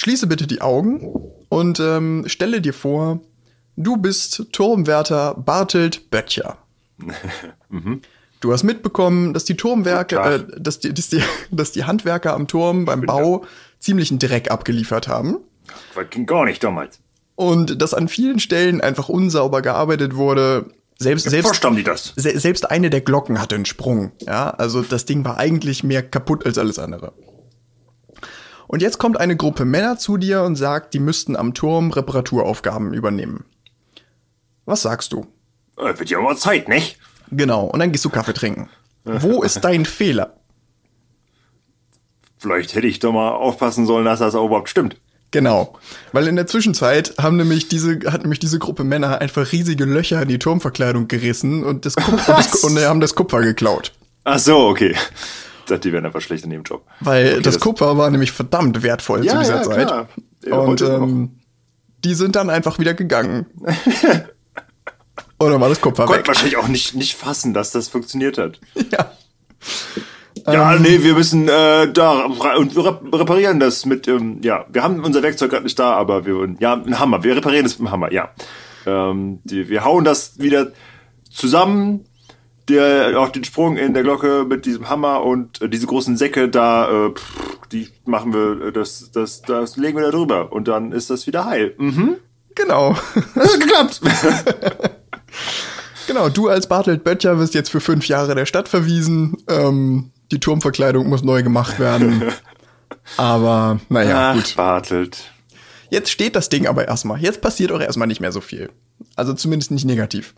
schließe 0.00 0.26
bitte 0.26 0.46
die 0.46 0.60
Augen 0.62 1.12
und 1.48 1.78
ähm, 1.78 2.24
stelle 2.26 2.60
dir 2.60 2.72
vor, 2.72 3.20
du 3.76 3.96
bist 3.96 4.46
Turmwärter 4.52 5.34
Bartelt 5.34 6.10
Böttcher. 6.10 6.58
Du 8.42 8.54
hast 8.54 8.62
mitbekommen, 8.62 9.34
dass 9.34 9.44
die 9.44 9.54
Turmwerke, 9.54 10.16
äh, 10.16 10.42
dass, 10.58 10.78
die, 10.80 10.94
dass, 10.94 11.10
die, 11.10 11.22
dass 11.50 11.72
die 11.72 11.84
Handwerker 11.84 12.32
am 12.32 12.48
Turm 12.48 12.86
beim 12.86 13.02
Bau 13.02 13.44
ziemlichen 13.78 14.18
Dreck 14.18 14.50
abgeliefert 14.50 15.08
haben 15.08 15.40
Das 15.94 16.08
ging 16.08 16.24
gar 16.24 16.46
nicht 16.46 16.64
damals. 16.64 17.00
und 17.34 17.82
dass 17.82 17.92
an 17.92 18.08
vielen 18.08 18.40
Stellen 18.40 18.80
einfach 18.80 19.10
unsauber 19.10 19.60
gearbeitet 19.60 20.16
wurde. 20.16 20.70
Selbst, 20.98 21.28
selbst, 21.28 21.62
haben 21.62 21.76
die 21.76 21.84
das. 21.84 22.14
se 22.16 22.38
selbst 22.38 22.70
eine 22.70 22.88
der 22.88 23.02
Glocken 23.02 23.38
hatte 23.42 23.56
einen 23.56 23.66
Sprung. 23.66 24.12
Ja, 24.22 24.48
also 24.48 24.80
das 24.80 25.04
Ding 25.04 25.22
war 25.22 25.36
eigentlich 25.36 25.84
mehr 25.84 26.02
kaputt 26.02 26.46
als 26.46 26.56
alles 26.56 26.78
andere. 26.78 27.12
Und 28.70 28.82
jetzt 28.82 28.98
kommt 28.98 29.18
eine 29.18 29.36
Gruppe 29.36 29.64
Männer 29.64 29.98
zu 29.98 30.16
dir 30.16 30.44
und 30.44 30.54
sagt, 30.54 30.94
die 30.94 31.00
müssten 31.00 31.34
am 31.34 31.54
Turm 31.54 31.90
Reparaturaufgaben 31.90 32.94
übernehmen. 32.94 33.44
Was 34.64 34.82
sagst 34.82 35.12
du? 35.12 35.26
Äh, 35.76 35.98
wird 35.98 36.08
ja 36.08 36.20
mal 36.20 36.36
Zeit, 36.36 36.68
nicht? 36.68 36.96
Genau, 37.32 37.64
und 37.64 37.80
dann 37.80 37.90
gehst 37.90 38.04
du 38.04 38.10
Kaffee 38.10 38.32
trinken. 38.32 38.68
Wo 39.02 39.42
ist 39.42 39.64
dein 39.64 39.84
Fehler? 39.84 40.34
Vielleicht 42.38 42.76
hätte 42.76 42.86
ich 42.86 43.00
doch 43.00 43.12
mal 43.12 43.32
aufpassen 43.32 43.86
sollen, 43.86 44.04
dass 44.04 44.20
das 44.20 44.36
auch 44.36 44.46
überhaupt 44.46 44.68
stimmt. 44.68 44.96
Genau. 45.32 45.76
Weil 46.12 46.28
in 46.28 46.36
der 46.36 46.46
Zwischenzeit 46.46 47.14
haben 47.20 47.38
nämlich 47.38 47.66
diese, 47.66 47.98
hat 48.12 48.22
nämlich 48.22 48.38
diese 48.38 48.60
Gruppe 48.60 48.84
Männer 48.84 49.20
einfach 49.20 49.50
riesige 49.50 49.84
Löcher 49.84 50.22
in 50.22 50.28
die 50.28 50.38
Turmverkleidung 50.38 51.08
gerissen 51.08 51.64
und 51.64 51.86
das, 51.86 51.96
Kupfer, 51.96 52.36
und, 52.36 52.46
das, 52.46 52.62
und 52.62 52.78
haben 52.78 53.00
das 53.00 53.16
Kupfer 53.16 53.40
geklaut. 53.40 53.90
Ach 54.22 54.38
so, 54.38 54.68
okay. 54.68 54.94
Dachte, 55.70 55.88
die 55.88 55.92
wären 55.92 56.04
einfach 56.06 56.20
schlecht 56.20 56.44
in 56.44 56.50
ihrem 56.52 56.62
Job. 56.64 56.84
Weil 57.00 57.32
Okay, 57.34 57.42
das, 57.42 57.58
Kupfer 57.60 57.96
war 57.96 58.10
nämlich 58.10 58.32
verdammt 58.32 58.82
wertvoll 58.82 59.24
Ja, 59.24 59.32
zu 59.34 59.38
dieser 59.40 59.56
ja, 59.56 59.62
Zeit. 59.62 59.86
klar. 59.88 60.08
Ja, 60.46 60.56
und 60.58 60.80
ähm, 60.82 61.40
die 62.04 62.14
sind 62.14 62.36
dann 62.36 62.50
einfach 62.50 62.78
wieder 62.78 62.94
gegangen. 62.94 63.46
dann 65.38 65.60
war 65.60 65.68
das 65.68 65.80
Kupfer 65.80 66.04
Konnte 66.06 66.20
weg. 66.20 66.28
wahrscheinlich 66.28 66.56
auch 66.56 66.68
nicht, 66.68 66.94
nicht 66.94 67.14
fassen, 67.16 67.54
dass 67.54 67.70
das 67.72 67.88
funktioniert 67.88 68.38
hat. 68.38 68.60
Ja. 68.92 69.12
Ja, 70.46 70.74
Ähm. 70.74 70.82
nee, 70.82 71.02
wir 71.02 71.12
müssen 71.14 71.48
äh, 71.48 71.92
da 71.92 72.22
und 72.22 72.74
wir 72.74 72.82
rep- 72.82 73.12
reparieren 73.18 73.60
das 73.60 73.84
mit, 73.84 74.08
ähm, 74.08 74.40
ja, 74.42 74.64
wir 74.70 74.82
haben 74.82 75.04
unser 75.04 75.22
Werkzeug 75.22 75.50
gerade 75.50 75.64
nicht 75.64 75.78
da, 75.78 75.92
aber 75.92 76.24
wir 76.24 76.54
ja, 76.60 76.72
ein 76.74 76.98
Hammer, 76.98 77.22
wir 77.22 77.36
reparieren 77.36 77.64
das 77.64 77.78
mit 77.78 77.88
dem 77.88 77.92
Hammer, 77.92 78.10
ja. 78.10 78.30
Ähm, 78.86 79.40
die, 79.44 79.68
wir 79.68 79.84
hauen 79.84 80.04
das 80.04 80.38
wieder 80.38 80.68
zusammen, 81.30 82.06
der, 82.70 83.18
auch 83.18 83.28
den 83.28 83.44
Sprung 83.44 83.76
in 83.76 83.94
der 83.94 84.02
Glocke 84.02 84.44
mit 84.48 84.66
diesem 84.66 84.88
Hammer 84.88 85.22
und 85.22 85.60
äh, 85.62 85.68
diese 85.68 85.86
großen 85.86 86.16
Säcke 86.16 86.48
da, 86.48 87.06
äh, 87.06 87.10
pff, 87.10 87.66
die 87.72 87.88
machen 88.04 88.32
wir, 88.32 88.68
äh, 88.68 88.72
das, 88.72 89.10
das, 89.12 89.42
das 89.42 89.76
legen 89.76 89.98
wir 89.98 90.04
da 90.04 90.10
drüber 90.10 90.52
und 90.52 90.68
dann 90.68 90.92
ist 90.92 91.10
das 91.10 91.26
wieder 91.26 91.44
heil. 91.44 91.74
Mhm. 91.78 92.16
Genau. 92.54 92.96
Das 93.34 93.54
hat 93.54 93.60
geklappt. 93.60 94.00
genau, 96.06 96.28
du 96.28 96.48
als 96.48 96.66
Bartelt 96.66 97.04
Böttcher 97.04 97.38
wirst 97.38 97.54
jetzt 97.54 97.70
für 97.70 97.80
fünf 97.80 98.06
Jahre 98.08 98.34
der 98.34 98.46
Stadt 98.46 98.68
verwiesen. 98.68 99.36
Ähm, 99.48 100.10
die 100.30 100.40
Turmverkleidung 100.40 101.08
muss 101.08 101.22
neu 101.22 101.42
gemacht 101.42 101.78
werden. 101.78 102.24
Aber 103.16 103.80
naja, 103.88 104.30
Ach, 104.30 104.34
gut. 104.34 104.56
Bartelt. 104.56 105.32
Jetzt 105.90 106.10
steht 106.10 106.36
das 106.36 106.48
Ding 106.48 106.68
aber 106.68 106.86
erstmal. 106.86 107.20
Jetzt 107.20 107.40
passiert 107.40 107.72
auch 107.72 107.80
erstmal 107.80 108.06
nicht 108.06 108.20
mehr 108.20 108.30
so 108.30 108.40
viel. 108.40 108.70
Also 109.16 109.32
zumindest 109.34 109.72
nicht 109.72 109.84
negativ. 109.84 110.34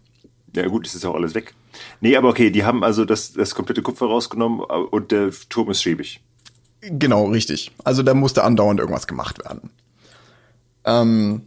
Ja 0.54 0.66
gut, 0.66 0.86
es 0.86 0.94
ist 0.94 1.04
auch 1.04 1.14
alles 1.14 1.34
weg. 1.34 1.54
Nee, 2.00 2.16
aber 2.16 2.28
okay, 2.28 2.50
die 2.50 2.64
haben 2.64 2.84
also 2.84 3.04
das, 3.04 3.32
das 3.32 3.54
komplette 3.54 3.82
Kupfer 3.82 4.06
rausgenommen 4.06 4.60
äh, 4.60 4.74
und 4.74 5.10
der 5.10 5.30
Turm 5.48 5.70
ist 5.70 5.82
schäbig. 5.82 6.20
Genau, 6.80 7.26
richtig. 7.26 7.70
Also 7.84 8.02
da 8.02 8.12
musste 8.12 8.44
andauernd 8.44 8.80
irgendwas 8.80 9.06
gemacht 9.06 9.42
werden. 9.44 9.70
Ähm, 10.84 11.42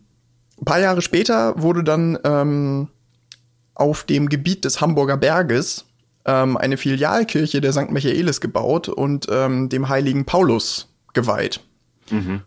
ein 0.60 0.66
paar 0.66 0.80
Jahre 0.80 1.02
später 1.02 1.62
wurde 1.62 1.84
dann 1.84 2.18
ähm, 2.24 2.88
auf 3.76 4.06
dem 4.06 4.30
Gebiet 4.30 4.64
des 4.66 4.80
Hamburger 4.80 5.18
Berges 5.18 5.86
ähm, 6.24 6.56
eine 6.58 6.78
Filialkirche 6.78 7.62
der 7.62 7.74
St. 7.74 7.92
Michaelis 7.92 8.40
gebaut 8.40 8.88
und 8.88 9.28
ähm, 9.30 9.70
dem 9.70 9.90
heiligen 9.90 10.26
Paulus 10.26 10.88
geweiht. 11.14 11.60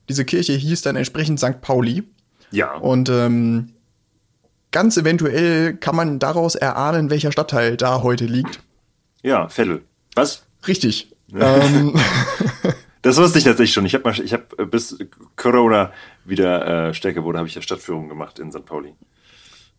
Diese 0.08 0.24
Kirche 0.24 0.52
hieß 0.52 0.82
dann 0.82 0.96
entsprechend 0.96 1.40
St. 1.40 1.60
Pauli. 1.60 2.04
Ja. 2.50 2.76
Und 2.76 3.08
ähm, 3.08 3.74
ganz 4.70 4.96
eventuell 4.96 5.74
kann 5.76 5.96
man 5.96 6.18
daraus 6.18 6.54
erahnen, 6.54 7.10
welcher 7.10 7.32
Stadtteil 7.32 7.76
da 7.76 8.02
heute 8.02 8.26
liegt. 8.26 8.60
ja, 9.22 9.48
Vettel. 9.48 9.82
Was? 10.14 10.46
Richtig. 10.66 11.14
ähm, 11.34 11.94
Das 13.02 13.16
wusste 13.16 13.38
ich 13.38 13.44
tatsächlich 13.44 13.72
schon. 13.72 13.86
Ich 13.86 13.94
habe 13.94 14.10
ich 14.10 14.32
hab, 14.32 14.58
äh, 14.58 14.66
bis 14.66 14.98
Corona 15.36 15.92
wieder 16.24 16.88
äh, 16.88 16.94
stärker 16.94 17.24
wurde, 17.24 17.38
habe 17.38 17.48
ich 17.48 17.54
ja 17.54 17.62
Stadtführung 17.62 18.08
gemacht 18.08 18.38
in 18.38 18.50
St. 18.50 18.64
Pauli. 18.64 18.94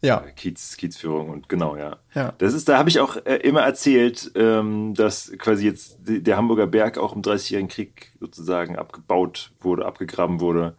ja. 0.01 0.21
Kiez, 0.35 0.77
Kiezführung 0.77 1.29
und 1.29 1.49
genau, 1.49 1.75
ja. 1.75 1.97
Ja. 2.15 2.33
Das 2.37 2.53
ist, 2.53 2.69
da 2.69 2.77
habe 2.77 2.89
ich 2.89 2.99
auch 2.99 3.17
äh, 3.25 3.35
immer 3.35 3.61
erzählt, 3.61 4.31
ähm, 4.35 4.93
dass 4.95 5.31
quasi 5.37 5.65
jetzt 5.65 5.97
der 5.99 6.37
Hamburger 6.37 6.67
Berg 6.67 6.97
auch 6.97 7.13
im 7.13 7.21
Dreißigjährigen 7.21 7.69
Krieg 7.69 8.13
sozusagen 8.19 8.77
abgebaut 8.77 9.51
wurde, 9.59 9.85
abgegraben 9.85 10.39
wurde, 10.39 10.77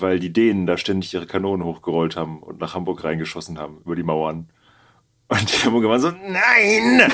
weil 0.00 0.18
die 0.18 0.32
Dänen 0.32 0.66
da 0.66 0.76
ständig 0.76 1.12
ihre 1.14 1.26
Kanonen 1.26 1.64
hochgerollt 1.64 2.16
haben 2.16 2.42
und 2.42 2.60
nach 2.60 2.74
Hamburg 2.74 3.04
reingeschossen 3.04 3.58
haben 3.58 3.78
über 3.84 3.96
die 3.96 4.02
Mauern. 4.02 4.48
Und 5.28 5.52
die 5.52 5.64
Hamburger 5.64 5.88
waren 5.88 6.00
so, 6.00 6.10
nein! 6.10 7.12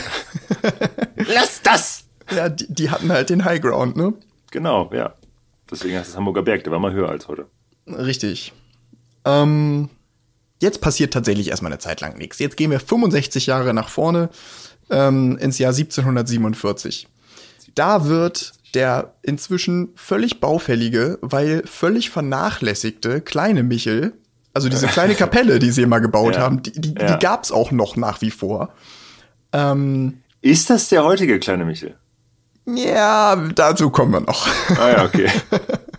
Lass 1.16 1.62
das! 1.62 2.04
Ja, 2.30 2.48
die, 2.48 2.72
die 2.72 2.90
hatten 2.90 3.10
halt 3.10 3.30
den 3.30 3.44
High 3.44 3.60
Ground, 3.60 3.96
ne? 3.96 4.14
Genau, 4.50 4.90
ja. 4.92 5.14
Deswegen 5.70 5.96
heißt 5.96 6.10
es 6.10 6.16
Hamburger 6.16 6.42
Berg, 6.42 6.64
der 6.64 6.72
war 6.72 6.78
mal 6.78 6.92
höher 6.92 7.08
als 7.08 7.28
heute. 7.28 7.46
Richtig. 7.86 8.52
Ähm, 9.24 9.88
jetzt 10.60 10.80
passiert 10.80 11.12
tatsächlich 11.12 11.48
erstmal 11.48 11.72
eine 11.72 11.78
Zeit 11.78 12.00
lang 12.00 12.18
nichts. 12.18 12.38
Jetzt 12.38 12.56
gehen 12.56 12.70
wir 12.70 12.80
65 12.80 13.46
Jahre 13.46 13.72
nach 13.72 13.88
vorne 13.88 14.28
ähm, 14.90 15.38
ins 15.38 15.58
Jahr 15.58 15.72
1747. 15.72 17.08
Da 17.74 18.06
wird 18.06 18.52
der 18.74 19.14
inzwischen 19.22 19.90
völlig 19.96 20.40
baufällige, 20.40 21.18
weil 21.20 21.62
völlig 21.66 22.10
vernachlässigte 22.10 23.20
kleine 23.20 23.62
Michel, 23.62 24.14
also 24.54 24.68
diese 24.68 24.86
kleine 24.96 25.14
Kapelle, 25.14 25.58
die 25.58 25.70
sie 25.70 25.82
immer 25.82 26.00
gebaut 26.00 26.36
Ja. 26.36 26.42
haben, 26.42 26.62
die, 26.62 26.72
die, 26.72 26.94
Ja. 26.98 27.14
die 27.14 27.18
gab's 27.24 27.52
auch 27.52 27.70
noch 27.70 27.96
nach 27.96 28.20
wie 28.22 28.30
vor. 28.30 28.70
Ähm, 29.52 30.22
Ist 30.40 30.70
das 30.70 30.88
der 30.88 31.04
heutige 31.04 31.38
kleine 31.38 31.64
Michel? 31.64 31.96
ja, 32.64 33.36
dazu 33.54 33.90
kommen 33.90 34.12
wir 34.12 34.20
noch. 34.20 34.46
Ah 34.78 34.90
ja, 34.90 35.04
okay. 35.04 35.28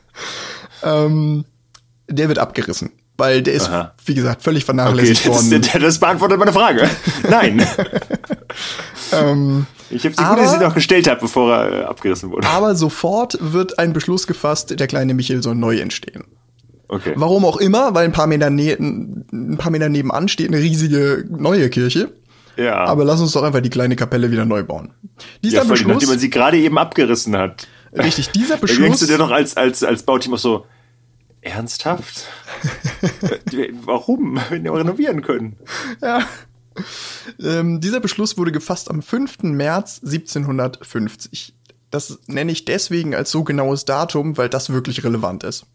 ähm, 0.83 1.45
der 2.09 2.27
wird 2.29 2.39
abgerissen, 2.39 2.91
weil 3.17 3.41
der 3.43 3.53
ist, 3.53 3.67
Aha. 3.69 3.93
wie 4.05 4.15
gesagt, 4.15 4.41
völlig 4.43 4.63
Okay, 4.63 4.65
vernachlässigt 4.77 5.27
das, 5.27 5.49
worden. 5.49 5.61
das, 5.61 5.81
das 5.81 5.99
beantwortet 5.99 6.39
meine 6.39 6.53
Frage. 6.53 6.89
Nein. 7.29 7.65
ähm, 9.11 9.65
Ich 9.93 10.05
habe 10.05 10.15
sie 10.15 10.23
gut, 10.23 10.37
dass 10.37 10.55
ich 10.55 10.59
noch 10.59 10.73
gestellt 10.73 11.09
habe, 11.09 11.21
bevor 11.21 11.53
er 11.53 11.81
äh, 11.81 11.83
abgerissen 11.83 12.31
wurde. 12.31 12.47
Aber 12.47 12.75
sofort 12.75 13.37
wird 13.39 13.79
ein 13.79 13.93
Beschluss 13.93 14.27
gefasst, 14.27 14.79
der 14.79 14.87
kleine 14.87 15.13
Michel 15.13 15.43
soll 15.43 15.55
neu 15.55 15.77
entstehen. 15.77 16.23
Okay. 16.87 17.13
Warum 17.15 17.45
auch 17.45 17.57
immer, 17.57 17.95
weil 17.95 18.05
ein 18.05 18.11
paar 18.11 18.27
Meter, 18.27 18.49
ne 18.49 18.73
ein 18.73 19.57
paar 19.57 19.71
Meter 19.71 19.89
nebenan 19.89 20.27
steht 20.27 20.49
eine 20.49 20.57
riesige 20.57 21.25
neue 21.29 21.69
Kirche. 21.69 22.11
Ja. 22.55 22.85
Aber 22.85 23.03
lass 23.03 23.19
uns 23.19 23.31
doch 23.31 23.43
einfach 23.43 23.61
die 23.61 23.69
kleine 23.69 23.95
Kapelle 23.95 24.31
wieder 24.31 24.45
neu 24.45 24.63
bauen. 24.63 24.93
Dieser 25.43 25.57
ja, 25.57 25.63
Beschluss, 25.63 25.93
nachdem 25.93 26.09
man 26.09 26.19
sie 26.19 26.29
gerade 26.29 26.57
eben 26.57 26.77
abgerissen 26.77 27.35
hat. 27.35 27.67
richtig, 27.97 28.29
dieser 28.29 28.57
Da 28.57 28.65
denkst 28.65 28.77
Beschluss, 28.79 28.99
du 28.99 29.05
dir 29.07 29.17
doch 29.17 29.31
als, 29.31 29.57
als, 29.57 29.83
als 29.83 30.03
Bauteam 30.03 30.35
auch 30.35 30.39
so, 30.39 30.65
ernsthaft? 31.41 32.27
Äh, 33.51 33.73
Warum? 33.83 34.39
Wenn 34.49 34.63
wir 34.63 34.73
renovieren 34.73 35.21
können. 35.21 35.57
Ähm, 37.41 37.79
dieser 37.81 37.99
Beschluss 37.99 38.37
wurde 38.37 38.51
gefasst 38.51 38.89
am 38.89 39.01
5. 39.01 39.43
März 39.43 40.01
1750. 40.03 41.55
Das 41.91 42.19
nenne 42.27 42.51
ich 42.51 42.65
deswegen 42.65 43.13
als 43.15 43.31
so 43.31 43.43
genaues 43.43 43.85
Datum, 43.85 44.37
weil 44.37 44.49
das 44.49 44.71
wirklich 44.71 45.03
relevant 45.03 45.43
ist. 45.43 45.65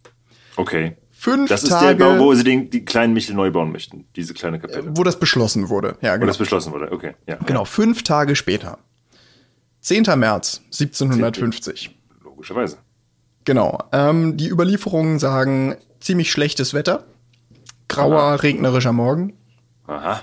Okay. 0.57 0.97
Fünf 1.11 1.49
Das 1.49 1.63
ist 1.65 1.71
Tage, 1.71 1.97
der 1.97 2.05
Bau, 2.05 2.19
wo 2.19 2.35
sie 2.35 2.45
den, 2.45 2.71
die 2.71 2.85
kleinen 2.85 3.13
Michel 3.13 3.35
neu 3.35 3.51
bauen 3.51 3.73
möchten. 3.73 4.07
Diese 4.15 4.35
kleine 4.35 4.59
Kapelle. 4.61 4.97
wo 4.97 5.03
das 5.03 5.19
beschlossen 5.19 5.69
wurde. 5.69 5.97
Ja, 6.01 6.11
Wo 6.13 6.15
genau. 6.17 6.27
das 6.27 6.39
beschlossen 6.39 6.73
wurde. 6.73 6.93
Okay. 6.93 7.15
Ja. 7.27 7.37
genau, 7.45 7.65
fünf 7.65 8.03
Tage 8.05 8.37
später. 8.37 8.79
10. 9.81 10.05
März 10.17 10.61
1750. 10.67 11.97
Logischerweise. 12.23 12.79
Genau. 13.45 13.79
Ähm, 13.93 14.37
die 14.37 14.49
Überlieferungen 14.49 15.19
sagen 15.19 15.77
ziemlich 16.01 16.31
schlechtes 16.31 16.75
Wetter. 16.75 17.05
Grauer, 17.89 18.21
Aha. 18.21 18.35
regnerischer 18.37 18.93
Morgen. 18.93 19.33
Aha. 19.87 20.23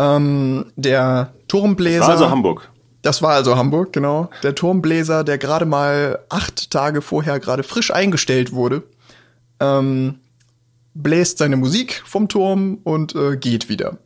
Ähm, 0.00 0.72
der 0.76 1.32
Turmbläser. 1.48 2.00
War 2.02 2.10
also 2.10 2.30
Hamburg. 2.30 2.70
Das 3.02 3.22
war 3.22 3.32
also 3.32 3.56
Hamburg, 3.56 3.92
genau. 3.92 4.30
Der 4.42 4.54
Turmbläser, 4.54 5.24
der 5.24 5.38
gerade 5.38 5.64
mal 5.66 6.18
acht 6.28 6.70
Tage 6.70 7.02
vorher 7.02 7.38
gerade 7.40 7.62
frisch 7.62 7.90
eingestellt 7.92 8.52
wurde, 8.52 8.82
ähm, 9.58 10.20
bläst 10.94 11.38
seine 11.38 11.56
Musik 11.56 12.02
vom 12.06 12.28
Turm 12.28 12.78
und 12.84 13.14
äh, 13.14 13.36
geht 13.36 13.68
wieder. 13.68 13.98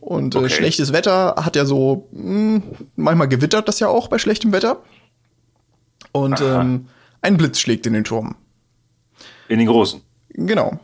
Und 0.00 0.34
äh, 0.34 0.38
Okay. 0.38 0.50
schlechtes 0.50 0.92
Wetter 0.92 1.36
hat 1.38 1.56
ja 1.56 1.64
so, 1.64 2.08
mh, 2.12 2.62
manchmal 2.96 3.28
gewittert 3.28 3.68
das 3.68 3.80
ja 3.80 3.88
auch 3.88 4.08
bei 4.08 4.18
schlechtem 4.18 4.52
Wetter. 4.52 4.78
Und 6.12 6.40
ähm, 6.40 6.88
ein 7.22 7.36
Blitz 7.36 7.58
schlägt 7.58 7.86
in 7.86 7.92
den 7.94 8.04
Turm. 8.04 8.36
In 9.48 9.58
den 9.58 9.66
Großen. 9.68 10.00
Genau. 10.30 10.78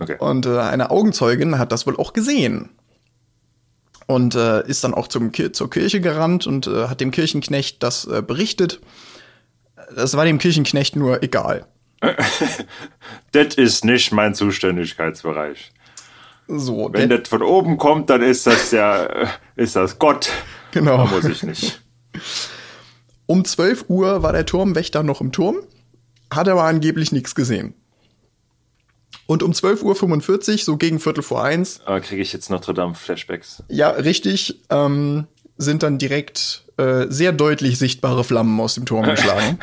Okay. 0.00 0.16
Und 0.18 0.46
äh, 0.46 0.58
eine 0.58 0.90
Augenzeugin 0.90 1.58
hat 1.58 1.72
das 1.72 1.86
wohl 1.86 1.96
auch 1.96 2.12
gesehen. 2.12 2.70
Und 4.06 4.34
äh, 4.34 4.66
ist 4.66 4.84
dann 4.84 4.92
auch 4.92 5.08
zum, 5.08 5.32
zur 5.32 5.70
Kirche 5.70 6.00
gerannt 6.00 6.46
und 6.46 6.66
äh, 6.66 6.88
hat 6.88 7.00
dem 7.00 7.10
Kirchenknecht 7.10 7.82
das 7.82 8.06
äh, 8.06 8.22
berichtet. 8.22 8.80
Das 9.96 10.16
war 10.16 10.24
dem 10.24 10.38
Kirchenknecht 10.38 10.96
nur 10.96 11.22
egal. 11.22 11.66
Das 13.32 13.54
ist 13.56 13.84
nicht 13.84 14.12
mein 14.12 14.34
Zuständigkeitsbereich. 14.34 15.72
So, 16.46 16.90
Wenn 16.92 17.08
das 17.08 17.28
von 17.28 17.42
oben 17.42 17.78
kommt, 17.78 18.10
dann 18.10 18.22
ist 18.22 18.46
das 18.46 18.70
ja, 18.70 19.04
äh, 19.04 19.26
ist 19.56 19.76
das 19.76 19.98
Gott. 19.98 20.30
Genau. 20.72 20.98
Da 20.98 21.04
muss 21.06 21.24
ich 21.24 21.42
nicht. 21.42 21.82
um 23.26 23.44
12 23.44 23.86
Uhr 23.88 24.22
war 24.22 24.32
der 24.32 24.46
Turmwächter 24.46 25.02
noch 25.02 25.20
im 25.20 25.32
Turm, 25.32 25.56
hat 26.30 26.48
aber 26.48 26.64
angeblich 26.64 27.12
nichts 27.12 27.34
gesehen. 27.34 27.74
Und 29.26 29.42
um 29.42 29.52
12.45 29.52 30.52
Uhr, 30.52 30.58
so 30.58 30.76
gegen 30.76 31.00
Viertel 31.00 31.22
vor 31.22 31.42
eins, 31.42 31.80
Aber 31.86 32.00
kriege 32.00 32.20
ich 32.22 32.32
jetzt 32.32 32.50
Notre 32.50 32.74
Dame 32.74 32.94
Flashbacks? 32.94 33.62
ja, 33.68 33.90
richtig, 33.90 34.60
ähm, 34.70 35.26
sind 35.56 35.82
dann 35.82 35.98
direkt 35.98 36.64
äh, 36.76 37.06
sehr 37.08 37.32
deutlich 37.32 37.78
sichtbare 37.78 38.24
Flammen 38.24 38.58
aus 38.60 38.74
dem 38.74 38.86
Turm 38.86 39.06
geschlagen. 39.06 39.58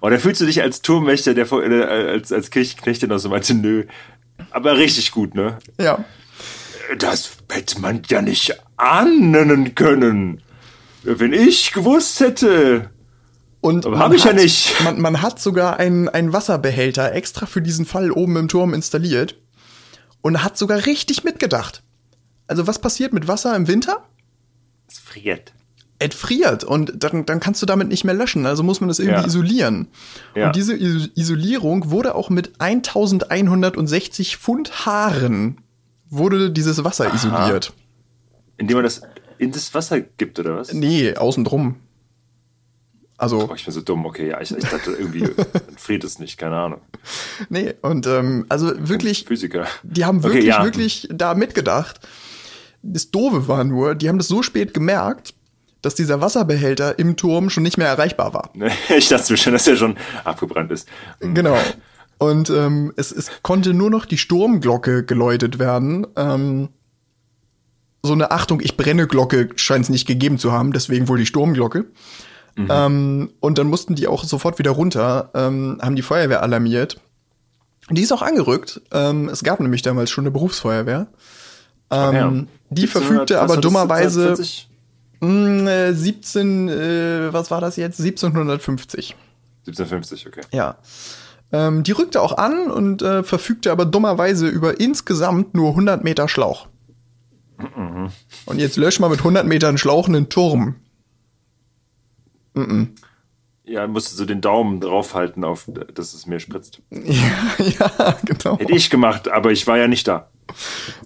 Und 0.00 0.10
da 0.12 0.18
fühlst 0.18 0.40
du 0.40 0.46
dich 0.46 0.60
als 0.62 0.82
Turmwächter, 0.82 1.32
der 1.34 1.46
vor, 1.46 1.62
äh, 1.62 1.82
als, 1.84 2.32
als 2.32 2.50
Kirchenknecht, 2.50 3.00
der 3.02 3.08
noch 3.08 3.18
so 3.18 3.28
meinte, 3.28 3.54
nö. 3.54 3.84
Aber 4.50 4.76
richtig 4.76 5.12
gut, 5.12 5.34
ne? 5.34 5.58
ja. 5.80 6.04
Das 6.98 7.30
hätte 7.50 7.80
man 7.80 8.02
ja 8.08 8.20
nicht 8.20 8.54
ahnen 8.76 9.74
können. 9.74 10.42
Wenn 11.02 11.32
ich 11.32 11.72
gewusst 11.72 12.20
hätte. 12.20 12.90
Und 13.64 13.86
Aber 13.86 13.96
man 13.96 14.04
hab 14.08 14.12
ich 14.12 14.24
ja 14.24 14.30
hat- 14.30 14.36
nicht. 14.36 14.74
Man, 14.84 15.00
man 15.00 15.22
hat 15.22 15.40
sogar 15.40 15.78
einen, 15.78 16.10
einen 16.10 16.34
Wasserbehälter 16.34 17.12
extra 17.14 17.46
für 17.46 17.62
diesen 17.62 17.86
Fall 17.86 18.10
oben 18.10 18.36
im 18.36 18.48
Turm 18.48 18.74
installiert 18.74 19.36
und 20.20 20.44
hat 20.44 20.58
sogar 20.58 20.84
richtig 20.84 21.24
mitgedacht. 21.24 21.82
Also 22.46 22.66
was 22.66 22.78
passiert 22.78 23.14
mit 23.14 23.26
Wasser 23.26 23.56
im 23.56 23.66
Winter? 23.66 24.04
Es 24.86 24.98
friert. 24.98 25.54
Es 25.98 26.14
friert 26.14 26.62
und 26.62 26.92
dann, 27.02 27.24
dann 27.24 27.40
kannst 27.40 27.62
du 27.62 27.66
damit 27.66 27.88
nicht 27.88 28.04
mehr 28.04 28.12
löschen. 28.14 28.44
Also 28.44 28.62
muss 28.62 28.82
man 28.82 28.88
das 28.88 28.98
irgendwie 28.98 29.20
Ja. 29.22 29.26
isolieren. 29.26 29.88
Ja. 30.34 30.48
Und 30.48 30.56
diese 30.56 30.74
Is 30.74 31.08
Isolierung 31.14 31.90
wurde 31.90 32.14
auch 32.16 32.28
mit 32.28 32.60
1160 32.60 34.36
Pfund 34.36 34.84
Haaren 34.84 35.58
wurde 36.10 36.50
dieses 36.50 36.84
Wasser 36.84 37.14
isoliert. 37.14 37.72
Indem 38.58 38.76
man 38.76 38.84
das 38.84 39.00
in 39.38 39.52
das 39.52 39.72
Wasser 39.72 40.00
gibt, 40.00 40.38
oder 40.38 40.56
was? 40.58 40.72
Nee, 40.74 41.16
außen 41.16 41.44
drum. 41.44 41.76
Also, 43.16 43.48
Oh, 43.50 43.54
ich 43.54 43.64
bin 43.64 43.72
so 43.72 43.80
dumm, 43.80 44.06
okay, 44.06 44.30
ja, 44.30 44.40
ich, 44.40 44.50
ich 44.56 44.64
dachte 44.64 44.90
irgendwie, 44.92 45.28
friert 45.76 46.02
es 46.04 46.18
nicht, 46.18 46.36
keine 46.36 46.56
Ahnung. 46.56 46.80
nee, 47.48 47.74
und 47.82 48.06
ähm, 48.06 48.44
also 48.48 48.72
wirklich, 48.76 49.24
Physiker. 49.24 49.66
Die 49.82 50.04
haben 50.04 50.18
Okay, 50.18 50.26
wirklich, 50.28 50.46
ja. 50.46 50.64
wirklich 50.64 51.08
da 51.12 51.34
mitgedacht. 51.34 52.00
Das 52.82 53.10
Doofe 53.10 53.46
war 53.48 53.64
nur, 53.64 53.94
die 53.94 54.08
haben 54.08 54.18
das 54.18 54.28
so 54.28 54.42
spät 54.42 54.74
gemerkt, 54.74 55.34
dass 55.80 55.94
dieser 55.94 56.20
Wasserbehälter 56.20 56.98
im 56.98 57.16
Turm 57.16 57.50
schon 57.50 57.62
nicht 57.62 57.78
mehr 57.78 57.88
erreichbar 57.88 58.34
war. 58.34 58.50
Ich 58.96 59.08
dachte 59.08 59.32
mir 59.32 59.36
schon, 59.36 59.52
dass 59.52 59.66
er 59.66 59.76
schon 59.76 59.96
abgebrannt 60.24 60.70
ist. 60.72 60.88
Genau. 61.20 61.56
Und 62.18 62.48
ähm, 62.50 62.92
es, 62.96 63.12
es 63.12 63.30
konnte 63.42 63.74
nur 63.74 63.90
noch 63.90 64.06
die 64.06 64.18
Sturmglocke 64.18 65.04
geläutet 65.04 65.58
werden. 65.58 66.06
Ähm, 66.16 66.68
so 68.02 68.12
eine 68.12 68.30
Achtung, 68.30 68.60
ich 68.60 68.76
brenne 68.76 69.06
Glocke 69.06 69.48
scheint 69.56 69.84
es 69.84 69.90
nicht 69.90 70.06
gegeben 70.06 70.38
zu 70.38 70.52
haben, 70.52 70.72
deswegen 70.72 71.08
wohl 71.08 71.18
die 71.18 71.26
Sturmglocke. 71.26 71.86
Ähm, 72.56 73.30
und 73.40 73.58
dann 73.58 73.66
mussten 73.66 73.94
die 73.94 74.06
auch 74.06 74.24
sofort 74.24 74.58
wieder 74.58 74.70
runter, 74.70 75.30
ähm, 75.34 75.78
haben 75.82 75.96
die 75.96 76.02
Feuerwehr 76.02 76.42
alarmiert. 76.42 77.00
Die 77.90 78.00
ist 78.00 78.12
auch 78.12 78.22
angerückt. 78.22 78.80
Ähm, 78.92 79.28
es 79.28 79.42
gab 79.42 79.60
nämlich 79.60 79.82
damals 79.82 80.10
schon 80.10 80.24
eine 80.24 80.30
Berufsfeuerwehr. 80.30 81.08
Ähm, 81.90 82.14
Ja. 82.14 82.30
Die 82.70 82.82
1700, 82.82 82.90
verfügte 82.90 83.40
aber 83.40 83.56
dummerweise 83.58 84.28
1740? 84.30 84.68
mh, 85.20 85.70
äh, 85.70 85.94
17, 85.94 86.68
äh, 86.68 87.32
was 87.32 87.50
war 87.50 87.60
das 87.60 87.76
jetzt? 87.76 88.00
1750. 88.00 89.16
1750, 89.66 90.26
okay. 90.28 90.40
Ja. 90.52 90.76
Ähm, 91.52 91.82
die 91.82 91.92
rückte 91.92 92.20
auch 92.22 92.36
an 92.36 92.70
und 92.70 93.02
äh, 93.02 93.22
verfügte 93.22 93.70
aber 93.70 93.84
dummerweise 93.84 94.48
über 94.48 94.80
insgesamt 94.80 95.54
nur 95.54 95.70
100 95.70 96.02
Meter 96.04 96.28
Schlauch. 96.28 96.68
Und 98.46 98.58
jetzt 98.58 98.76
lösch 98.76 98.98
mal 98.98 99.08
mit 99.08 99.20
100 99.20 99.46
Metern 99.46 99.78
Schlauch 99.78 100.08
einen 100.08 100.28
Turm. 100.28 100.76
Ja, 103.66 103.86
musst 103.86 104.12
du 104.12 104.16
so 104.16 104.26
den 104.26 104.42
Daumen 104.42 104.80
draufhalten, 104.80 105.42
auf, 105.42 105.70
dass 105.94 106.12
es 106.12 106.26
mir 106.26 106.38
spritzt. 106.38 106.82
Ja, 106.90 107.64
ja, 107.98 108.18
genau. 108.24 108.58
Hätte 108.58 108.74
ich 108.74 108.90
gemacht, 108.90 109.28
aber 109.28 109.52
ich 109.52 109.66
war 109.66 109.78
ja 109.78 109.88
nicht 109.88 110.06
da. 110.06 110.28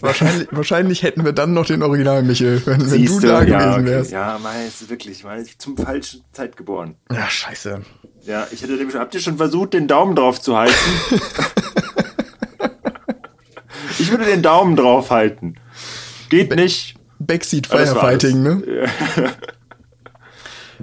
Wahrscheinlich, 0.00 0.48
wahrscheinlich 0.52 1.02
hätten 1.04 1.24
wir 1.24 1.32
dann 1.32 1.54
noch 1.54 1.66
den 1.66 1.82
Original 1.82 2.24
Michel, 2.24 2.60
wenn, 2.66 2.90
wenn 2.90 3.04
du 3.06 3.20
da 3.20 3.42
ja, 3.42 3.58
gewesen 3.58 3.72
okay. 3.74 3.84
wärst. 3.86 4.10
Ja, 4.10 4.40
mei, 4.42 4.66
ist 4.66 4.90
wirklich, 4.90 5.24
ist 5.24 5.62
zum 5.62 5.76
falschen 5.76 6.24
Zeit 6.32 6.56
geboren. 6.56 6.96
Ja, 7.12 7.28
scheiße. 7.28 7.82
Ja, 8.22 8.48
ich 8.50 8.62
hätte 8.62 8.72
nämlich, 8.74 8.96
habt 8.96 9.14
ihr 9.14 9.20
schon 9.20 9.36
versucht, 9.36 9.74
den 9.74 9.86
Daumen 9.86 10.16
drauf 10.16 10.40
zu 10.40 10.56
halten? 10.56 10.74
ich 13.98 14.10
würde 14.10 14.24
den 14.24 14.42
Daumen 14.42 14.74
drauf 14.74 15.10
halten. 15.10 15.54
Geht 16.28 16.54
nicht. 16.56 16.96
Backseat 17.20 17.66
Firefighting, 17.68 18.42
ne? 18.42 18.62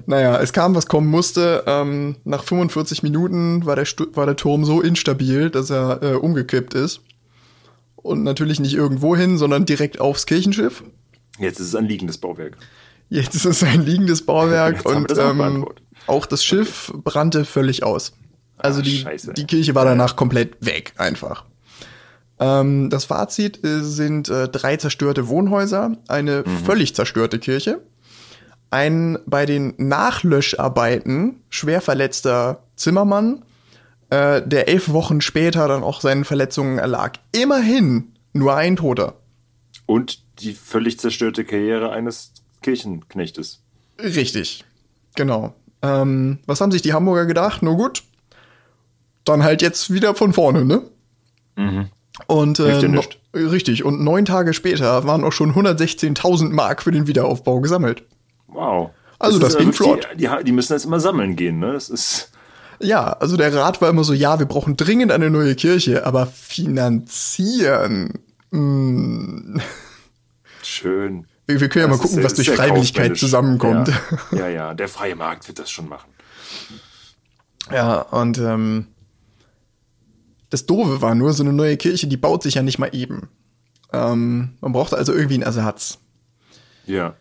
Naja, 0.05 0.39
es 0.41 0.51
kam, 0.53 0.75
was 0.75 0.87
kommen 0.87 1.07
musste. 1.07 1.63
Ähm, 1.67 2.17
nach 2.23 2.43
45 2.43 3.03
Minuten 3.03 3.65
war 3.65 3.75
der, 3.75 3.85
Stu 3.85 4.05
war 4.13 4.25
der 4.25 4.35
Turm 4.35 4.65
so 4.65 4.81
instabil, 4.81 5.49
dass 5.49 5.69
er 5.69 6.01
äh, 6.03 6.13
umgekippt 6.15 6.73
ist. 6.73 7.01
Und 7.95 8.23
natürlich 8.23 8.59
nicht 8.59 8.73
irgendwo 8.75 9.15
hin, 9.15 9.37
sondern 9.37 9.65
direkt 9.65 9.99
aufs 9.99 10.25
Kirchenschiff. 10.25 10.83
Jetzt 11.39 11.59
ist 11.59 11.67
es 11.69 11.75
ein 11.75 11.85
liegendes 11.85 12.17
Bauwerk. 12.19 12.57
Jetzt 13.09 13.35
ist 13.35 13.45
es 13.45 13.63
ein 13.63 13.85
liegendes 13.85 14.25
Bauwerk 14.25 14.75
Jetzt 14.83 14.85
und 14.85 15.17
auch 15.19 15.29
ähm, 15.39 15.65
auch 16.07 16.25
das 16.25 16.43
Schiff 16.43 16.91
brannte 17.03 17.45
völlig 17.45 17.83
aus. 17.83 18.13
Also 18.57 18.79
Ah, 18.79 18.83
die, 18.83 18.97
scheiße. 18.99 19.33
die 19.33 19.45
Kirche 19.45 19.75
war 19.75 19.85
danach 19.85 20.15
komplett 20.15 20.55
weg, 20.63 20.93
einfach. 20.97 21.45
Ähm, 22.39 22.89
das 22.89 23.05
Fazit 23.05 23.63
äh, 23.65 23.81
sind 23.81 24.29
äh, 24.29 24.47
drei 24.49 24.77
zerstörte 24.77 25.27
Wohnhäuser, 25.27 25.97
eine 26.07 26.43
Mhm. 26.45 26.65
völlig 26.65 26.95
zerstörte 26.95 27.39
Kirche, 27.39 27.81
ein 28.69 29.17
bei 29.25 29.45
den 29.45 29.73
Nachlöscharbeiten 29.77 31.41
schwer 31.49 31.81
verletzter 31.81 32.63
Zimmermann, 32.75 33.43
äh, 34.09 34.41
der 34.45 34.67
elf 34.67 34.89
Wochen 34.89 35.21
später 35.21 35.67
dann 35.67 35.83
auch 35.83 36.01
seinen 36.01 36.25
Verletzungen 36.25 36.77
erlag. 36.77 37.19
Immerhin 37.31 38.13
nur 38.33 38.55
ein 38.55 38.75
Toter. 38.75 39.15
Und 39.85 40.23
die 40.39 40.53
völlig 40.53 40.99
zerstörte 40.99 41.45
Karriere 41.45 41.91
eines 41.91 42.33
Kirchenknechtes. 42.61 43.61
Richtig, 43.99 44.65
genau. 45.15 45.53
Ähm, 45.81 46.39
was 46.45 46.61
haben 46.61 46.71
sich 46.71 46.81
die 46.81 46.93
Hamburger 46.93 47.25
gedacht? 47.25 47.61
Nur 47.63 47.77
gut, 47.77 48.03
dann 49.23 49.43
halt 49.43 49.61
jetzt 49.61 49.93
wieder 49.93 50.15
von 50.15 50.33
vorne, 50.33 50.65
ne? 50.65 50.81
Mhm. 51.55 51.89
Und 52.27 52.59
äh, 52.59 52.87
no 52.87 53.01
richtig, 53.33 53.83
und 53.83 54.01
neun 54.01 54.25
Tage 54.25 54.53
später 54.53 55.05
waren 55.05 55.23
auch 55.23 55.33
schon 55.33 55.53
116.000 55.53 56.49
Mark 56.49 56.81
für 56.81 56.91
den 56.91 57.07
Wiederaufbau 57.07 57.59
gesammelt. 57.59 58.03
Wow. 58.55 58.91
Also 59.19 59.39
das 59.39 59.53
ist 59.53 59.59
ging 59.59 59.71
flott. 59.73 60.07
Die, 60.13 60.17
die, 60.27 60.29
die 60.43 60.51
müssen 60.51 60.73
jetzt 60.73 60.85
immer 60.85 60.99
sammeln 60.99 61.35
gehen, 61.35 61.59
ne? 61.59 61.73
Das 61.73 61.89
ist. 61.89 62.31
Ja, 62.81 63.13
also 63.13 63.37
der 63.37 63.53
Rat 63.55 63.79
war 63.81 63.89
immer 63.89 64.03
so, 64.03 64.11
ja, 64.13 64.37
wir 64.39 64.45
brauchen 64.45 64.75
dringend 64.75 65.11
eine 65.11 65.29
neue 65.29 65.55
Kirche, 65.55 66.05
aber 66.05 66.25
finanzieren. 66.25 68.19
mm, 68.51 69.59
Schön. 70.61 71.25
Wir, 71.47 71.61
wir 71.61 71.69
können 71.69 71.83
ja 71.83 71.87
mal 71.87 71.95
Das 71.97 71.99
ist 71.99 72.01
gucken, 72.01 72.15
sehr- 72.15 72.23
was 72.25 72.33
durch 72.33 72.49
Freiwilligkeit 72.49 73.17
zusammenkommt. 73.17 73.87
Ja. 74.31 74.37
ja, 74.39 74.47
ja, 74.49 74.73
der 74.73 74.87
freie 74.89 75.15
Markt 75.15 75.47
wird 75.47 75.59
das 75.59 75.69
schon 75.71 75.87
machen. 75.87 76.09
Ja, 77.71 78.01
und 78.01 78.37
ähm, 78.39 78.87
das 80.49 80.65
Doofe 80.65 81.01
war 81.01 81.15
nur, 81.15 81.33
so 81.33 81.43
eine 81.43 81.53
neue 81.53 81.77
Kirche, 81.77 82.07
die 82.07 82.17
baut 82.17 82.43
sich 82.43 82.55
ja 82.55 82.61
nicht 82.63 82.77
mal 82.79 82.89
eben. 82.93 83.29
Ähm, 83.93 84.57
man 84.61 84.71
brauchte 84.73 84.97
also 84.97 85.13
irgendwie 85.13 85.35
einen 85.35 85.43
Ersatz. 85.43 85.99
Ja. 86.85 87.15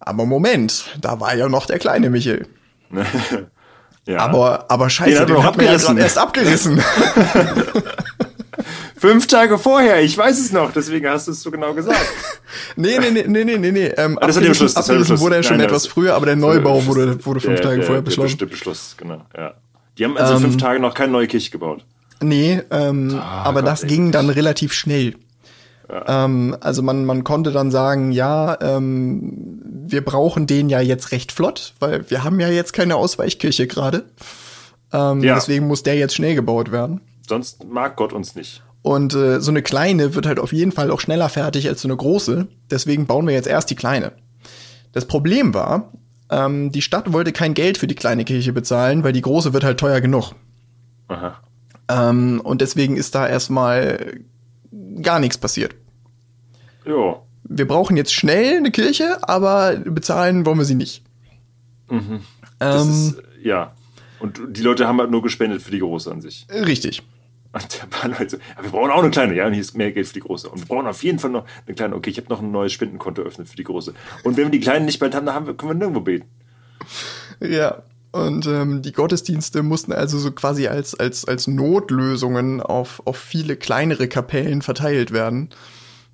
Aber 0.00 0.26
Moment, 0.26 0.84
da 1.00 1.18
war 1.20 1.34
ja 1.34 1.48
noch 1.48 1.66
der 1.66 1.78
kleine 1.78 2.10
Michel. 2.10 2.46
ja. 4.06 4.18
Aber, 4.18 4.66
aber 4.68 4.86
Den 4.86 4.90
scheiße, 4.90 5.26
den 5.26 5.36
man 5.36 5.44
hat 5.44 5.56
man 5.56 5.66
ja 5.66 5.76
gerade 5.76 6.00
erst 6.00 6.18
abgerissen. 6.18 6.80
Fünf 8.96 9.26
Tage 9.26 9.58
vorher, 9.58 10.00
ich 10.02 10.16
weiß 10.16 10.38
es 10.38 10.52
noch, 10.52 10.72
deswegen 10.72 11.08
hast 11.08 11.26
du 11.26 11.32
es 11.32 11.42
so 11.42 11.50
genau 11.50 11.74
gesagt. 11.74 11.98
nee, 12.76 12.98
nee, 13.00 13.10
nee, 13.10 13.24
nee, 13.26 13.44
nee, 13.44 13.58
nee, 13.58 13.72
nee. 13.72 13.86
Ähm, 13.96 14.16
Ah, 14.20 14.26
das 14.28 14.36
war 14.36 14.42
der 14.42 14.50
Beschluss, 14.50 14.74
das 14.74 14.88
abgerissen 14.88 15.18
wurde 15.18 15.36
ja 15.36 15.42
schon 15.42 15.56
Nein, 15.56 15.66
etwas 15.66 15.86
früher, 15.88 16.14
aber 16.14 16.26
der 16.26 16.36
Neubau 16.36 16.86
wurde, 16.86 17.24
wurde 17.24 17.40
fünf 17.40 17.56
Der- 17.60 17.62
Tage 17.64 17.76
der, 17.78 17.86
vorher 17.86 18.02
beschlossen. 18.02 18.38
Der 18.38 18.46
Beschluss, 18.46 18.94
genau, 18.96 19.22
ja. 19.36 19.54
Die 19.98 20.04
haben 20.04 20.16
also 20.16 20.34
Ähm, 20.34 20.40
fünf 20.42 20.56
Tage 20.58 20.78
noch 20.78 20.94
keine 20.94 21.10
neue 21.12 21.26
Kirche 21.26 21.50
gebaut. 21.50 21.84
Nee, 22.20 22.62
ähm, 22.70 23.10
aber 23.18 23.22
Ah, 23.24 23.52
Gott, 23.62 23.66
das 23.66 23.82
ey. 23.82 23.88
ging 23.88 24.12
dann 24.12 24.30
relativ 24.30 24.72
schnell. 24.72 25.16
Ähm, 25.88 26.56
also 26.60 26.82
man, 26.82 27.04
man 27.04 27.24
konnte 27.24 27.52
dann 27.52 27.70
sagen, 27.70 28.12
ja, 28.12 28.58
ähm, 28.60 29.60
wir 29.86 30.04
brauchen 30.04 30.46
den 30.46 30.68
ja 30.68 30.80
jetzt 30.80 31.12
recht 31.12 31.32
flott, 31.32 31.74
weil 31.80 32.08
wir 32.10 32.24
haben 32.24 32.40
ja 32.40 32.48
jetzt 32.48 32.72
keine 32.72 32.96
Ausweichkirche 32.96 33.66
gerade. 33.66 34.04
Ähm, 34.92 35.22
Ja. 35.22 35.34
Deswegen 35.34 35.66
muss 35.66 35.82
der 35.82 35.96
jetzt 35.96 36.14
schnell 36.14 36.34
gebaut 36.34 36.72
werden. 36.72 37.00
Sonst 37.28 37.64
mag 37.64 37.96
Gott 37.96 38.12
uns 38.12 38.34
nicht. 38.34 38.62
Und 38.82 39.14
äh, 39.14 39.40
so 39.40 39.50
eine 39.50 39.62
kleine 39.62 40.14
wird 40.14 40.26
halt 40.26 40.40
auf 40.40 40.52
jeden 40.52 40.72
Fall 40.72 40.90
auch 40.90 41.00
schneller 41.00 41.28
fertig 41.28 41.68
als 41.68 41.82
so 41.82 41.88
eine 41.88 41.96
große. 41.96 42.48
Deswegen 42.70 43.06
bauen 43.06 43.26
wir 43.26 43.34
jetzt 43.34 43.46
erst 43.46 43.70
die 43.70 43.76
kleine. 43.76 44.12
Das 44.92 45.06
Problem 45.06 45.54
war, 45.54 45.92
ähm, 46.30 46.72
die 46.72 46.82
Stadt 46.82 47.12
wollte 47.12 47.32
kein 47.32 47.54
Geld 47.54 47.78
für 47.78 47.86
die 47.86 47.94
kleine 47.94 48.24
Kirche 48.24 48.52
bezahlen, 48.52 49.04
weil 49.04 49.12
die 49.12 49.22
große 49.22 49.52
wird 49.52 49.64
halt 49.64 49.78
teuer 49.78 50.00
genug. 50.00 50.32
Aha. 51.08 51.40
Ähm, 51.88 52.40
und 52.42 52.60
deswegen 52.60 52.96
ist 52.96 53.14
da 53.14 53.28
erstmal 53.28 54.20
gar 55.00 55.18
nichts 55.20 55.38
passiert. 55.38 55.74
Jo. 56.84 57.22
Wir 57.44 57.66
brauchen 57.66 57.96
jetzt 57.96 58.12
schnell 58.14 58.56
eine 58.56 58.70
Kirche, 58.70 59.18
aber 59.28 59.76
bezahlen 59.76 60.46
wollen 60.46 60.58
wir 60.58 60.64
sie 60.64 60.74
nicht. 60.74 61.02
Das 62.58 62.86
Ähm, 62.86 62.90
ist, 62.90 63.22
ja. 63.42 63.74
Und 64.20 64.40
die 64.50 64.62
Leute 64.62 64.86
haben 64.86 65.00
halt 65.00 65.10
nur 65.10 65.22
gespendet 65.22 65.62
für 65.62 65.70
die 65.70 65.80
große 65.80 66.10
an 66.10 66.20
sich. 66.20 66.46
richtig. 66.50 67.02
Und 67.52 67.82
der 67.82 67.86
paar 67.86 68.08
Leute 68.08 68.38
ja, 68.56 68.62
wir 68.62 68.70
brauchen 68.70 68.90
auch 68.90 69.02
eine 69.02 69.10
kleine, 69.10 69.34
ja, 69.34 69.46
und 69.46 69.52
hier 69.52 69.60
ist 69.60 69.76
mehr 69.76 69.92
Geld 69.92 70.06
für 70.06 70.14
die 70.14 70.20
große. 70.20 70.48
Und 70.48 70.60
wir 70.60 70.66
brauchen 70.66 70.86
auf 70.86 71.02
jeden 71.04 71.18
Fall 71.18 71.30
noch 71.30 71.44
eine 71.66 71.74
kleine. 71.74 71.94
Okay, 71.96 72.08
ich 72.08 72.16
habe 72.16 72.28
noch 72.28 72.40
ein 72.40 72.50
neues 72.50 72.72
Spendenkonto 72.72 73.20
eröffnet 73.20 73.48
für 73.48 73.56
die 73.56 73.64
große. 73.64 73.92
Und 74.24 74.36
wenn 74.36 74.44
wir 74.44 74.50
die 74.50 74.60
kleinen 74.60 74.86
nicht 74.86 75.00
bald 75.00 75.14
haben, 75.14 75.26
dann 75.26 75.34
haben 75.34 75.46
wir, 75.46 75.54
können 75.54 75.72
wir 75.72 75.74
nirgendwo 75.74 76.00
beten. 76.00 76.24
Ja. 77.40 77.82
Und 78.12 78.46
ähm, 78.46 78.82
die 78.82 78.92
Gottesdienste 78.92 79.62
mussten 79.62 79.92
also 79.92 80.18
so 80.18 80.32
quasi 80.32 80.68
als, 80.68 80.94
als, 80.94 81.24
als 81.24 81.46
Notlösungen 81.46 82.60
auf, 82.60 83.00
auf 83.06 83.16
viele 83.16 83.56
kleinere 83.56 84.06
Kapellen 84.06 84.60
verteilt 84.60 85.12
werden. 85.12 85.48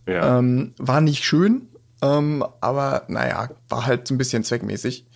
Ja. 0.06 0.38
Ähm, 0.38 0.74
war 0.78 1.00
nicht 1.00 1.24
schön, 1.24 1.68
ähm, 2.00 2.44
aber 2.60 3.02
naja, 3.08 3.50
war 3.68 3.86
halt 3.86 4.06
so 4.06 4.14
ein 4.14 4.18
bisschen 4.18 4.44
zweckmäßig. 4.44 5.06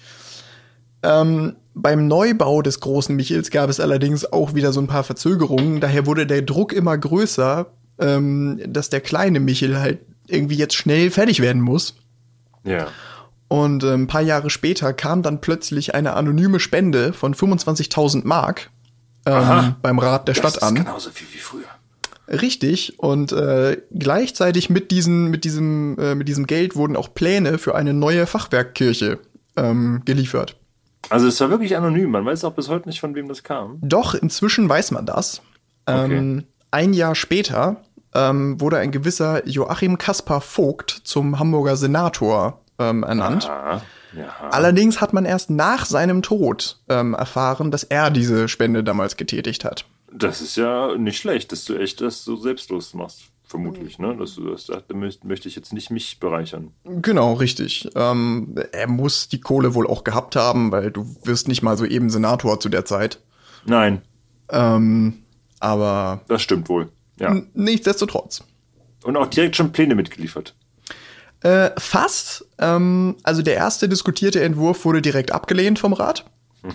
Ähm, 1.05 1.55
beim 1.75 2.09
Neubau 2.09 2.63
des 2.63 2.81
großen 2.81 3.15
Michels 3.15 3.51
gab 3.51 3.71
es 3.71 3.81
allerdings 3.81 4.31
auch 4.31 4.55
wieder 4.55 4.73
so 4.73 4.81
ein 4.81 4.89
paar 4.89 5.05
Verzögerungen. 5.05 5.81
Daher 5.81 6.05
wurde 6.05 6.27
der 6.27 6.43
Druck 6.43 6.73
immer 6.73 6.99
größer, 6.99 7.67
ähm, 7.99 8.61
dass 8.67 8.91
der 8.91 9.01
kleine 9.01 9.39
Michel 9.39 9.79
halt 9.79 10.01
irgendwie 10.27 10.57
jetzt 10.57 10.75
schnell 10.75 11.11
fertig 11.11 11.41
werden 11.41 11.63
muss. 11.63 11.95
ja. 12.65 12.89
Und 13.53 13.85
äh, 13.85 13.93
ein 13.93 14.07
paar 14.07 14.23
Jahre 14.23 14.49
später 14.49 14.95
kam 14.95 15.21
dann 15.23 15.43
plötzlich 15.43 15.95
eine 15.95 16.15
anonyme 16.15 16.59
Spende 16.59 17.13
von 17.13 17.35
25.000 17.35 18.23
Mark 18.25 18.71
ähm, 19.27 19.75
beim 19.83 19.99
Rat 19.99 20.27
der 20.27 20.35
Das 20.35 20.39
Stadt 20.39 20.57
ist 20.57 20.63
an. 20.63 20.75
genauso 20.77 21.11
viel 21.11 21.27
wie 21.35 21.39
früher. 21.39 21.67
Richtig. 22.29 22.99
Und 22.99 23.31
äh, 23.33 23.77
gleichzeitig 23.93 24.71
mit, 24.71 24.91
diesen, 24.91 25.27
mit, 25.27 25.45
diesem, 25.45 25.99
äh, 25.99 26.15
mit 26.15 26.29
diesem 26.29 26.47
Geld 26.47 26.77
wurden 26.77 26.97
auch 26.97 27.13
Pläne 27.13 27.59
für 27.59 27.75
eine 27.75 27.93
neue 27.93 28.27
Fachwerkkirche 28.27 29.19
ähm, 29.57 30.01
geliefert. 30.07 30.57
Also 31.11 31.27
es 31.27 31.39
war 31.43 31.51
wirklich 31.51 31.77
anonym. 31.77 32.11
Man 32.11 32.25
weiß 32.25 32.45
auch 32.45 32.55
bis 32.55 32.71
heute 32.71 32.89
nicht, 32.89 33.01
von 33.01 33.15
wem 33.15 33.29
das 33.29 33.43
kam. 33.43 33.77
Doch, 33.83 34.15
inzwischen 34.15 34.67
weiß 34.67 34.93
man 34.93 35.05
das. 35.05 35.43
Ähm, 35.87 36.45
ein 36.71 36.95
Jahr 36.95 37.15
später 37.15 37.83
ähm, 38.15 38.59
wurde 38.63 38.79
ein 38.79 38.93
gewisser 38.93 39.47
Joachim 39.47 39.99
Kaspar 39.99 40.41
Vogt 40.41 41.03
zum 41.05 41.39
Hamburger 41.39 41.77
Senator 41.77 42.62
ähm, 42.79 43.03
ernannt. 43.03 43.49
Ah, 43.49 43.83
ja. 44.17 44.29
Allerdings 44.51 45.01
hat 45.01 45.13
man 45.13 45.25
erst 45.25 45.51
nach 45.51 45.85
seinem 45.87 46.23
Tod 46.23 46.81
ähm, 46.89 47.15
erfahren, 47.15 47.71
dass 47.71 47.85
er 47.85 48.11
diese 48.11 48.49
Spende 48.49 48.83
damals 48.85 49.17
getätigt 49.17 49.65
hat. 49.65 49.85
Das 50.13 50.41
ist 50.43 50.57
ja 50.57 50.97
nicht 50.97 51.19
schlecht, 51.19 51.53
dass 51.53 51.65
du 51.65 51.75
echt 51.77 52.01
das 52.01 52.25
so 52.25 52.37
selbstlos 52.37 52.93
machst. 52.95 53.23
Vermutlich, 53.45 53.99
ne? 53.99 54.17
Dass 54.17 54.35
du 54.37 54.51
das 54.51 54.65
da 54.67 54.81
möcht- 54.95 55.25
möchte 55.25 55.47
ich 55.47 55.57
jetzt 55.57 55.75
nicht 55.75 55.91
mich 55.91 56.19
bereichern. 56.21 56.73
Genau, 56.85 57.35
richtig. 57.35 57.89
Ähm, 57.95 58.55
er 58.73 58.89
muss 58.89 59.29
die 59.29 59.41
Kohle 59.41 59.75
wohl 59.75 59.87
auch 59.87 60.05
gehabt 60.05 60.37
haben, 60.37 60.73
weil 60.73 60.91
du 60.91 61.17
wirst 61.25 61.49
nicht 61.49 61.63
mal 61.63 61.77
so 61.77 61.85
eben 61.85 62.09
Senator 62.09 62.61
zu 62.61 62.71
der 62.71 62.85
Zeit. 62.87 63.21
Nein, 63.67 64.01
Ähm, 64.51 65.23
aber 65.61 66.23
das 66.29 66.43
stimmt 66.43 66.69
wohl. 66.69 66.89
Ja. 67.19 67.37
nichtsdestotrotz. 67.55 68.43
Und 69.05 69.17
auch 69.17 69.27
direkt 69.27 69.57
schon 69.57 69.73
Pläne 69.73 69.95
mitgeliefert. 69.95 70.55
Äh, 71.43 71.71
fast. 71.79 72.47
Ähm, 72.59 73.17
also 73.23 73.43
der 73.43 73.55
erste 73.55 73.89
diskutierte 73.89 74.43
Entwurf 74.43 74.85
wurde 74.85 75.03
direkt 75.03 75.33
abgelehnt 75.33 75.79
vom 75.79 75.93
Rat. 75.93 76.25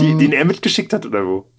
Die, 0.00 0.16
den 0.16 0.32
er 0.32 0.46
mitgeschickt 0.46 0.94
hat, 0.94 1.04
oder 1.04 1.26
wo? 1.26 1.50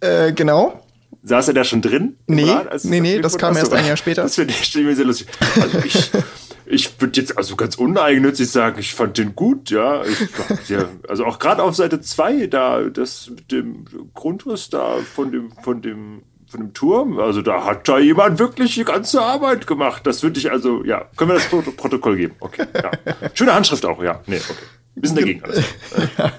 Äh, 0.00 0.32
genau. 0.32 0.80
Saß 1.24 1.48
er 1.48 1.54
da 1.54 1.64
schon 1.64 1.82
drin? 1.82 2.16
Nee, 2.26 2.50
Rat, 2.50 2.84
nee, 2.84 3.00
nee, 3.00 3.20
das 3.20 3.36
kam 3.36 3.56
erst 3.56 3.72
ein 3.72 3.86
Jahr 3.86 3.96
später. 3.96 4.22
Das 4.22 4.36
finde 4.36 4.54
ich 4.54 4.72
sehr 4.72 5.04
lustig. 5.04 5.26
Also 5.60 5.78
ich, 5.78 6.10
ich 6.66 7.00
würde 7.00 7.20
jetzt 7.20 7.36
also 7.36 7.56
ganz 7.56 7.76
uneigennützig 7.76 8.50
sagen, 8.50 8.78
ich 8.78 8.94
fand 8.94 9.18
den 9.18 9.34
gut, 9.34 9.70
ja. 9.70 10.02
Ich, 10.04 10.68
ja 10.68 10.88
also 11.08 11.24
auch 11.24 11.38
gerade 11.38 11.62
auf 11.62 11.74
Seite 11.74 12.00
2, 12.00 12.46
da, 12.46 12.82
das 12.84 13.30
mit 13.30 13.50
dem 13.50 13.84
Grundriss 14.14 14.70
da 14.70 14.98
von 15.14 15.32
dem, 15.32 15.52
von 15.62 15.82
dem, 15.82 16.22
von 16.52 16.60
dem 16.60 16.74
Turm, 16.74 17.18
also 17.18 17.40
da 17.40 17.64
hat 17.64 17.88
da 17.88 17.98
jemand 17.98 18.38
wirklich 18.38 18.74
die 18.74 18.84
ganze 18.84 19.22
Arbeit 19.22 19.66
gemacht. 19.66 20.06
Das 20.06 20.22
würde 20.22 20.38
ich 20.38 20.50
also, 20.50 20.84
ja, 20.84 21.06
können 21.16 21.30
wir 21.30 21.34
das 21.34 21.46
Pro 21.46 21.62
Protokoll 21.62 22.16
geben. 22.16 22.34
Okay, 22.40 22.66
ja. 22.74 22.90
Schöne 23.32 23.54
Handschrift 23.54 23.86
auch, 23.86 24.02
ja. 24.02 24.20
Nee, 24.26 24.36
okay. 24.36 24.54
Wir 24.94 25.08
sind 25.08 25.18
dagegen 25.18 25.42
alles. 25.42 25.64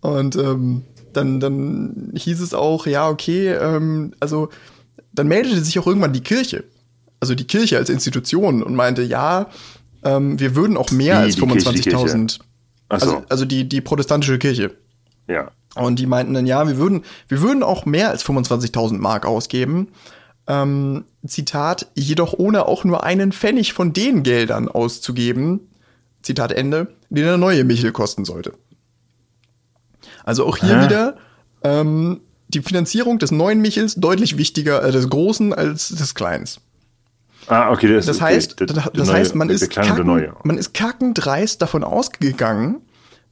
Und 0.00 0.36
ähm, 0.36 0.84
dann, 1.12 1.40
dann 1.40 2.12
hieß 2.14 2.40
es 2.40 2.54
auch, 2.54 2.86
ja, 2.86 3.08
okay, 3.08 3.48
ähm, 3.52 4.14
also 4.18 4.48
dann 5.12 5.28
meldete 5.28 5.62
sich 5.62 5.78
auch 5.78 5.86
irgendwann 5.86 6.14
die 6.14 6.22
Kirche. 6.22 6.64
Also 7.20 7.34
die 7.34 7.46
Kirche 7.46 7.76
als 7.76 7.90
Institution 7.90 8.62
und 8.62 8.74
meinte, 8.74 9.02
ja, 9.02 9.50
ähm, 10.04 10.40
wir 10.40 10.56
würden 10.56 10.76
auch 10.76 10.90
mehr 10.90 11.18
als 11.18 11.34
die 11.34 11.42
die 11.42 11.46
25.000. 11.46 12.38
Ach 12.88 13.00
so. 13.00 13.06
Also, 13.06 13.24
also 13.28 13.44
die, 13.44 13.68
die 13.68 13.82
protestantische 13.82 14.38
Kirche. 14.38 14.74
Ja. 15.26 15.50
Und 15.74 15.98
die 15.98 16.06
meinten 16.06 16.34
dann, 16.34 16.46
ja, 16.46 16.66
wir 16.66 16.76
würden, 16.78 17.04
wir 17.28 17.40
würden 17.40 17.62
auch 17.62 17.86
mehr 17.86 18.10
als 18.10 18.24
25.000 18.24 18.98
Mark 18.98 19.26
ausgeben. 19.26 19.88
Ähm, 20.46 21.04
Zitat, 21.26 21.86
jedoch 21.94 22.32
ohne 22.32 22.66
auch 22.66 22.84
nur 22.84 23.04
einen 23.04 23.32
Pfennig 23.32 23.72
von 23.74 23.92
den 23.92 24.22
Geldern 24.22 24.68
auszugeben, 24.68 25.60
Zitat 26.22 26.52
Ende, 26.52 26.88
die 27.10 27.20
der 27.22 27.36
neue 27.36 27.64
Michel 27.64 27.92
kosten 27.92 28.24
sollte. 28.24 28.54
Also 30.24 30.46
auch 30.46 30.56
hier 30.56 30.80
Hä? 30.80 30.84
wieder 30.84 31.16
ähm, 31.62 32.20
die 32.48 32.60
Finanzierung 32.62 33.18
des 33.18 33.30
neuen 33.30 33.60
Michels 33.60 33.94
deutlich 33.96 34.36
wichtiger 34.38 34.82
äh, 34.82 34.90
des 34.92 35.08
Großen 35.08 35.52
als 35.52 35.88
des 35.88 36.14
Kleins. 36.14 36.60
Ah, 37.46 37.70
okay, 37.70 37.92
das, 37.94 38.06
Das 38.06 38.16
okay, 38.16 38.24
heißt, 38.34 38.60
der- 38.60 38.66
das, 38.66 38.84
das 38.92 39.08
neue- 39.08 39.16
heißt, 39.16 39.34
man 39.34 39.48
ist, 39.50 39.70
kacken, 39.70 40.32
man 40.44 40.58
ist 40.58 40.74
kackendreist 40.74 41.62
davon 41.62 41.84
ausgegangen, 41.84 42.80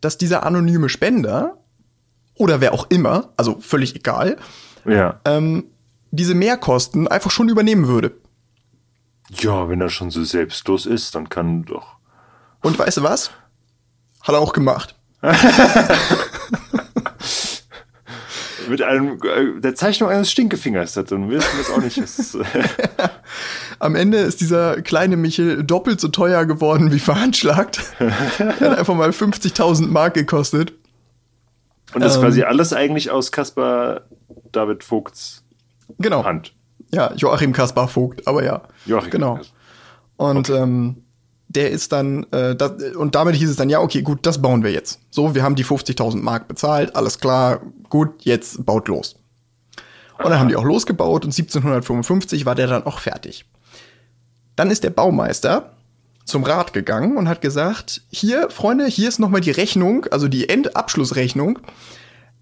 dass 0.01 0.17
dieser 0.19 0.45
anonyme 0.45 0.89
Spender 0.89 1.59
oder 2.37 2.61
wer 2.61 2.73
auch 2.73 2.87
immer, 2.91 3.33
also 3.37 3.59
völlig 3.61 3.95
egal, 3.97 4.37
Ja. 4.85 5.21
ähm, 5.25 5.65
diese 6.11 6.35
Mehrkosten 6.35 7.09
einfach 7.09 7.31
schon 7.31 7.49
übernehmen 7.49 7.89
würde. 7.89 8.13
Ja, 9.31 9.69
wenn 9.69 9.81
er 9.81 9.89
schon 9.91 10.11
so 10.11 10.23
selbstlos 10.25 10.87
ist, 10.87 11.15
dann 11.15 11.29
kann 11.29 11.65
doch. 11.65 11.97
Und 12.63 12.79
weißt 12.79 12.99
du 12.99 13.03
was? 13.03 13.31
Hat 14.23 14.35
er 14.35 14.41
auch 14.41 14.53
gemacht. 14.53 14.95
Mit 18.69 18.83
einem, 18.83 19.19
äh, 19.23 19.61
der 19.61 19.75
Zeichnung 19.77 20.09
eines 20.11 20.31
Stinkefingers. 20.31 20.95
Dann 20.95 21.31
wissen 21.31 21.49
wir 21.55 21.61
es 21.61 21.71
auch 21.71 21.81
nicht. 21.81 21.99
Ist, 21.99 22.35
äh 22.35 22.45
Am 23.79 23.95
Ende 23.95 24.19
ist 24.19 24.41
dieser 24.41 24.81
kleine 24.83 25.17
Michel 25.17 25.63
doppelt 25.63 26.01
so 26.01 26.09
teuer 26.09 26.47
geworden 26.47 26.91
wie 26.93 26.99
veranschlagt. 26.99 27.81
er 27.99 28.11
hat 28.61 28.79
einfach 28.79 28.95
mal 28.95 29.11
50.000 29.11 29.87
Mark 29.89 30.15
gekostet. 30.15 30.73
Und 31.97 32.03
das 32.03 32.17
ist 32.17 32.21
quasi 32.21 32.43
alles 32.43 32.75
eigentlich 32.75 33.11
aus 33.11 33.33
Kaspar 33.33 34.03
David 34.53 34.85
Vogts 34.85 35.43
genau. 35.99 36.27
Hand. 36.27 36.53
Ja, 36.93 37.15
Joachim 37.15 37.55
Kaspar 37.55 37.89
Vogt, 37.89 38.29
aber 38.29 38.45
ja. 38.45 38.61
Joachim 38.85 39.11
genau. 39.11 39.41
Und 40.17 40.51
okay. 40.51 40.63
ähm, 40.63 41.05
der 41.49 41.71
ist 41.71 41.93
dann, 41.93 42.25
äh, 42.33 42.55
das, 42.55 42.73
und 42.97 43.15
damit 43.15 43.35
hieß 43.35 43.49
es 43.49 43.57
dann, 43.57 43.71
ja, 43.71 43.81
okay, 43.81 44.03
gut, 44.03 44.27
das 44.27 44.43
bauen 44.43 44.63
wir 44.63 44.73
jetzt. 44.73 45.01
So, 45.09 45.35
wir 45.35 45.43
haben 45.43 45.55
die 45.55 45.65
50.000 45.65 46.21
Mark 46.21 46.49
bezahlt, 46.49 46.95
alles 46.95 47.19
klar, 47.19 47.63
gut, 47.89 48.25
jetzt 48.25 48.67
baut 48.67 48.89
los. 48.89 49.17
Und 50.19 50.29
dann 50.29 50.39
haben 50.39 50.49
die 50.49 50.57
auch 50.57 50.65
losgebaut 50.65 51.25
und 51.25 51.31
1755 51.31 52.45
war 52.45 52.55
der 52.55 52.67
dann 52.67 52.85
auch 52.85 52.99
fertig. 52.99 53.47
Dann 54.55 54.71
ist 54.71 54.85
der 54.85 54.91
Baumeister 54.91 55.76
zum 56.27 56.45
Rat 56.45 56.73
gegangen 56.73 57.17
und 57.17 57.29
hat 57.29 57.41
gesagt, 57.41 58.03
hier, 58.11 58.51
Freunde, 58.51 58.87
hier 58.87 59.09
ist 59.09 59.19
nochmal 59.19 59.41
die 59.41 59.53
Rechnung, 59.53 60.07
also 60.11 60.29
die 60.29 60.49
Endabschlussrechnung. 60.49 61.61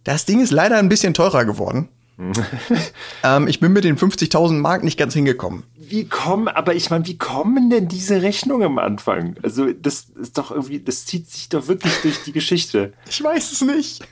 Das 0.02 0.24
Ding 0.24 0.40
ist 0.40 0.50
leider 0.50 0.78
ein 0.78 0.88
bisschen 0.88 1.14
teurer 1.14 1.44
geworden. 1.44 1.88
ähm, 3.24 3.48
ich 3.48 3.60
bin 3.60 3.72
mit 3.72 3.84
den 3.84 3.98
50.000 3.98 4.52
Mark 4.54 4.84
nicht 4.84 4.98
ganz 4.98 5.14
hingekommen. 5.14 5.64
Wie 5.76 6.06
kommen, 6.06 6.48
aber 6.48 6.74
ich 6.74 6.90
meine, 6.90 7.06
wie 7.06 7.18
kommen 7.18 7.70
denn 7.70 7.88
diese 7.88 8.22
Rechnungen 8.22 8.66
am 8.66 8.78
Anfang? 8.78 9.36
Also, 9.42 9.72
das 9.72 10.06
ist 10.20 10.38
doch 10.38 10.50
irgendwie, 10.50 10.80
das 10.80 11.06
zieht 11.06 11.28
sich 11.28 11.48
doch 11.48 11.66
wirklich 11.66 11.92
durch 12.02 12.22
die 12.22 12.32
Geschichte. 12.32 12.92
Ich 13.08 13.22
weiß 13.22 13.52
es 13.52 13.62
nicht. 13.62 14.06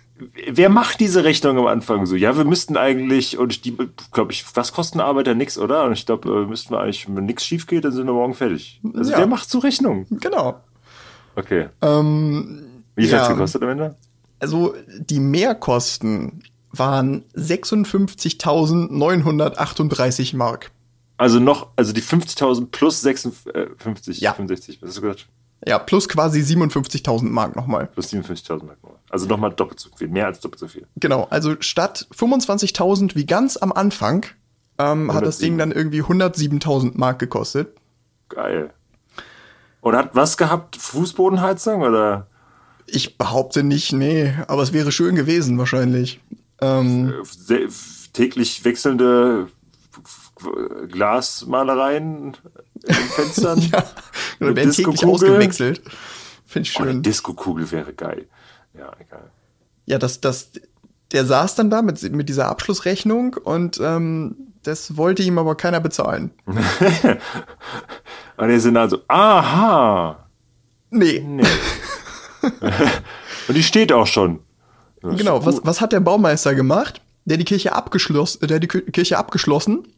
Wer 0.51 0.69
macht 0.69 1.01
diese 1.01 1.25
Rechnung 1.25 1.59
am 1.59 1.67
Anfang 1.67 2.07
so? 2.07 2.15
Ja, 2.17 2.37
wir 2.37 2.45
müssten 2.45 2.77
eigentlich, 2.77 3.39
und 3.39 3.65
die, 3.65 3.77
glaube 4.13 4.33
ich, 4.33 4.45
was 4.55 4.73
kosten 4.73 5.01
Arbeiter 5.01 5.35
nix, 5.35 5.59
oder? 5.59 5.85
Und 5.85 5.93
ich 5.93 6.07
glaube, 6.07 6.29
äh, 6.29 6.47
müssten 6.47 6.73
wir 6.73 6.81
eigentlich, 6.81 7.07
wenn 7.09 7.27
nichts 7.27 7.45
schief 7.45 7.67
geht, 7.67 7.85
dann 7.85 7.93
sind 7.93 8.07
wir 8.07 8.13
morgen 8.13 8.35
fertig. 8.35 8.81
Also, 8.95 9.11
ja. 9.13 9.19
wer 9.19 9.27
macht 9.27 9.51
so 9.51 9.59
Rechnungen? 9.59 10.07
Genau. 10.11 10.61
Okay. 11.37 11.69
Ähm, 11.81 12.65
Wie 12.95 13.05
viel 13.05 13.13
ja. 13.13 13.19
hat 13.19 13.31
es 13.31 13.35
gekostet 13.35 13.63
am 13.63 13.69
Ende? 13.71 13.97
Also, 14.39 14.75
die 14.87 15.21
Mehrkosten 15.21 16.43
waren 16.73 17.25
56.938 17.37 20.37
Mark. 20.37 20.71
Also 21.17 21.39
noch, 21.39 21.69
also 21.77 21.93
die 21.93 22.03
50.000 22.03 22.67
plus 22.71 23.03
56, 23.03 24.21
ja. 24.21 24.33
65, 24.33 24.83
was 24.83 24.89
hast 24.89 24.99
du 24.99 25.03
gesagt? 25.03 25.29
Ja, 25.67 25.79
plus 25.79 26.09
quasi 26.09 26.41
57.000 26.41 27.25
Mark 27.25 27.55
nochmal. 27.55 27.87
Plus 27.87 28.13
57.000 28.13 28.65
Mark 28.65 28.83
nochmal. 28.83 28.99
Also 29.13 29.27
nochmal 29.27 29.53
doppelt 29.53 29.79
so 29.79 29.91
viel, 29.95 30.09
mehr 30.09 30.25
als 30.25 30.41
doppelt 30.41 30.59
so 30.59 30.69
viel. 30.69 30.87
Genau, 30.97 31.27
also 31.29 31.55
statt 31.61 32.09
25.000 32.17 33.15
wie 33.15 33.27
ganz 33.27 33.59
am 33.59 33.71
Anfang 33.71 34.25
ähm, 34.79 35.13
hat 35.13 35.27
das 35.27 35.37
Ding 35.37 35.59
dann 35.59 35.71
irgendwie 35.71 36.03
107.000 36.03 36.93
Mark 36.95 37.19
gekostet. 37.19 37.77
Geil. 38.31 38.73
Und 39.83 39.97
hat 39.97 40.15
was 40.15 40.39
gehabt? 40.39 40.77
Fußbodenheizung 40.77 41.83
oder? 41.83 42.27
Ich 42.87 43.19
behaupte 43.19 43.63
nicht, 43.63 43.93
nee, 43.93 44.33
aber 44.49 44.63
es 44.63 44.73
wäre 44.73 44.93
schön 44.93 45.15
gewesen 45.15 45.59
wahrscheinlich. 45.59 46.21
Ähm, 46.63 47.13
äh, 47.51 47.69
täglich 48.15 48.65
wechselnde 48.65 49.49
Glasmalereien 50.89 52.35
in 52.87 52.95
Fenstern. 52.95 53.59
ja, 53.73 53.85
oder 54.41 54.57
werden 54.57 54.73
täglich 54.73 55.05
ausgewechselt. 55.05 55.83
Finde 56.47 56.67
ich 56.67 56.73
schön. 56.73 56.87
Oh, 56.87 56.91
eine 56.91 57.01
Disco-Kugel 57.01 57.71
wäre 57.71 57.93
geil. 57.93 58.27
Ja, 58.77 58.93
egal. 58.99 59.31
Ja, 59.87 59.99
das, 59.99 60.21
das, 60.21 60.51
der 61.13 61.25
saß 61.27 61.55
dann 61.57 61.71
da 61.71 61.83
mit, 61.83 62.03
mit 62.13 62.29
dieser 62.29 62.49
Abschlussrechnung 62.49 63.35
und 63.35 63.81
ähm, 63.83 64.53
das 64.63 64.97
wollte 64.97 65.23
ihm 65.23 65.39
aber 65.39 65.57
keiner 65.57 65.81
bezahlen. 65.81 66.31
und 66.47 66.59
der 68.49 68.61
Senat 68.61 68.91
so, 68.91 69.01
aha. 69.09 70.29
Nee. 70.91 71.21
Nee. 71.27 71.43
und 73.49 73.55
die 73.55 73.63
steht 73.63 73.93
auch 73.93 74.07
schon. 74.07 74.41
Genau, 75.01 75.45
was, 75.45 75.61
was 75.65 75.81
hat 75.81 75.93
der 75.93 76.01
Baumeister 76.01 76.55
gemacht? 76.55 77.01
Der 77.25 77.37
die 77.37 77.45
Kirche 77.45 77.73
abgeschlossen, 77.73 78.47
der 78.47 78.61
die 78.61 78.69
Kirche 78.69 79.19
abgeschlossen 79.19 79.89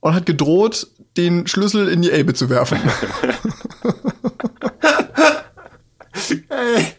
und 0.00 0.14
hat 0.14 0.26
gedroht, 0.26 0.88
den 1.16 1.46
Schlüssel 1.46 1.88
in 1.88 2.02
die 2.02 2.10
Elbe 2.10 2.34
zu 2.34 2.50
werfen. 2.50 2.78
hey. 6.48 6.94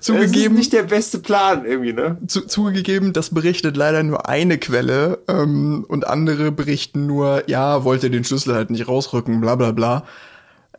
Zugegeben, 0.04 0.32
das 0.32 0.42
ist 0.44 0.52
nicht 0.52 0.72
der 0.72 0.82
beste 0.84 1.18
Plan 1.18 1.64
irgendwie, 1.64 1.92
ne? 1.92 2.16
Zu, 2.26 2.46
zugegeben, 2.46 3.12
das 3.12 3.30
berichtet 3.30 3.76
leider 3.76 4.02
nur 4.02 4.28
eine 4.28 4.58
Quelle 4.58 5.18
ähm, 5.28 5.84
und 5.88 6.06
andere 6.06 6.52
berichten 6.52 7.06
nur, 7.06 7.44
ja, 7.48 7.84
wollte 7.84 8.10
den 8.10 8.24
Schlüssel 8.24 8.54
halt 8.54 8.70
nicht 8.70 8.88
rausrücken, 8.88 9.40
bla 9.40 9.56
bla 9.56 9.72
bla. 9.72 10.04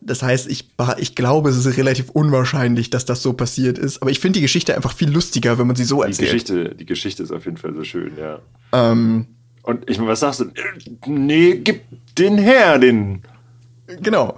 Das 0.03 0.23
heißt, 0.23 0.49
ich, 0.49 0.69
ich 0.97 1.13
glaube, 1.13 1.51
es 1.51 1.63
ist 1.63 1.77
relativ 1.77 2.09
unwahrscheinlich, 2.09 2.89
dass 2.89 3.05
das 3.05 3.21
so 3.21 3.33
passiert 3.33 3.77
ist. 3.77 4.01
Aber 4.01 4.09
ich 4.09 4.19
finde 4.19 4.37
die 4.37 4.41
Geschichte 4.41 4.75
einfach 4.75 4.93
viel 4.93 5.11
lustiger, 5.11 5.59
wenn 5.59 5.67
man 5.67 5.75
sie 5.75 5.83
so 5.83 6.01
erzählt. 6.01 6.19
Die 6.19 6.25
Geschichte, 6.25 6.75
die 6.75 6.85
Geschichte 6.87 7.23
ist 7.23 7.31
auf 7.31 7.45
jeden 7.45 7.57
Fall 7.57 7.75
so 7.75 7.83
schön, 7.83 8.13
ja. 8.17 8.39
Ähm, 8.73 9.27
Und 9.61 9.87
ich 9.87 9.99
meine, 9.99 10.09
was 10.09 10.21
sagst 10.21 10.39
du? 10.39 10.45
Nee, 11.05 11.61
gib 11.63 11.83
den 12.17 12.39
her, 12.39 12.79
den. 12.79 13.21
Genau. 14.01 14.37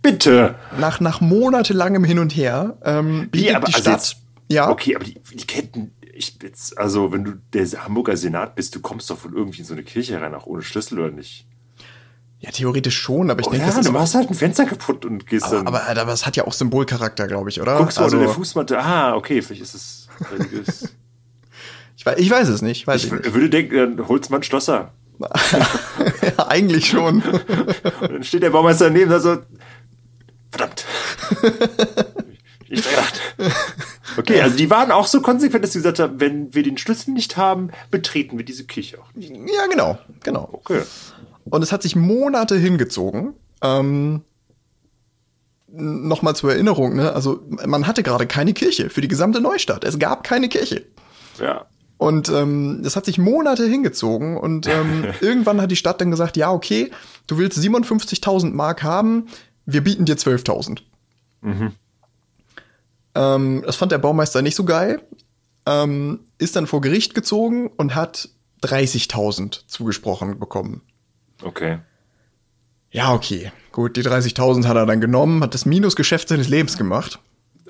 Bitte. 0.00 0.54
Nach, 0.78 0.98
nach 1.00 1.20
monatelangem 1.20 2.04
Hin 2.04 2.18
und 2.18 2.34
Her 2.34 2.76
ähm, 2.82 3.28
bietet 3.30 3.50
Wie, 3.50 3.54
aber, 3.54 3.66
die 3.66 3.72
Stadt. 3.72 3.86
Also 3.86 3.90
jetzt, 3.90 4.16
ja. 4.48 4.70
Okay, 4.70 4.96
aber 4.96 5.04
die, 5.04 5.20
die 5.32 5.46
Ketten, 5.46 5.92
ich 6.12 6.38
jetzt, 6.42 6.78
also 6.78 7.12
wenn 7.12 7.24
du 7.24 7.32
der 7.52 7.66
Hamburger 7.84 8.16
Senat 8.16 8.54
bist, 8.54 8.74
du 8.74 8.80
kommst 8.80 9.10
doch 9.10 9.18
von 9.18 9.34
irgendwie 9.34 9.60
in 9.60 9.64
so 9.64 9.74
eine 9.74 9.82
Kirche 9.82 10.20
rein, 10.20 10.34
auch 10.34 10.46
ohne 10.46 10.62
Schlüssel 10.62 10.98
oder 10.98 11.10
nicht? 11.10 11.46
Ja, 12.42 12.50
theoretisch 12.50 12.98
schon, 12.98 13.30
aber 13.30 13.40
ich 13.40 13.46
oh, 13.46 13.50
denke, 13.50 13.66
ja, 13.66 13.70
das 13.70 13.78
ist 13.78 13.88
du 13.88 13.92
machst 13.92 14.16
halt 14.16 14.28
ein 14.28 14.34
Fenster 14.34 14.64
kaputt 14.64 15.04
und 15.04 15.28
gehst 15.28 15.46
aber, 15.46 15.56
dann. 15.58 15.66
Aber, 15.68 15.86
aber 15.86 16.12
es 16.12 16.26
hat 16.26 16.36
ja 16.36 16.44
auch 16.44 16.52
Symbolcharakter, 16.52 17.28
glaube 17.28 17.50
ich, 17.50 17.60
oder? 17.60 17.78
Guckst 17.78 17.98
du 17.98 18.02
also, 18.02 18.16
unter 18.16 18.26
der 18.26 18.34
Fußmatte, 18.34 18.78
ah, 18.80 19.14
okay, 19.14 19.40
vielleicht 19.42 19.62
ist 19.62 19.74
es 19.74 20.08
religiös. 20.32 20.88
ich, 21.96 22.04
weiß, 22.04 22.18
ich 22.18 22.28
weiß 22.28 22.48
es 22.48 22.60
nicht. 22.60 22.84
Weiß 22.88 23.04
ich, 23.04 23.12
ich 23.12 23.18
nicht. 23.18 23.32
würde 23.32 23.48
denken, 23.48 23.96
dann 23.96 24.08
holst 24.08 24.30
man 24.30 24.42
Schlosser. 24.42 24.92
ja, 25.22 26.48
eigentlich 26.48 26.88
schon. 26.88 27.22
und 27.22 28.12
dann 28.12 28.24
steht 28.24 28.42
der 28.42 28.50
Baumeister 28.50 28.86
daneben 28.86 29.10
da 29.10 29.20
so, 29.20 29.38
verdammt. 30.50 30.84
ich 32.68 32.82
gedacht. 32.82 33.20
Okay, 34.16 34.40
also 34.40 34.56
die 34.56 34.70
waren 34.70 34.90
auch 34.90 35.06
so 35.06 35.20
konsequent, 35.20 35.64
dass 35.64 35.72
sie 35.72 35.78
gesagt 35.78 35.98
haben, 35.98 36.20
wenn 36.20 36.54
wir 36.54 36.62
den 36.62 36.78
Schlüssel 36.78 37.12
nicht 37.12 37.36
haben, 37.36 37.70
betreten 37.90 38.38
wir 38.38 38.44
diese 38.44 38.64
Kirche 38.64 39.00
auch 39.00 39.12
nicht. 39.14 39.30
Ja, 39.30 39.66
genau, 39.70 39.98
genau. 40.22 40.48
Okay. 40.52 40.82
Und 41.44 41.62
es 41.62 41.72
hat 41.72 41.82
sich 41.82 41.96
Monate 41.96 42.56
hingezogen. 42.56 43.34
Ähm, 43.62 44.22
Nochmal 45.74 46.36
zur 46.36 46.52
Erinnerung, 46.52 46.96
ne? 46.96 47.14
Also 47.14 47.40
man 47.48 47.86
hatte 47.86 48.02
gerade 48.02 48.26
keine 48.26 48.52
Kirche 48.52 48.90
für 48.90 49.00
die 49.00 49.08
gesamte 49.08 49.40
Neustadt. 49.40 49.84
Es 49.84 49.98
gab 49.98 50.22
keine 50.22 50.50
Kirche. 50.50 50.84
Ja. 51.40 51.64
Und 51.96 52.28
ähm, 52.28 52.80
das 52.82 52.94
hat 52.94 53.06
sich 53.06 53.16
Monate 53.16 53.64
hingezogen 53.64 54.36
und 54.36 54.66
ähm, 54.66 55.06
irgendwann 55.22 55.62
hat 55.62 55.70
die 55.70 55.76
Stadt 55.76 56.00
dann 56.00 56.10
gesagt, 56.10 56.36
ja, 56.36 56.50
okay, 56.52 56.90
du 57.26 57.38
willst 57.38 57.58
57.000 57.58 58.52
Mark 58.52 58.82
haben, 58.82 59.28
wir 59.64 59.82
bieten 59.82 60.04
dir 60.04 60.16
12.000. 60.16 60.80
Mhm. 61.40 61.72
Ähm, 63.14 63.62
das 63.64 63.76
fand 63.76 63.92
der 63.92 63.98
Baumeister 63.98 64.42
nicht 64.42 64.54
so 64.54 64.64
geil, 64.64 65.02
ähm, 65.66 66.20
ist 66.38 66.56
dann 66.56 66.66
vor 66.66 66.80
Gericht 66.80 67.14
gezogen 67.14 67.68
und 67.68 67.94
hat 67.94 68.28
30.000 68.62 69.66
zugesprochen 69.66 70.38
bekommen. 70.38 70.82
Okay. 71.42 71.78
Ja, 72.90 73.12
okay. 73.12 73.52
Gut, 73.72 73.96
die 73.96 74.02
30.000 74.02 74.66
hat 74.66 74.76
er 74.76 74.86
dann 74.86 75.00
genommen, 75.00 75.42
hat 75.42 75.54
das 75.54 75.66
Minusgeschäft 75.66 76.28
seines 76.28 76.48
Lebens 76.48 76.76
gemacht. 76.76 77.18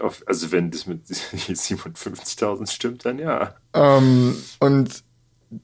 Auf, 0.01 0.22
also 0.26 0.51
wenn 0.51 0.70
das 0.70 0.86
mit 0.86 1.07
57.000 1.07 2.70
stimmt, 2.70 3.05
dann 3.05 3.18
ja. 3.18 3.55
Ähm, 3.72 4.36
und 4.59 5.05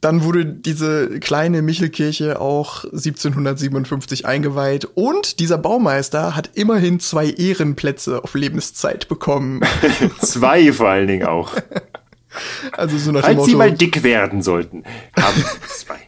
dann 0.01 0.23
wurde 0.23 0.45
diese 0.45 1.19
kleine 1.21 1.63
Michelkirche 1.63 2.41
auch 2.41 2.85
1757 2.85 4.27
eingeweiht 4.27 4.85
und 4.95 5.41
dieser 5.41 5.57
Baumeister 5.57 6.37
hat 6.37 6.51
immerhin 6.55 7.01
zwei 7.01 7.31
Ehrenplätze 7.31 8.23
auf 8.23 8.35
Lebenszeit 8.35 9.09
bekommen. 9.09 9.63
zwei 10.21 10.73
vor 10.73 10.89
allen 10.89 11.09
Dingen 11.09 11.27
auch. 11.27 11.53
Also 12.73 12.99
so 12.99 13.11
nach 13.11 13.23
Falls 13.23 13.37
Motto, 13.37 13.49
sie 13.49 13.57
mal 13.57 13.73
dick 13.73 14.03
werden 14.03 14.43
sollten, 14.43 14.85
haben 15.17 15.43
zwei. 15.67 15.99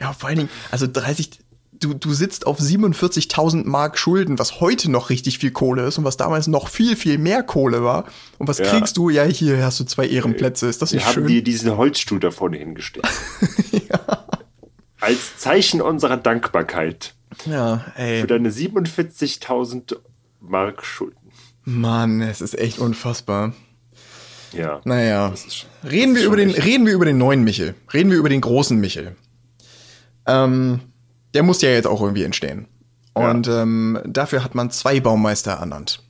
Ja, 0.00 0.12
vor 0.12 0.28
allen 0.28 0.38
Dingen, 0.38 0.50
also 0.72 0.88
30, 0.92 1.38
du, 1.80 1.94
du 1.94 2.12
sitzt 2.12 2.46
auf 2.46 2.58
47.000 2.60 3.64
Mark 3.66 3.98
Schulden, 3.98 4.38
was 4.38 4.60
heute 4.60 4.90
noch 4.90 5.10
richtig 5.10 5.38
viel 5.38 5.50
Kohle 5.50 5.86
ist 5.86 5.98
und 5.98 6.04
was 6.04 6.16
damals 6.16 6.46
noch 6.46 6.68
viel, 6.68 6.96
viel 6.96 7.18
mehr 7.18 7.42
Kohle 7.42 7.82
war. 7.84 8.04
Und 8.38 8.48
was 8.48 8.58
Ja. 8.58 8.66
kriegst 8.66 8.96
du? 8.96 9.10
Ja, 9.10 9.24
hier 9.24 9.64
hast 9.64 9.78
du 9.80 9.84
zwei 9.84 10.06
Ehrenplätze. 10.08 10.66
Ist 10.68 10.82
das 10.82 10.92
Wir 10.92 10.96
nicht 10.98 11.06
haben 11.06 11.14
schön? 11.14 11.26
dir 11.26 11.42
diesen 11.44 11.76
Holzstuhl 11.76 12.20
da 12.20 12.30
vorne 12.30 12.56
hingestellt. 12.58 13.06
Als 15.00 15.38
Zeichen 15.38 15.80
unserer 15.80 16.16
Dankbarkeit 16.16 17.14
ja, 17.46 17.84
ey. 17.96 18.20
für 18.20 18.26
deine 18.26 18.50
47.000 18.50 19.96
Mark 20.40 20.84
Schulden. 20.84 21.16
Mann, 21.64 22.20
es 22.20 22.40
ist 22.40 22.58
echt 22.58 22.78
unfassbar. 22.78 23.52
Ja. 24.52 24.80
Naja. 24.84 25.28
Ist- 25.28 25.66
Reden 25.88 26.14
wir, 26.16 26.24
über 26.24 26.36
den, 26.36 26.50
echt- 26.50 26.64
reden 26.64 26.86
wir 26.86 26.94
über 26.94 27.04
den 27.04 27.18
neuen 27.18 27.44
Michel. 27.44 27.74
Reden 27.92 28.10
wir 28.10 28.18
über 28.18 28.28
den 28.30 28.40
großen 28.40 28.78
Michel. 28.78 29.14
Ähm, 30.26 30.80
der 31.34 31.42
muss 31.42 31.60
ja 31.62 31.70
jetzt 31.70 31.86
auch 31.86 32.00
irgendwie 32.00 32.24
entstehen. 32.24 32.68
Ja. 33.16 33.30
Und 33.30 33.48
ähm, 33.48 33.98
dafür 34.06 34.44
hat 34.44 34.54
man 34.54 34.70
zwei 34.70 35.00
Baumeister 35.00 35.52
ernannt. 35.52 36.02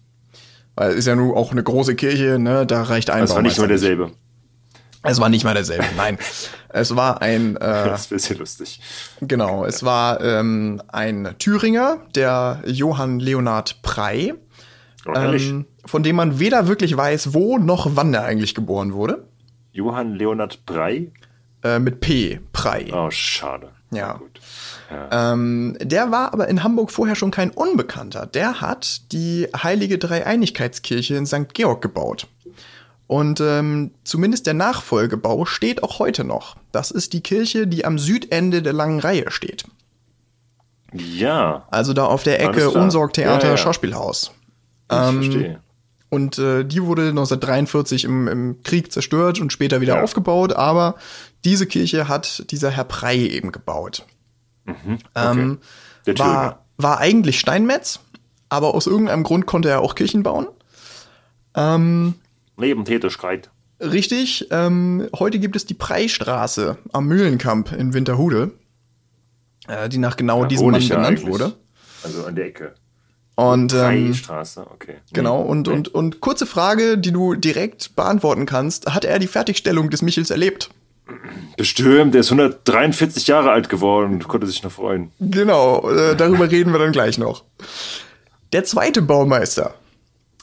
Weil 0.75 0.91
es 0.93 0.99
ist 0.99 1.07
ja 1.07 1.17
nun 1.17 1.35
auch 1.37 1.51
eine 1.53 1.63
große 1.63 1.95
Kirche, 1.97 2.39
ne? 2.39 2.67
Da 2.67 2.83
reicht 2.83 3.11
ein 3.11 3.23
Das 3.23 3.35
war 3.35 3.43
nicht 3.43 3.57
Baumeister. 3.57 3.63
nur 3.63 3.69
derselbe. 3.69 4.11
Es 5.03 5.21
war 5.21 5.29
nicht 5.29 5.45
mal 5.45 5.55
derselbe, 5.55 5.87
nein. 5.97 6.19
Es 6.71 6.95
war 6.95 7.23
ein, 7.23 7.57
äh, 7.57 7.59
Das 7.61 8.03
ist 8.03 8.11
ein 8.13 8.17
bisschen 8.17 8.39
lustig. 8.41 8.81
genau, 9.23 9.65
es 9.65 9.83
war 9.83 10.21
ähm, 10.21 10.83
ein 10.89 11.35
Thüringer, 11.39 11.97
der 12.15 12.63
Johann 12.67 13.21
Leonhard 13.21 13.81
Prey, 13.83 14.35
Oh, 15.07 15.13
ähm, 15.15 15.65
von 15.87 16.03
dem 16.03 16.17
man 16.17 16.39
weder 16.39 16.69
wirklich 16.69 16.95
weiß, 16.95 17.33
wo 17.33 17.57
noch 17.57 17.97
wann 17.97 18.13
er 18.13 18.25
eigentlich 18.25 18.55
geboren 18.55 18.93
wurde. 18.93 19.27
Johann 19.73 20.15
Leonhard 20.15 20.67
Brey? 20.67 21.11
Äh, 21.65 21.79
mit 21.79 22.01
P, 22.01 22.41
Prey. 22.53 22.93
Oh, 22.93 23.09
schade. 23.11 23.71
Ja. 23.91 24.15
Gut. 24.15 24.39
Ja. 24.91 25.33
Ähm, 25.33 25.77
der 25.81 26.11
war 26.11 26.33
aber 26.33 26.49
in 26.49 26.63
Hamburg 26.63 26.91
vorher 26.91 27.15
schon 27.15 27.31
kein 27.31 27.51
Unbekannter. 27.51 28.25
Der 28.27 28.61
hat 28.61 29.13
die 29.13 29.47
Heilige 29.63 29.99
Dreieinigkeitskirche 29.99 31.15
in 31.17 31.27
St. 31.27 31.53
Georg 31.55 31.83
gebaut. 31.83 32.27
Und 33.07 33.41
ähm, 33.41 33.93
zumindest 34.05 34.47
der 34.47 34.55
Nachfolgebau 34.55 35.45
steht 35.47 35.83
auch 35.83 35.99
heute 35.99 36.25
noch. 36.25 36.57
Das 36.73 36.91
ist 36.91 37.13
die 37.15 37.23
Kirche, 37.23 37.67
die 37.67 37.85
am 37.85 37.99
Südende 37.99 38.61
der 38.63 38.73
langen 38.75 39.01
Reihe 39.01 39.31
steht. 39.31 39.65
ja, 40.93 41.67
Also 41.71 41.93
da 41.93 42.05
auf 42.05 42.23
der 42.23 42.41
Ecke. 42.43 42.71
Unsorgtheater, 42.71 43.45
Ja, 43.47 43.51
ja. 43.53 43.57
Schauspielhaus. 43.57 44.33
ich 44.91 44.97
Ähm, 44.97 45.15
verstehe. 45.23 45.61
Und 46.11 46.39
äh, 46.39 46.65
die 46.65 46.83
wurde 46.85 47.09
1943 47.09 48.05
im, 48.05 48.29
im 48.29 48.63
Krieg 48.63 48.91
zerstört 48.93 49.41
und 49.41 49.53
später 49.53 49.83
wieder 49.83 49.97
Ja. 49.97 50.03
aufgebaut. 50.03 50.55
Aber 50.55 50.95
diese 51.45 51.67
Kirche 51.67 52.09
hat 52.09 52.51
dieser 52.51 52.71
Herr 52.71 52.85
Prey 52.85 53.27
eben 53.29 53.53
gebaut. 53.53 54.07
Ähm, 55.15 55.59
Der 56.07 56.15
Thüringer. 56.15 56.35
war, 56.35 56.65
war 56.77 56.99
eigentlich 56.99 57.39
Steinmetz, 57.41 58.01
aber 58.49 58.75
aus 58.75 58.87
irgendeinem 58.87 59.23
Grund 59.25 59.47
konnte 59.47 59.69
er 59.69 59.81
auch 59.81 59.95
Kirchen 59.95 60.23
bauen. 60.23 60.47
Ähm, 61.55 62.15
Nebentätigkeit. 62.57 63.51
richtig, 63.81 64.49
ähm, 64.51 65.09
heute 65.19 65.39
gibt 65.39 65.57
es 65.57 65.67
die 65.67 65.75
Preistraße 65.75 66.79
am 66.93 67.07
Mühlenkamp 67.07 67.73
in 67.73 67.95
Winterhude, 67.95 68.53
äh, 69.67 69.89
die 69.89 69.99
nach 69.99 70.17
genau 70.17 70.43
Da 70.43 70.49
diesem 70.49 70.71
Mann 70.71 70.81
ja 70.83 70.97
benannt 70.97 71.19
eigentlich. 71.19 71.29
wurde. 71.33 71.53
Also 72.05 72.25
an 72.27 72.35
der 72.37 72.47
Ecke. 72.47 72.75
Und 73.35 73.73
ähm, 73.73 73.79
Freistraße, 74.13 74.67
okay. 74.73 74.97
genau, 75.13 75.45
Nee, 75.45 75.51
und, 75.51 75.67
nee. 75.69 75.73
und, 75.75 75.89
und 75.95 76.21
kurze 76.21 76.45
Frage, 76.47 76.99
die 76.99 77.13
du 77.13 77.35
direkt 77.37 77.95
beantworten 77.95 78.47
kannst. 78.47 78.93
Hat 78.93 79.05
er 79.05 79.21
die 79.21 79.29
Fertigstellung 79.29 79.91
des 79.91 80.03
Michels 80.03 80.31
erlebt? 80.31 80.71
Bestimmt, 81.57 82.15
der 82.15 82.21
ist 82.21 82.31
143 82.31 83.27
Jahre 83.27 83.51
alt 83.51 83.69
geworden 83.69 84.15
und 84.15 84.29
konnte 84.29 84.47
sich 84.47 84.63
noch 84.63 84.73
freuen. 84.73 85.11
Genau, 85.21 85.91
äh, 85.91 86.17
darüber 86.17 86.51
reden 86.51 86.73
wir 86.73 86.79
dann 86.79 86.93
gleich 86.93 87.19
noch. 87.19 87.45
Der 88.53 88.65
zweite 88.65 89.03
Baumeister, 89.03 89.75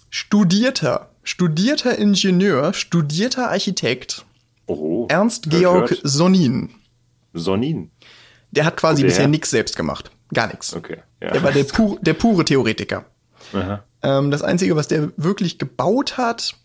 studierter, 0.09 1.09
studierter 1.23 1.97
Ingenieur, 1.97 2.73
studierter 2.73 3.49
Architekt, 3.51 4.25
Oh. 4.67 5.05
Ernst 5.09 5.45
hört, 5.45 5.59
Georg 5.59 5.89
hört. 5.91 6.01
Sonin. 6.03 6.69
Sonin. 7.33 7.91
Der 8.51 8.65
hat 8.65 8.77
quasi 8.77 9.01
der 9.03 9.09
bisher 9.09 9.27
nichts 9.27 9.51
selbst 9.51 9.75
gemacht. 9.75 10.09
Gar 10.33 10.47
nichts. 10.47 10.75
Okay. 10.75 10.97
Ja. 11.21 11.31
Der 11.31 11.43
war 11.43 11.51
der, 11.51 11.65
pur, 11.65 11.99
der 12.01 12.13
pure 12.13 12.45
Theoretiker. 12.45 13.05
Ähm, 14.01 14.31
das 14.31 14.41
Einzige, 14.41 14.75
was 14.75 14.87
der 14.87 15.11
wirklich 15.17 15.59
gebaut 15.59 16.17
hat, 16.17 16.55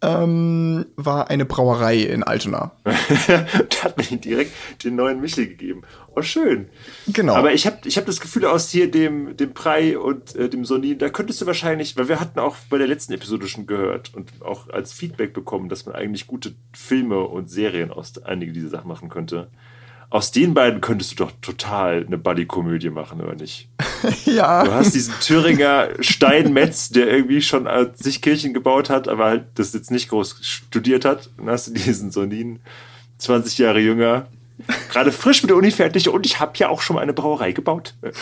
ähm, 0.00 0.86
war 0.96 1.28
eine 1.28 1.44
Brauerei 1.44 1.96
in 1.98 2.22
Altona. 2.22 2.72
da 2.84 3.82
hat 3.82 3.96
man 3.96 4.06
ihm 4.08 4.20
direkt 4.20 4.52
den 4.84 4.96
neuen 4.96 5.20
Michel 5.20 5.48
gegeben. 5.48 5.82
Oh, 6.14 6.22
schön. 6.22 6.68
Genau. 7.08 7.34
Aber 7.34 7.52
ich 7.52 7.66
habe 7.66 7.78
ich 7.84 7.96
hab 7.96 8.06
das 8.06 8.20
Gefühl, 8.20 8.44
aus 8.44 8.70
hier 8.70 8.90
dem, 8.90 9.36
dem 9.36 9.54
Prey 9.54 9.96
und 9.96 10.36
äh, 10.36 10.48
dem 10.48 10.64
Sonin, 10.64 10.98
da 10.98 11.08
könntest 11.08 11.40
du 11.40 11.46
wahrscheinlich, 11.46 11.96
weil 11.96 12.08
wir 12.08 12.20
hatten 12.20 12.38
auch 12.38 12.56
bei 12.70 12.78
der 12.78 12.86
letzten 12.86 13.12
Episode 13.12 13.48
schon 13.48 13.66
gehört 13.66 14.14
und 14.14 14.30
auch 14.42 14.68
als 14.68 14.92
Feedback 14.92 15.32
bekommen, 15.32 15.68
dass 15.68 15.86
man 15.86 15.94
eigentlich 15.94 16.26
gute 16.26 16.54
Filme 16.72 17.20
und 17.20 17.50
Serien 17.50 17.90
aus 17.90 18.22
einigen 18.22 18.52
dieser 18.52 18.68
Sachen 18.68 18.88
machen 18.88 19.08
könnte. 19.08 19.48
Aus 20.10 20.32
den 20.32 20.54
beiden 20.54 20.80
könntest 20.80 21.12
du 21.12 21.16
doch 21.16 21.32
total 21.42 22.06
eine 22.06 22.16
Buddy-Komödie 22.16 22.88
machen, 22.88 23.20
oder 23.20 23.34
nicht? 23.34 23.68
Du 24.24 24.30
ja, 24.30 24.64
hast 24.70 24.94
diesen 24.94 25.12
Thüringer 25.20 25.88
Steinmetz, 25.98 26.90
der 26.90 27.08
irgendwie 27.08 27.42
schon 27.42 27.66
äh, 27.66 27.90
sich 27.94 28.22
Kirchen 28.22 28.54
gebaut 28.54 28.90
hat, 28.90 29.08
aber 29.08 29.24
halt 29.24 29.46
das 29.56 29.72
jetzt 29.72 29.90
nicht 29.90 30.08
groß 30.08 30.38
studiert 30.40 31.04
hat. 31.04 31.30
Dann 31.36 31.50
hast 31.50 31.66
du 31.66 31.72
diesen 31.72 32.12
Sonin, 32.12 32.60
20 33.18 33.58
Jahre 33.58 33.80
jünger, 33.80 34.28
gerade 34.90 35.12
frisch 35.12 35.42
mit 35.42 35.50
der 35.50 35.56
Uni 35.56 35.72
fertig 35.72 36.08
und 36.08 36.26
ich 36.26 36.40
habe 36.40 36.52
ja 36.56 36.68
auch 36.68 36.80
schon 36.80 36.96
mal 36.96 37.02
eine 37.02 37.12
Brauerei 37.12 37.52
gebaut. 37.52 37.94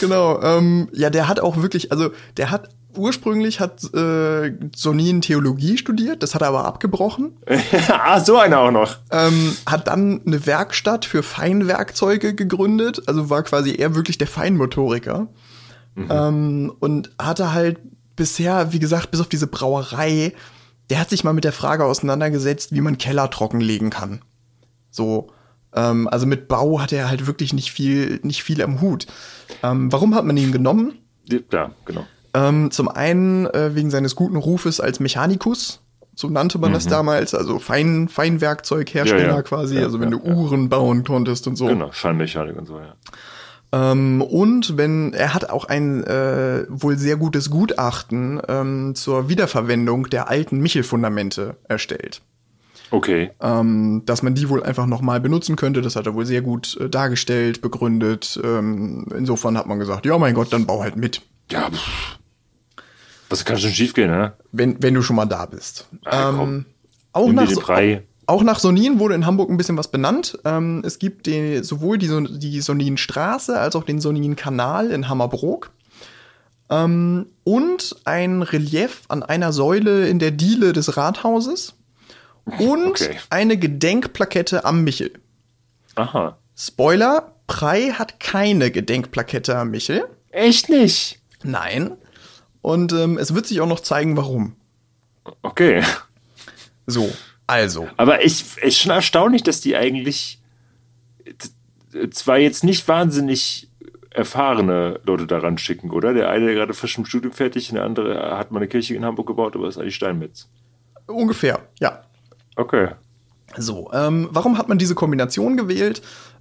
genau. 0.00 0.40
Ähm, 0.40 0.88
ja, 0.92 1.10
der 1.10 1.28
hat 1.28 1.40
auch 1.40 1.56
wirklich, 1.56 1.92
also 1.92 2.10
der 2.36 2.50
hat 2.50 2.70
ursprünglich 2.96 3.60
hat 3.60 3.82
äh, 3.94 4.52
Sonin 4.74 5.20
Theologie 5.20 5.78
studiert, 5.78 6.22
das 6.22 6.34
hat 6.34 6.42
er 6.42 6.48
aber 6.48 6.64
abgebrochen. 6.64 7.36
ah, 7.88 8.20
so 8.20 8.38
einer 8.38 8.60
auch 8.60 8.70
noch. 8.70 8.96
ähm, 9.10 9.56
hat 9.66 9.88
dann 9.88 10.22
eine 10.26 10.46
Werkstatt 10.46 11.04
für 11.04 11.22
Feinwerkzeuge 11.22 12.34
gegründet, 12.34 13.02
also 13.06 13.30
war 13.30 13.42
quasi 13.42 13.74
er 13.74 13.94
wirklich 13.94 14.18
der 14.18 14.26
Feinmotoriker. 14.26 15.28
Ähm, 15.96 16.72
und 16.80 17.10
hatte 17.20 17.52
halt 17.52 17.78
bisher, 18.16 18.72
wie 18.72 18.78
gesagt, 18.78 19.10
bis 19.10 19.20
auf 19.20 19.28
diese 19.28 19.46
Brauerei, 19.46 20.32
der 20.90 21.00
hat 21.00 21.10
sich 21.10 21.24
mal 21.24 21.32
mit 21.32 21.44
der 21.44 21.52
Frage 21.52 21.84
auseinandergesetzt, 21.84 22.72
wie 22.72 22.80
man 22.80 22.98
Keller 22.98 23.30
trockenlegen 23.30 23.90
kann. 23.90 24.22
So, 24.90 25.30
ähm, 25.72 26.08
also 26.08 26.26
mit 26.26 26.48
Bau 26.48 26.80
hat 26.80 26.92
er 26.92 27.08
halt 27.08 27.26
wirklich 27.26 27.52
nicht 27.52 27.72
viel, 27.72 28.20
nicht 28.22 28.42
viel 28.42 28.62
am 28.62 28.80
Hut. 28.80 29.06
Ähm, 29.62 29.92
warum 29.92 30.14
hat 30.14 30.24
man 30.24 30.36
ihn 30.36 30.52
genommen? 30.52 30.98
Ja, 31.26 31.70
genau. 31.84 32.06
Ähm, 32.34 32.70
zum 32.70 32.88
einen 32.88 33.46
äh, 33.46 33.74
wegen 33.74 33.90
seines 33.90 34.16
guten 34.16 34.36
Rufes 34.36 34.80
als 34.80 34.98
Mechanikus, 35.00 35.80
so 36.16 36.28
nannte 36.28 36.58
man 36.58 36.72
das 36.72 36.86
damals, 36.86 37.34
also 37.34 37.58
Fein, 37.58 38.08
Feinwerkzeughersteller 38.08 39.22
Mhm. 39.22 39.28
Ja, 39.28 39.36
ja. 39.36 39.42
quasi, 39.42 39.76
Ja, 39.76 39.82
also 39.84 40.00
wenn 40.00 40.10
du 40.10 40.18
Uhren 40.18 40.68
bauen 40.68 41.04
konntest 41.04 41.46
und 41.46 41.56
so. 41.56 41.66
Genau, 41.66 41.90
Feinmechanik 41.90 42.56
und 42.56 42.66
so, 42.66 42.78
ja. 42.78 42.94
Ähm, 43.72 44.22
und 44.22 44.76
wenn 44.76 45.12
er 45.12 45.34
hat 45.34 45.50
auch 45.50 45.64
ein 45.64 46.04
äh, 46.04 46.64
wohl 46.68 46.96
sehr 46.96 47.16
gutes 47.16 47.50
Gutachten 47.50 48.40
ähm, 48.48 48.94
zur 48.94 49.28
Wiederverwendung 49.28 50.08
der 50.10 50.28
alten 50.28 50.60
Michel-Fundamente 50.60 51.56
erstellt. 51.68 52.22
Okay. 52.90 53.32
Ähm, 53.40 54.02
dass 54.06 54.22
man 54.22 54.34
die 54.34 54.48
wohl 54.48 54.62
einfach 54.62 54.86
nochmal 54.86 55.20
benutzen 55.20 55.56
könnte, 55.56 55.82
das 55.82 55.96
hat 55.96 56.06
er 56.06 56.14
wohl 56.14 56.26
sehr 56.26 56.42
gut 56.42 56.76
äh, 56.80 56.88
dargestellt, 56.88 57.60
begründet. 57.60 58.38
Ähm, 58.44 59.06
insofern 59.16 59.58
hat 59.58 59.66
man 59.66 59.80
gesagt, 59.80 60.06
ja 60.06 60.16
mein 60.18 60.34
Gott, 60.34 60.52
dann 60.52 60.66
bau 60.66 60.82
halt 60.82 60.94
mit. 60.96 61.22
Ja, 61.50 61.68
pff. 61.68 62.18
Was 63.30 63.44
kann 63.44 63.58
schon 63.58 63.70
schief 63.72 63.94
gehen, 63.94 64.10
ne? 64.10 64.32
wenn, 64.52 64.82
wenn 64.82 64.94
du 64.94 65.02
schon 65.02 65.16
mal 65.16 65.24
da 65.26 65.46
bist. 65.46 65.88
Ah, 66.04 66.32
komm. 66.32 66.48
ähm, 66.50 66.66
auch, 67.12 67.26
Nimm 67.26 67.36
nach, 67.36 67.52
Brei. 67.52 68.02
auch 68.26 68.42
nach 68.42 68.58
Sonin 68.58 68.98
wurde 68.98 69.14
in 69.14 69.26
Hamburg 69.26 69.50
ein 69.50 69.56
bisschen 69.56 69.76
was 69.76 69.88
benannt. 69.90 70.38
Ähm, 70.44 70.82
es 70.84 70.98
gibt 70.98 71.26
die, 71.26 71.62
sowohl 71.64 71.98
die, 71.98 72.08
die 72.38 72.60
Soninstraße 72.60 73.58
als 73.58 73.76
auch 73.76 73.84
den 73.84 74.00
Sonin-Kanal 74.00 74.90
in 74.90 75.08
Hammerbrook. 75.08 75.70
Ähm, 76.70 77.26
und 77.44 77.96
ein 78.04 78.42
Relief 78.42 79.02
an 79.08 79.22
einer 79.22 79.52
Säule 79.52 80.08
in 80.08 80.18
der 80.18 80.30
Diele 80.30 80.72
des 80.72 80.96
Rathauses. 80.96 81.74
Und 82.58 82.86
Okay. 82.88 83.16
eine 83.30 83.56
Gedenkplakette 83.56 84.64
am 84.64 84.84
Michel. 84.84 85.12
Aha. 85.94 86.36
Spoiler, 86.56 87.32
Prey 87.46 87.90
hat 87.92 88.20
keine 88.20 88.70
Gedenkplakette 88.70 89.56
am 89.56 89.70
Michel. 89.70 90.04
Echt 90.30 90.68
nicht? 90.68 91.20
Nein. 91.42 91.92
Und 92.64 92.94
ähm, 92.94 93.18
es 93.18 93.34
wird 93.34 93.44
sich 93.46 93.60
auch 93.60 93.66
noch 93.66 93.80
zeigen, 93.80 94.16
warum. 94.16 94.56
Okay. 95.42 95.82
So, 96.86 97.12
also. 97.46 97.88
Aber 97.98 98.24
ich 98.24 98.56
ist 98.56 98.78
schon 98.78 98.90
erstaunlich, 98.90 99.42
dass 99.42 99.60
die 99.60 99.76
eigentlich 99.76 100.40
t- 101.92 102.08
zwar 102.08 102.38
jetzt 102.38 102.64
nicht 102.64 102.88
wahnsinnig 102.88 103.68
erfahrene 104.08 104.98
Leute 105.04 105.26
daran 105.26 105.58
schicken, 105.58 105.90
oder? 105.90 106.14
Der 106.14 106.30
eine 106.30 106.46
der 106.46 106.54
gerade 106.54 106.72
frisch 106.72 106.96
im 106.96 107.04
Studium 107.04 107.34
fertig, 107.34 107.68
und 107.68 107.74
der 107.74 107.84
andere 107.84 108.38
hat 108.38 108.50
mal 108.50 108.60
eine 108.60 108.68
Kirche 108.68 108.94
in 108.94 109.04
Hamburg 109.04 109.26
gebaut, 109.26 109.54
aber 109.54 109.68
ist 109.68 109.76
eigentlich 109.76 109.96
Steinmetz. 109.96 110.48
Ungefähr, 111.06 111.68
ja. 111.80 112.04
Okay. 112.56 112.92
So, 113.58 113.90
ähm, 113.92 114.28
warum 114.30 114.56
hat 114.56 114.70
man 114.70 114.78
diese 114.78 114.94
Kombination 114.94 115.58
gewählt? 115.58 116.00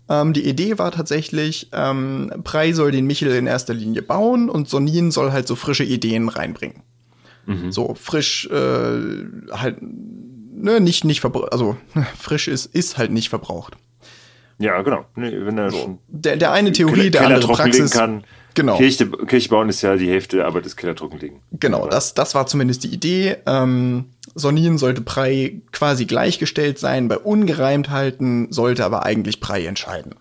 Ähm, 0.10 0.34
die 0.34 0.48
Idee 0.48 0.78
war 0.78 0.92
tatsächlich, 0.92 1.70
ähm, 1.72 2.32
Prey 2.44 2.74
soll 2.74 2.92
den 2.92 3.08
Michel 3.08 3.34
in 3.34 3.48
erster 3.48 3.74
Linie 3.74 4.02
bauen 4.02 4.50
und 4.50 4.68
Sonin 4.70 5.12
soll 5.12 5.32
halt 5.32 5.48
so 5.48 5.56
frische 5.56 5.84
Ideen 5.84 6.30
reinbringen. 6.30 6.82
So 7.72 7.94
frisch, 7.96 8.48
äh, 8.52 9.00
halt, 9.52 9.78
ne, 9.82 10.80
nicht, 10.80 11.04
nicht 11.04 11.20
verbraucht, 11.20 11.52
also 11.52 11.76
frisch 12.18 12.48
ist, 12.48 12.68
ist 12.68 12.98
halt 12.98 13.12
nicht 13.12 13.28
verbraucht. 13.28 13.76
Ja, 14.60 14.82
genau. 14.82 15.04
Nee, 15.16 15.34
wenn 15.46 15.58
er 15.58 15.70
schon 15.72 16.00
Der, 16.08 16.38
der 16.38 16.54
eine 16.54 16.72
Theorie, 16.72 17.10
der 17.10 17.22
Keller 17.24 17.36
andere 17.36 17.48
trockenlegen 17.54 17.80
Praxis. 17.80 18.00
kann. 18.00 18.24
Genau. 18.54 18.78
Kirche, 18.78 19.10
Kirche 19.10 19.50
bauen 19.50 19.70
ist 19.70 19.82
ja 19.82 19.96
die 19.96 20.10
Hälfte 20.10 20.38
der 20.38 20.46
Arbeit 20.46 20.66
des 20.66 20.76
Keller 20.76 20.96
trockenlegen. 20.96 21.40
Genau, 21.52 21.88
das, 21.88 22.14
das 22.14 22.36
war 22.36 22.46
zumindest 22.48 22.84
die 22.84 22.90
Idee. 22.90 23.38
Ähm, 23.46 24.06
Sonin 24.36 24.78
sollte 24.78 25.02
Prey 25.02 25.62
quasi 25.72 26.06
gleichgestellt 26.06 26.78
sein. 26.80 27.08
Bei 27.08 27.18
Ungereimtheiten 27.18 28.52
sollte 28.52 28.86
aber 28.86 29.04
eigentlich 29.04 29.40
Prey 29.40 29.66
entscheiden. 29.66 30.16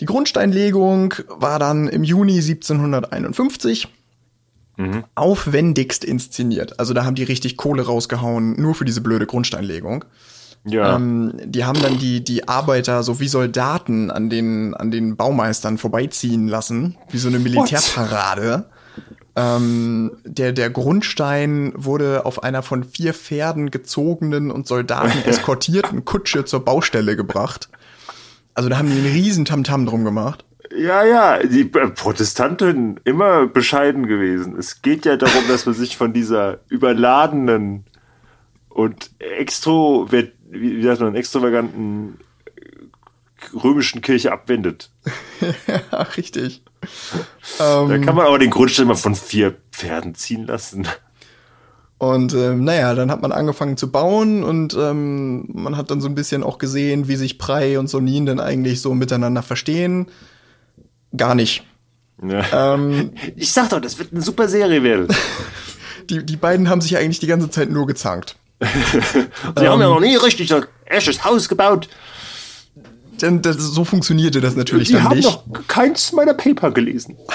Die 0.00 0.06
Grundsteinlegung 0.06 1.14
war 1.28 1.58
dann 1.58 1.88
im 1.88 2.04
Juni 2.04 2.38
1751 2.38 3.88
aufwendigst 5.14 6.04
inszeniert. 6.04 6.80
Also 6.80 6.94
da 6.94 7.04
haben 7.04 7.14
die 7.14 7.22
richtig 7.22 7.56
Kohle 7.56 7.82
rausgehauen, 7.82 8.60
nur 8.60 8.74
für 8.74 8.84
diese 8.84 9.00
blöde 9.00 9.26
Grundsteinlegung. 9.26 10.04
Ja. 10.64 10.96
Ähm, 10.96 11.32
die 11.44 11.64
haben 11.64 11.80
dann 11.82 11.98
die, 11.98 12.22
die 12.22 12.46
Arbeiter 12.48 13.02
so 13.02 13.18
wie 13.18 13.28
Soldaten 13.28 14.10
an 14.10 14.30
den, 14.30 14.74
an 14.74 14.90
den 14.90 15.16
Baumeistern 15.16 15.76
vorbeiziehen 15.76 16.46
lassen, 16.46 16.96
wie 17.10 17.18
so 17.18 17.28
eine 17.28 17.40
Militärparade. 17.40 18.66
Ähm, 19.34 20.12
der, 20.24 20.52
der 20.52 20.70
Grundstein 20.70 21.72
wurde 21.74 22.26
auf 22.26 22.42
einer 22.42 22.62
von 22.62 22.84
vier 22.84 23.14
Pferden 23.14 23.70
gezogenen 23.70 24.50
und 24.50 24.66
Soldaten 24.66 25.22
eskortierten 25.26 26.04
Kutsche 26.04 26.44
zur 26.44 26.64
Baustelle 26.64 27.16
gebracht. 27.16 27.68
Also 28.54 28.68
da 28.68 28.78
haben 28.78 28.90
die 28.90 28.98
einen 28.98 29.12
riesen 29.12 29.44
Tamtam 29.44 29.86
drum 29.86 30.04
gemacht. 30.04 30.44
Ja, 30.76 31.04
ja, 31.04 31.38
die 31.42 31.62
äh, 31.62 31.88
Protestanten 31.88 33.00
immer 33.04 33.46
bescheiden 33.46 34.06
gewesen. 34.06 34.56
Es 34.58 34.82
geht 34.82 35.06
ja 35.06 35.16
darum, 35.16 35.42
dass 35.48 35.66
man 35.66 35.74
sich 35.74 35.96
von 35.96 36.12
dieser 36.12 36.60
überladenen 36.68 37.84
und 38.68 39.10
extro, 39.18 40.10
wie 40.52 40.76
wie 40.76 40.82
sagt 40.82 41.00
man, 41.00 41.14
extravaganten 41.14 42.18
äh, 42.46 43.56
römischen 43.56 44.00
Kirche 44.02 44.32
abwendet. 44.32 44.90
ja, 45.90 46.02
richtig. 46.16 46.62
Da 47.58 47.98
kann 47.98 48.14
man 48.14 48.26
aber 48.26 48.38
den 48.38 48.50
Grundstein 48.50 48.86
mal 48.86 48.94
von 48.94 49.14
vier 49.14 49.56
Pferden 49.72 50.14
ziehen 50.14 50.46
lassen. 50.46 50.86
Und 52.02 52.34
ähm, 52.34 52.64
naja, 52.64 52.96
dann 52.96 53.12
hat 53.12 53.22
man 53.22 53.30
angefangen 53.30 53.76
zu 53.76 53.92
bauen 53.92 54.42
und 54.42 54.76
ähm, 54.76 55.44
man 55.52 55.76
hat 55.76 55.92
dann 55.92 56.00
so 56.00 56.08
ein 56.08 56.16
bisschen 56.16 56.42
auch 56.42 56.58
gesehen, 56.58 57.06
wie 57.06 57.14
sich 57.14 57.38
Prey 57.38 57.76
und 57.76 57.88
Sonin 57.88 58.26
denn 58.26 58.40
eigentlich 58.40 58.80
so 58.80 58.92
miteinander 58.92 59.42
verstehen. 59.42 60.06
Gar 61.16 61.36
nicht. 61.36 61.64
Ja. 62.20 62.74
Ähm, 62.74 63.12
Ich 63.36 63.52
sag 63.52 63.70
doch, 63.70 63.80
das 63.80 64.00
wird 64.00 64.10
eine 64.12 64.20
super 64.20 64.48
Serie 64.48 64.82
werden. 64.82 65.06
die, 66.10 66.26
die 66.26 66.36
beiden 66.36 66.68
haben 66.68 66.80
sich 66.80 66.96
eigentlich 66.96 67.20
die 67.20 67.28
ganze 67.28 67.50
Zeit 67.50 67.70
nur 67.70 67.86
gezankt. 67.86 68.36
Sie 69.58 69.68
haben 69.68 69.80
ja 69.80 69.88
noch 69.88 70.00
nie 70.00 70.16
richtig 70.16 70.48
so 70.48 70.56
ein 70.56 70.66
echtes 70.86 71.24
Haus 71.24 71.48
gebaut. 71.48 71.88
Denn 73.20 73.40
das, 73.42 73.56
so 73.56 73.84
funktionierte 73.84 74.40
das 74.40 74.56
natürlich 74.56 74.88
Die 74.88 74.94
dann 74.94 75.04
haben 75.04 75.16
nicht. 75.16 75.28
noch 75.28 75.44
keins 75.68 76.12
meiner 76.12 76.34
Paper 76.34 76.70
gelesen. 76.70 77.16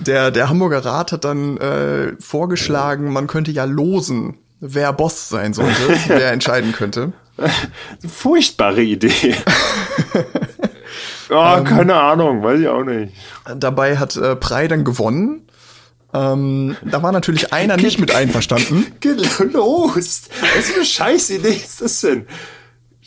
Der, 0.00 0.30
der 0.30 0.48
Hamburger 0.48 0.84
Rat 0.84 1.10
hat 1.10 1.24
dann 1.24 1.56
äh, 1.56 2.12
vorgeschlagen, 2.20 3.12
man 3.12 3.26
könnte 3.26 3.50
ja 3.50 3.64
losen, 3.64 4.38
wer 4.60 4.92
Boss 4.92 5.28
sein 5.28 5.52
sollte, 5.54 5.74
wer 6.06 6.30
entscheiden 6.30 6.72
könnte. 6.72 7.12
Furchtbare 8.08 8.80
Idee. 8.80 9.34
Ja, 11.28 11.60
keine 11.60 11.94
Ahnung, 11.94 12.42
weiß 12.42 12.60
ich 12.60 12.68
auch 12.68 12.84
nicht. 12.84 13.12
Dabei 13.56 13.98
hat 13.98 14.16
äh, 14.16 14.36
Prey 14.36 14.68
dann 14.68 14.84
gewonnen. 14.84 15.47
Ähm, 16.14 16.76
da 16.84 17.02
war 17.02 17.12
natürlich 17.12 17.52
einer 17.52 17.76
nicht 17.76 17.98
mit 17.98 18.14
einverstanden. 18.14 18.86
Gelost. 19.00 20.30
Was 20.56 20.66
für 20.66 20.76
eine 20.76 20.84
Scheißidee 20.84 21.52
ist 21.54 21.82
das 21.82 22.00
denn? 22.00 22.26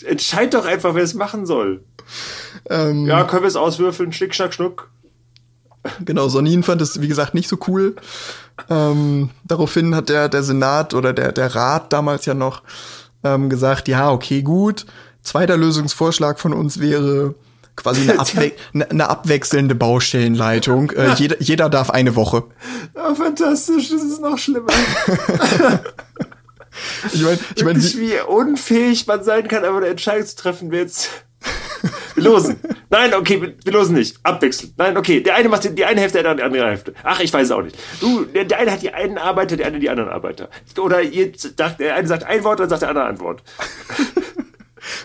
Entscheid 0.03 0.53
doch 0.53 0.65
einfach, 0.65 0.95
wer 0.95 1.03
es 1.03 1.13
machen 1.13 1.45
soll. 1.45 1.83
Ähm, 2.69 3.05
Ja, 3.07 3.23
können 3.23 3.43
wir 3.43 3.47
es 3.47 3.55
auswürfeln? 3.55 4.11
Schnick, 4.13 4.35
schnack, 4.35 4.53
schnuck. 4.53 4.89
Genau, 6.05 6.27
Sonin 6.27 6.61
fand 6.63 6.81
es, 6.81 7.01
wie 7.01 7.07
gesagt, 7.07 7.33
nicht 7.33 7.49
so 7.49 7.57
cool. 7.67 7.95
Ähm, 8.69 9.29
daraufhin 9.45 9.95
hat 9.95 10.09
der, 10.09 10.29
der 10.29 10.43
Senat 10.43 10.93
oder 10.93 11.13
der, 11.13 11.31
der 11.31 11.55
Rat 11.55 11.91
damals 11.91 12.25
ja 12.25 12.35
noch 12.35 12.61
ähm, 13.23 13.49
gesagt, 13.49 13.87
ja, 13.87 14.11
okay, 14.11 14.43
gut. 14.43 14.85
Zweiter 15.23 15.57
Lösungsvorschlag 15.57 16.39
von 16.39 16.53
uns 16.53 16.79
wäre 16.79 17.35
quasi 17.81 18.09
eine, 18.09 18.19
abwe 18.19 18.51
eine, 18.73 18.89
eine 18.89 19.09
abwechselnde 19.09 19.75
Baustellenleitung. 19.75 20.91
Äh, 20.91 21.13
jeder, 21.15 21.41
jeder 21.41 21.69
darf 21.69 21.89
eine 21.89 22.15
Woche. 22.15 22.43
Ja, 22.95 23.13
fantastisch, 23.15 23.89
das 23.89 24.03
ist 24.03 24.21
noch 24.21 24.37
schlimmer. 24.37 24.71
Ich 27.13 27.21
meine, 27.23 27.39
ich 27.55 27.63
mein, 27.63 27.83
wie, 27.83 28.01
wie 28.01 28.19
unfähig 28.27 29.07
man 29.07 29.23
sein 29.23 29.47
kann, 29.47 29.65
aber 29.65 29.77
eine 29.77 29.87
Entscheidung 29.87 30.25
zu 30.25 30.35
treffen, 30.35 30.71
wer 30.71 30.81
jetzt. 30.81 31.09
Wir 32.15 32.23
losen. 32.23 32.59
Nein, 32.89 33.13
okay, 33.13 33.41
wir, 33.41 33.53
wir 33.63 33.73
losen 33.73 33.95
nicht. 33.95 34.17
Abwechseln. 34.23 34.73
Nein, 34.77 34.97
okay. 34.97 35.21
Der 35.21 35.35
eine 35.35 35.49
macht 35.49 35.63
die, 35.63 35.73
die 35.73 35.85
eine 35.85 36.01
Hälfte, 36.01 36.21
der 36.21 36.31
andere 36.31 36.49
die 36.49 36.59
andere 36.59 36.69
Hälfte. 36.69 36.93
Ach, 37.03 37.19
ich 37.19 37.33
weiß 37.33 37.45
es 37.45 37.51
auch 37.51 37.61
nicht. 37.61 37.77
Du, 37.99 38.25
der, 38.25 38.45
der 38.45 38.59
eine 38.59 38.71
hat 38.71 38.81
die 38.81 38.93
einen 38.93 39.17
Arbeiter, 39.17 39.57
der 39.57 39.67
andere 39.67 39.79
die 39.79 39.89
anderen 39.89 40.09
Arbeiter. 40.09 40.49
Oder 40.77 41.01
ihr 41.01 41.31
der 41.31 41.95
eine 41.95 42.07
sagt 42.07 42.25
ein 42.25 42.43
Wort, 42.43 42.59
dann 42.59 42.69
sagt 42.69 42.81
der 42.81 42.89
andere 42.89 43.05
ein 43.05 43.19
Wort. 43.19 43.43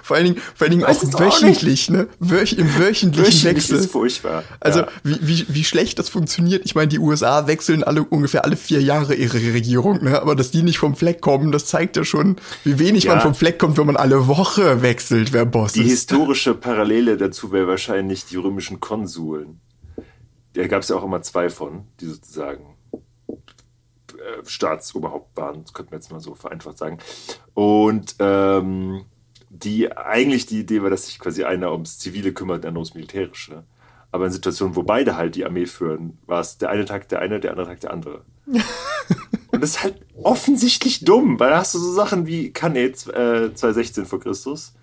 Vor 0.02 0.16
allen 0.16 0.26
Dingen, 0.26 0.36
vor 0.54 0.64
allen 0.66 0.70
Dingen 0.72 0.84
auch 0.84 1.02
wöchentlich, 1.20 1.90
ne? 1.90 2.08
Wöch, 2.18 2.54
Im 2.54 2.66
wöchentlichen 2.78 3.16
Wöchentlich 3.16 3.44
Wechsel. 3.44 3.78
ist 3.78 3.92
furchtbar. 3.92 4.44
Also 4.60 4.80
ja. 4.80 4.88
wie, 5.04 5.18
wie, 5.20 5.46
wie 5.48 5.64
schlecht 5.64 5.98
das 5.98 6.08
funktioniert. 6.08 6.62
Ich 6.64 6.74
meine, 6.74 6.88
die 6.88 6.98
USA 6.98 7.46
wechseln 7.46 7.84
alle 7.84 8.02
ungefähr 8.04 8.44
alle 8.44 8.56
vier 8.56 8.80
Jahre 8.82 9.14
ihre 9.14 9.38
Regierung, 9.38 10.02
ne? 10.04 10.20
aber 10.20 10.34
dass 10.34 10.50
die 10.50 10.62
nicht 10.62 10.78
vom 10.78 10.96
Fleck 10.96 11.20
kommen, 11.20 11.52
das 11.52 11.66
zeigt 11.66 11.96
ja 11.96 12.04
schon, 12.04 12.36
wie 12.64 12.78
wenig 12.78 13.04
Ja. 13.04 13.12
man 13.12 13.20
vom 13.22 13.34
Fleck 13.34 13.58
kommt, 13.58 13.76
wenn 13.78 13.86
man 13.86 13.96
alle 13.96 14.26
Woche 14.26 14.82
wechselt, 14.82 15.32
wer 15.32 15.44
Boss 15.46 15.72
Die 15.74 15.82
ist. 15.82 15.90
historische 15.90 16.54
Parallele 16.54 17.16
dazu 17.16 17.52
wäre 17.52 17.66
wahrscheinlich 17.68 18.24
die 18.26 18.36
römischen 18.36 18.80
Konsuln. 18.80 19.60
Da 20.54 20.66
gab 20.68 20.82
es 20.82 20.88
ja 20.88 20.96
auch 20.96 21.04
immer 21.04 21.20
zwei 21.22 21.50
von, 21.50 21.84
die 22.00 22.06
sozusagen 22.06 22.76
äh, 22.92 24.44
Staatsoberhaupt 24.46 25.36
waren, 25.36 25.62
das 25.62 25.72
könnte 25.72 25.90
man 25.92 26.00
jetzt 26.00 26.10
mal 26.10 26.20
so 26.20 26.34
vereinfacht 26.34 26.78
sagen. 26.78 26.98
Und 27.54 28.16
ähm, 28.18 29.04
die 29.62 29.96
eigentlich 29.96 30.46
die 30.46 30.60
Idee 30.60 30.82
war, 30.82 30.90
dass 30.90 31.06
sich 31.06 31.18
quasi 31.18 31.44
einer 31.44 31.72
ums 31.72 31.98
Zivile 31.98 32.32
kümmert, 32.32 32.64
der 32.64 32.68
andere 32.68 32.80
ums 32.80 32.94
Militärische. 32.94 33.64
Aber 34.12 34.26
in 34.26 34.32
Situationen, 34.32 34.76
wo 34.76 34.82
beide 34.82 35.16
halt 35.16 35.34
die 35.34 35.44
Armee 35.44 35.66
führen, 35.66 36.18
war 36.26 36.40
es 36.40 36.58
der 36.58 36.70
eine 36.70 36.84
Tag 36.84 37.08
der 37.08 37.20
eine, 37.20 37.40
der 37.40 37.50
andere 37.50 37.66
Tag 37.66 37.80
der 37.80 37.92
andere. 37.92 38.24
Und 38.46 39.62
das 39.62 39.70
ist 39.70 39.82
halt 39.82 40.00
offensichtlich 40.22 41.04
dumm, 41.04 41.38
weil 41.40 41.50
da 41.50 41.58
hast 41.58 41.74
du 41.74 41.78
so 41.78 41.92
Sachen 41.92 42.26
wie 42.26 42.52
Cannae 42.52 42.86
äh, 42.86 43.54
216 43.54 44.06
vor 44.06 44.20
Christus, 44.20 44.74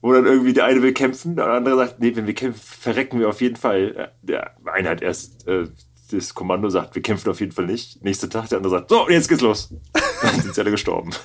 wo 0.00 0.12
dann 0.12 0.26
irgendwie 0.26 0.52
der 0.52 0.64
eine 0.64 0.82
will 0.82 0.92
kämpfen, 0.92 1.36
der 1.36 1.46
andere 1.46 1.76
sagt, 1.76 2.00
nee, 2.00 2.14
wenn 2.14 2.26
wir 2.26 2.34
kämpfen, 2.34 2.60
verrecken 2.60 3.20
wir 3.20 3.28
auf 3.28 3.40
jeden 3.40 3.56
Fall. 3.56 4.12
Der 4.22 4.54
eine 4.64 4.88
hat 4.88 5.02
erst 5.02 5.46
äh, 5.46 5.66
das 6.10 6.34
Kommando 6.34 6.70
sagt, 6.70 6.94
wir 6.94 7.02
kämpfen 7.02 7.30
auf 7.30 7.40
jeden 7.40 7.52
Fall 7.52 7.66
nicht. 7.66 8.02
Nächster 8.02 8.30
Tag, 8.30 8.48
der 8.48 8.58
andere 8.58 8.70
sagt, 8.70 8.90
so, 8.90 9.08
jetzt 9.08 9.28
geht's 9.28 9.42
los. 9.42 9.74
Dann 10.22 10.40
sind 10.40 10.54
sie 10.54 10.60
alle 10.60 10.70
gestorben. 10.70 11.10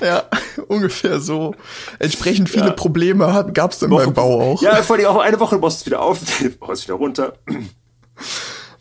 Ja, 0.00 0.24
ungefähr 0.70 1.20
so. 1.20 1.54
Entsprechend 1.98 2.48
viele 2.48 2.66
Ja. 2.66 2.72
Probleme 2.72 3.50
gab 3.52 3.72
es 3.72 3.80
dann 3.80 3.90
beim 3.90 4.14
Bau 4.14 4.40
auch. 4.40 4.62
Ja, 4.62 4.76
vor 4.82 4.96
allem 4.96 5.06
auch 5.06 5.18
eine 5.20 5.38
Woche 5.40 5.58
baust 5.58 5.78
du 5.78 5.82
es 5.82 5.86
wieder 5.86 6.00
auf, 6.00 6.20
baust 6.60 6.82
es 6.82 6.88
wieder 6.88 6.94
runter. 6.96 7.34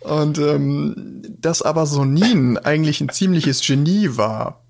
Und 0.01 0.37
ähm, 0.37 1.21
dass 1.39 1.61
aber 1.61 1.85
Sonin 1.85 2.57
eigentlich 2.57 3.01
ein 3.01 3.09
ziemliches 3.09 3.61
Genie 3.65 4.09
war, 4.17 4.63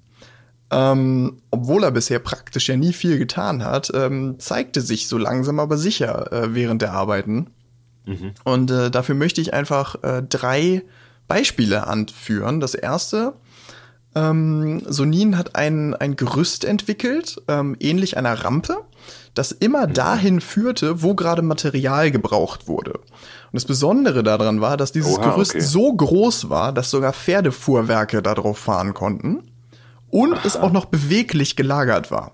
ähm, 0.72 1.41
obwohl 1.51 1.84
er 1.84 1.91
bisher 1.91 2.20
praktisch 2.20 2.70
ja 2.70 2.78
nie 2.78 2.93
viel 2.93 3.17
getan 3.17 3.63
hat, 3.63 3.91
ähm, 3.93 4.36
zeigte 4.39 4.82
sich 4.82 5.07
so 5.07 5.17
langsam 5.17 5.59
aber 5.59 5.78
sicher 5.78 6.32
äh, 6.32 6.53
während 6.55 6.82
der 6.82 6.93
Arbeiten. 6.93 7.47
Und 8.43 8.72
äh, 8.72 8.89
dafür 8.89 9.13
möchte 9.13 9.39
ich 9.39 9.53
einfach 9.53 10.01
äh, 10.03 10.24
drei 10.28 10.82
Beispiele 11.28 11.86
anführen. 11.86 12.59
Das 12.59 12.74
erste, 12.74 13.34
ähm, 14.16 14.82
Sonin 14.88 15.38
hat 15.38 15.55
ein, 15.55 15.93
ein 15.93 16.16
Gerüst 16.16 16.66
entwickelt, 16.66 17.41
ähm, 17.47 17.76
ähnlich 17.80 18.18
einer 18.18 18.34
Rampe, 18.43 18.78
das 19.36 19.51
immer 19.51 19.86
dahin 19.88 20.41
führte, 20.41 21.01
wo 21.03 21.14
gerade 21.16 21.41
Material 21.41 22.12
gebraucht 22.12 22.68
wurde. 22.68 22.93
Und 22.93 23.53
das 23.53 23.66
Besondere 23.66 24.24
daran 24.24 24.62
war, 24.62 24.78
dass 24.78 24.91
dieses 24.91 25.18
Oha, 25.18 25.30
Gerüst 25.32 25.51
okay. 25.55 25.62
so 25.64 25.93
groß 25.93 26.49
war, 26.49 26.74
dass 26.74 26.89
sogar 26.89 27.14
Pferdefuhrwerke 27.14 28.22
darauf 28.22 28.57
fahren 28.57 28.93
konnten 28.93 29.51
und 30.10 30.43
es 30.43 30.57
auch 30.57 30.72
noch 30.72 30.86
beweglich 30.86 31.55
gelagert 31.55 32.10
war. 32.12 32.32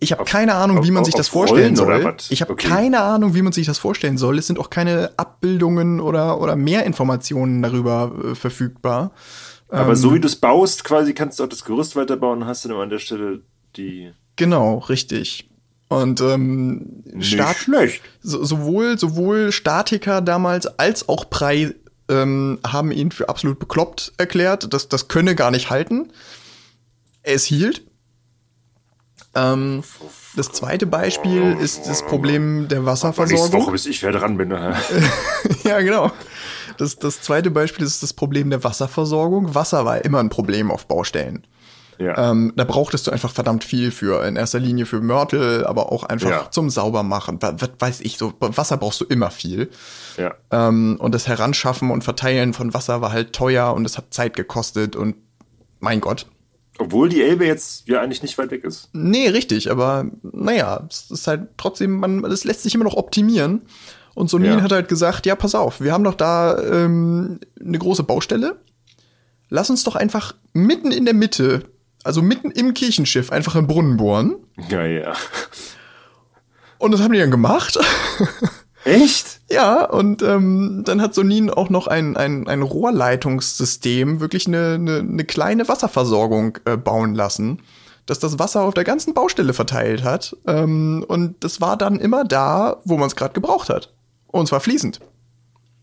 Ich 0.00 0.12
habe 0.12 0.22
Auf- 0.22 0.28
keine 0.28 0.54
Ahnung, 0.54 0.78
wie 0.82 0.88
auf- 0.88 0.94
man 0.94 1.04
sich 1.04 1.14
das 1.14 1.28
auf 1.28 1.32
vorstellen 1.32 1.76
Rollen 1.78 2.02
soll. 2.02 2.16
Ich 2.28 2.42
habe 2.42 2.52
Okay. 2.52 2.68
keine 2.68 3.00
Ahnung, 3.00 3.34
wie 3.34 3.42
man 3.42 3.52
sich 3.52 3.66
das 3.66 3.78
vorstellen 3.78 4.18
soll. 4.18 4.38
Es 4.38 4.46
sind 4.46 4.58
auch 4.58 4.68
keine 4.68 5.12
Abbildungen 5.16 6.00
oder, 6.00 6.40
oder 6.40 6.56
mehr 6.56 6.84
Informationen 6.84 7.62
darüber 7.62 8.12
äh, 8.22 8.34
verfügbar. 8.34 9.12
Aber 9.74 9.90
Ähm. 9.90 9.96
so 9.96 10.14
wie 10.14 10.20
du 10.20 10.26
es 10.28 10.36
baust, 10.36 10.84
quasi 10.84 11.14
kannst 11.14 11.38
du 11.38 11.44
auch 11.44 11.48
das 11.48 11.64
Gerüst 11.64 11.96
weiterbauen 11.96 12.42
und 12.42 12.48
hast 12.48 12.64
dann 12.64 12.72
immer 12.72 12.82
an 12.82 12.90
der 12.90 12.98
Stelle 12.98 13.40
die. 13.76 14.12
Genau, 14.36 14.78
richtig. 14.78 15.48
Und 15.88 16.20
ähm, 16.20 17.02
Nicht 17.04 17.34
Stat 17.34 17.56
schlecht. 17.56 18.02
so, 18.20 18.42
sowohl, 18.44 18.98
sowohl 18.98 19.52
Statiker 19.52 20.20
damals 20.20 20.66
als 20.78 21.08
auch 21.08 21.28
Prey 21.30 21.74
ähm, 22.08 22.58
haben 22.66 22.90
ihn 22.90 23.10
für 23.12 23.28
absolut 23.28 23.58
bekloppt 23.58 24.12
erklärt. 24.18 24.72
Das, 24.72 24.88
das 24.88 25.08
könne 25.08 25.34
gar 25.34 25.50
nicht 25.50 25.70
halten. 25.70 26.10
Es 27.22 27.44
hielt. 27.44 27.82
Ähm, 29.34 29.82
das 30.36 30.52
zweite 30.52 30.86
Beispiel 30.86 31.56
ist 31.60 31.86
das 31.86 32.04
Problem 32.06 32.68
der 32.68 32.80
Nächste 32.80 32.86
Wasserversorgung. 32.86 33.62
Woche, 33.62 33.72
bis 33.72 33.86
ich 33.86 34.02
wieder 34.02 34.12
dran 34.12 34.36
bin. 34.36 34.48
ne? 34.48 34.76
ja, 35.64 35.80
genau. 35.80 36.10
Das, 36.76 36.98
das 36.98 37.20
zweite 37.20 37.50
Beispiel 37.50 37.84
ist 37.84 38.02
das 38.02 38.12
Problem 38.12 38.50
der 38.50 38.64
Wasserversorgung. 38.64 39.54
Wasser 39.54 39.84
war 39.84 40.04
immer 40.04 40.18
ein 40.20 40.28
Problem 40.30 40.70
auf 40.70 40.86
Baustellen. 40.86 41.46
Ja. 41.98 42.30
Ähm, 42.32 42.52
da 42.56 42.64
brauchtest 42.64 43.06
du 43.06 43.12
einfach 43.12 43.30
verdammt 43.30 43.62
viel 43.62 43.92
für, 43.92 44.26
in 44.26 44.34
erster 44.34 44.58
Linie 44.58 44.84
für 44.84 45.00
Mörtel, 45.00 45.64
aber 45.64 45.92
auch 45.92 46.02
einfach 46.02 46.28
Ja. 46.30 46.50
zum 46.50 46.68
Saubermachen. 46.68 47.40
Was, 47.40 47.54
was 47.60 47.70
weiß 47.78 48.00
ich, 48.00 48.18
so 48.18 48.32
Wasser 48.40 48.76
brauchst 48.78 49.00
du 49.00 49.04
immer 49.04 49.30
viel. 49.30 49.70
ja. 50.16 50.34
Ähm, 50.50 50.96
und 50.98 51.14
das 51.14 51.28
Heranschaffen 51.28 51.90
und 51.92 52.02
Verteilen 52.02 52.52
von 52.52 52.74
Wasser 52.74 53.00
war 53.00 53.12
halt 53.12 53.32
teuer 53.32 53.72
und 53.74 53.84
es 53.84 53.96
hat 53.96 54.12
Zeit 54.12 54.34
gekostet 54.34 54.96
und 54.96 55.14
mein 55.78 56.00
Gott. 56.00 56.26
Obwohl 56.78 57.08
die 57.08 57.22
Elbe 57.22 57.46
jetzt 57.46 57.86
ja 57.86 58.00
eigentlich 58.00 58.22
nicht 58.22 58.36
weit 58.38 58.50
weg 58.50 58.64
ist. 58.64 58.88
Nee, 58.92 59.28
richtig, 59.28 59.70
aber 59.70 60.06
naja, 60.22 60.84
es 60.90 61.08
ist 61.12 61.28
halt 61.28 61.42
trotzdem, 61.56 62.00
man, 62.00 62.22
das 62.22 62.42
lässt 62.42 62.64
sich 62.64 62.74
immer 62.74 62.82
noch 62.82 62.96
optimieren. 62.96 63.62
Und 64.14 64.30
Sonin 64.30 64.58
Ja. 64.58 64.62
hat 64.62 64.72
halt 64.72 64.88
gesagt, 64.88 65.26
ja, 65.26 65.34
pass 65.34 65.54
auf, 65.54 65.80
wir 65.80 65.92
haben 65.92 66.04
doch 66.04 66.14
da 66.14 66.56
ähm, 66.58 67.40
eine 67.60 67.78
große 67.78 68.04
Baustelle. 68.04 68.60
Lass 69.48 69.70
uns 69.70 69.84
doch 69.84 69.96
einfach 69.96 70.34
mitten 70.52 70.92
in 70.92 71.04
der 71.04 71.14
Mitte, 71.14 71.64
also 72.04 72.22
mitten 72.22 72.50
im 72.50 72.74
Kirchenschiff, 72.74 73.30
einfach 73.32 73.56
einen 73.56 73.66
Brunnen 73.66 73.96
bohren. 73.96 74.36
Ja, 74.68 74.84
ja. 74.84 75.14
Und 76.78 76.92
das 76.92 77.00
haben 77.00 77.12
die 77.12 77.18
dann 77.18 77.30
gemacht. 77.30 77.78
Echt? 78.84 79.40
ja, 79.50 79.84
und 79.84 80.22
ähm, 80.22 80.82
dann 80.84 81.00
hat 81.00 81.14
Sonin 81.14 81.50
auch 81.50 81.70
noch 81.70 81.86
ein, 81.86 82.16
ein, 82.16 82.46
ein 82.46 82.62
Rohrleitungssystem, 82.62 84.20
wirklich 84.20 84.46
eine, 84.46 84.74
eine, 84.74 84.98
eine 84.98 85.24
kleine 85.24 85.68
Wasserversorgung 85.68 86.58
äh, 86.66 86.76
bauen 86.76 87.14
lassen, 87.14 87.62
dass 88.06 88.18
das 88.18 88.38
Wasser 88.38 88.62
auf 88.62 88.74
der 88.74 88.84
ganzen 88.84 89.14
Baustelle 89.14 89.54
verteilt 89.54 90.04
hat. 90.04 90.36
Ähm, 90.46 91.04
und 91.08 91.42
das 91.42 91.60
war 91.60 91.76
dann 91.76 91.98
immer 92.00 92.24
da, 92.24 92.76
wo 92.84 92.96
man 92.96 93.06
es 93.06 93.16
gerade 93.16 93.32
gebraucht 93.32 93.70
hat. 93.70 93.94
Und 94.34 94.48
zwar 94.48 94.58
fließend. 94.58 94.98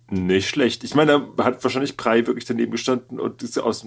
Nicht 0.10 0.50
schlecht. 0.50 0.84
Ich 0.84 0.94
meine, 0.94 1.26
da 1.38 1.46
hat 1.46 1.64
wahrscheinlich 1.64 1.96
Prei 1.96 2.28
wirklich 2.28 2.44
daneben 2.44 2.74
gestanden 2.74 3.18
und 3.18 3.42
ist 3.42 3.58
aus 3.58 3.86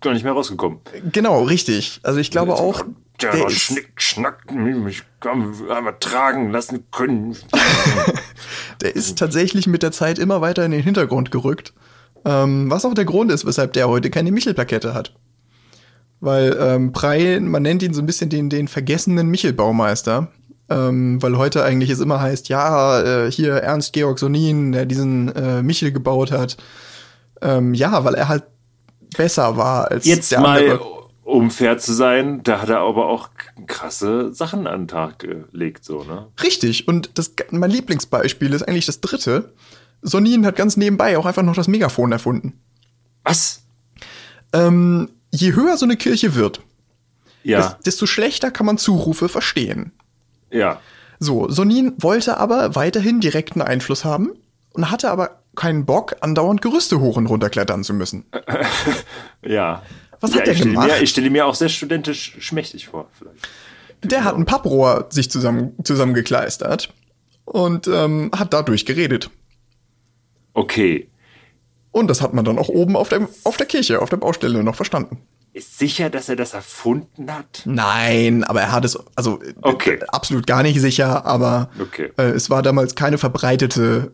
gar 0.00 0.14
nicht 0.14 0.24
mehr 0.24 0.32
rausgekommen. 0.32 0.78
Genau, 1.12 1.42
richtig. 1.42 2.00
Also 2.04 2.20
ich 2.20 2.30
glaube 2.30 2.54
auch, 2.54 2.86
der 3.20 3.32
der 3.32 3.48
ist, 3.48 3.58
Schnick, 3.58 3.92
Schnack, 3.96 4.50
mich 4.50 5.02
einmal 5.22 5.98
tragen 6.00 6.50
lassen 6.50 6.86
können. 6.90 7.36
der 8.80 8.96
ist 8.96 9.18
tatsächlich 9.18 9.66
mit 9.66 9.82
der 9.82 9.92
Zeit 9.92 10.18
immer 10.18 10.40
weiter 10.40 10.64
in 10.64 10.70
den 10.70 10.82
Hintergrund 10.82 11.30
gerückt. 11.30 11.74
Ähm, 12.24 12.70
was 12.70 12.86
auch 12.86 12.94
der 12.94 13.04
Grund 13.04 13.30
ist, 13.30 13.44
weshalb 13.44 13.74
der 13.74 13.90
heute 13.90 14.08
keine 14.08 14.32
Michelplakette 14.32 14.94
hat. 14.94 15.14
Weil 16.20 16.56
ähm, 16.58 16.92
Prey, 16.92 17.40
man 17.40 17.62
nennt 17.62 17.82
ihn 17.82 17.92
so 17.92 18.00
ein 18.00 18.06
bisschen 18.06 18.30
den, 18.30 18.48
den 18.48 18.68
vergessenen 18.68 19.28
Michelbaumeister. 19.28 20.32
Ähm, 20.68 21.22
weil 21.22 21.38
heute 21.38 21.62
eigentlich 21.64 21.90
es 21.90 22.00
immer 22.00 22.20
heißt, 22.20 22.48
ja, 22.48 23.00
äh, 23.26 23.30
hier 23.30 23.54
Ernst 23.54 23.92
Georg 23.92 24.18
Sonin, 24.18 24.72
der 24.72 24.84
diesen 24.86 25.28
äh, 25.36 25.62
Michel 25.62 25.92
gebaut 25.92 26.32
hat. 26.32 26.56
Ähm, 27.40 27.72
ja, 27.74 28.04
weil 28.04 28.14
er 28.14 28.28
halt 28.28 28.44
besser 29.16 29.56
war 29.56 29.90
als 29.90 30.04
Jetzt 30.06 30.32
der 30.32 30.40
mal, 30.40 30.58
andere. 30.62 30.80
um 31.22 31.50
fair 31.52 31.78
zu 31.78 31.92
sein, 31.92 32.42
da 32.42 32.62
hat 32.62 32.68
er 32.68 32.80
aber 32.80 33.06
auch 33.06 33.28
krasse 33.68 34.32
Sachen 34.34 34.66
an 34.66 34.82
den 34.82 34.88
Tag 34.88 35.20
gelegt, 35.20 35.84
so, 35.84 36.02
ne? 36.02 36.26
Richtig. 36.42 36.88
Und 36.88 37.10
das, 37.14 37.32
mein 37.50 37.70
Lieblingsbeispiel 37.70 38.52
ist 38.52 38.62
eigentlich 38.66 38.86
das 38.86 39.00
dritte. 39.00 39.52
Sonin 40.02 40.44
hat 40.44 40.56
ganz 40.56 40.76
nebenbei 40.76 41.16
auch 41.16 41.26
einfach 41.26 41.42
noch 41.44 41.54
das 41.54 41.68
Megafon 41.68 42.10
erfunden. 42.12 42.54
Was? 43.22 43.62
Ähm, 44.52 45.10
je 45.32 45.54
höher 45.54 45.76
so 45.76 45.84
eine 45.86 45.96
Kirche 45.96 46.34
wird, 46.34 46.60
Ja, 47.44 47.60
des- 47.60 47.76
desto 47.84 48.06
schlechter 48.06 48.50
kann 48.50 48.66
man 48.66 48.78
Zurufe 48.78 49.28
verstehen. 49.28 49.92
Ja. 50.50 50.80
So, 51.18 51.48
Sonin 51.48 51.94
wollte 51.98 52.38
aber 52.38 52.74
weiterhin 52.74 53.20
direkten 53.20 53.62
Einfluss 53.62 54.04
haben 54.04 54.32
und 54.72 54.90
hatte 54.90 55.10
aber 55.10 55.40
keinen 55.54 55.86
Bock, 55.86 56.16
andauernd 56.20 56.60
Gerüste 56.60 57.00
hoch 57.00 57.16
und 57.16 57.26
runter 57.26 57.50
klettern 57.50 57.82
zu 57.84 57.94
müssen. 57.94 58.24
Ja. 59.42 59.82
Was 60.20 60.32
ja, 60.32 60.38
hat 60.38 60.46
der 60.46 60.54
ich 60.54 60.60
stelle 60.60 60.72
gemacht? 60.72 60.88
Mir, 60.88 61.02
ich 61.02 61.10
stelle 61.10 61.30
mir 61.30 61.46
auch 61.46 61.54
sehr 61.54 61.68
studentisch 61.68 62.36
schmächtig 62.40 62.88
vor, 62.88 63.08
vielleicht. 63.12 63.48
Der 64.02 64.24
hat 64.24 64.34
ein 64.34 64.44
Papprohr 64.44 65.06
sich 65.10 65.30
zusammen, 65.30 65.74
zusammengekleistert 65.84 66.92
und 67.44 67.86
ähm, 67.86 68.30
hat 68.36 68.52
dadurch 68.52 68.86
geredet. 68.86 69.30
Okay. 70.54 71.08
Und 71.92 72.08
das 72.08 72.22
hat 72.22 72.34
man 72.34 72.44
dann 72.44 72.58
auch 72.58 72.68
oben 72.68 72.96
auf 72.96 73.08
der, 73.08 73.28
auf 73.44 73.56
der 73.56 73.66
Kirche, 73.66 74.00
auf 74.00 74.08
der 74.08 74.16
Baustelle 74.16 74.62
noch 74.64 74.74
verstanden. 74.74 75.18
Ist 75.56 75.78
sicher, 75.78 76.10
dass 76.10 76.28
er 76.28 76.36
das 76.36 76.52
erfunden 76.52 77.32
hat? 77.32 77.62
Nein, 77.64 78.44
aber 78.44 78.60
er 78.60 78.72
hat 78.72 78.84
es, 78.84 78.98
also 79.14 79.40
Okay. 79.62 79.94
äh, 79.94 80.04
absolut 80.08 80.46
gar 80.46 80.62
nicht 80.62 80.78
sicher, 80.78 81.24
aber 81.24 81.70
Okay. 81.80 82.12
äh, 82.18 82.24
es 82.32 82.50
war 82.50 82.60
damals 82.60 82.94
keine 82.94 83.16
verbreitete 83.16 84.12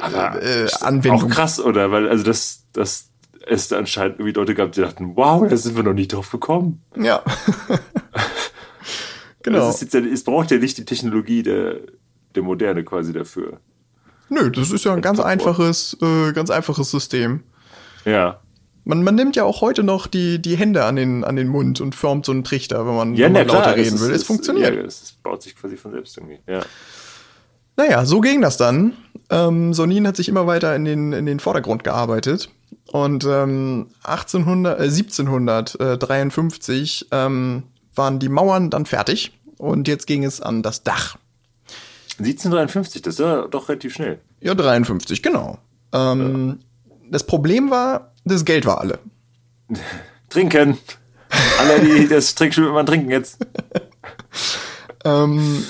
Aber 0.00 0.42
äh, 0.42 0.66
Anwendung. 0.80 1.22
auch 1.22 1.28
krass, 1.28 1.60
oder? 1.60 1.92
Weil, 1.92 2.08
also, 2.08 2.24
das, 2.24 2.64
das, 2.72 3.10
es 3.46 3.68
da 3.68 3.78
anscheinend 3.78 4.18
irgendwie 4.18 4.32
Leute 4.38 4.56
gab, 4.56 4.72
die 4.72 4.80
dachten, 4.80 5.12
wow, 5.14 5.48
da 5.48 5.56
sind 5.56 5.76
wir 5.76 5.84
noch 5.84 5.94
nicht 5.94 6.12
drauf 6.12 6.28
gekommen. 6.32 6.82
äh, 6.96 7.06
ja. 7.06 7.22
genau. 9.44 9.68
Jetzt, 9.70 9.94
es 9.94 10.24
braucht 10.24 10.50
ja 10.50 10.58
nicht 10.58 10.76
die 10.78 10.84
Technologie 10.84 11.44
der, 11.44 11.76
der 12.34 12.42
Moderne 12.42 12.82
quasi 12.82 13.12
dafür. 13.12 13.60
Nö, 14.28 14.50
das 14.50 14.72
ist 14.72 14.84
ja 14.84 14.92
ein 14.92 15.02
ganz 15.02 15.20
einfaches, 15.20 15.96
äh, 16.02 16.32
ganz 16.32 16.50
einfaches 16.50 16.90
System. 16.90 17.44
Ja. 18.04 18.40
Man, 18.88 19.02
man 19.04 19.14
nimmt 19.16 19.36
ja 19.36 19.44
auch 19.44 19.60
heute 19.60 19.82
noch 19.82 20.06
die, 20.06 20.40
die 20.40 20.56
Hände 20.56 20.84
an 20.86 20.96
den, 20.96 21.22
an 21.22 21.36
den 21.36 21.46
Mund 21.48 21.80
und 21.82 21.94
formt 21.94 22.24
so 22.24 22.32
einen 22.32 22.42
Trichter, 22.42 22.86
wenn 22.86 22.94
man, 22.96 23.14
Ja, 23.14 23.26
wenn 23.26 23.32
na 23.32 23.40
man 23.40 23.48
klar. 23.48 23.60
lauter 23.66 23.76
reden 23.76 23.96
es 23.96 24.00
will. 24.00 24.10
ist- 24.10 24.22
Es 24.22 24.26
funktioniert. 24.26 24.74
Ja, 24.74 24.80
es 24.80 25.12
baut 25.22 25.42
sich 25.42 25.54
quasi 25.54 25.76
von 25.76 25.92
selbst 25.92 26.16
irgendwie. 26.16 26.38
Ja. 26.48 26.62
Naja, 27.76 28.04
so 28.06 28.20
ging 28.20 28.40
das 28.40 28.56
dann. 28.56 28.94
Ähm, 29.30 29.74
Sonin 29.74 30.06
hat 30.06 30.16
sich 30.16 30.28
immer 30.28 30.46
weiter 30.46 30.74
in 30.74 30.84
den, 30.86 31.12
in 31.12 31.26
den 31.26 31.38
Vordergrund 31.38 31.84
gearbeitet. 31.84 32.48
Und 32.90 33.24
ähm, 33.26 33.88
1800, 34.04 34.80
äh, 34.80 34.84
1753 35.98 37.08
ähm, 37.12 37.64
waren 37.94 38.18
die 38.18 38.28
Mauern 38.28 38.70
dann 38.70 38.86
fertig. 38.86 39.32
Und 39.58 39.86
jetzt 39.88 40.06
ging 40.06 40.24
es 40.24 40.40
an 40.40 40.62
das 40.62 40.82
Dach. 40.82 41.16
1753, 42.18 43.02
das 43.02 43.14
ist 43.14 43.20
ja 43.20 43.46
doch 43.48 43.68
relativ 43.68 43.94
schnell. 43.94 44.18
Ja, 44.40 44.54
53, 44.54 45.22
genau. 45.22 45.58
Ähm, 45.92 46.60
Das 47.10 47.24
Problem 47.24 47.70
war, 47.70 48.07
das 48.28 48.44
Geld 48.44 48.66
war 48.66 48.80
alle. 48.80 48.98
Trinken! 50.28 50.78
Alle, 51.58 51.80
die 51.84 52.08
das 52.08 52.34
Trinkspiel 52.34 52.66
immer 52.66 52.84
trinken 52.84 53.10
jetzt. 53.10 53.38
Ähm, 55.04 55.64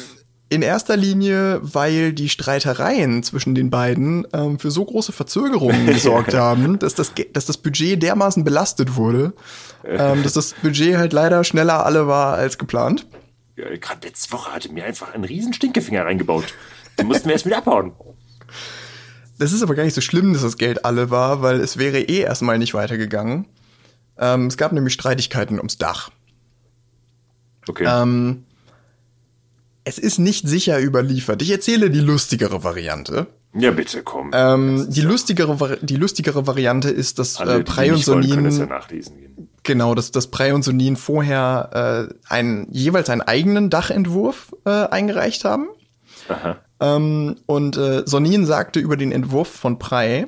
in 0.50 0.62
erster 0.62 0.96
Linie, 0.96 1.60
weil 1.62 2.12
die 2.12 2.28
Streitereien 2.28 3.22
zwischen 3.22 3.54
den 3.54 3.70
beiden 3.70 4.26
ähm, 4.32 4.58
für 4.58 4.70
so 4.70 4.84
große 4.84 5.12
Verzögerungen 5.12 5.86
gesorgt 5.92 6.34
haben, 6.34 6.78
dass 6.78 6.94
das, 6.94 7.12
dass 7.32 7.46
das 7.46 7.58
Budget 7.58 8.02
dermaßen 8.02 8.44
belastet 8.44 8.96
wurde, 8.96 9.34
ähm, 9.84 10.22
dass 10.22 10.32
das 10.32 10.54
Budget 10.54 10.96
halt 10.96 11.12
leider 11.12 11.44
schneller 11.44 11.84
alle 11.84 12.06
war 12.06 12.34
als 12.34 12.56
geplant. 12.56 13.06
Ja, 13.56 13.64
Gerade 13.76 14.06
letzte 14.06 14.32
Woche 14.32 14.52
hatte 14.52 14.72
mir 14.72 14.84
einfach 14.84 15.12
einen 15.12 15.24
riesen 15.24 15.52
Stinkefinger 15.52 16.04
reingebaut. 16.04 16.54
Den 16.98 17.08
mussten 17.08 17.26
wir 17.26 17.32
erst 17.32 17.46
wieder 17.46 17.58
abhauen. 17.58 17.92
Das 19.38 19.52
ist 19.52 19.62
aber 19.62 19.74
gar 19.74 19.84
nicht 19.84 19.94
so 19.94 20.00
schlimm, 20.00 20.32
dass 20.32 20.42
das 20.42 20.58
Geld 20.58 20.84
alle 20.84 21.10
war, 21.10 21.42
weil 21.42 21.60
es 21.60 21.76
wäre 21.78 22.00
eh 22.00 22.20
erstmal 22.20 22.58
nicht 22.58 22.74
weitergegangen. 22.74 23.46
Ähm, 24.18 24.46
es 24.46 24.56
gab 24.56 24.72
nämlich 24.72 24.94
Streitigkeiten 24.94 25.58
ums 25.58 25.78
Dach. 25.78 26.10
Okay. 27.68 27.86
Ähm, 27.88 28.44
es 29.84 29.98
ist 29.98 30.18
nicht 30.18 30.48
sicher 30.48 30.80
überliefert. 30.80 31.40
Ich 31.40 31.50
erzähle 31.50 31.90
die 31.90 32.00
lustigere 32.00 32.64
Variante. 32.64 33.28
ja, 33.54 33.70
bitte, 33.70 34.02
komm. 34.02 34.32
Ähm, 34.34 34.86
die, 34.90 35.00
lustigere, 35.02 35.78
die 35.82 35.96
lustigere 35.96 36.46
Variante 36.46 36.90
ist, 36.90 37.18
dass 37.18 37.40
Alle, 37.40 37.60
äh, 37.60 37.62
Prey 37.62 37.92
und 37.92 38.04
können 38.04 38.44
das 38.44 38.54
ja 38.54 38.58
Sonin, 38.58 38.68
nachlesen 38.68 39.16
gehen. 39.18 39.48
genau, 39.62 39.94
dass, 39.94 40.10
dass 40.10 40.26
Prey 40.26 40.52
und 40.52 40.62
Sonin 40.62 40.96
vorher 40.96 42.08
äh, 42.10 42.14
einen, 42.28 42.66
jeweils 42.72 43.08
einen 43.08 43.22
eigenen 43.22 43.70
Dachentwurf 43.70 44.54
äh, 44.64 44.70
eingereicht 44.70 45.44
haben. 45.44 45.68
Ähm, 46.80 47.36
und 47.46 47.76
äh, 47.76 48.02
Sonin 48.06 48.46
sagte 48.46 48.80
über 48.80 48.96
den 48.96 49.12
Entwurf 49.12 49.48
von 49.48 49.78
Prey, 49.78 50.26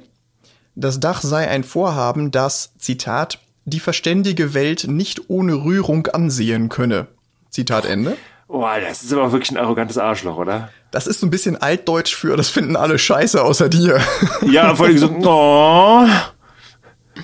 das 0.74 1.00
Dach 1.00 1.22
sei 1.22 1.48
ein 1.48 1.64
Vorhaben, 1.64 2.30
das, 2.30 2.72
Zitat, 2.78 3.38
die 3.64 3.80
verständige 3.80 4.54
Welt 4.54 4.86
nicht 4.88 5.28
ohne 5.28 5.64
Rührung 5.64 6.06
ansehen 6.08 6.68
könne. 6.68 7.06
Zitat 7.50 7.84
Ende. 7.84 8.16
Boah, 8.48 8.80
das 8.80 9.02
ist 9.02 9.12
aber 9.12 9.30
wirklich 9.30 9.52
ein 9.52 9.58
arrogantes 9.58 9.96
Arschloch, 9.96 10.36
oder? 10.36 10.70
Das 10.90 11.06
ist 11.06 11.20
so 11.20 11.26
ein 11.26 11.30
bisschen 11.30 11.56
altdeutsch 11.56 12.14
für, 12.16 12.36
das 12.36 12.48
finden 12.48 12.74
alle 12.74 12.98
scheiße 12.98 13.42
außer 13.42 13.68
dir. 13.68 14.00
Ja, 14.42 14.74
vor 14.74 14.86
allem 14.86 14.98
so, 14.98 15.08
oh, 15.08 16.06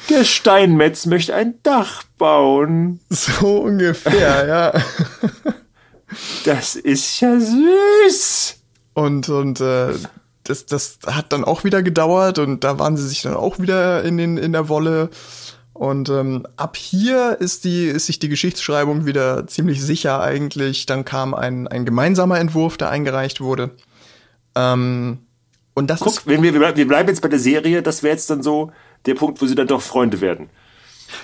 der 0.08 0.24
Steinmetz 0.24 1.06
möchte 1.06 1.34
ein 1.34 1.54
Dach 1.62 2.04
bauen. 2.18 3.00
so 3.08 3.58
ungefähr, 3.58 4.46
ja. 4.46 4.72
Das 6.44 6.76
ist 6.76 7.20
ja 7.20 7.38
süß. 7.40 8.55
Und, 8.96 9.28
und 9.28 9.60
äh, 9.60 9.92
das, 10.42 10.64
das 10.64 11.00
hat 11.06 11.30
dann 11.34 11.44
auch 11.44 11.64
wieder 11.64 11.82
gedauert 11.82 12.38
und 12.38 12.64
da 12.64 12.78
waren 12.78 12.96
sie 12.96 13.06
sich 13.06 13.20
dann 13.20 13.34
auch 13.34 13.58
wieder 13.58 14.02
in, 14.04 14.16
den, 14.16 14.38
in 14.38 14.52
der 14.52 14.70
Wolle. 14.70 15.10
Und 15.74 16.08
ähm, 16.08 16.46
ab 16.56 16.78
hier 16.78 17.36
ist, 17.38 17.64
die, 17.64 17.84
ist 17.88 18.06
sich 18.06 18.18
die 18.20 18.30
Geschichtsschreibung 18.30 19.04
wieder 19.04 19.46
ziemlich 19.48 19.82
sicher 19.82 20.22
eigentlich. 20.22 20.86
Dann 20.86 21.04
kam 21.04 21.34
ein, 21.34 21.68
ein 21.68 21.84
gemeinsamer 21.84 22.40
Entwurf, 22.40 22.78
der 22.78 22.88
eingereicht 22.88 23.42
wurde. 23.42 23.72
Ähm, 24.54 25.18
und 25.74 25.90
das 25.90 26.00
Guck, 26.00 26.12
ist, 26.12 26.26
wenn 26.26 26.42
wir, 26.42 26.54
wir 26.54 26.88
bleiben 26.88 27.10
jetzt 27.10 27.20
bei 27.20 27.28
der 27.28 27.38
Serie, 27.38 27.82
das 27.82 28.02
wäre 28.02 28.14
jetzt 28.14 28.30
dann 28.30 28.42
so 28.42 28.72
der 29.04 29.14
Punkt, 29.14 29.42
wo 29.42 29.46
sie 29.46 29.54
dann 29.54 29.66
doch 29.66 29.82
Freunde 29.82 30.22
werden. 30.22 30.48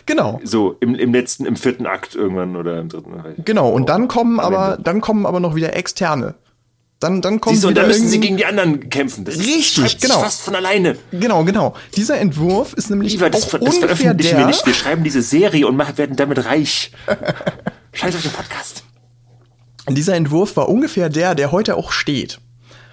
genau, 0.04 0.42
So 0.44 0.76
im, 0.80 0.94
im 0.94 1.14
letzten, 1.14 1.46
im 1.46 1.56
vierten 1.56 1.86
Akt 1.86 2.14
irgendwann 2.14 2.54
oder 2.54 2.78
im 2.78 2.90
dritten. 2.90 3.14
genau. 3.42 3.70
Und 3.70 3.88
dann 3.88 4.08
kommen 4.08 4.40
aber, 4.40 4.76
dann 4.76 5.00
kommen 5.00 5.24
aber 5.24 5.40
noch 5.40 5.54
wieder 5.54 5.74
Externe. 5.74 6.34
Dann, 7.02 7.20
dann 7.20 7.40
kommen 7.40 7.56
Siehst 7.56 7.66
und 7.66 7.76
dann 7.76 7.88
müssen 7.88 8.08
sie 8.08 8.20
gegen 8.20 8.36
die 8.36 8.46
anderen 8.46 8.88
kämpfen. 8.88 9.24
Das 9.24 9.36
Richtig, 9.36 9.74
schreibt 9.74 9.90
sich 9.90 10.00
genau. 10.02 10.20
fast 10.20 10.42
von 10.42 10.54
alleine. 10.54 10.96
Genau, 11.10 11.42
genau. 11.42 11.74
Dieser 11.96 12.18
Entwurf 12.18 12.74
ist 12.74 12.90
nämlich 12.90 13.12
Lieber, 13.12 13.28
das, 13.28 13.52
auch 13.52 13.58
das 13.58 13.78
veröffentlichen 13.78 14.38
wir 14.38 14.46
nicht. 14.46 14.64
Wir 14.64 14.72
schreiben 14.72 15.02
diese 15.02 15.20
Serie 15.20 15.66
und 15.66 15.76
machen, 15.76 15.98
werden 15.98 16.14
damit 16.14 16.44
reich. 16.44 16.92
Scheiß 17.92 18.14
auf 18.14 18.22
den 18.22 18.30
Podcast. 18.30 18.84
dieser 19.88 20.14
Entwurf 20.14 20.56
war 20.56 20.68
ungefähr 20.68 21.08
der, 21.08 21.34
der 21.34 21.50
heute 21.50 21.76
auch 21.76 21.90
steht. 21.90 22.38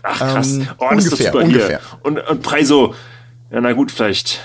Ach 0.01 0.17
krass. 0.17 0.53
Ähm, 0.53 0.67
oh, 0.79 0.87
das 0.89 1.05
ist 1.05 1.11
ungefähr, 1.11 1.31
doch 1.31 1.39
super 1.39 1.45
ungefähr. 1.45 1.67
hier. 1.67 1.99
Und, 2.01 2.17
und 2.17 2.41
Preiso, 2.41 2.95
ja 3.51 3.61
na 3.61 3.73
gut, 3.73 3.91
vielleicht 3.91 4.39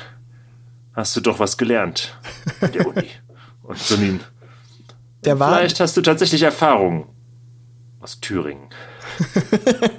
hast 0.93 1.17
du 1.17 1.23
doch 1.23 1.39
was 1.39 1.57
gelernt 1.57 2.19
an 2.61 2.71
der 2.73 2.87
Uni. 2.87 3.09
Und 3.63 3.79
Sonin, 3.79 4.21
Der 5.25 5.39
war, 5.41 5.57
vielleicht 5.57 5.81
hast 5.81 5.97
du 5.97 6.03
tatsächlich 6.03 6.43
Erfahrung 6.43 7.07
aus 8.01 8.21
Thüringen. 8.21 8.69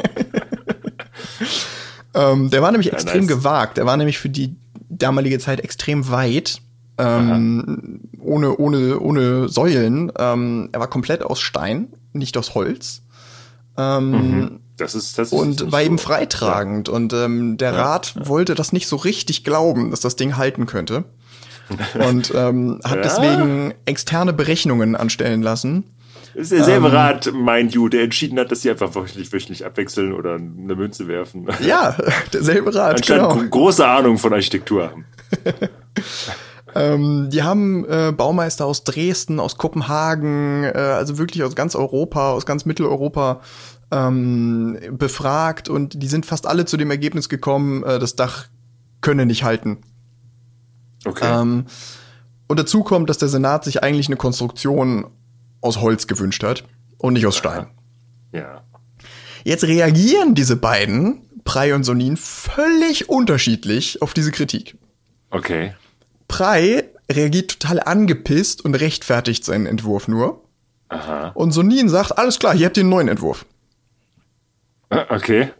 ähm, 2.14 2.50
der 2.50 2.62
war 2.62 2.72
nämlich 2.72 2.92
extrem 2.94 3.26
nice. 3.26 3.28
gewagt. 3.28 3.78
Der 3.78 3.86
war 3.86 3.98
nämlich 3.98 4.18
für 4.18 4.30
die 4.30 4.56
damalige 4.90 5.40
Zeit 5.40 5.60
extrem 5.62 6.10
weit. 6.10 6.62
Ähm, 6.98 8.00
ohne, 8.22 8.56
ohne, 8.56 9.00
ohne 9.00 9.50
Säulen. 9.50 10.12
Ähm, 10.18 10.70
er 10.72 10.80
war 10.80 10.88
komplett 10.88 11.24
aus 11.24 11.42
Stein, 11.42 11.90
nicht 12.14 12.38
aus 12.38 12.56
Holz. 12.56 13.02
Ähm, 13.78 14.62
Das 14.78 14.96
ist 14.96 15.18
das 15.18 15.28
ist 15.28 15.34
und 15.34 15.72
war 15.74 15.82
so- 15.82 15.86
eben 15.86 15.98
freitragend. 15.98 16.88
Und 16.88 17.12
ähm, 17.12 17.58
der 17.58 17.76
Rat 17.76 18.14
wollte 18.28 18.56
das 18.56 18.72
nicht 18.72 18.88
so 18.88 18.96
richtig 18.96 19.44
glauben, 19.44 19.92
dass 19.92 20.00
das 20.00 20.16
Ding 20.16 20.38
halten 20.38 20.66
könnte. 20.68 21.04
Und 22.08 22.32
ähm, 22.36 22.80
hat 22.84 22.98
Ja. 22.98 23.02
deswegen 23.02 23.74
externe 23.86 24.34
Berechnungen 24.34 24.96
anstellen 24.96 25.42
lassen. 25.42 25.84
Das 26.36 26.44
ist 26.44 26.52
derselbe 26.52 26.88
Ähm. 26.90 26.94
Rat, 26.94 27.32
mind 27.34 27.74
you, 27.74 27.88
der 27.88 28.04
entschieden 28.04 28.38
hat, 28.40 28.52
dass 28.52 28.62
sie 28.62 28.70
einfach 28.70 28.94
wöchentlich, 28.94 29.32
wöchentlich 29.32 29.66
abwechseln 29.66 30.12
oder 30.14 30.36
eine 30.36 30.76
Münze 30.76 31.08
werfen. 31.08 31.48
Ja, 31.66 31.96
derselbe 32.34 32.76
Rat, 32.76 32.98
Anscheinend 32.98 33.30
genau. 33.30 33.42
gro- 33.44 33.50
große 33.50 33.88
Ahnung 33.88 34.18
von 34.18 34.34
Architektur 34.34 34.90
haben. 34.90 35.06
Ähm, 36.78 37.30
die 37.32 37.42
haben 37.42 37.86
äh, 37.86 38.12
Baumeister 38.12 38.66
aus 38.66 38.84
Dresden, 38.84 39.40
aus 39.40 39.58
Kopenhagen, 39.58 40.66
äh, 40.66 40.72
also 40.78 41.18
wirklich 41.18 41.42
aus 41.46 41.56
ganz 41.56 41.74
Europa, 41.74 42.32
aus 42.34 42.46
ganz 42.46 42.66
Mitteleuropa 42.66 43.40
ähm, 43.92 44.78
befragt 44.92 45.70
und 45.70 46.02
die 46.04 46.08
sind 46.08 46.26
fast 46.26 46.46
alle 46.46 46.66
zu 46.66 46.76
dem 46.76 46.92
Ergebnis 46.92 47.30
gekommen, 47.30 47.84
äh, 47.84 47.98
das 47.98 48.18
Dach 48.18 48.48
könne 49.00 49.26
nicht 49.26 49.46
halten. 49.46 49.78
Okay. 51.06 51.24
Ähm, 51.42 51.66
und 52.50 52.60
dazu 52.60 52.84
kommt, 52.84 53.10
dass 53.10 53.20
der 53.20 53.30
Senat 53.30 53.64
sich 53.64 53.82
eigentlich 53.82 54.08
eine 54.08 54.18
Konstruktion 54.18 55.06
aus 55.62 55.82
Holz 55.82 56.08
gewünscht 56.08 56.44
hat 56.44 56.64
und 56.98 57.14
nicht 57.14 57.26
aus 57.26 57.38
Stein. 57.38 57.68
ja. 58.32 58.62
Jetzt 59.44 59.64
reagieren 59.66 60.34
diese 60.34 60.56
beiden, 60.56 61.22
Prey 61.44 61.74
und 61.74 61.84
Sonin, 61.84 62.18
völlig 62.18 63.10
unterschiedlich 63.10 64.02
auf 64.02 64.16
diese 64.16 64.32
Kritik. 64.32 64.76
Okay. 65.30 65.76
Prey 66.28 66.84
reagiert 67.12 67.60
total 67.60 67.80
angepisst 67.80 68.66
und 68.66 68.74
rechtfertigt 68.74 69.46
seinen 69.46 69.68
Entwurf 69.68 70.08
nur. 70.08 70.42
Aha. 70.90 71.28
Und 71.36 71.52
Sonin 71.52 71.90
sagt, 71.90 72.18
alles 72.18 72.40
klar, 72.40 72.56
hier 72.56 72.66
habt 72.66 72.78
ihr 72.78 72.82
einen 72.82 72.90
neuen 72.90 73.08
Entwurf. 73.08 73.46
Ah, 74.90 75.06
Okay. 75.10 75.52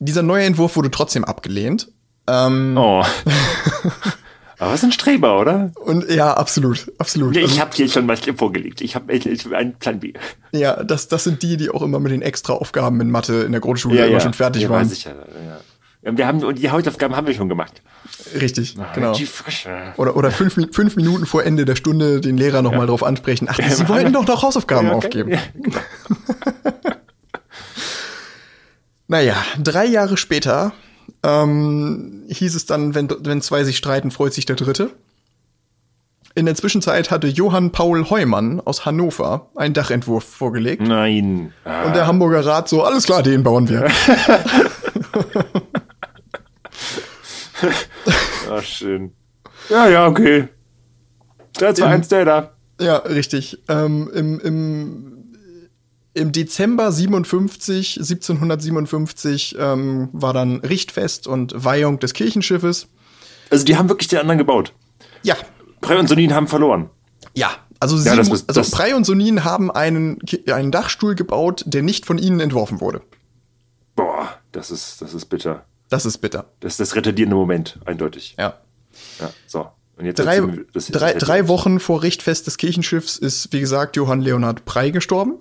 Dieser 0.00 0.22
neue 0.24 0.44
Entwurf 0.44 0.74
wurde 0.74 0.90
trotzdem 0.90 1.24
abgelehnt. 1.24 1.92
Ähm, 2.26 2.74
Oh. 2.76 3.04
Aber 4.58 4.72
es 4.72 4.80
ist 4.80 4.84
ein 4.84 4.92
Streber, 4.92 5.38
oder? 5.38 5.70
Und 5.76 6.10
ja, 6.10 6.32
absolut, 6.32 6.90
absolut. 6.98 7.34
Ja, 7.34 7.42
ich 7.42 7.48
Also, 7.50 7.60
habe 7.60 7.70
hier 7.74 7.88
schon 7.88 8.08
was 8.08 8.20
vorgelegt. 8.36 8.80
Ich 8.80 8.94
habe 8.94 9.12
einen 9.54 9.74
Plan 9.74 10.00
B. 10.00 10.14
ja, 10.52 10.82
das, 10.82 11.08
das 11.08 11.24
sind 11.24 11.42
die, 11.42 11.56
die 11.56 11.70
auch 11.70 11.82
immer 11.82 12.00
mit 12.00 12.12
den 12.12 12.22
Extra-Aufgaben 12.22 13.00
in 13.00 13.10
Mathe 13.10 13.42
in 13.42 13.52
der 13.52 13.60
Grundschule 13.60 14.06
immer 14.06 14.20
schon 14.20 14.34
fertig 14.34 14.62
ja, 14.62 14.70
waren. 14.70 14.86
Weiß 14.86 14.92
ich 14.92 15.04
ja, 15.04 15.12
ja. 15.12 15.60
Ja, 16.02 16.16
Wir 16.16 16.26
haben, 16.26 16.42
und 16.44 16.58
die 16.58 16.70
Hausaufgaben 16.70 17.16
haben 17.16 17.26
wir 17.26 17.34
schon 17.34 17.48
gemacht. 17.48 17.82
Richtig, 18.40 18.76
genau. 18.94 19.12
Die 19.12 19.26
Frische. 19.26 19.92
Oder, 19.96 20.16
oder 20.16 20.30
fünf, 20.30 20.54
fünf 20.54 20.96
Minuten 20.96 21.26
vor 21.26 21.44
Ende 21.44 21.64
der 21.64 21.74
Stunde 21.76 22.20
den 22.20 22.36
Lehrer 22.36 22.62
noch 22.62 22.72
mal 22.72 22.86
drauf 22.86 23.02
ansprechen. 23.02 23.48
Ach, 23.50 23.58
Sie 23.60 23.88
wollten 23.88 24.12
doch 24.12 24.26
noch 24.26 24.42
Hausaufgaben 24.42 24.88
Ja, 24.88 24.94
okay. 24.94 25.06
aufgeben. 25.06 25.30
Ja, 25.32 25.38
genau. 25.54 25.78
Naja, 29.08 29.36
drei 29.62 29.86
Jahre 29.86 30.16
später 30.16 30.72
ähm, 31.22 32.24
hieß 32.28 32.54
es 32.54 32.66
dann, 32.66 32.94
wenn, 32.94 33.08
wenn 33.20 33.40
zwei 33.42 33.64
sich 33.64 33.76
streiten, 33.76 34.10
freut 34.10 34.32
sich 34.34 34.46
der 34.46 34.56
Dritte. 34.56 34.90
In 36.34 36.44
der 36.46 36.54
Zwischenzeit 36.54 37.10
hatte 37.10 37.28
Johann 37.28 37.72
Paul 37.72 38.10
Heumann 38.10 38.60
aus 38.60 38.84
Hannover 38.84 39.48
einen 39.56 39.72
Dachentwurf 39.72 40.24
vorgelegt. 40.24 40.82
Nein. 40.82 41.52
Ah, 41.64 41.84
Und 41.84 41.96
der 41.96 42.06
Hamburger 42.06 42.44
Rat 42.44 42.68
so, 42.68 42.82
alles 42.84 43.04
klar, 43.04 43.22
den 43.22 43.42
bauen 43.42 43.68
wir. 43.70 43.88
ah, 48.50 48.62
schön. 48.62 49.12
Ja, 49.70 49.88
ja, 49.88 50.06
okay. 50.06 50.48
3, 51.54 51.72
2, 51.72 51.84
Im- 51.86 51.90
1, 51.92 52.08
der 52.08 52.24
da. 52.24 52.52
Ja, 52.80 52.96
richtig. 52.98 53.58
Ähm, 53.68 54.10
im, 54.14 54.38
im, 54.40 55.15
Im 56.16 56.32
Dezember 56.32 56.90
57, 56.92 57.98
1757 58.00 59.56
ähm, 59.58 60.08
war 60.12 60.32
dann 60.32 60.60
Richtfest 60.60 61.26
und 61.26 61.52
Weihung 61.64 61.98
des 61.98 62.14
Kirchenschiffes. 62.14 62.88
Also 63.50 63.64
die 63.64 63.76
haben 63.76 63.88
wirklich 63.88 64.08
den 64.08 64.20
anderen 64.20 64.38
gebaut. 64.38 64.72
Ja, 65.22 65.36
Prey 65.80 65.98
und 65.98 66.08
Sonin 66.08 66.32
haben 66.34 66.48
verloren. 66.48 66.90
ja. 67.34 67.50
Also, 67.78 67.96
Ja, 67.98 68.12
sie, 68.12 68.16
das 68.16 68.28
mu- 68.28 68.32
muss- 68.32 68.48
also 68.48 68.62
das- 68.62 68.70
Prey 68.70 68.94
und 68.94 69.04
Sonin 69.04 69.44
haben 69.44 69.70
einen, 69.70 70.18
einen 70.50 70.70
Dachstuhl 70.72 71.14
gebaut, 71.14 71.62
der 71.66 71.82
nicht 71.82 72.06
von 72.06 72.16
ihnen 72.16 72.40
entworfen 72.40 72.80
wurde. 72.80 73.02
Boah, 73.94 74.30
das 74.52 74.70
ist, 74.70 75.02
das 75.02 75.12
ist 75.12 75.26
bitter. 75.26 75.66
Das 75.90 76.06
ist 76.06 76.16
bitter. 76.18 76.46
Das 76.60 76.72
ist 76.72 76.80
das 76.80 76.96
retardierende 76.96 77.36
Moment, 77.36 77.78
eindeutig. 77.84 78.34
Ja. 78.38 78.54
Ja, 79.20 79.30
so. 79.46 79.68
Und 79.98 80.06
jetzt 80.06 80.18
Drei, 80.20 80.40
wir- 80.42 80.64
das- 80.72 80.86
drei, 80.86 81.12
das- 81.12 81.22
drei 81.22 81.48
Wochen 81.48 81.78
vor 81.78 82.02
Richtfest 82.02 82.46
des 82.46 82.56
Kirchenschiffs 82.56 83.18
ist, 83.18 83.52
wie 83.52 83.60
gesagt, 83.60 83.96
Johann 83.96 84.22
Leonhard 84.22 84.64
Prey 84.64 84.90
gestorben. 84.90 85.34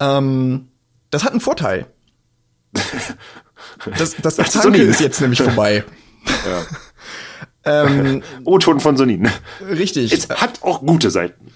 Ähm, 0.00 0.68
das 1.10 1.24
hat 1.24 1.32
einen 1.32 1.40
Vorteil. 1.40 1.86
Das, 3.96 4.14
das 4.16 4.36
Das 4.36 4.52
Sonin. 4.52 4.88
ist 4.88 5.00
jetzt 5.00 5.20
nämlich 5.20 5.40
vorbei. 5.42 5.84
ähm, 7.64 8.22
O-Ton 8.44 8.80
von 8.80 8.96
Sonin. 8.96 9.28
richtig. 9.60 10.12
Es 10.12 10.28
hat 10.28 10.62
auch 10.62 10.80
gute 10.80 11.10
Seiten. 11.10 11.52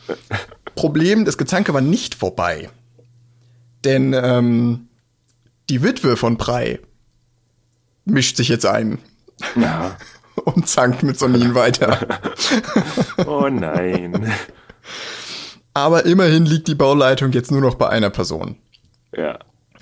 Problem, 0.75 1.25
das 1.25 1.39
Gezanke 1.39 1.75
war 1.75 1.81
nicht 1.81 2.15
vorbei. 2.15 2.71
Denn 3.85 4.13
ähm, 4.15 4.89
die 5.69 5.83
Witwe 5.83 6.17
von 6.17 6.39
Prey 6.39 6.81
mischt 8.05 8.37
sich 8.37 8.49
jetzt 8.49 8.67
ein 8.67 8.99
Ja. 9.57 9.97
und 10.45 10.69
zankt 10.69 11.03
mit 11.03 11.19
Sonin 11.19 11.55
weiter. 11.55 12.21
Oh 13.27 13.49
nein. 13.49 14.33
Aber 15.75 16.05
immerhin 16.05 16.45
liegt 16.47 16.69
die 16.69 16.75
Bauleitung 16.75 17.33
jetzt 17.33 17.51
nur 17.51 17.61
noch 17.61 17.77
bei 17.77 17.89
einer 17.89 18.11
Person. 18.11 18.57
Ja. 19.17 19.39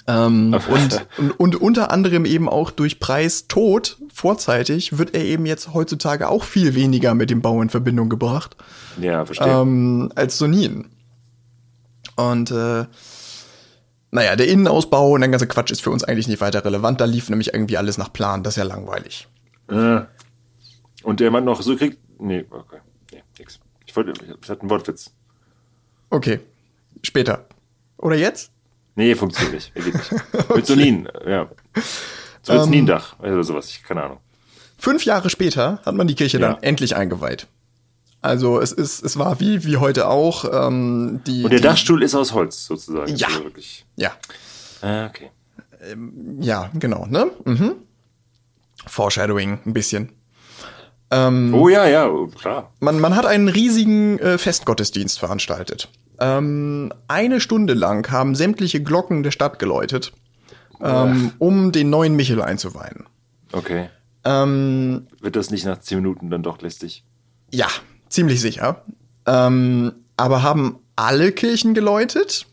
Ähm, 0.06 0.56
und, 0.68 1.06
und, 1.18 1.30
und 1.40 1.56
unter 1.56 1.90
anderem 1.90 2.24
eben 2.24 2.48
auch 2.48 2.70
durch 2.70 3.00
Preis 3.00 3.48
Tod 3.48 3.98
vorzeitig 4.12 4.98
wird 4.98 5.14
er 5.14 5.24
eben 5.24 5.46
jetzt 5.46 5.74
heutzutage 5.74 6.28
auch 6.28 6.44
viel 6.44 6.74
weniger 6.74 7.14
mit 7.14 7.30
dem 7.30 7.42
Bau 7.42 7.60
in 7.62 7.70
Verbindung 7.70 8.08
gebracht 8.08 8.56
Ja, 9.00 9.24
verstehe. 9.24 9.48
ähm, 9.48 10.10
als 10.14 10.38
Sonin. 10.38 10.90
Und 12.16 12.50
äh, 12.50 12.84
naja, 14.10 14.36
der 14.36 14.48
Innenausbau 14.48 15.10
und 15.12 15.20
der 15.20 15.30
ganze 15.30 15.46
Quatsch 15.46 15.70
ist 15.70 15.82
für 15.82 15.90
uns 15.90 16.04
eigentlich 16.04 16.28
nicht 16.28 16.40
weiter 16.40 16.64
relevant. 16.64 17.00
Da 17.00 17.04
lief 17.04 17.28
nämlich 17.30 17.54
irgendwie 17.54 17.76
alles 17.78 17.96
nach 17.96 18.12
Plan. 18.12 18.42
Das 18.42 18.54
ist 18.54 18.58
ja 18.58 18.64
langweilig. 18.64 19.28
Äh. 19.68 20.00
Und 21.02 21.20
der 21.20 21.30
Mann 21.30 21.44
noch 21.44 21.62
so 21.62 21.76
kriegt. 21.76 21.98
Nee, 22.18 22.44
okay. 22.50 22.78
Nee, 23.12 23.22
nix. 23.38 23.60
Ich 23.86 23.94
wollte. 23.96 24.12
Ich 24.42 24.48
hatte 24.50 24.60
einen 24.60 24.70
Wortwitz. 24.70 25.12
Okay, 26.10 26.40
später. 27.02 27.46
Oder 27.98 28.16
jetzt? 28.16 28.50
Nee, 28.96 29.14
funktioniert 29.14 29.54
nicht. 29.54 29.74
Geht 29.74 29.94
nicht. 29.94 30.10
Mit 30.56 30.66
Sonin, 30.66 31.08
ja. 31.26 31.48
So 32.42 32.52
Ähm. 32.52 32.60
Sonindach 32.60 33.18
oder 33.20 33.42
sowas. 33.44 33.68
Ich 33.68 33.82
keine 33.82 34.02
Ahnung. 34.02 34.18
Fünf 34.78 35.04
Jahre 35.04 35.30
später 35.30 35.80
hat 35.84 35.94
man 35.94 36.06
die 36.08 36.14
Kirche 36.14 36.38
Ja. 36.38 36.52
dann 36.54 36.62
endlich 36.62 36.96
eingeweiht. 36.96 37.46
Also 38.22 38.60
es 38.60 38.72
ist, 38.72 39.02
es 39.02 39.18
war 39.18 39.40
wie, 39.40 39.64
wie 39.64 39.76
heute 39.78 40.08
auch. 40.08 40.44
Ähm, 40.66 41.20
die, 41.26 41.44
Und 41.44 41.50
der 41.50 41.60
die, 41.60 41.64
Dachstuhl 41.64 42.02
ist 42.02 42.14
aus 42.14 42.32
Holz 42.34 42.66
sozusagen. 42.66 43.14
Ja. 43.16 43.28
Also 43.28 43.44
wirklich. 43.44 43.86
Ja, 43.96 44.12
Ah, 44.82 45.06
okay. 45.06 45.30
ja, 46.40 46.70
genau, 46.74 47.06
ne? 47.06 47.30
Mhm. 47.44 47.72
Foreshadowing 48.86 49.60
ein 49.66 49.72
bisschen. 49.72 50.10
Ähm, 51.10 51.52
Oh 51.54 51.68
ja, 51.68 51.86
ja, 51.86 52.08
klar. 52.40 52.72
man, 52.80 53.00
man 53.00 53.16
hat 53.16 53.26
einen 53.26 53.48
riesigen 53.48 54.18
äh, 54.20 54.38
Festgottesdienst 54.38 55.18
veranstaltet. 55.18 55.88
Ähm, 56.20 56.92
eine 57.08 57.40
Stunde 57.40 57.74
lang 57.74 58.10
haben 58.10 58.34
sämtliche 58.34 58.82
Glocken 58.82 59.22
der 59.22 59.30
Stadt 59.30 59.58
geläutet, 59.58 60.12
ähm, 60.82 61.32
um 61.38 61.72
den 61.72 61.90
neuen 61.90 62.14
Michel 62.14 62.40
einzuweihen. 62.42 63.06
Okay. 63.52 63.88
Ähm, 64.24 65.06
Wird 65.20 65.34
das 65.36 65.50
nicht 65.50 65.64
nach 65.64 65.80
zehn 65.80 65.98
Minuten 65.98 66.30
dann 66.30 66.42
doch 66.42 66.60
lästig? 66.60 67.04
ja, 67.52 67.66
ziemlich 68.08 68.40
sicher. 68.40 68.84
Ähm, 69.26 69.92
aber 70.16 70.42
haben 70.42 70.78
alle 70.96 71.32
Kirchen 71.32 71.74
geläutet? 71.74 72.46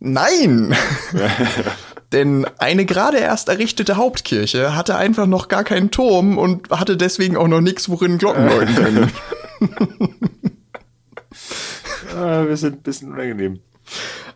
Nein! 0.00 0.74
Denn 2.12 2.46
eine 2.58 2.84
gerade 2.86 3.18
erst 3.18 3.48
errichtete 3.48 3.96
Hauptkirche 3.96 4.76
hatte 4.76 4.96
einfach 4.96 5.26
noch 5.26 5.48
gar 5.48 5.64
keinen 5.64 5.90
Turm 5.90 6.38
und 6.38 6.70
hatte 6.70 6.96
deswegen 6.96 7.36
auch 7.36 7.48
noch 7.48 7.60
nichts, 7.60 7.88
worin 7.88 8.18
Glocken 8.18 8.46
läuten 8.46 8.74
können. 8.74 9.12
Ah, 12.14 12.46
wir 12.46 12.56
sind 12.56 12.76
ein 12.76 12.82
bisschen 12.82 13.12
unangenehm. 13.12 13.60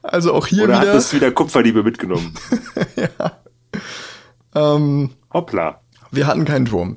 Also 0.02 0.34
auch 0.34 0.46
hier 0.46 0.64
Oder 0.64 0.76
hat 0.76 0.82
wieder. 0.82 0.94
es 0.94 1.14
wieder 1.14 1.30
Kupferdiebe 1.30 1.82
mitgenommen? 1.82 2.34
Ähm, 4.52 5.10
Hoppla. 5.32 5.80
wir 6.10 6.26
hatten 6.26 6.44
keinen 6.44 6.64
Turm. 6.66 6.96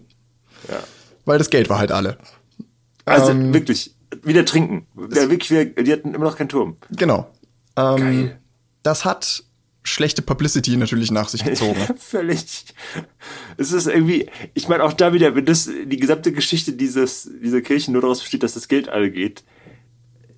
Ja. 0.67 0.79
Weil 1.25 1.37
das 1.37 1.51
Geld 1.51 1.69
war 1.69 1.77
halt 1.77 1.91
alle. 1.91 2.17
Also 3.05 3.29
Ähm, 3.29 3.53
wirklich, 3.53 3.95
wieder 4.23 4.43
trinken. 4.43 4.87
Ja, 5.13 5.29
wirklich, 5.29 5.51
wir, 5.51 5.65
die 5.65 5.93
hatten 5.93 6.15
immer 6.15 6.25
noch 6.25 6.35
keinen 6.35 6.49
Turm. 6.49 6.77
Genau. 6.89 7.29
Ähm, 7.77 7.95
Geil. 7.97 8.39
Das 8.81 9.05
hat 9.05 9.43
schlechte 9.83 10.21
Publicity 10.21 10.77
natürlich 10.77 11.11
nach 11.11 11.29
sich 11.29 11.43
gezogen. 11.43 11.79
Völlig. 11.97 12.65
Es 13.57 13.71
ist 13.71 13.87
irgendwie, 13.87 14.29
ich 14.53 14.67
meine 14.67 14.83
auch 14.83 14.93
da 14.93 15.13
wieder, 15.13 15.35
wenn 15.35 15.45
das 15.45 15.69
die 15.85 15.97
gesamte 15.97 16.31
Geschichte 16.31 16.73
dieses, 16.73 17.29
dieser 17.41 17.61
Kirche 17.61 17.91
nur 17.91 18.01
daraus 18.01 18.21
besteht, 18.21 18.43
dass 18.43 18.53
das 18.53 18.67
Geld 18.67 18.89
alle 18.89 19.11
geht, 19.11 19.43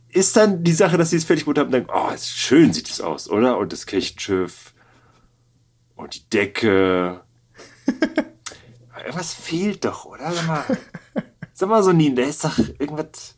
ist 0.09 0.35
dann 0.35 0.63
die 0.63 0.73
Sache, 0.73 0.97
dass 0.97 1.11
sie 1.11 1.17
es 1.17 1.25
fertig 1.25 1.45
haben 1.45 1.59
und 1.59 1.71
denken, 1.71 1.91
oh, 1.93 2.11
schön 2.17 2.73
sieht 2.73 2.89
es 2.89 3.01
aus, 3.01 3.29
oder? 3.29 3.57
Und 3.57 3.71
das 3.71 3.85
Kirchenschiff 3.85 4.73
und 5.95 6.15
die 6.15 6.29
Decke. 6.29 7.21
Irgendwas 8.97 9.33
fehlt 9.33 9.85
doch, 9.85 10.05
oder? 10.05 10.31
Sag 10.31 10.47
mal, 10.47 10.63
sag 11.53 11.69
mal 11.69 11.83
so, 11.83 11.91
Nien, 11.91 12.15
da 12.15 12.23
ist 12.23 12.43
doch 12.43 12.57
irgendwas. 12.57 13.35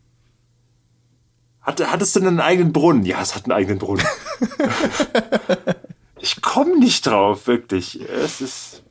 Hatte, 1.62 1.92
hattest 1.92 2.16
du 2.16 2.22
denn 2.22 2.30
einen 2.30 2.40
eigenen 2.40 2.72
Brunnen? 2.72 3.04
Ja, 3.04 3.22
es 3.22 3.36
hat 3.36 3.44
einen 3.44 3.52
eigenen 3.52 3.80
Brunnen. 3.80 4.06
ich 6.19 6.41
komme 6.41 6.80
nicht 6.80 7.06
drauf, 7.06 7.48
wirklich. 7.48 7.99
Es 8.02 8.41
ist. 8.41 8.84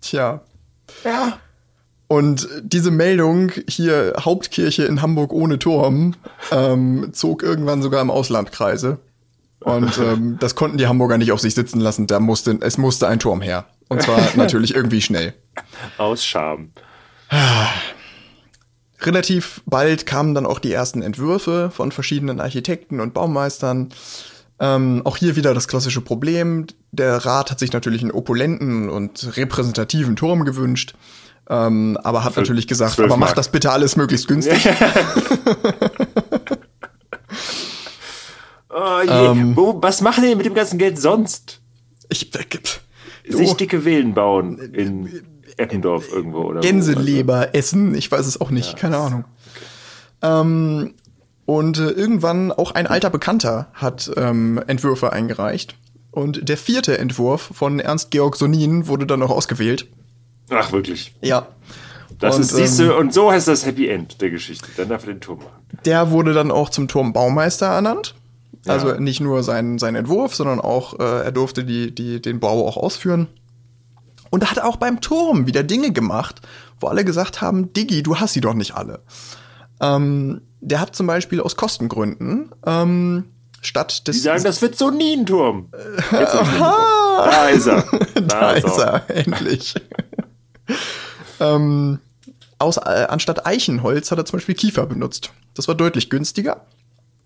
Tja. 0.00 0.42
Ja. 1.04 1.38
Und 2.08 2.48
diese 2.62 2.90
Meldung 2.90 3.52
hier 3.68 4.14
Hauptkirche 4.18 4.84
in 4.84 5.02
Hamburg 5.02 5.32
ohne 5.32 5.58
Turm 5.58 6.14
ähm, 6.50 7.10
zog 7.12 7.42
irgendwann 7.42 7.82
sogar 7.82 8.00
im 8.00 8.10
Ausland 8.10 8.50
Kreise. 8.50 8.98
Und 9.60 9.98
ähm, 10.02 10.38
das 10.40 10.54
konnten 10.54 10.78
die 10.78 10.86
Hamburger 10.86 11.18
nicht 11.18 11.32
auf 11.32 11.40
sich 11.40 11.54
sitzen 11.54 11.80
lassen. 11.80 12.06
Da 12.06 12.18
musste, 12.18 12.58
es 12.62 12.78
musste 12.78 13.08
ein 13.08 13.18
Turm 13.18 13.42
her. 13.42 13.66
Und 13.88 14.02
zwar 14.02 14.20
natürlich 14.36 14.74
irgendwie 14.74 15.02
schnell. 15.02 15.34
Aus 15.98 16.24
Scham. 16.24 16.72
Relativ 19.00 19.62
bald 19.66 20.06
kamen 20.06 20.34
dann 20.34 20.46
auch 20.46 20.58
die 20.58 20.72
ersten 20.72 21.02
Entwürfe 21.02 21.70
von 21.70 21.92
verschiedenen 21.92 22.40
Architekten 22.40 23.00
und 23.00 23.14
Baumeistern. 23.14 23.90
Ähm, 24.60 25.02
auch 25.04 25.16
hier 25.16 25.36
wieder 25.36 25.54
das 25.54 25.68
klassische 25.68 26.00
Problem. 26.00 26.66
Der 26.90 27.24
Rat 27.24 27.50
hat 27.50 27.58
sich 27.58 27.72
natürlich 27.72 28.02
einen 28.02 28.10
opulenten 28.10 28.88
und 28.88 29.36
repräsentativen 29.36 30.16
Turm 30.16 30.44
gewünscht. 30.44 30.94
Ähm, 31.48 31.96
aber 32.02 32.24
hat 32.24 32.34
Für 32.34 32.40
natürlich 32.40 32.66
gesagt, 32.66 32.94
12 32.94 33.10
aber 33.10 33.16
macht 33.18 33.38
das 33.38 33.50
bitte 33.50 33.70
alles 33.70 33.96
möglichst 33.96 34.28
günstig. 34.28 34.68
Oh 38.70 39.00
je. 39.02 39.10
Ähm. 39.10 39.56
Wo, 39.56 39.78
was 39.80 40.00
machen 40.02 40.24
die 40.24 40.34
mit 40.34 40.46
dem 40.46 40.54
ganzen 40.54 40.78
Geld 40.78 40.98
sonst? 41.00 41.60
Ich, 42.10 42.32
äh, 42.34 42.46
Sich 43.28 43.54
dicke 43.54 43.82
Villen 43.82 44.14
bauen 44.14 44.58
in 44.58 45.22
Eppendorf 45.56 46.10
irgendwo 46.12 46.42
oder 46.42 46.58
wo? 46.58 46.62
Gänseleber 46.62 47.54
essen, 47.54 47.94
ich 47.94 48.10
weiß 48.10 48.26
es 48.26 48.40
auch 48.40 48.50
nicht, 48.50 48.76
keine 48.76 48.98
Ahnung. 48.98 49.24
Ähm, 50.22 50.94
und 51.48 51.78
äh, 51.78 51.88
irgendwann 51.88 52.52
auch 52.52 52.72
ein 52.72 52.86
alter 52.86 53.08
Bekannter 53.08 53.68
hat 53.72 54.10
ähm, 54.18 54.62
Entwürfe 54.66 55.14
eingereicht. 55.14 55.76
Und 56.10 56.46
der 56.46 56.58
vierte 56.58 56.98
Entwurf 56.98 57.52
von 57.54 57.80
Ernst 57.80 58.10
Georg 58.10 58.36
Sonin 58.36 58.86
wurde 58.86 59.06
dann 59.06 59.22
auch 59.22 59.30
ausgewählt. 59.30 59.86
Ach, 60.50 60.72
wirklich. 60.72 61.14
Ja. 61.22 61.46
Das 62.18 62.36
Und, 62.36 62.42
ist, 62.42 62.54
siehst 62.54 62.80
ähm, 62.80 62.88
du, 62.88 62.96
und 62.98 63.14
so 63.14 63.32
heißt 63.32 63.48
das 63.48 63.64
Happy 63.64 63.88
End 63.88 64.20
der 64.20 64.28
Geschichte. 64.28 64.66
Dann 64.76 64.90
darf 64.90 65.04
er 65.06 65.14
den 65.14 65.22
Turm 65.22 65.38
machen. 65.38 65.78
Der 65.86 66.10
wurde 66.10 66.34
dann 66.34 66.50
auch 66.50 66.68
zum 66.68 66.86
Turmbaumeister 66.86 67.64
ernannt. 67.64 68.14
Also 68.66 68.88
Ja. 68.90 69.00
nicht 69.00 69.22
nur 69.22 69.42
sein, 69.42 69.78
sein 69.78 69.94
Entwurf, 69.94 70.34
sondern 70.34 70.60
auch, 70.60 71.00
äh, 71.00 71.02
er 71.24 71.32
durfte 71.32 71.64
die, 71.64 71.94
die, 71.94 72.20
den 72.20 72.40
Bau 72.40 72.68
auch 72.68 72.76
ausführen. 72.76 73.26
Und 74.28 74.42
er 74.42 74.50
hat 74.50 74.60
auch 74.60 74.76
beim 74.76 75.00
Turm 75.00 75.46
wieder 75.46 75.62
Dinge 75.62 75.92
gemacht, 75.92 76.42
wo 76.78 76.88
alle 76.88 77.06
gesagt 77.06 77.40
haben, 77.40 77.72
Diggi, 77.72 78.02
du 78.02 78.16
hast 78.16 78.34
sie 78.34 78.42
doch 78.42 78.52
nicht 78.52 78.74
alle. 78.74 79.00
Ähm, 79.80 80.42
der 80.60 80.80
hat 80.80 80.94
zum 80.96 81.06
Beispiel 81.06 81.40
aus 81.40 81.56
Kostengründen 81.56 82.50
ähm, 82.66 83.24
statt 83.60 84.06
des 84.06 84.16
Die 84.16 84.22
sagen, 84.22 84.44
das 84.44 84.62
wird 84.62 84.76
so 84.76 84.90
nie 84.90 85.16
ein 85.16 85.26
Turm. 85.26 85.70
Bekommen. 85.70 86.58
da 86.58 87.48
ist 87.48 87.66
er. 87.66 87.84
da 88.26 88.52
ist 88.52 88.64
ist 88.64 88.78
er, 88.78 89.02
endlich. 89.08 89.74
ähm, 91.40 91.98
aus, 92.58 92.76
äh, 92.76 93.06
anstatt 93.08 93.46
Eichenholz 93.46 94.10
hat 94.10 94.18
er 94.18 94.24
zum 94.24 94.38
Beispiel 94.38 94.54
Kiefer 94.54 94.86
benutzt. 94.86 95.32
Das 95.54 95.68
war 95.68 95.74
deutlich 95.74 96.10
günstiger. 96.10 96.66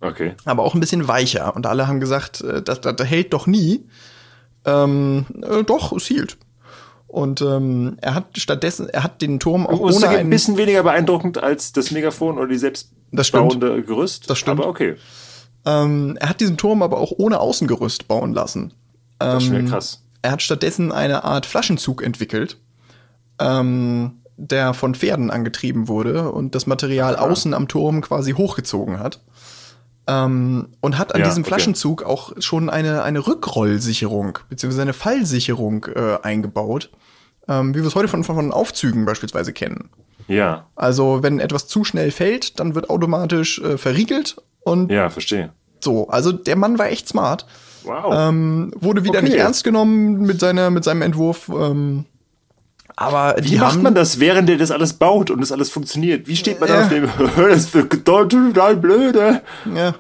Okay. 0.01 0.35
aber 0.45 0.65
auch 0.65 0.75
ein 0.75 0.81
bisschen 0.81 1.07
weicher. 1.07 1.55
Und 1.55 1.65
alle 1.65 1.87
haben 1.87 2.01
gesagt, 2.01 2.41
äh, 2.41 2.61
das, 2.61 2.81
das, 2.81 2.97
das 2.97 3.07
hält 3.07 3.33
doch 3.33 3.47
nie. 3.47 3.87
Ähm, 4.65 5.27
äh, 5.43 5.63
doch, 5.63 5.93
es 5.93 6.07
hielt. 6.07 6.39
Und 7.07 7.41
ähm, 7.43 7.99
er 8.01 8.15
hat 8.15 8.27
stattdessen, 8.39 8.89
er 8.89 9.05
hat 9.05 9.23
den 9.23 9.39
Turm 9.39 9.67
auch 9.67 9.81
Oh, 9.81 9.91
ohne 9.91 10.09
ein 10.09 10.31
bisschen 10.31 10.57
weniger 10.57 10.83
beeindruckend 10.83 11.39
als 11.39 11.73
das 11.73 11.91
Megafon 11.91 12.39
oder 12.39 12.49
die 12.49 12.59
Das 13.13 13.27
stimmt. 13.29 13.53
selbstbauende 13.53 13.83
Gerüst. 13.85 14.29
Das 14.31 14.39
stimmt. 14.39 14.59
Aber 14.61 14.69
okay. 14.69 14.97
ähm, 15.67 16.17
er 16.19 16.29
hat 16.31 16.41
diesen 16.41 16.57
Turm 16.57 16.83
aber 16.83 16.99
auch 16.99 17.13
ohne 17.17 17.39
Außengerüst 17.41 18.09
bauen 18.09 18.33
lassen. 18.33 18.73
Das 19.19 19.45
ist 19.45 19.51
Ähm, 19.51 19.59
wieder 19.59 19.71
krass. 19.71 20.03
Er 20.23 20.33
hat 20.33 20.43
stattdessen 20.43 20.93
eine 20.93 21.25
Art 21.25 21.47
Flaschenzug 21.47 22.03
entwickelt, 22.03 22.57
ähm, 23.39 24.19
der 24.37 24.75
von 24.75 24.95
Pferden 24.95 25.31
angetrieben 25.31 25.89
wurde 25.89 26.31
und 26.33 26.55
das 26.55 26.67
Material 26.67 27.17
Aha. 27.17 27.29
außen 27.31 27.55
am 27.55 27.69
Turm 27.69 28.01
quasi 28.01 28.33
hochgezogen 28.33 28.99
hat. 28.99 29.21
Ähm, 30.09 30.69
und 30.81 30.99
hat 30.99 31.15
an 31.15 31.21
Ja, 31.21 31.29
diesem 31.29 31.43
okay. 31.43 31.51
Flaschenzug 31.51 32.03
auch 32.03 32.33
schon 32.41 32.69
eine, 32.71 33.03
eine 33.05 33.25
Rückrollsicherung 33.25 34.39
beziehungsweise 34.49 34.83
eine 34.83 34.95
Fallsicherung 34.95 35.87
äh, 35.95 36.19
eingebaut, 36.23 36.91
ähm, 37.47 37.73
wie 37.75 37.81
wir 37.81 37.87
es 37.87 37.95
heute 37.95 38.09
von, 38.09 38.25
von, 38.25 38.35
von 38.35 38.53
Aufzügen 38.53 39.05
beispielsweise 39.05 39.53
kennen. 39.53 39.91
Ja. 40.29 40.67
Also 40.77 41.23
wenn 41.23 41.41
etwas 41.41 41.67
zu 41.69 41.85
schnell 41.85 42.11
fällt, 42.11 42.59
dann 42.61 42.75
wird 42.75 42.91
automatisch 42.91 43.59
äh, 43.61 43.77
verriegelt 43.79 44.37
und 44.65 44.91
Ja, 44.91 45.11
verstehe. 45.11 45.51
so. 45.81 46.09
Also 46.09 46.33
der 46.33 46.57
Mann 46.57 46.79
war 46.79 46.89
echt 46.89 47.09
smart. 47.09 47.47
Wow. 47.85 48.15
Ähm, 48.17 48.73
wurde 48.77 49.03
wieder 49.05 49.19
Okay. 49.19 49.29
nicht 49.31 49.39
ernst 49.39 49.65
genommen 49.65 50.21
mit, 50.23 50.39
seiner, 50.41 50.71
mit 50.71 50.85
seinem 50.85 51.03
Entwurf. 51.03 51.49
Ähm, 51.49 52.05
aber 52.95 53.37
Wie 53.41 53.57
macht 53.57 53.83
man 53.83 53.95
das, 53.95 54.21
während 54.21 54.49
der 54.49 54.59
das 54.59 54.71
alles 54.71 54.93
baut 54.93 55.31
und 55.31 55.41
das 55.41 55.51
alles 55.51 55.71
funktioniert? 55.71 56.29
Wie 56.29 56.37
steht 56.37 56.61
man 56.61 56.69
da 56.69 56.77
Ja. 56.77 56.83
auf 56.83 56.89
dem, 56.91 57.09
das 57.37 57.73
wird 57.75 58.05
total 58.05 58.77
blöde. 58.77 59.43
Ja. 59.75 59.95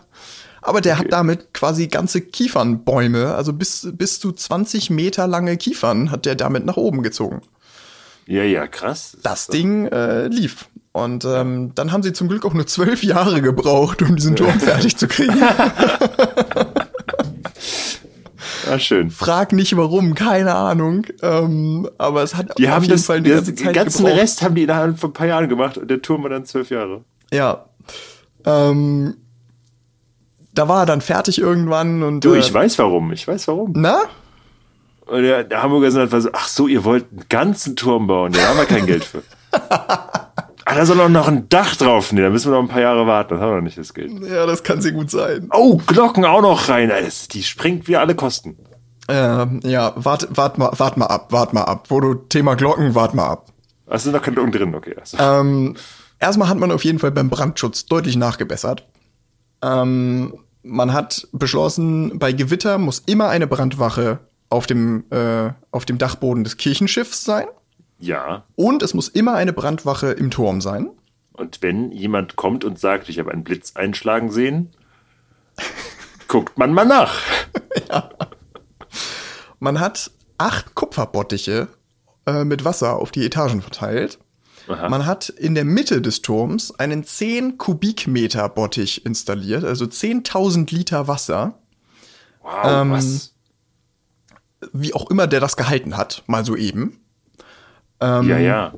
Aber 0.60 0.80
der 0.80 0.98
hat 0.98 1.06
damit 1.10 1.52
quasi 1.54 1.88
ganze 1.88 2.20
Kiefernbäume, 2.20 3.34
also 3.34 3.52
bis, 3.52 3.88
bis 3.94 4.20
zu 4.20 4.30
20 4.30 4.90
Meter 4.90 5.26
lange 5.26 5.56
Kiefern 5.56 6.12
hat 6.12 6.24
der 6.24 6.36
damit 6.36 6.64
nach 6.64 6.76
oben 6.76 7.02
gezogen. 7.02 7.40
Ja, 8.26 8.42
ja, 8.44 8.66
krass. 8.66 9.16
Das 9.22 9.48
Ding 9.48 9.86
äh, 9.86 10.28
lief. 10.28 10.68
Und 10.92 11.24
ähm, 11.24 11.72
dann 11.74 11.90
haben 11.90 12.02
sie 12.02 12.12
zum 12.12 12.28
Glück 12.28 12.44
auch 12.44 12.54
nur 12.54 12.66
zwölf 12.66 13.02
Jahre 13.02 13.40
gebraucht, 13.40 14.02
um 14.02 14.16
diesen 14.16 14.36
Turm 14.36 14.60
fertig 14.60 14.96
zu 14.96 15.08
kriegen. 15.08 15.34
Ah, 18.70 18.78
schön. 18.78 19.10
Frag 19.10 19.52
nicht 19.52 19.76
warum, 19.76 20.14
keine 20.14 20.54
Ahnung. 20.54 21.06
Ähm, 21.20 21.88
aber 21.98 22.22
es 22.22 22.36
hat 22.36 22.56
Die 22.58 22.68
haben 22.68 22.86
das, 22.88 23.10
eine 23.10 23.22
den 23.22 23.34
ganze 23.34 23.54
Zeit 23.54 23.74
ganzen 23.74 24.04
gebraucht. 24.04 24.20
Rest 24.20 24.42
haben 24.42 24.54
die 24.54 24.62
innerhalb 24.62 24.98
von 24.98 25.10
ein 25.10 25.12
paar 25.12 25.26
Jahren 25.26 25.48
gemacht 25.48 25.78
und 25.78 25.90
der 25.90 26.00
Turm 26.00 26.22
war 26.22 26.30
dann 26.30 26.44
zwölf 26.44 26.70
Jahre. 26.70 27.02
Ja. 27.32 27.66
Ähm, 28.44 29.16
da 30.54 30.68
war 30.68 30.82
er 30.82 30.86
dann 30.86 31.00
fertig 31.00 31.38
irgendwann 31.38 32.02
und. 32.02 32.24
Du, 32.24 32.34
äh, 32.34 32.38
ich 32.38 32.52
weiß 32.52 32.78
warum, 32.78 33.12
ich 33.12 33.26
weiß 33.26 33.48
warum. 33.48 33.72
Na? 33.76 34.02
Und 35.06 35.22
der, 35.22 35.44
der 35.44 35.62
Hamburger 35.62 35.90
sind 35.90 36.02
einfach 36.02 36.20
so, 36.20 36.30
ach 36.32 36.48
so, 36.48 36.68
ihr 36.68 36.84
wollt 36.84 37.06
einen 37.10 37.24
ganzen 37.28 37.76
Turm 37.76 38.06
bauen, 38.06 38.32
da 38.32 38.48
haben 38.48 38.58
wir 38.58 38.66
kein 38.66 38.86
Geld 38.86 39.04
für. 39.04 39.22
ah, 39.68 40.74
da 40.74 40.86
soll 40.86 41.00
auch 41.00 41.08
noch 41.08 41.28
ein 41.28 41.48
Dach 41.48 41.74
drauf. 41.76 42.12
Nee, 42.12 42.22
da 42.22 42.30
müssen 42.30 42.50
wir 42.50 42.56
noch 42.56 42.62
ein 42.62 42.68
paar 42.68 42.80
Jahre 42.80 43.06
warten, 43.06 43.34
das 43.34 43.40
haben 43.40 43.50
wir 43.50 43.56
noch 43.56 43.62
nicht 43.62 43.78
das 43.78 43.94
Geld. 43.94 44.12
Ja, 44.22 44.46
das 44.46 44.62
kann 44.62 44.80
sehr 44.80 44.92
gut 44.92 45.10
sein. 45.10 45.48
Oh, 45.52 45.78
Glocken 45.86 46.24
auch 46.24 46.42
noch 46.42 46.68
rein. 46.68 46.88
Das, 46.88 47.28
die 47.28 47.42
springt 47.42 47.88
wie 47.88 47.96
alle 47.96 48.14
Kosten. 48.14 48.56
Ähm, 49.08 49.60
ja, 49.64 49.92
wart, 49.96 50.28
wart, 50.30 50.58
mal, 50.58 50.70
wart 50.76 50.96
mal 50.96 51.06
ab, 51.06 51.32
wart 51.32 51.52
mal 51.52 51.64
ab. 51.64 51.86
Wo 51.88 52.00
du 52.00 52.14
Thema 52.14 52.54
Glocken, 52.54 52.94
wart 52.94 53.14
mal 53.14 53.26
ab. 53.26 53.46
Ach, 53.88 53.98
sind 53.98 54.12
noch 54.12 54.22
keine 54.22 54.36
Glocken 54.36 54.52
drin, 54.52 54.74
okay. 54.74 54.94
Also. 54.98 55.18
Ähm, 55.18 55.74
erstmal 56.20 56.48
hat 56.48 56.58
man 56.58 56.70
auf 56.70 56.84
jeden 56.84 57.00
Fall 57.00 57.10
beim 57.10 57.28
Brandschutz 57.28 57.86
deutlich 57.86 58.16
nachgebessert. 58.16 58.86
Ähm, 59.62 60.34
man 60.62 60.92
hat 60.92 61.26
beschlossen, 61.32 62.18
bei 62.18 62.32
Gewitter 62.32 62.78
muss 62.78 63.00
immer 63.00 63.28
eine 63.28 63.48
Brandwache 63.48 64.20
auf 64.52 64.66
dem, 64.66 65.04
äh, 65.10 65.50
auf 65.70 65.84
dem 65.84 65.98
Dachboden 65.98 66.44
des 66.44 66.56
Kirchenschiffs 66.56 67.24
sein. 67.24 67.46
Ja. 67.98 68.44
Und 68.54 68.82
es 68.82 68.94
muss 68.94 69.08
immer 69.08 69.34
eine 69.34 69.52
Brandwache 69.52 70.08
im 70.08 70.30
Turm 70.30 70.60
sein. 70.60 70.90
Und 71.32 71.62
wenn 71.62 71.90
jemand 71.92 72.36
kommt 72.36 72.64
und 72.64 72.78
sagt, 72.78 73.08
ich 73.08 73.18
habe 73.18 73.32
einen 73.32 73.44
Blitz 73.44 73.74
einschlagen 73.74 74.30
sehen, 74.30 74.70
guckt 76.28 76.58
man 76.58 76.72
mal 76.72 76.84
nach. 76.84 77.20
ja. 77.88 78.10
Man 79.58 79.80
hat 79.80 80.10
acht 80.38 80.74
Kupferbottiche 80.74 81.68
äh, 82.26 82.44
mit 82.44 82.64
Wasser 82.64 82.96
auf 82.96 83.10
die 83.10 83.24
Etagen 83.24 83.62
verteilt. 83.62 84.18
Aha. 84.68 84.88
Man 84.88 85.06
hat 85.06 85.28
in 85.28 85.54
der 85.54 85.64
Mitte 85.64 86.02
des 86.02 86.22
Turms 86.22 86.78
einen 86.78 87.04
10 87.04 87.58
Kubikmeter 87.58 88.48
Bottich 88.48 89.04
installiert, 89.06 89.64
also 89.64 89.86
10.000 89.86 90.72
Liter 90.72 91.08
Wasser. 91.08 91.58
Wow, 92.42 92.64
ähm, 92.64 92.90
was? 92.92 93.31
Wie 94.72 94.94
auch 94.94 95.10
immer 95.10 95.26
der 95.26 95.40
das 95.40 95.56
gehalten 95.56 95.96
hat, 95.96 96.22
mal 96.26 96.44
so 96.44 96.56
eben. 96.56 97.00
Ähm, 98.00 98.28
ja, 98.28 98.38
ja. 98.38 98.74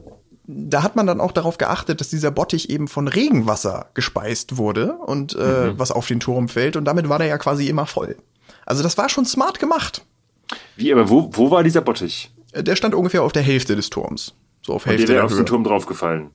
Da 0.47 0.83
hat 0.83 0.95
man 0.95 1.07
dann 1.07 1.21
auch 1.21 1.33
darauf 1.33 1.57
geachtet, 1.57 2.01
dass 2.01 2.11
dieser 2.11 2.31
Bottich 2.31 2.69
eben 2.69 2.87
von 2.87 3.09
Regenwasser 3.09 3.87
gespeist 3.95 4.59
wurde 4.59 4.93
und 4.93 5.35
äh, 5.35 5.73
mhm. 5.73 5.79
was 5.79 5.91
auf 5.91 6.07
den 6.07 6.21
Turm 6.21 6.49
fällt. 6.49 6.77
Und 6.77 6.85
damit 6.85 7.09
war 7.09 7.19
der 7.19 7.29
ja 7.29 7.39
quasi 7.39 7.69
immer 7.69 7.87
voll. 7.87 8.17
Also 8.67 8.83
das 8.83 8.99
war 8.99 9.09
schon 9.09 9.25
smart 9.25 9.59
gemacht. 9.59 10.05
Wie, 10.77 10.93
aber 10.93 11.09
wo, 11.09 11.31
wo 11.33 11.51
war 11.51 11.63
dieser 11.63 11.81
Bottich? 11.81 12.31
Der 12.55 12.77
stand 12.77 12.95
ungefähr 12.95 13.23
auf 13.23 13.33
der 13.33 13.43
Hälfte 13.43 13.75
des 13.75 13.91
Turms. 13.91 14.35
So 14.63 14.75
auf 14.75 14.87
Hälfte 14.87 15.03
Und 15.03 15.09
der 15.09 15.17
wäre 15.17 15.27
auf 15.27 15.35
den 15.35 15.47
Turm 15.47 15.65
draufgefallen. 15.65 16.31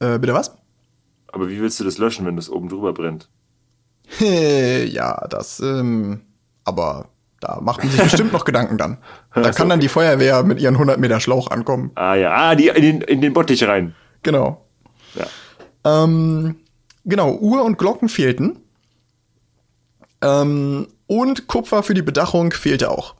Äh, 0.00 0.18
bitte 0.18 0.34
was? 0.34 0.56
Aber 1.28 1.48
wie 1.48 1.60
willst 1.60 1.80
du 1.80 1.84
das 1.84 1.98
löschen, 1.98 2.26
wenn 2.26 2.36
das 2.36 2.50
oben 2.50 2.68
drüber 2.68 2.92
brennt? 2.92 3.28
ja, 4.20 5.26
das, 5.28 5.60
ähm, 5.60 6.20
aber 6.64 7.08
da 7.42 7.60
macht 7.60 7.82
man 7.82 7.90
sich 7.90 8.00
bestimmt 8.00 8.32
noch 8.32 8.44
Gedanken 8.44 8.78
dann. 8.78 8.98
Da 9.34 9.50
kann 9.50 9.68
dann 9.68 9.80
die 9.80 9.88
Feuerwehr 9.88 10.42
mit 10.44 10.60
ihren 10.60 10.74
100 10.74 10.98
Meter 10.98 11.18
Schlauch 11.20 11.50
ankommen. 11.50 11.90
Ah 11.96 12.14
ja, 12.14 12.32
ah, 12.32 12.54
die 12.54 12.68
in 12.68 12.82
den, 12.82 13.00
in 13.00 13.20
den 13.20 13.32
Bottich 13.32 13.66
rein. 13.66 13.94
Genau. 14.22 14.64
Ja. 15.14 16.04
Ähm, 16.04 16.56
genau, 17.04 17.34
Uhr 17.34 17.64
und 17.64 17.78
Glocken 17.78 18.08
fehlten. 18.08 18.60
Ähm, 20.22 20.86
und 21.06 21.48
Kupfer 21.48 21.82
für 21.82 21.94
die 21.94 22.02
Bedachung 22.02 22.52
fehlte 22.52 22.90
auch. 22.90 23.16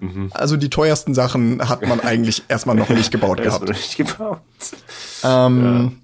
Mhm. 0.00 0.30
Also 0.34 0.58
die 0.58 0.68
teuersten 0.68 1.14
Sachen 1.14 1.66
hat 1.66 1.86
man 1.86 2.00
eigentlich 2.04 2.42
erstmal 2.48 2.76
noch 2.76 2.90
nicht 2.90 3.10
gebaut 3.10 3.42
gehabt. 3.42 3.68
Nicht 3.68 3.96
gebaut. 3.96 4.40
Ähm, 5.24 5.64
ja. 5.64 5.99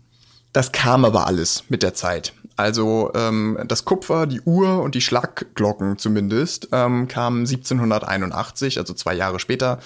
Das 0.56 0.72
kam 0.72 1.04
aber 1.04 1.26
alles 1.26 1.64
mit 1.68 1.82
der 1.82 1.92
Zeit. 1.92 2.32
Also 2.56 3.10
ähm, 3.14 3.58
das 3.68 3.84
Kupfer, 3.84 4.26
die 4.26 4.40
Uhr 4.40 4.80
und 4.80 4.94
die 4.94 5.02
Schlagglocken 5.02 5.98
zumindest 5.98 6.70
ähm, 6.72 7.08
kamen 7.08 7.40
1781, 7.40 8.78
also 8.78 8.94
zwei 8.94 9.12
Jahre 9.12 9.38
später. 9.38 9.80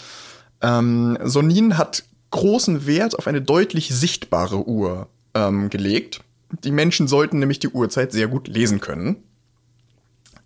Ähm, 0.63 1.19
Sonin 1.25 1.77
hat 1.77 2.05
großen 2.31 2.87
Wert 2.87 3.19
auf 3.19 3.27
eine 3.27 3.43
deutlich 3.43 3.89
sichtbare 3.93 4.65
Uhr 4.69 5.09
ähm, 5.35 5.71
gelegt. 5.71 6.21
Die 6.63 6.71
Menschen 6.71 7.09
sollten 7.09 7.41
nämlich 7.41 7.59
die 7.59 7.71
Uhrzeit 7.71 8.13
sehr 8.13 8.29
gut 8.29 8.47
lesen 8.47 8.79
können. 8.79 9.17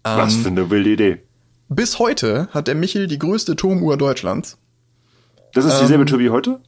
Was 0.05 0.37
ähm, 0.37 0.41
für 0.41 0.49
eine 0.49 0.71
wilde 0.71 0.91
Idee. 0.91 1.23
Bis 1.69 1.99
heute 1.99 2.49
hat 2.53 2.67
der 2.67 2.77
Michel 2.77 3.09
die 3.09 3.19
größte 3.19 3.57
Turmuhr 3.57 3.99
Deutschlands. 3.99 4.57
Das 5.53 5.67
ist 5.67 5.81
dieselbe 5.81 6.05
ähm, 6.05 6.07
Tour 6.07 6.19
wie 6.19 6.31
heute? 6.31 6.61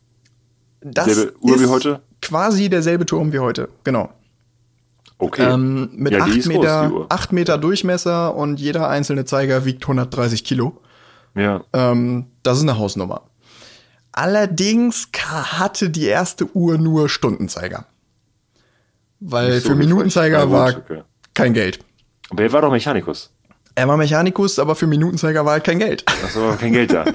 Das 0.83 1.07
Selbe 1.07 1.35
Uhr 1.41 1.59
wie 1.59 1.67
heute? 1.69 2.03
Quasi 2.27 2.69
derselbe 2.69 3.07
Turm 3.07 3.33
wie 3.33 3.39
heute, 3.39 3.69
genau. 3.85 4.11
Okay. 5.19 5.51
Ähm, 5.51 5.91
mit 5.93 6.13
ja, 6.13 6.25
8, 6.25 6.47
Meter, 6.47 6.89
groß, 6.89 7.07
8 7.09 7.33
Meter 7.33 7.59
Durchmesser 7.59 8.35
und 8.35 8.61
jeder 8.61 8.89
einzelne 8.89 9.25
Zeiger 9.25 9.65
wiegt 9.65 9.85
130 9.85 10.45
Kilo. 10.45 10.81
Ja. 11.35 11.65
Ähm, 11.73 12.27
das 12.43 12.59
ist 12.59 12.65
eine 12.65 12.79
Hausnummer. 12.79 13.23
Allerdings 14.13 15.09
hatte 15.15 15.91
die 15.91 16.07
erste 16.07 16.47
Uhr 16.55 16.79
nur 16.79 17.09
Stundenzeiger. 17.09 17.87
Weil 19.21 19.61
so 19.61 19.71
für 19.71 19.75
Minutenzeiger 19.75 20.51
war 20.51 20.77
okay. 20.77 21.03
kein 21.35 21.55
Geld. 21.55 21.79
Aber 22.31 22.43
er 22.43 22.53
war 22.53 22.63
doch 22.63 22.71
Mechanikus. 22.71 23.31
Er 23.75 23.89
war 23.89 23.97
Mechanikus, 23.97 24.59
aber 24.59 24.75
für 24.75 24.87
Minutenzeiger 24.87 25.45
war 25.45 25.53
halt 25.53 25.65
kein 25.65 25.79
Geld. 25.79 26.05
Achso, 26.25 26.55
kein 26.59 26.73
Geld 26.73 26.93
da. 26.93 27.05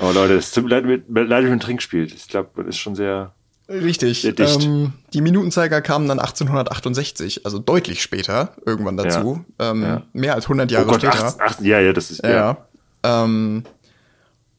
Aber 0.00 0.12
Leute, 0.12 0.34
es 0.34 0.50
tut 0.50 0.64
mir 0.64 0.70
leid, 0.70 0.84
mit, 0.84 1.08
leid 1.08 1.44
mit 1.44 1.52
dem 1.52 1.60
Trinkspiel. 1.60 2.04
Ich 2.04 2.28
glaube, 2.28 2.50
das 2.56 2.74
ist 2.74 2.78
schon 2.78 2.94
sehr. 2.94 3.32
Richtig. 3.68 4.24
Ähm, 4.38 4.92
die 5.14 5.22
Minutenzeiger 5.22 5.80
kamen 5.80 6.06
dann 6.06 6.18
1868, 6.18 7.46
also 7.46 7.58
deutlich 7.58 8.02
später 8.02 8.54
irgendwann 8.66 8.96
dazu. 8.96 9.44
Ja. 9.58 9.70
Ähm, 9.70 9.82
ja. 9.82 10.02
Mehr 10.12 10.34
als 10.34 10.44
100 10.44 10.70
Jahre 10.70 10.86
oh 10.86 10.90
Gott, 10.90 11.02
später. 11.02 11.24
8, 11.24 11.40
8, 11.40 11.60
ja, 11.62 11.80
ja, 11.80 11.92
das 11.92 12.10
ist. 12.10 12.22
Ja. 12.22 12.30
ja. 12.30 13.24
Ähm, 13.24 13.64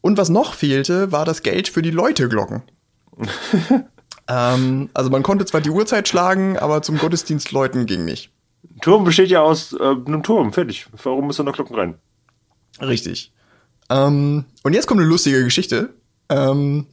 und 0.01 0.17
was 0.17 0.29
noch 0.29 0.53
fehlte, 0.55 1.11
war 1.11 1.25
das 1.25 1.43
Geld 1.43 1.67
für 1.67 1.83
die 1.83 1.91
Läuteglocken. 1.91 2.63
ähm, 4.27 4.89
also 4.93 5.09
man 5.09 5.23
konnte 5.23 5.45
zwar 5.45 5.61
die 5.61 5.69
Uhrzeit 5.69 6.07
schlagen, 6.07 6.57
aber 6.57 6.81
zum 6.81 6.97
Gottesdienst 6.97 7.51
läuten 7.51 7.85
ging 7.85 8.05
nicht. 8.05 8.31
Turm 8.81 9.03
besteht 9.03 9.29
ja 9.29 9.41
aus 9.41 9.73
äh, 9.73 9.83
einem 9.83 10.23
Turm, 10.23 10.51
fertig. 10.51 10.87
Warum 11.03 11.25
muss 11.25 11.37
da 11.37 11.43
noch 11.43 11.53
Glocken 11.53 11.75
rein? 11.75 11.95
Richtig. 12.81 13.31
Ähm, 13.89 14.45
und 14.63 14.73
jetzt 14.73 14.87
kommt 14.87 14.99
eine 14.99 15.09
lustige 15.09 15.43
Geschichte. 15.43 15.93
Ähm, 16.29 16.87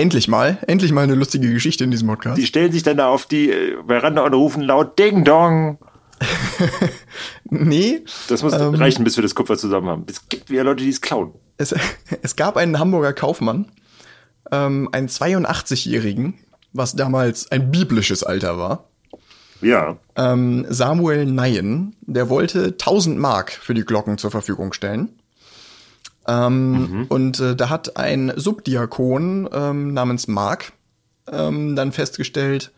endlich 0.00 0.28
mal, 0.28 0.58
endlich 0.66 0.92
mal 0.92 1.02
eine 1.02 1.14
lustige 1.14 1.52
Geschichte 1.52 1.84
in 1.84 1.90
diesem 1.90 2.08
Podcast. 2.08 2.38
Die 2.38 2.46
stellen 2.46 2.72
sich 2.72 2.82
dann 2.82 2.96
da 2.96 3.08
auf 3.08 3.26
die 3.26 3.50
äh, 3.50 3.76
Veranda 3.86 4.22
und 4.22 4.34
rufen 4.34 4.62
laut 4.62 4.98
Ding 4.98 5.24
Dong. 5.24 5.78
nee. 7.44 8.04
Das 8.28 8.42
muss 8.42 8.52
ähm, 8.52 8.74
reichen, 8.74 9.04
bis 9.04 9.16
wir 9.16 9.22
das 9.22 9.34
Kupfer 9.34 9.56
zusammen 9.56 9.88
haben. 9.88 10.06
Es 10.08 10.28
gibt 10.28 10.50
wieder 10.50 10.64
Leute, 10.64 10.84
die 10.84 10.90
es 10.90 11.00
klauen. 11.00 11.32
Es, 11.56 11.74
es 12.22 12.36
gab 12.36 12.56
einen 12.56 12.78
Hamburger 12.78 13.12
Kaufmann, 13.12 13.66
ähm, 14.50 14.88
einen 14.92 15.08
82-Jährigen, 15.08 16.34
was 16.72 16.96
damals 16.96 17.50
ein 17.50 17.70
biblisches 17.70 18.22
Alter 18.22 18.58
war. 18.58 18.88
Ja. 19.60 19.98
Ähm, 20.16 20.64
Samuel 20.68 21.26
Neyen, 21.26 21.94
der 22.00 22.30
wollte 22.30 22.68
1000 22.68 23.18
Mark 23.18 23.52
für 23.52 23.74
die 23.74 23.84
Glocken 23.84 24.16
zur 24.16 24.30
Verfügung 24.30 24.72
stellen. 24.72 25.19
Ähm, 26.30 26.72
mhm. 26.72 27.06
Und 27.08 27.40
äh, 27.40 27.56
da 27.56 27.70
hat 27.70 27.96
ein 27.96 28.32
Subdiakon 28.36 29.48
ähm, 29.52 29.92
namens 29.92 30.28
Mark 30.28 30.72
ähm, 31.30 31.74
dann 31.74 31.92
festgestellt, 31.92 32.70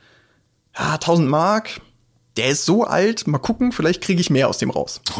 ja, 0.76 0.94
1000 0.94 1.28
Mark, 1.28 1.80
der 2.38 2.48
ist 2.48 2.64
so 2.64 2.84
alt, 2.84 3.26
mal 3.26 3.38
gucken, 3.38 3.72
vielleicht 3.72 4.00
kriege 4.00 4.20
ich 4.22 4.30
mehr 4.30 4.48
aus 4.48 4.56
dem 4.56 4.70
raus. 4.70 5.02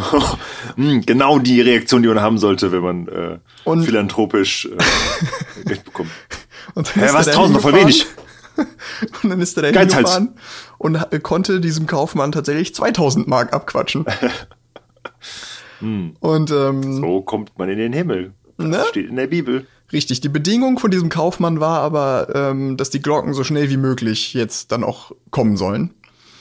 Hm, 0.77 1.05
genau 1.05 1.39
die 1.39 1.61
Reaktion, 1.61 2.03
die 2.03 2.09
man 2.09 2.23
haben 2.23 2.39
sollte, 2.39 2.73
wenn 2.73 2.83
man 2.83 3.09
äh, 3.09 3.39
und 3.65 3.85
philanthropisch 3.85 4.67
äh, 4.67 5.65
Geld 5.67 5.85
bekommt. 5.85 6.11
Und 6.75 6.95
ja, 6.97 7.13
was, 7.13 7.29
1000 7.29 7.61
voll 7.61 7.75
wenig. 7.75 8.07
und 9.23 9.31
dann 9.31 9.41
ist 9.41 9.59
er 9.59 9.71
da 9.71 9.79
hingefahren 9.79 10.37
und 10.79 10.99
konnte 11.23 11.61
diesem 11.61 11.87
Kaufmann 11.87 12.33
tatsächlich 12.33 12.75
2000 12.75 13.29
Mark 13.29 13.53
abquatschen. 13.53 14.07
Hm. 15.83 16.15
Und 16.21 16.51
ähm, 16.51 17.01
so 17.01 17.21
kommt 17.21 17.59
man 17.59 17.69
in 17.69 17.77
den 17.79 17.93
Himmel. 17.93 18.33
Das 18.57 18.67
ne? 18.67 18.83
steht 18.89 19.11
in 19.11 19.17
der 19.17 19.27
Bibel. 19.27 19.67
Richtig, 19.93 20.21
die 20.21 20.29
Bedingung 20.29 20.79
von 20.79 20.93
diesem 20.93 21.09
Kaufmann 21.09 21.59
war 21.61 21.81
aber, 21.81 22.29
ähm, 22.35 22.77
dass 22.77 22.91
die 22.91 23.03
Glocken 23.03 23.35
so 23.35 23.43
schnell 23.45 23.69
wie 23.69 23.77
möglich 23.77 24.33
jetzt 24.33 24.73
dann 24.73 24.83
auch 24.85 25.13
kommen 25.31 25.59
sollen. 25.59 25.93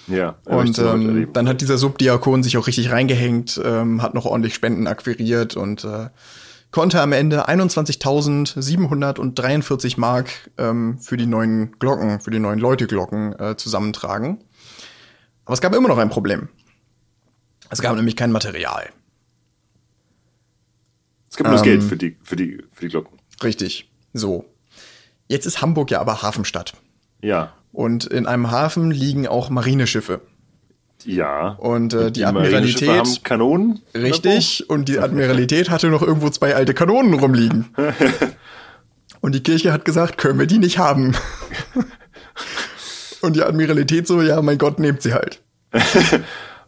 Ja. 0.07 0.35
Und 0.45 0.79
ähm, 0.79 1.27
dann 1.33 1.49
hat 1.49 1.61
dieser 1.61 1.77
Subdiakon 1.77 2.41
sich 2.43 2.57
auch 2.57 2.67
richtig 2.67 2.91
reingehängt, 2.91 3.59
ähm, 3.63 4.01
hat 4.01 4.13
noch 4.13 4.25
ordentlich 4.25 4.53
Spenden 4.53 4.87
akquiriert 4.87 5.55
und 5.55 5.83
äh, 5.83 6.09
konnte 6.71 7.01
am 7.01 7.11
Ende 7.11 7.49
21.743 7.49 9.99
Mark 9.99 10.29
ähm, 10.57 10.97
für 10.99 11.17
die 11.17 11.25
neuen 11.25 11.77
Glocken, 11.79 12.21
für 12.21 12.31
die 12.31 12.39
neuen 12.39 12.59
Leuteglocken 12.59 13.37
äh, 13.39 13.57
zusammentragen. 13.57 14.37
Aber 15.45 15.55
es 15.55 15.61
gab 15.61 15.75
immer 15.75 15.87
noch 15.87 15.97
ein 15.97 16.09
Problem. 16.09 16.49
Es 17.69 17.81
gab 17.81 17.95
nämlich 17.95 18.15
kein 18.15 18.31
Material. 18.31 18.89
Es 21.31 21.37
gab 21.37 21.47
nur 21.47 21.55
das 21.55 21.63
Geld 21.63 21.81
ähm, 21.81 21.87
für 21.87 21.95
die, 21.95 22.17
für, 22.21 22.35
die, 22.35 22.63
für 22.73 22.85
die 22.85 22.89
Glocken. 22.89 23.17
Richtig. 23.41 23.89
So. 24.13 24.45
Jetzt 25.29 25.45
ist 25.45 25.61
Hamburg 25.61 25.89
ja 25.89 26.01
aber 26.01 26.21
Hafenstadt. 26.21 26.73
Ja. 27.21 27.53
Und 27.71 28.05
in 28.05 28.27
einem 28.27 28.51
Hafen 28.51 28.91
liegen 28.91 29.27
auch 29.27 29.49
Marineschiffe. 29.49 30.19
Ja. 31.05 31.51
Und 31.53 31.93
äh, 31.93 32.07
die, 32.07 32.19
die 32.19 32.25
Admiralität. 32.25 32.89
Haben 32.89 33.23
Kanonen? 33.23 33.79
Richtig. 33.95 34.69
Und 34.69 34.89
die 34.89 34.99
Admiralität 34.99 35.69
hatte 35.69 35.87
noch 35.87 36.01
irgendwo 36.01 36.29
zwei 36.29 36.53
alte 36.53 36.73
Kanonen 36.73 37.13
rumliegen. 37.13 37.73
und 39.21 39.33
die 39.33 39.41
Kirche 39.41 39.71
hat 39.71 39.85
gesagt, 39.85 40.17
können 40.17 40.37
wir 40.37 40.47
die 40.47 40.59
nicht 40.59 40.79
haben. 40.79 41.15
und 43.21 43.37
die 43.37 43.43
Admiralität 43.43 44.05
so, 44.05 44.21
ja, 44.21 44.41
mein 44.41 44.57
Gott, 44.57 44.79
nehmt 44.79 45.01
sie 45.01 45.13
halt. 45.13 45.41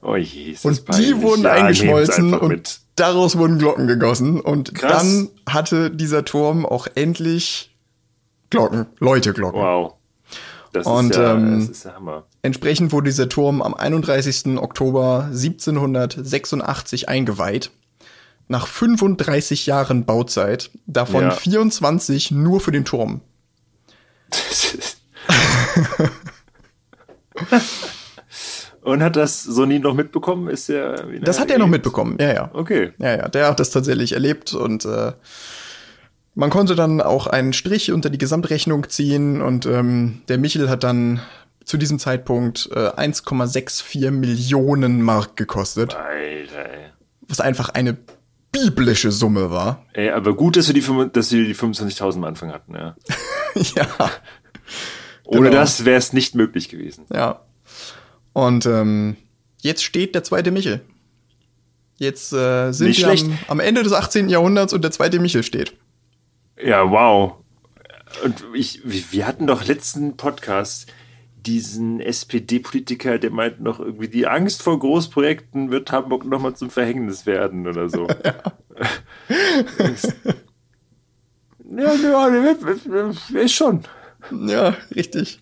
oh 0.02 0.16
je, 0.16 0.52
ist 0.52 0.66
Und 0.66 0.98
die 0.98 1.22
wurden 1.22 1.44
ja, 1.44 1.52
eingeschmolzen 1.52 2.34
und 2.34 2.48
mit. 2.48 2.80
Daraus 2.96 3.38
wurden 3.38 3.60
Glocken 3.60 3.88
gegossen. 3.88 4.40
Und 4.40 4.76
Krass. 4.76 5.04
dann 5.04 5.30
hatte 5.48 5.92
dieser 5.92 6.26
Turm 6.26 6.66
auch 6.66 6.88
endlich 6.96 7.76
Glocken, 8.50 8.86
Läuteglocken. 9.00 9.62
Wow. 9.62 9.94
Das, 10.72 10.88
Und, 10.88 11.12
ist 11.12 11.18
ja, 11.18 11.34
ähm, 11.34 11.60
das 11.60 11.70
ist 11.70 11.86
Hammer. 11.86 12.26
Entsprechend 12.42 12.92
wurde 12.92 13.06
dieser 13.06 13.30
Turm 13.30 13.62
am 13.62 13.74
31. 13.76 14.58
Oktober 14.58 15.26
1786 15.32 17.10
eingeweiht. 17.10 17.72
Nach 18.48 18.68
35 18.68 19.68
Jahren 19.68 20.06
Bauzeit, 20.06 20.72
davon 20.86 21.24
Ja. 21.26 21.32
24 21.32 22.32
nur 22.32 22.60
für 22.60 22.72
den 22.72 22.86
Turm. 22.86 23.22
Und 28.84 29.02
hat 29.02 29.16
das 29.16 29.44
Sony 29.44 29.80
noch 29.80 29.94
mitbekommen? 29.94 30.50
Ist 30.50 30.70
der, 30.70 31.06
wie 31.10 31.20
Das 31.20 31.40
hat 31.40 31.50
er 31.50 31.58
noch 31.58 31.68
mitbekommen, 31.68 32.18
ja, 32.20 32.34
ja. 32.34 32.50
Okay. 32.54 32.92
Ja, 33.00 33.16
ja, 33.16 33.30
der 33.30 33.48
hat 33.48 33.60
das 33.60 33.70
tatsächlich 33.70 34.12
erlebt 34.14 34.54
und 34.54 34.84
äh, 34.86 35.14
man 36.36 36.50
konnte 36.50 36.76
dann 36.76 37.00
auch 37.02 37.28
einen 37.28 37.54
Strich 37.54 37.92
unter 37.92 38.10
die 38.10 38.18
Gesamtrechnung 38.18 38.90
ziehen 38.90 39.42
und 39.42 39.66
ähm, 39.66 40.22
der 40.28 40.38
Michel 40.38 40.70
hat 40.70 40.84
dann 40.84 41.22
zu 41.64 41.78
diesem 41.78 41.98
Zeitpunkt 42.00 42.70
äh, 42.74 42.90
1,64 42.90 44.12
Millionen 44.12 45.02
Mark 45.02 45.38
gekostet, 45.38 45.96
Alter, 45.96 46.70
ey. 46.70 46.86
was 47.28 47.40
einfach 47.40 47.70
eine 47.70 47.96
biblische 48.52 49.12
Summe 49.12 49.50
war. 49.50 49.86
Ey, 49.94 50.10
aber 50.10 50.36
gut, 50.36 50.58
dass 50.58 50.68
wir 50.68 50.74
die, 50.74 50.82
fünf- 50.82 51.12
dass 51.14 51.32
wir 51.32 51.46
die 51.46 51.56
25.000 51.56 52.16
am 52.16 52.24
Anfang 52.26 52.52
hatten, 52.52 52.74
ja. 52.76 52.96
ja, 53.56 53.88
Ohne 55.26 55.50
Genau. 55.50 55.62
das 55.62 55.86
wäre 55.86 55.98
es 55.98 56.12
nicht 56.14 56.36
möglich 56.36 56.68
gewesen. 56.70 57.06
ja. 57.14 57.40
Und 58.34 58.66
ähm, 58.66 59.16
jetzt 59.62 59.84
steht 59.84 60.16
der 60.16 60.24
zweite 60.24 60.52
Michel. 60.52 60.82
Jetzt 61.98 62.34
äh, 62.34 62.72
sind 62.72 62.88
Nicht 62.88 63.00
wir 63.00 63.06
schlecht. 63.06 63.26
am, 63.26 63.38
am 63.48 63.60
Ende 63.60 63.84
des 63.84 63.94
18. 63.94 64.28
Jahrhunderts 64.30 64.74
und 64.74 64.84
der 64.84 64.92
zweite 64.92 65.20
Michel 65.20 65.44
steht. 65.44 65.74
Ja, 66.62 66.90
wow. 66.90 67.36
Und 68.24 68.44
ich, 68.54 68.82
wir 68.84 69.04
wir 69.12 69.28
hatten 69.28 69.48
doch 69.48 69.66
letzten 69.66 70.18
Podcast 70.18 70.92
diesen 71.46 72.00
SPD-Politiker, 72.00 73.20
der 73.20 73.32
meint 73.32 73.62
noch 73.62 73.80
irgendwie, 73.80 74.08
die 74.08 74.28
Angst 74.28 74.62
vor 74.62 74.80
Großprojekten 74.80 75.72
wird 75.72 75.92
Hamburg 75.92 76.26
nochmal 76.26 76.56
zum 76.56 76.70
Verhängnis 76.70 77.26
werden 77.26 77.68
oder 77.68 77.90
so. 77.90 78.08
ja, 81.70 81.94
ja, 81.94 82.30
ja, 82.30 83.42
ist 83.42 83.54
schon. 83.54 83.84
Ja, 84.46 84.78
richtig. 84.96 85.40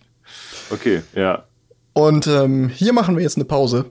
Okay, 0.70 1.02
ja. 1.14 1.44
Und 1.92 2.26
ähm, 2.26 2.68
hier 2.68 2.92
machen 2.92 3.16
wir 3.16 3.22
jetzt 3.22 3.36
eine 3.36 3.44
Pause 3.44 3.86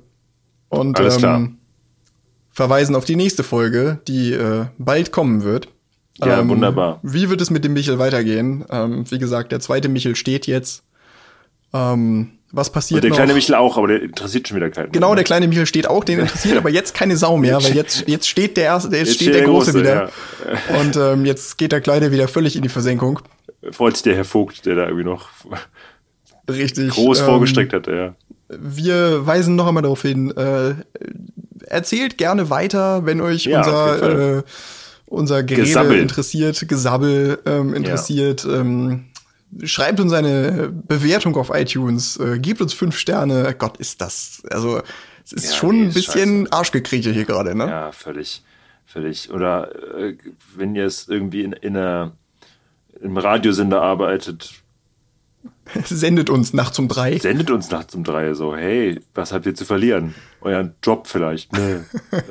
und 0.70 0.98
Alles 1.00 1.18
klar. 1.18 1.38
ähm, 1.38 1.58
verweisen 2.50 2.96
auf 2.96 3.06
die 3.06 3.16
nächste 3.16 3.44
Folge, 3.44 4.00
die 4.08 4.34
äh, 4.34 4.66
bald 4.78 5.12
kommen 5.12 5.44
wird. 5.44 5.68
Ja, 6.18 6.40
ähm, 6.40 6.50
wunderbar. 6.50 7.00
Wie 7.04 7.30
wird 7.30 7.42
es 7.42 7.50
mit 7.50 7.64
dem 7.64 7.74
Michel 7.74 8.00
weitergehen? 8.00 8.66
Ähm, 8.70 9.06
wie 9.10 9.20
gesagt, 9.20 9.52
der 9.52 9.60
zweite 9.60 9.90
Michel 9.90 10.16
steht 10.16 10.48
jetzt. 10.48 10.84
Ähm, 11.74 12.32
was 12.52 12.70
passiert 12.72 12.98
Und 12.98 13.04
der 13.04 13.10
noch? 13.12 13.16
kleine 13.18 13.34
Michel 13.34 13.56
auch, 13.56 13.78
aber 13.78 13.88
der 13.88 14.02
interessiert 14.02 14.48
schon 14.48 14.58
wieder 14.58 14.70
keinen. 14.70 14.92
Genau, 14.92 15.16
der 15.16 15.24
kleine 15.24 15.48
Michel 15.48 15.66
steht 15.66 15.88
auch, 15.88 16.04
den 16.04 16.20
interessiert 16.22 16.58
aber 16.58 16.70
jetzt 16.70 16.94
keine 16.94 17.16
Sau 17.16 17.38
mehr, 17.38 17.64
weil 17.64 17.74
jetzt, 17.76 18.08
jetzt 18.10 18.28
steht 18.28 18.58
der 18.58 18.66
erste, 18.66 18.90
jetzt, 18.96 19.08
Jetzt 19.08 19.16
steht 19.22 19.34
der 19.36 19.44
Große, 19.46 19.74
wieder. 19.74 20.10
ja. 20.70 20.80
Und 20.82 20.98
ähm, 20.98 21.26
jetzt 21.26 21.58
geht 21.58 21.72
der 21.72 21.80
Kleine 21.82 22.12
wieder 22.12 22.28
völlig 22.28 22.56
in 22.58 22.62
die 22.62 22.70
Versenkung. 22.70 23.20
Freut 23.72 23.96
sich 23.96 24.04
der 24.04 24.16
Herr 24.16 24.26
Vogt, 24.26 24.66
der 24.66 24.76
da 24.76 24.84
irgendwie 24.86 25.06
noch 25.06 25.30
Richtig. 26.58 26.90
groß 26.92 27.20
ähm, 27.20 27.26
vorgestreckt 27.26 27.74
hat, 27.74 27.88
ja. 27.88 28.16
Wir 28.50 29.26
weisen 29.26 29.56
noch 29.56 29.68
einmal 29.68 29.84
darauf 29.84 30.02
hin, 30.02 30.32
äh, 30.36 30.74
erzählt 31.68 32.18
gerne 32.18 32.50
weiter, 32.50 33.06
wenn 33.06 33.22
euch 33.22 33.46
Ja, 33.46 33.60
unser, 33.60 34.38
äh, 34.38 34.44
unser 35.06 35.44
Gerede 35.44 35.68
Gesabbel. 35.68 36.00
interessiert, 36.00 36.68
Gesabbel 36.68 37.40
ähm, 37.46 37.74
interessiert. 37.74 38.46
Ähm, 38.46 39.06
schreibt 39.64 40.00
uns 40.00 40.14
eine 40.14 40.70
Bewertung 40.88 41.36
auf 41.38 41.50
iTunes, 41.54 42.18
äh, 42.18 42.40
gebt 42.40 42.62
uns 42.62 42.74
fünf 42.74 42.98
Sterne. 42.98 43.56
Gott, 43.58 43.78
ist 43.78 44.02
das, 44.02 44.44
also 44.50 44.82
es 45.24 45.34
ist 45.34 45.52
Ja, 45.52 45.56
schon 45.58 45.76
nee, 45.78 45.84
ein 45.88 45.94
bisschen 45.94 46.52
Arschgekrieche 46.52 47.12
hier 47.12 47.26
gerade, 47.26 47.56
ne? 47.56 47.68
Ja, 47.68 47.92
völlig, 47.92 48.44
völlig. 48.86 49.32
Oder 49.32 49.98
äh, 49.98 50.18
wenn 50.56 50.76
ihr 50.76 50.86
es 50.86 51.08
irgendwie 51.08 51.44
in, 51.44 51.54
in 51.54 51.78
einer, 51.78 52.12
im 53.02 53.18
Radiosender 53.18 53.82
arbeitet, 53.82 54.61
Sendet 55.86 56.30
uns 56.30 56.54
nachts 56.54 56.78
um 56.80 56.88
drei. 56.88 57.18
sendet 57.18 57.50
uns 57.52 57.70
nachts 57.72 57.96
um 57.96 58.04
drei 58.04 58.34
so, 58.34 58.56
hey, 58.56 59.00
was 59.14 59.32
habt 59.32 59.46
ihr 59.46 59.56
zu 59.56 59.66
verlieren? 59.66 60.16
Euren 60.42 60.74
Job 60.84 61.08
vielleicht. 61.08 61.52
Nee. 61.54 61.78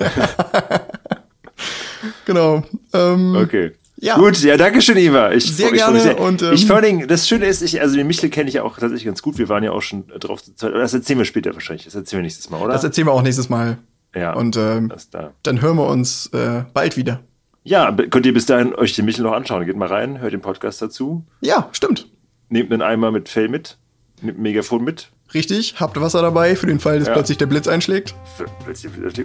Genau. 2.24 2.62
Ähm, 2.92 3.34
Okay. 3.36 3.72
Ja. 4.02 4.16
Gut, 4.16 4.38
ja, 4.42 4.56
danke 4.56 4.80
schön, 4.80 4.96
Iva. 4.96 5.30
Ich, 5.32 5.54
Sehr 5.54 5.66
ich 5.66 5.74
gerne 5.74 6.00
sehr. 6.00 6.18
und, 6.18 6.40
ähm, 6.40 6.54
ich 6.54 6.66
vor 6.66 6.76
allen 6.76 6.84
Dingen, 6.86 7.08
das 7.08 7.28
Schöne 7.28 7.44
ist, 7.44 7.60
ich, 7.60 7.82
also 7.82 7.96
den 7.96 8.06
Michel 8.06 8.30
kenne 8.30 8.48
ich 8.48 8.54
ja 8.54 8.62
auch 8.62 8.78
tatsächlich 8.78 9.04
ganz 9.04 9.20
gut. 9.20 9.36
Wir 9.36 9.50
waren 9.50 9.62
ja 9.62 9.72
auch 9.72 9.82
schon 9.82 10.06
drauf 10.18 10.42
zu 10.42 10.54
zweit. 10.54 10.72
Das 10.72 10.94
erzählen 10.94 11.18
wir 11.18 11.26
später 11.26 11.52
wahrscheinlich. 11.52 11.84
Das 11.84 11.94
erzählen 11.94 12.20
wir 12.20 12.22
nächstes 12.22 12.48
Mal, 12.48 12.62
oder? 12.62 12.72
Das 12.72 12.82
erzählen 12.82 13.06
wir 13.08 13.12
auch 13.12 13.20
nächstes 13.20 13.50
Mal. 13.50 13.76
ja. 14.14 14.32
Und 14.32 14.56
ähm, 14.56 14.90
da. 15.10 15.32
dann 15.42 15.60
hören 15.60 15.76
wir 15.76 15.86
uns 15.86 16.28
äh, 16.28 16.62
bald 16.72 16.96
wieder. 16.96 17.20
Ja, 17.62 17.92
könnt 17.92 18.24
ihr 18.24 18.32
bis 18.32 18.46
dahin 18.46 18.74
euch 18.74 18.94
den 18.94 19.04
Michel 19.04 19.22
noch 19.22 19.32
anschauen. 19.32 19.66
Geht 19.66 19.76
mal 19.76 19.88
rein, 19.88 20.18
hört 20.20 20.32
den 20.32 20.40
Podcast 20.40 20.80
dazu. 20.80 21.26
Ja, 21.42 21.68
stimmt. 21.72 22.08
Nehmt 22.50 22.70
einen 22.72 22.82
Eimer 22.82 23.10
mit 23.10 23.28
Fell 23.30 23.48
mit. 23.48 23.78
Nehmt 24.20 24.38
ein 24.38 24.42
Megafon 24.42 24.84
mit. 24.84 25.10
Richtig, 25.32 25.76
habt 25.80 25.98
Wasser 26.00 26.20
dabei 26.22 26.56
für 26.56 26.66
den 26.66 26.80
Fall, 26.80 26.98
dass 26.98 27.06
Ja. 27.08 27.14
plötzlich 27.14 27.38
der 27.38 27.46
Blitz 27.46 27.68
einschlägt. 27.68 28.14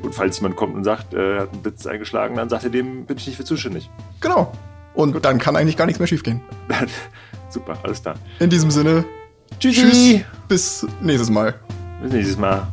Und 0.04 0.14
falls 0.16 0.38
jemand 0.38 0.56
kommt 0.56 0.76
und 0.76 0.84
sagt, 0.84 1.14
äh, 1.16 1.36
er 1.38 1.42
hat 1.42 1.52
einen 1.54 1.62
Blitz 1.64 1.86
eingeschlagen, 1.88 2.36
dann 2.36 2.48
sagt 2.48 2.64
er 2.64 2.70
dem, 2.70 3.06
bin 3.06 3.18
ich 3.18 3.26
nicht 3.28 3.36
für 3.36 3.44
zuständig. 3.44 3.90
Genau. 4.22 4.52
Und 4.94 5.26
dann 5.26 5.40
kann 5.40 5.56
eigentlich 5.56 5.76
gar 5.78 5.86
nichts 5.88 6.00
mehr 6.00 6.08
schiefgehen. 6.08 6.42
Super, 7.50 7.78
alles 7.84 8.02
klar. 8.02 8.16
In 8.40 8.50
diesem 8.52 8.70
Sinne, 8.70 9.04
Tschüssi. 9.60 9.82
tschüss, 9.82 10.22
bis 10.48 10.88
nächstes 11.02 11.30
Mal. 11.32 11.56
Bis 12.04 12.14
nächstes 12.14 12.38
Mal. 12.38 12.68